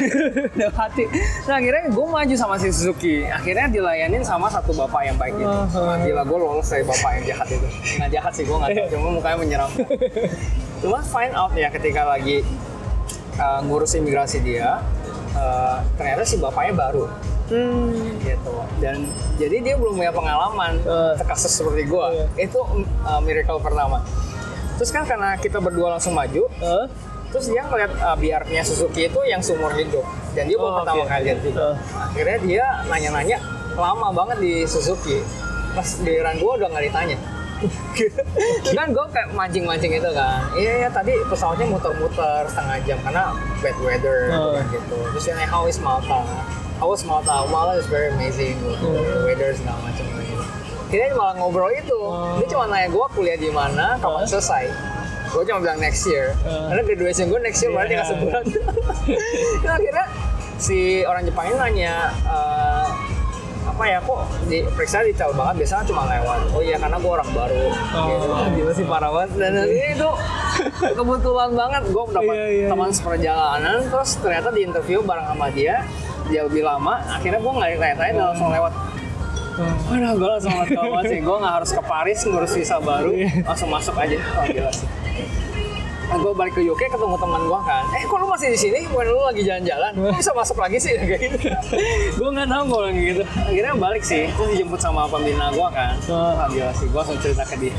udah 0.56 0.70
hati 0.72 1.04
nah 1.44 1.58
akhirnya 1.58 1.90
gue 1.90 2.06
maju 2.06 2.34
sama 2.34 2.54
si 2.56 2.70
Suzuki 2.70 3.26
akhirnya 3.26 3.66
dilayanin 3.68 4.22
sama 4.22 4.48
satu 4.48 4.72
bapak 4.72 5.04
yang 5.04 5.16
baik 5.18 5.34
itu 5.36 5.44
Oh, 5.44 5.66
Wah, 5.68 5.98
gila 6.00 6.22
gue 6.24 6.38
lolos 6.38 6.66
dari 6.66 6.84
bapak 6.86 7.10
yang 7.20 7.24
jahat 7.34 7.48
itu 7.50 7.66
nggak 7.98 8.10
jahat 8.14 8.32
sih 8.32 8.44
gue 8.46 8.56
nggak 8.56 8.70
tahu 8.72 8.86
cuma 8.94 9.08
mukanya 9.18 9.36
menyeramkan 9.36 9.86
cuma 10.82 10.98
find 11.02 11.34
out 11.34 11.52
ya 11.52 11.68
ketika 11.68 12.02
lagi 12.06 12.40
uh, 13.36 13.60
ngurus 13.60 13.94
imigrasi 13.94 14.40
dia 14.40 14.80
uh, 15.32 15.76
ternyata 15.94 16.22
si 16.22 16.36
bapaknya 16.36 16.74
baru 16.74 17.06
Hmm. 17.44 17.92
gitu 18.24 18.56
dan 18.80 19.04
jadi 19.36 19.56
dia 19.60 19.74
belum 19.76 20.00
punya 20.00 20.08
pengalaman 20.10 20.80
Uh. 20.80 21.12
kasus 21.22 21.52
seperti 21.52 21.84
gue 21.84 22.00
Iya. 22.10 22.26
itu 22.40 22.56
uh, 23.04 23.20
miracle 23.20 23.60
pertama 23.60 24.00
terus 24.74 24.88
kan 24.88 25.04
karena 25.04 25.36
kita 25.36 25.60
berdua 25.60 25.92
langsung 25.92 26.12
maju 26.12 26.48
Hah? 26.56 26.88
Terus 27.28 27.50
dia 27.50 27.60
ngeliat 27.62 27.92
uh, 27.98 28.14
biarnya 28.14 28.62
Suzuki 28.62 29.04
itu 29.04 29.20
yang 29.26 29.42
seumur 29.42 29.74
hidup 29.74 30.06
dan 30.32 30.46
dia 30.46 30.54
baru 30.54 30.70
Oh, 30.70 30.76
pertama 30.80 31.02
oke. 31.02 31.10
kali 31.10 31.22
lihat 31.26 31.38
juga. 31.42 31.58
Uh. 31.60 31.74
Akhirnya 32.00 32.38
dia 32.40 32.64
nanya-nanya 32.86 33.38
lama 33.74 34.08
banget 34.08 34.38
di 34.38 34.52
Suzuki. 34.64 35.18
Pas 35.74 35.98
giliran 35.98 36.38
gue 36.38 36.52
udah 36.54 36.68
nggak 36.70 36.84
ditanya. 36.86 37.18
Itu 37.94 38.72
kan 38.72 38.88
gue 38.90 39.06
kayak 39.08 39.28
mancing-mancing 39.32 39.92
itu 39.92 40.10
kan. 40.10 40.40
Iya 40.52 40.72
ya 40.78 40.88
tadi 40.88 41.12
pesawatnya 41.24 41.66
muter-muter 41.66 42.44
setengah 42.46 42.76
jam 42.84 42.98
karena 43.00 43.24
bad 43.58 43.76
weather 43.80 44.18
Oh. 44.30 44.52
kan 44.52 44.64
gitu. 44.70 44.96
Terus 45.12 45.24
nanya 45.28 45.46
how 45.46 45.64
is 45.64 45.78
Malta? 45.78 46.20
How 46.74 46.90
is 46.90 47.02
Malta? 47.02 47.46
Malta 47.46 47.72
is 47.74 47.86
very 47.86 48.10
amazing. 48.10 48.56
Gitu. 48.56 48.88
Weather 49.22 49.52
segala 49.52 49.78
macam 49.80 50.04
gitu. 50.10 50.42
Kita 50.86 51.10
malah 51.12 51.34
ngobrol 51.34 51.70
itu. 51.70 51.96
Oh. 51.96 52.36
Dia 52.36 52.46
cuma 52.46 52.64
nanya 52.66 52.88
gue 52.88 53.06
kuliah 53.12 53.36
di 53.36 53.48
mana, 53.48 53.96
kapan 53.96 54.22
Oh. 54.22 54.28
selesai. 54.28 54.64
Gue 55.26 55.42
cuma 55.44 55.58
bilang 55.60 55.78
next 55.78 56.04
year. 56.04 56.30
Uh. 56.42 56.68
Karena 56.68 56.82
graduation 56.84 57.26
gue 57.26 57.40
next 57.40 57.58
year 57.58 57.70
berarti 57.70 57.90
Iya. 57.90 57.98
nggak 57.98 58.08
sebulan. 58.08 58.42
Nah, 59.64 59.74
akhirnya 59.74 60.06
si 60.54 60.78
orang 61.02 61.24
Jepang 61.24 61.44
ini 61.46 61.56
nanya 61.56 61.94
eh, 62.22 62.53
apa 63.74 63.84
ya 63.84 63.98
kok 63.98 64.20
di 64.46 64.58
periksa 64.70 65.02
detail 65.02 65.34
banget 65.34 65.54
biasanya 65.60 65.82
cuma 65.84 66.06
lewat 66.06 66.38
oh 66.48 66.62
iya 66.62 66.78
karena 66.78 66.94
gue 66.94 67.10
orang 67.10 67.30
baru 67.32 67.64
Oh. 67.90 68.06
gitu 68.06 68.26
gila 68.54 68.72
sih 68.72 68.86
parah 68.86 69.10
banget 69.10 69.30
dan 69.34 69.52
ini 69.60 69.84
itu 69.92 70.10
kebetulan 70.98 71.50
banget 71.52 71.82
gue 71.84 72.04
dapat 72.08 72.34
Iya, 72.34 72.46
iya, 72.48 72.66
teman 72.70 72.86
iya. 72.86 72.94
seperjalanan 72.94 73.78
terus 73.84 74.10
ternyata 74.16 74.48
di 74.48 74.60
interview 74.62 75.02
bareng 75.02 75.26
sama 75.26 75.50
dia 75.50 75.82
dia 76.24 76.40
lebih 76.42 76.62
lama 76.62 77.02
akhirnya 77.10 77.36
gue 77.36 77.52
nggak 77.52 77.70
ditanya-tanya 77.74 78.12
dan 78.14 78.26
langsung 78.30 78.48
lewat 78.48 78.72
Waduh, 79.86 80.12
gue 80.12 80.28
langsung 80.28 80.50
banget 80.50 81.04
sih. 81.06 81.20
Gue 81.22 81.36
nggak 81.38 81.54
harus 81.62 81.70
ke 81.70 81.78
Paris 81.80 82.18
ngurus 82.26 82.52
visa 82.52 82.82
baru, 82.82 83.14
Iya. 83.14 83.46
langsung 83.46 83.70
masuk 83.70 83.94
aja. 83.94 84.18
Wah, 84.34 84.46
gila 84.50 84.70
sih. 84.74 84.88
Nah, 86.04 86.16
gue 86.20 86.32
balik 86.36 86.52
ke 86.54 86.62
UK 86.62 86.82
ketemu 86.92 87.16
teman 87.16 87.42
gue 87.48 87.60
kan. 87.64 87.84
Eh, 87.96 88.02
kok 88.04 88.16
lu 88.20 88.26
masih 88.28 88.48
di 88.52 88.58
sini? 88.58 88.80
Bukan 88.88 89.06
lu 89.08 89.20
lagi 89.24 89.42
jalan-jalan? 89.42 89.92
Kok 89.96 90.16
bisa 90.20 90.32
masuk 90.36 90.56
lagi 90.60 90.76
sih 90.76 90.92
kayak 91.00 91.20
gitu? 91.24 91.36
gue 92.20 92.28
nggak 92.28 92.48
tahu 92.48 92.62
gue 92.68 92.80
lagi 92.84 93.02
gitu. 93.14 93.22
Akhirnya 93.24 93.72
balik 93.80 94.02
sih. 94.04 94.22
Terus 94.36 94.48
dijemput 94.52 94.80
sama 94.80 95.08
pembina 95.08 95.48
gue 95.50 95.68
kan. 95.72 95.94
Oh. 96.12 96.36
Wah, 96.36 96.46
gila 96.52 96.72
sih. 96.76 96.86
Gue 96.92 97.00
langsung 97.00 97.18
cerita 97.24 97.44
ke 97.48 97.56
dia. 97.56 97.74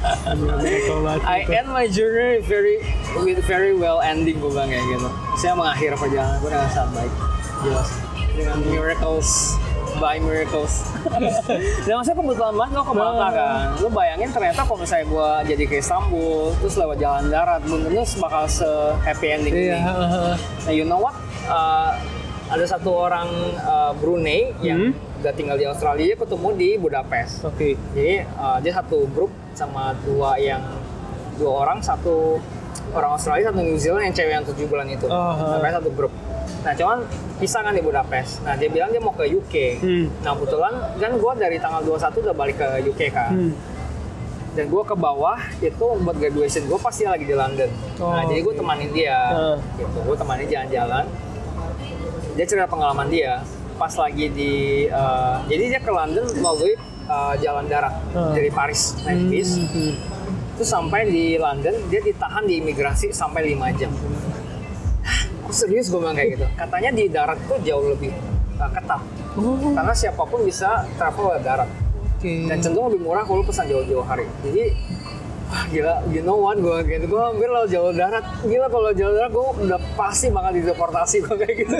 I 0.00 1.44
itu. 1.44 1.52
end 1.52 1.68
my 1.68 1.84
journey 1.84 2.40
very 2.40 2.80
with 3.20 3.40
very 3.44 3.76
well 3.76 4.00
ending 4.00 4.40
gue 4.40 4.50
bilang 4.50 4.72
kayak 4.72 4.84
gitu. 4.88 5.08
Saya 5.36 5.52
mengakhiri 5.54 5.96
perjalanan 5.96 6.36
gue 6.40 6.50
dengan 6.50 6.70
sangat 6.72 6.90
baik. 6.96 7.12
Jelas. 7.60 7.88
Dengan 8.30 8.56
miracles 8.64 9.28
by 9.96 10.16
miracles. 10.18 10.86
Dan 11.82 11.94
maksudnya 11.96 12.16
kebetulan 12.16 12.54
banget 12.54 12.72
lo 12.72 12.82
ke 12.82 12.94
Malta 12.94 13.28
kan. 13.28 13.50
Lo 13.76 13.88
bayangin 13.88 14.28
ternyata 14.28 14.60
kalau 14.62 14.78
misalnya 14.78 15.06
gue 15.06 15.28
jadi 15.48 15.64
ke 15.64 15.74
Istanbul, 15.78 16.54
terus 16.56 16.74
lewat 16.76 16.96
jalan 16.96 17.24
darat, 17.26 17.60
belum 17.62 17.80
tentu 17.84 18.02
bakal 18.18 18.44
se 18.44 18.70
happy 19.00 19.26
ending 19.28 19.52
Iya. 19.52 19.74
ini. 19.74 19.80
heeh. 19.80 20.34
Nah, 20.36 20.72
you 20.72 20.84
know 20.84 21.00
what? 21.00 21.16
Uh, 21.44 21.96
ada 22.46 22.64
satu 22.64 22.90
orang 23.00 23.30
uh, 23.60 23.94
Brunei 23.94 24.50
yang 24.60 24.90
Hmm. 24.90 25.18
udah 25.18 25.32
tinggal 25.32 25.54
di 25.54 25.64
Australia 25.64 26.02
dia 26.04 26.16
ketemu 26.16 26.48
di 26.52 26.70
Budapest. 26.76 27.44
Oke. 27.44 27.78
Jadi 27.90 28.26
uh, 28.34 28.58
dia 28.58 28.72
satu 28.72 29.06
grup 29.08 29.30
sama 29.52 29.94
dua 30.02 30.34
yang 30.34 30.62
dua 31.36 31.62
orang 31.62 31.78
satu 31.78 32.42
orang 32.90 33.14
Australia 33.14 33.48
satu 33.48 33.60
New 33.60 33.76
Zealand 33.76 34.02
yang 34.02 34.14
cewek 34.14 34.32
yang 34.32 34.44
tujuh 34.44 34.66
bulan 34.66 34.86
itu. 34.88 35.06
Oh. 35.06 35.34
Sampai 35.48 35.70
satu 35.70 35.90
grup. 35.90 36.10
Nah 36.60 36.72
cuman 36.74 36.98
pisah 37.36 37.60
kan 37.60 37.72
di 37.72 37.80
Budapest. 37.80 38.42
Nah 38.42 38.54
dia 38.54 38.68
bilang 38.68 38.90
dia 38.90 39.00
mau 39.00 39.10
ke 39.10 39.24
UK. 39.24 39.54
Hmm. 39.80 40.06
Nah 40.20 40.30
kebetulan 40.34 40.72
kan 40.96 41.12
gue 41.14 41.32
dari 41.36 41.56
tanggal 41.56 41.82
21 41.82 42.24
udah 42.24 42.36
balik 42.36 42.56
ke 42.56 42.68
UK 42.84 43.00
kan. 43.10 43.32
Hmm. 43.32 43.52
Dan 44.50 44.66
gue 44.66 44.82
ke 44.82 44.94
bawah 44.94 45.38
itu 45.58 45.86
buat 46.02 46.16
graduation 46.16 46.66
gue 46.66 46.78
pasti 46.78 47.06
lagi 47.06 47.22
di 47.22 47.32
London. 47.32 47.70
Oh, 47.98 48.10
nah 48.10 48.26
jadi 48.26 48.42
gue 48.42 48.52
oke. 48.52 48.60
temanin 48.60 48.90
dia. 48.90 49.18
Uh. 49.30 49.56
Gitu. 49.78 49.98
Gue 50.02 50.16
temanin 50.16 50.46
jalan-jalan. 50.46 51.04
Dia 52.34 52.44
cerita 52.46 52.66
pengalaman 52.66 53.08
dia 53.08 53.42
pas 53.74 53.96
lagi 53.96 54.28
di 54.28 54.52
uh, 54.92 55.40
jadi 55.48 55.72
dia 55.72 55.80
ke 55.80 55.88
London 55.88 56.28
melalui 56.36 56.76
uh, 57.08 57.32
jalan 57.40 57.64
darat 57.64 57.96
Uh. 58.12 58.36
dari 58.36 58.52
Paris 58.52 58.92
naik 59.06 59.32
bis 59.32 59.56
Hmm. 59.56 59.96
terus 60.52 60.68
sampai 60.68 61.08
di 61.08 61.40
London 61.40 61.72
dia 61.88 62.04
ditahan 62.04 62.44
di 62.44 62.60
imigrasi 62.60 63.08
sampai 63.08 63.54
5 63.56 63.80
jam 63.80 63.88
Kok 65.46 65.54
serius 65.54 65.88
gue 65.88 65.98
bilang 65.98 66.16
kayak 66.16 66.38
gitu? 66.38 66.46
Katanya 66.54 66.90
di 66.92 67.04
darat 67.08 67.38
tuh 67.48 67.58
jauh 67.64 67.86
lebih 67.90 68.12
uh, 68.60 68.70
ketat. 68.70 69.02
Oh, 69.38 69.72
karena 69.72 69.94
siapa 69.94 70.22
pun 70.26 70.44
bisa 70.44 70.84
travel 70.98 71.32
lewat 71.32 71.44
darat. 71.44 71.70
Oke. 72.20 72.52
dan 72.52 72.60
cenderung 72.60 72.92
lebih 72.92 73.00
murah 73.08 73.24
kalau 73.24 73.40
pesan 73.40 73.64
jauh-jauh 73.64 74.04
hari. 74.04 74.28
Jadi 74.44 74.76
wah 75.50 75.66
gila 75.66 75.94
you 76.08 76.22
know 76.22 76.38
what 76.38 76.54
gue 76.56 76.70
gitu 76.86 77.04
gue 77.04 77.18
hampir 77.20 77.44
lewat 77.44 77.68
jalur 77.68 77.90
darat 77.90 78.22
gila 78.40 78.66
kalau 78.66 78.90
jalur 78.92 79.14
darat 79.16 79.30
gue 79.30 79.44
udah 79.60 79.78
pasti 79.92 80.26
bakal 80.28 80.52
dideportasi 80.52 81.16
gue 81.20 81.34
kayak 81.36 81.56
gitu. 81.58 81.74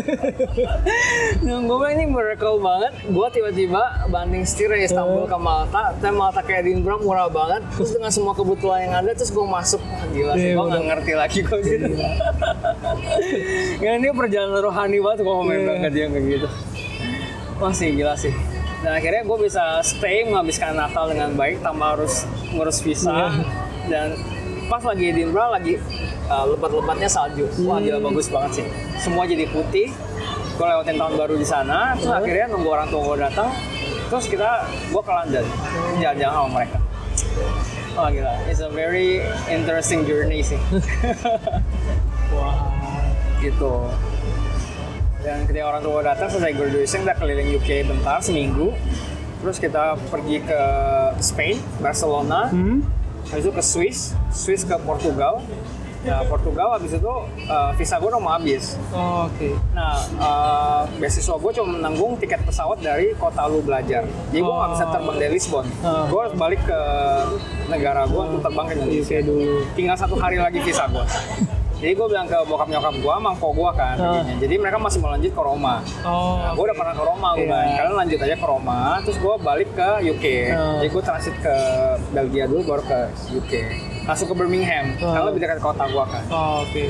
Dan 1.47 1.65
gue 1.65 1.77
bilang 1.77 1.95
ini 1.95 2.05
miracle 2.05 2.59
banget. 2.59 2.93
Gue 3.07 3.27
tiba-tiba 3.31 3.81
banding 4.07 4.43
setir 4.43 4.69
dari 4.69 4.85
Istanbul 4.85 5.25
ke 5.25 5.39
Malta 5.39 5.95
dan 5.97 6.13
Malta 6.13 6.41
ke 6.41 6.53
Edinburgh 6.53 7.01
murah 7.01 7.29
banget. 7.29 7.63
Terus 7.73 7.91
dengan 7.93 8.11
semua 8.11 8.35
kebutuhan 8.35 8.83
yang 8.83 8.95
ada 8.97 9.11
terus 9.13 9.31
gue 9.31 9.43
masuk. 9.43 9.79
Wah, 9.81 10.05
gila 10.09 10.33
Iya, 10.33 10.43
sih 10.43 10.51
gue 10.51 10.59
nggak 10.61 10.75
bener. 10.77 10.89
ngerti 10.91 11.13
lagi 11.15 11.39
kok. 11.41 11.59
Gitu 11.71 11.87
ya 13.81 13.91
ini 13.95 14.11
perjalanan 14.11 14.61
rohani 14.61 14.99
banget 14.99 15.19
gue 15.21 15.31
ngomongin 15.31 15.61
Iya. 15.61 15.69
banget 15.71 15.91
dia 15.93 16.07
kayak 16.09 16.25
gitu. 16.29 16.49
Wah 17.57 17.71
sih 17.71 17.89
gila 17.93 18.15
sih. 18.15 18.35
Dan 18.81 18.97
akhirnya 18.97 19.23
gue 19.29 19.39
bisa 19.45 19.85
stay 19.85 20.25
menghabiskan 20.25 20.73
Natal 20.73 21.13
dengan 21.13 21.37
baik 21.37 21.61
tanpa 21.61 21.97
harus 21.97 22.25
ngurus 22.53 22.81
visa. 22.81 23.13
Iya. 23.13 23.29
dan 23.89 24.13
pas 24.71 24.87
lagi 24.87 25.11
Edinburgh 25.11 25.51
lagi 25.51 25.75
uh, 26.31 26.47
lebat-lebatnya 26.55 27.11
salju 27.11 27.51
wah 27.67 27.83
gila 27.83 27.99
bagus 27.99 28.31
banget 28.31 28.63
sih 28.63 28.67
semua 29.03 29.27
jadi 29.27 29.51
putih 29.51 29.91
gue 30.55 30.67
lewatin 30.69 30.95
tahun 30.95 31.15
baru 31.19 31.35
di 31.35 31.43
sana 31.43 31.99
terus 31.99 32.15
akhirnya 32.15 32.55
nunggu 32.55 32.71
orang 32.71 32.87
tua 32.87 33.03
gue 33.03 33.17
datang 33.19 33.51
terus 34.07 34.31
kita 34.31 34.63
gue 34.95 35.03
ke 35.03 35.11
London 35.11 35.45
jalan-jalan 35.99 36.35
sama 36.39 36.51
mereka 36.55 36.79
Wah 37.91 38.07
gila, 38.07 38.33
it's 38.47 38.63
a 38.63 38.71
very 38.71 39.19
interesting 39.51 40.07
journey 40.07 40.47
sih. 40.47 40.57
Wah. 42.31 42.55
gitu. 43.45 43.91
Dan 45.21 45.45
ketika 45.45 45.69
orang 45.69 45.83
tua 45.85 46.01
datang 46.01 46.29
selesai 46.29 46.53
graduation 46.53 47.05
kita 47.05 47.15
keliling 47.15 47.49
UK 47.53 47.85
bentar 47.85 48.19
seminggu. 48.21 48.73
Terus 49.41 49.57
kita 49.57 49.97
pergi 50.09 50.41
ke 50.41 50.61
Spain, 51.19 51.57
Barcelona, 51.79 52.53
Hmm? 52.53 52.85
habis 53.25 53.41
itu 53.41 53.53
ke 53.53 53.63
Swiss, 53.65 53.99
Swiss 54.29 54.65
ke 54.65 54.77
Portugal. 54.81 55.41
Nah, 56.01 56.25
Portugal 56.25 56.73
habis 56.73 56.97
itu 56.97 57.13
uh, 57.45 57.71
visa 57.77 58.01
gue 58.01 58.09
udah 58.09 58.17
mau 58.17 58.33
habis. 58.33 58.81
Oh, 58.89 59.29
Oke. 59.29 59.53
Nah, 59.77 60.01
uh, 60.17 60.83
beasiswa 60.97 61.37
gue 61.37 61.53
cuma 61.53 61.77
menanggung 61.77 62.17
tiket 62.17 62.41
pesawat 62.41 62.81
dari 62.81 63.13
kota 63.17 63.45
lu 63.45 63.61
belajar. 63.61 64.09
Jadi 64.33 64.41
gue 64.41 64.49
nggak 64.51 64.71
bisa 64.73 64.85
terbang 64.89 65.17
dari 65.21 65.33
Lisbon. 65.37 65.67
Oh. 65.85 66.05
Gue 66.09 66.21
harus 66.25 66.35
balik 66.41 66.61
ke 66.65 66.81
negara 67.69 68.09
gue 68.09 68.23
untuk 68.33 68.41
terbang 68.41 68.65
ke 68.65 68.73
Indonesia. 68.77 69.17
UK 69.21 69.25
dulu. 69.25 69.57
Tinggal 69.77 69.97
satu 69.97 70.17
hari 70.17 70.41
lagi 70.41 70.61
visa 70.61 70.89
gue. 70.89 71.05
Jadi 71.81 71.97
gue 71.97 72.07
bilang 72.07 72.29
ke 72.29 72.37
bokap 72.45 72.69
nyokap 72.69 72.93
gue, 72.93 73.15
mangko 73.17 73.49
gue 73.57 73.71
kan. 73.73 73.97
Begini. 73.97 74.33
Jadi 74.37 74.55
mereka 74.61 74.77
masih 74.77 75.01
mau 75.01 75.09
lanjut 75.09 75.33
ke 75.33 75.41
Roma. 75.41 75.81
Oh. 76.05 76.37
Nah, 76.37 76.53
gue 76.53 76.65
udah 76.69 76.77
pernah 76.77 76.93
ke 76.93 77.03
Roma, 77.03 77.29
gue 77.33 77.41
Iya. 77.41 77.49
bilang, 77.49 77.69
kalian 77.73 77.97
lanjut 77.97 78.19
aja 78.21 78.37
ke 78.37 78.47
Roma, 78.47 78.81
terus 79.01 79.17
gue 79.17 79.35
balik 79.41 79.69
ke 79.73 79.89
UK. 80.05 80.25
Oh. 80.53 80.77
Jadi 80.77 80.89
gue 80.93 81.03
transit 81.03 81.35
ke 81.41 81.57
Belgia 82.13 82.45
dulu, 82.45 82.61
baru 82.69 82.83
ke 82.85 82.99
UK. 83.33 83.53
Langsung 84.05 84.29
ke 84.29 84.35
Birmingham, 84.37 84.93
Oh. 84.95 85.09
karena 85.09 85.25
lebih 85.27 85.41
dekat 85.41 85.59
kota 85.59 85.85
gue 85.89 86.05
kan. 86.05 86.25
Oh, 86.29 86.61
Oke. 86.61 86.85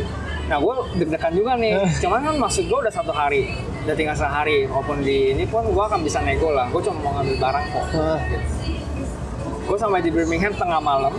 Nah 0.51 0.59
gue 0.59 0.75
deg-degan 0.99 1.33
juga 1.33 1.53
nih, 1.55 1.73
cuman 2.03 2.19
kan 2.27 2.35
maksud 2.43 2.67
gue 2.67 2.79
udah 2.83 2.91
satu 2.91 3.15
hari, 3.15 3.55
udah 3.87 3.95
tinggal 3.95 4.19
sehari. 4.19 4.67
Walaupun 4.67 5.07
di 5.07 5.31
ini 5.31 5.47
pun 5.47 5.63
gue 5.63 5.85
akan 5.87 6.03
bisa 6.03 6.19
nego 6.19 6.51
lah, 6.51 6.67
gue 6.67 6.83
cuma 6.83 6.99
mau 6.99 7.15
ngambil 7.15 7.37
barang 7.39 7.65
kok. 7.71 7.87
Ah. 7.95 8.19
Gue 9.63 9.79
sampai 9.79 10.03
di 10.03 10.11
Birmingham 10.11 10.51
tengah 10.51 10.83
malam, 10.83 11.15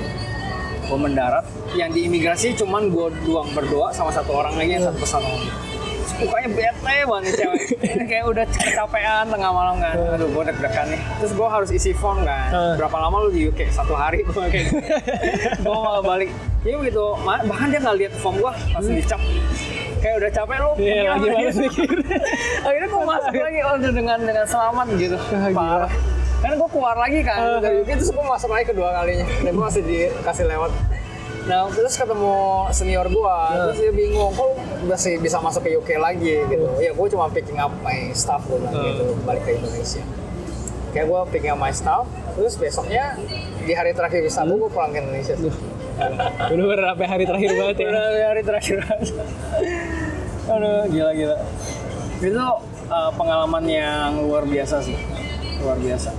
gue 0.83 0.99
mendarat. 0.99 1.47
Yang 1.71 1.89
di 1.91 2.01
imigrasi 2.05 2.47
cuman 2.53 2.87
gue 2.87 3.07
doang 3.23 3.47
berdoa 3.51 3.89
sama 3.89 4.11
satu 4.11 4.35
orang 4.35 4.53
lagi 4.53 4.75
yang 4.75 4.85
satu 4.85 4.97
pesan 4.97 5.21
orang. 5.21 5.45
Mukanya 6.13 6.49
bete 6.51 6.97
banget 7.01 7.33
cewek. 7.33 7.61
Ini 7.81 8.03
kayak 8.05 8.25
udah 8.27 8.45
kecapean 8.45 9.25
tengah 9.25 9.49
malam 9.49 9.75
kan. 9.79 9.95
Aduh 10.11 10.29
gue 10.29 10.43
deg-degan 10.45 10.85
nih. 10.87 11.01
Terus 11.17 11.33
gue 11.33 11.47
harus 11.47 11.69
isi 11.71 11.91
form 11.91 12.21
kan. 12.21 12.49
Ah. 12.51 12.73
Berapa 12.75 12.93
lama 12.99 13.25
lu 13.25 13.29
di 13.31 13.47
UK? 13.47 13.71
Satu 13.71 13.93
hari 13.93 14.21
gue 14.21 14.29
kayak 14.29 14.65
gitu. 14.67 14.77
gue 15.65 15.73
malah 15.73 16.03
balik. 16.03 16.29
Iya 16.61 16.77
gitu. 16.83 17.17
Ma- 17.17 17.41
Bahkan 17.41 17.67
dia 17.67 17.79
nggak 17.79 17.97
lihat 17.97 18.13
form 18.15 18.37
gue 18.37 18.51
langsung 18.69 18.93
dicap. 18.93 19.21
Kayak 19.97 20.15
udah 20.17 20.31
capek 20.31 20.57
lu. 20.57 20.71
Iya, 20.75 20.77
pergi 20.77 21.07
lagi 21.07 21.25
lah. 21.25 21.37
males 21.39 21.57
mikir. 21.57 21.89
Akhirnya 22.67 22.89
gue 22.89 23.01
masuk 23.07 23.33
lagi 23.33 23.59
oh, 23.63 23.75
dengan 23.79 24.19
dengan 24.19 24.45
selamat 24.45 24.87
gitu. 24.99 25.17
Ah. 25.17 25.49
Parah. 25.49 25.91
Kan 26.41 26.51
gue 26.53 26.69
keluar 26.69 26.95
lagi 26.97 27.19
kan 27.21 27.37
Ah. 27.39 27.57
dari 27.57 27.75
UK 27.81 27.89
terus 27.97 28.11
gue 28.11 28.25
masuk 28.27 28.49
lagi 28.51 28.65
kedua 28.67 28.89
kalinya. 28.93 29.25
Dan 29.41 29.51
gue 29.51 29.63
masih 29.63 29.81
dikasih 29.81 30.45
lewat. 30.45 30.69
Nah 31.41 31.65
terus 31.69 31.97
ketemu 31.97 32.37
senior 32.69 33.07
gue, 33.07 33.25
Ah. 33.25 33.67
terus 33.67 33.81
dia 33.81 33.91
bingung, 33.91 34.29
kok 34.31 34.51
masih 34.85 35.17
bisa 35.17 35.41
masuk 35.41 35.65
ke 35.65 35.73
UK 35.73 35.89
lagi 35.97 36.37
gitu. 36.45 36.65
Ya 36.77 36.93
gue 36.93 37.07
cuma 37.09 37.25
picking 37.29 37.57
up 37.57 37.73
my 37.81 38.13
stuff 38.13 38.45
gue 38.45 38.61
bilang 38.61 38.77
gitu, 38.77 39.17
balik 39.23 39.41
ke 39.41 39.57
Indonesia. 39.57 40.03
Kayak 40.91 41.05
gue 41.07 41.19
picking 41.31 41.51
up 41.51 41.59
my 41.59 41.71
stuff, 41.71 42.05
terus 42.35 42.53
besoknya 42.55 43.17
di 43.61 43.73
hari 43.73 43.91
terakhir 43.91 44.21
visa 44.21 44.43
gue, 44.43 44.53
gue 44.55 44.69
pulang 44.69 44.91
ke 44.91 44.99
Indonesia. 44.99 45.33
Udah 46.51 46.65
berapa 46.67 47.03
hari 47.03 47.25
terakhir 47.25 47.51
banget 47.53 47.75
ya? 47.77 47.87
Udah 47.89 48.27
hari 48.27 48.41
terakhir 48.41 48.77
Aduh, 50.51 50.83
gila-gila. 50.89 51.37
Itu 52.19 52.43
uh, 52.89 53.11
pengalaman 53.13 53.63
yang 53.65 54.25
luar 54.25 54.43
biasa 54.43 54.81
sih. 54.81 54.97
Luar 55.61 55.77
biasa. 55.77 56.09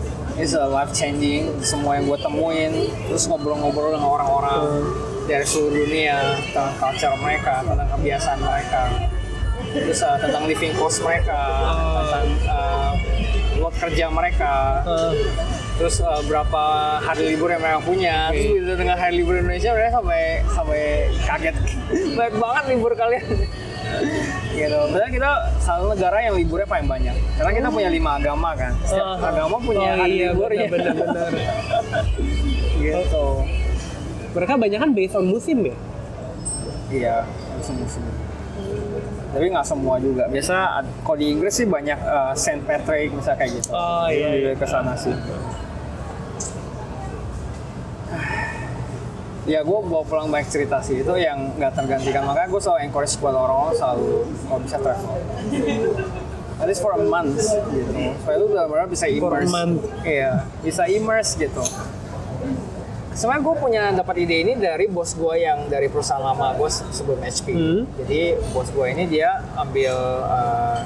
It's 0.41 0.57
a 0.57 0.65
life 0.65 0.97
changing, 0.97 1.61
semua 1.61 2.01
yang 2.01 2.09
gue 2.09 2.17
temuin, 2.17 2.73
terus 3.05 3.29
ngobrol-ngobrol 3.29 3.93
dengan 3.93 4.09
orang-orang 4.09 4.81
dari 5.29 5.45
seluruh 5.45 5.85
dunia 5.85 6.41
tentang 6.49 6.73
culture 6.81 7.13
mereka, 7.21 7.61
tentang 7.61 7.89
kebiasaan 8.01 8.41
mereka, 8.41 8.83
terus 9.77 10.01
uh, 10.01 10.17
tentang 10.17 10.49
living 10.49 10.73
cost 10.81 11.05
mereka, 11.05 11.37
tentang 12.01 12.27
uh, 12.49 12.93
kerja 13.77 14.09
mereka, 14.09 14.81
terus 15.77 16.01
uh, 16.01 16.25
berapa 16.25 16.63
hari 17.05 17.37
libur 17.37 17.53
yang 17.53 17.61
mereka 17.61 17.81
punya. 17.85 18.17
Terus 18.33 18.79
dengan 18.81 18.97
hari 18.97 19.21
libur 19.21 19.37
Indonesia 19.37 19.77
mereka 19.77 20.01
sampai 20.01 20.23
sampai 20.49 20.83
kaget. 21.29 21.57
Banyak 22.17 22.35
banget 22.41 22.65
libur 22.73 22.93
kalian 22.97 23.25
gitu. 24.63 24.79
Padahal 24.89 25.11
kita 25.11 25.31
selalu 25.59 25.85
negara 25.93 26.17
yang 26.21 26.35
liburnya 26.35 26.69
paling 26.69 26.89
banyak. 26.89 27.15
Karena 27.35 27.53
kita 27.53 27.69
punya 27.69 27.91
lima 27.91 28.11
agama 28.17 28.51
kan. 28.55 28.73
Setiap 28.83 29.07
Ah. 29.19 29.29
agama 29.29 29.57
punya 29.59 29.91
Oh, 29.93 30.07
iya, 30.07 30.31
liburnya 30.31 30.67
benar-benar. 30.69 31.31
gitu. 32.83 33.27
Mereka 34.33 34.53
banyak 34.57 34.79
kan 34.79 34.91
based 34.93 35.15
on 35.15 35.27
musim 35.27 35.59
ya? 35.63 35.77
iya 36.93 37.17
musim-musim. 37.57 38.05
Tapi 39.33 39.49
nggak 39.49 39.65
semua 39.65 39.97
juga. 39.97 40.29
Biasa 40.29 40.57
kalau 41.01 41.17
di 41.17 41.33
Inggris 41.33 41.55
sih 41.55 41.65
banyak 41.65 41.97
uh, 41.97 42.37
Saint 42.37 42.61
Patrick 42.63 43.09
misalnya 43.11 43.39
kayak 43.39 43.53
gitu. 43.57 43.69
Oh, 43.73 44.05
iya, 44.07 44.29
iya. 44.31 44.53
ke 44.53 44.65
sana 44.65 44.93
sih 44.93 45.13
ya 49.45 49.61
gue 49.61 49.79
bawa 49.83 50.03
pulang 50.03 50.29
banyak 50.29 50.49
cerita 50.49 50.79
sih 50.79 50.99
itu 50.99 51.15
yang 51.15 51.51
nggak 51.53 51.73
tergantikan 51.73 52.23
makanya 52.23 52.49
gue 52.49 52.61
selalu 52.61 52.79
encourage 52.85 53.15
buat 53.17 53.35
orang-orang 53.35 53.75
selalu 53.75 54.07
kalau 54.41 54.61
bisa 54.61 54.77
travel 54.79 55.15
at 56.55 56.67
least 56.67 56.79
for 56.79 56.93
a 56.93 57.03
month 57.03 57.43
gitu 57.69 57.91
supaya 58.17 58.37
lu 58.37 58.47
benar-benar 58.49 58.87
bisa 58.87 59.07
For 59.09 59.11
a 59.11 59.19
immerse 59.41 59.51
month. 59.51 59.77
iya 60.05 60.33
bisa 60.61 60.83
immerse 60.87 61.35
gitu 61.37 61.63
Sebenarnya 63.13 63.45
gue 63.45 63.57
punya 63.59 63.83
dapat 63.93 64.15
ide 64.19 64.41
ini 64.41 64.53
dari 64.57 64.89
bos 64.89 65.13
gue 65.13 65.37
yang 65.37 65.69
dari 65.69 65.85
perusahaan 65.85 66.25
lama 66.25 66.57
gue 66.57 66.65
se- 66.67 66.89
sebelum 66.91 67.21
HP. 67.21 67.45
Hmm. 67.53 67.85
Jadi 68.01 68.21
bos 68.51 68.65
gue 68.67 68.87
ini 68.89 69.05
dia 69.05 69.29
ambil 69.53 69.93
eh, 70.25 70.81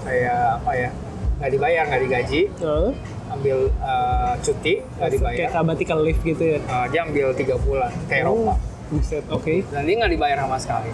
kayak 0.00 0.40
apa 0.56 0.72
ya 0.72 0.88
nggak 1.36 1.50
dibayar 1.52 1.82
nggak 1.84 2.00
digaji, 2.00 2.42
Heeh. 2.56 2.88
Ambil 3.36 3.58
eh, 3.68 4.32
cuti 4.40 4.74
nggak 4.96 5.10
dibayar. 5.12 5.36
Kayak 5.36 5.52
sabbatical 5.52 5.98
leave 6.00 6.20
gitu 6.24 6.44
ya? 6.56 6.58
Eh, 6.58 6.86
dia 6.90 7.00
ambil 7.04 7.26
tiga 7.36 7.54
bulan 7.60 7.92
ke 8.08 8.14
Eropa. 8.24 8.54
Buset, 8.86 9.24
oke. 9.28 9.54
Dan 9.70 9.82
dia 9.84 9.94
nggak 9.98 10.12
dibayar 10.16 10.38
sama 10.46 10.56
sekali 10.56 10.90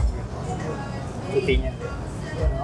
cutinya. 1.32 1.73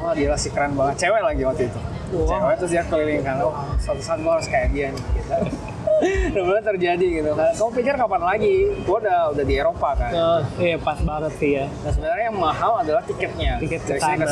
Oh, 0.05 0.13
dia 0.13 0.33
sih 0.37 0.51
keren 0.53 0.77
banget. 0.77 1.09
Cewek 1.09 1.23
lagi 1.25 1.43
waktu 1.45 1.63
itu. 1.69 1.81
Wow. 2.13 2.29
Cewek 2.29 2.55
terus 2.61 2.71
dia 2.73 2.83
keliling 2.89 3.23
kan, 3.25 3.37
oh 3.45 3.53
suatu 3.81 4.01
saat 4.01 4.19
gue 4.21 4.33
harus 4.33 4.49
kayak 4.49 4.69
dia 4.73 4.89
nih. 4.93 5.05
Gitu. 5.17 5.35
Benar 6.47 6.63
terjadi 6.63 7.07
gitu. 7.21 7.31
Nah, 7.35 7.51
kamu 7.59 7.71
pikir 7.75 7.95
kapan 7.99 8.23
lagi? 8.23 8.55
Gue 8.87 8.97
udah 9.03 9.35
udah 9.35 9.45
di 9.45 9.55
Eropa 9.59 9.91
kan. 9.99 10.11
Nah, 10.15 10.41
iya 10.63 10.79
pas 10.79 10.99
banget 11.03 11.33
sih 11.43 11.51
ya. 11.59 11.67
Nah 11.67 11.91
sebenarnya 11.91 12.25
yang 12.31 12.39
mahal 12.39 12.73
adalah 12.81 13.03
tiketnya. 13.03 13.59
Tiket 13.59 13.83
ke 13.83 13.99
sana. 13.99 14.25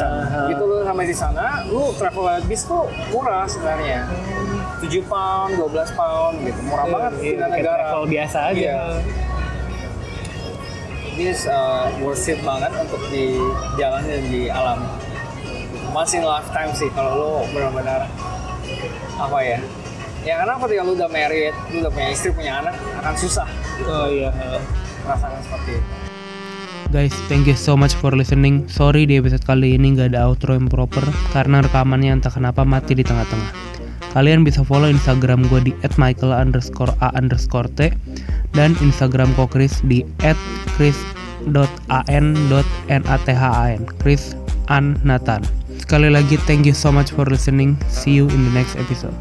Gitu 0.47 0.63
lu 0.63 0.77
sampai 0.87 1.05
di 1.11 1.17
sana, 1.17 1.47
lu 1.67 1.91
travel 1.99 2.25
bis 2.47 2.63
tuh 2.65 2.87
murah 3.11 3.45
sebenarnya. 3.51 4.07
7 4.79 4.89
pound, 5.05 5.51
12 5.55 5.73
pound 5.93 6.35
gitu. 6.43 6.61
Murah 6.63 6.87
banget 6.87 7.13
Iya, 7.15 7.23
pindah 7.33 7.49
tiket 7.49 7.57
negara. 7.59 7.83
travel 7.83 8.05
biasa 8.07 8.39
aja. 8.47 8.61
Iya. 8.61 8.81
This 11.17 11.49
uh, 11.49 11.89
worth 11.99 12.29
it 12.29 12.41
banget 12.43 12.73
untuk 12.77 13.01
dijalani 13.09 14.09
dan 14.11 14.25
dialami. 14.29 14.89
Once 15.89 16.13
in 16.13 16.21
a 16.21 16.29
lifetime 16.31 16.77
sih 16.77 16.93
kalau 16.93 17.13
lu 17.17 17.31
benar-benar 17.51 18.05
apa 19.17 19.39
ya? 19.41 19.59
Ya 20.21 20.37
karena 20.37 20.61
ketika 20.61 20.83
lu 20.83 20.93
udah 20.93 21.09
married, 21.09 21.57
lu 21.71 21.81
udah 21.81 21.89
punya 21.89 22.09
istri, 22.11 22.29
punya 22.31 22.61
anak, 22.61 22.75
akan 22.99 23.15
susah 23.15 23.49
Oh 23.83 24.07
iya. 24.07 24.29
merasakan 25.01 25.41
seperti 25.41 25.71
itu. 25.73 25.89
Guys, 26.87 27.15
thank 27.27 27.45
you 27.45 27.57
so 27.57 27.75
much 27.75 27.95
for 27.95 28.13
listening. 28.13 28.69
Sorry 28.69 29.09
di 29.09 29.17
episode 29.17 29.43
kali 29.43 29.75
ini 29.75 29.97
nggak 29.97 30.13
ada 30.13 30.29
outro 30.29 30.53
yang 30.53 30.69
proper 30.69 31.03
karena 31.31 31.59
rekamannya 31.59 32.13
entah 32.15 32.31
kenapa 32.31 32.63
mati 32.63 32.93
di 32.93 33.03
tengah-tengah. 33.03 33.76
Kalian 34.17 34.49
bisa 34.49 34.65
follow 34.65 34.89
Instagram 34.89 35.45
gue 35.53 35.69
di 35.69 35.77
@michael 36.01 36.33
dan 38.57 38.73
Instagram 38.81 39.29
kok 39.37 39.53
Chris 39.53 39.85
di 39.85 40.01
@chris.an.nathan. 40.81 43.77
Chris 44.01 44.33
An 44.73 44.97
Nathan. 45.05 45.45
Sekali 45.77 46.09
lagi, 46.09 46.41
thank 46.49 46.65
you 46.65 46.73
so 46.73 46.89
much 46.89 47.13
for 47.13 47.29
listening. 47.29 47.77
See 47.93 48.17
you 48.17 48.33
in 48.33 48.49
the 48.49 48.53
next 48.57 48.81
episode. 48.81 49.13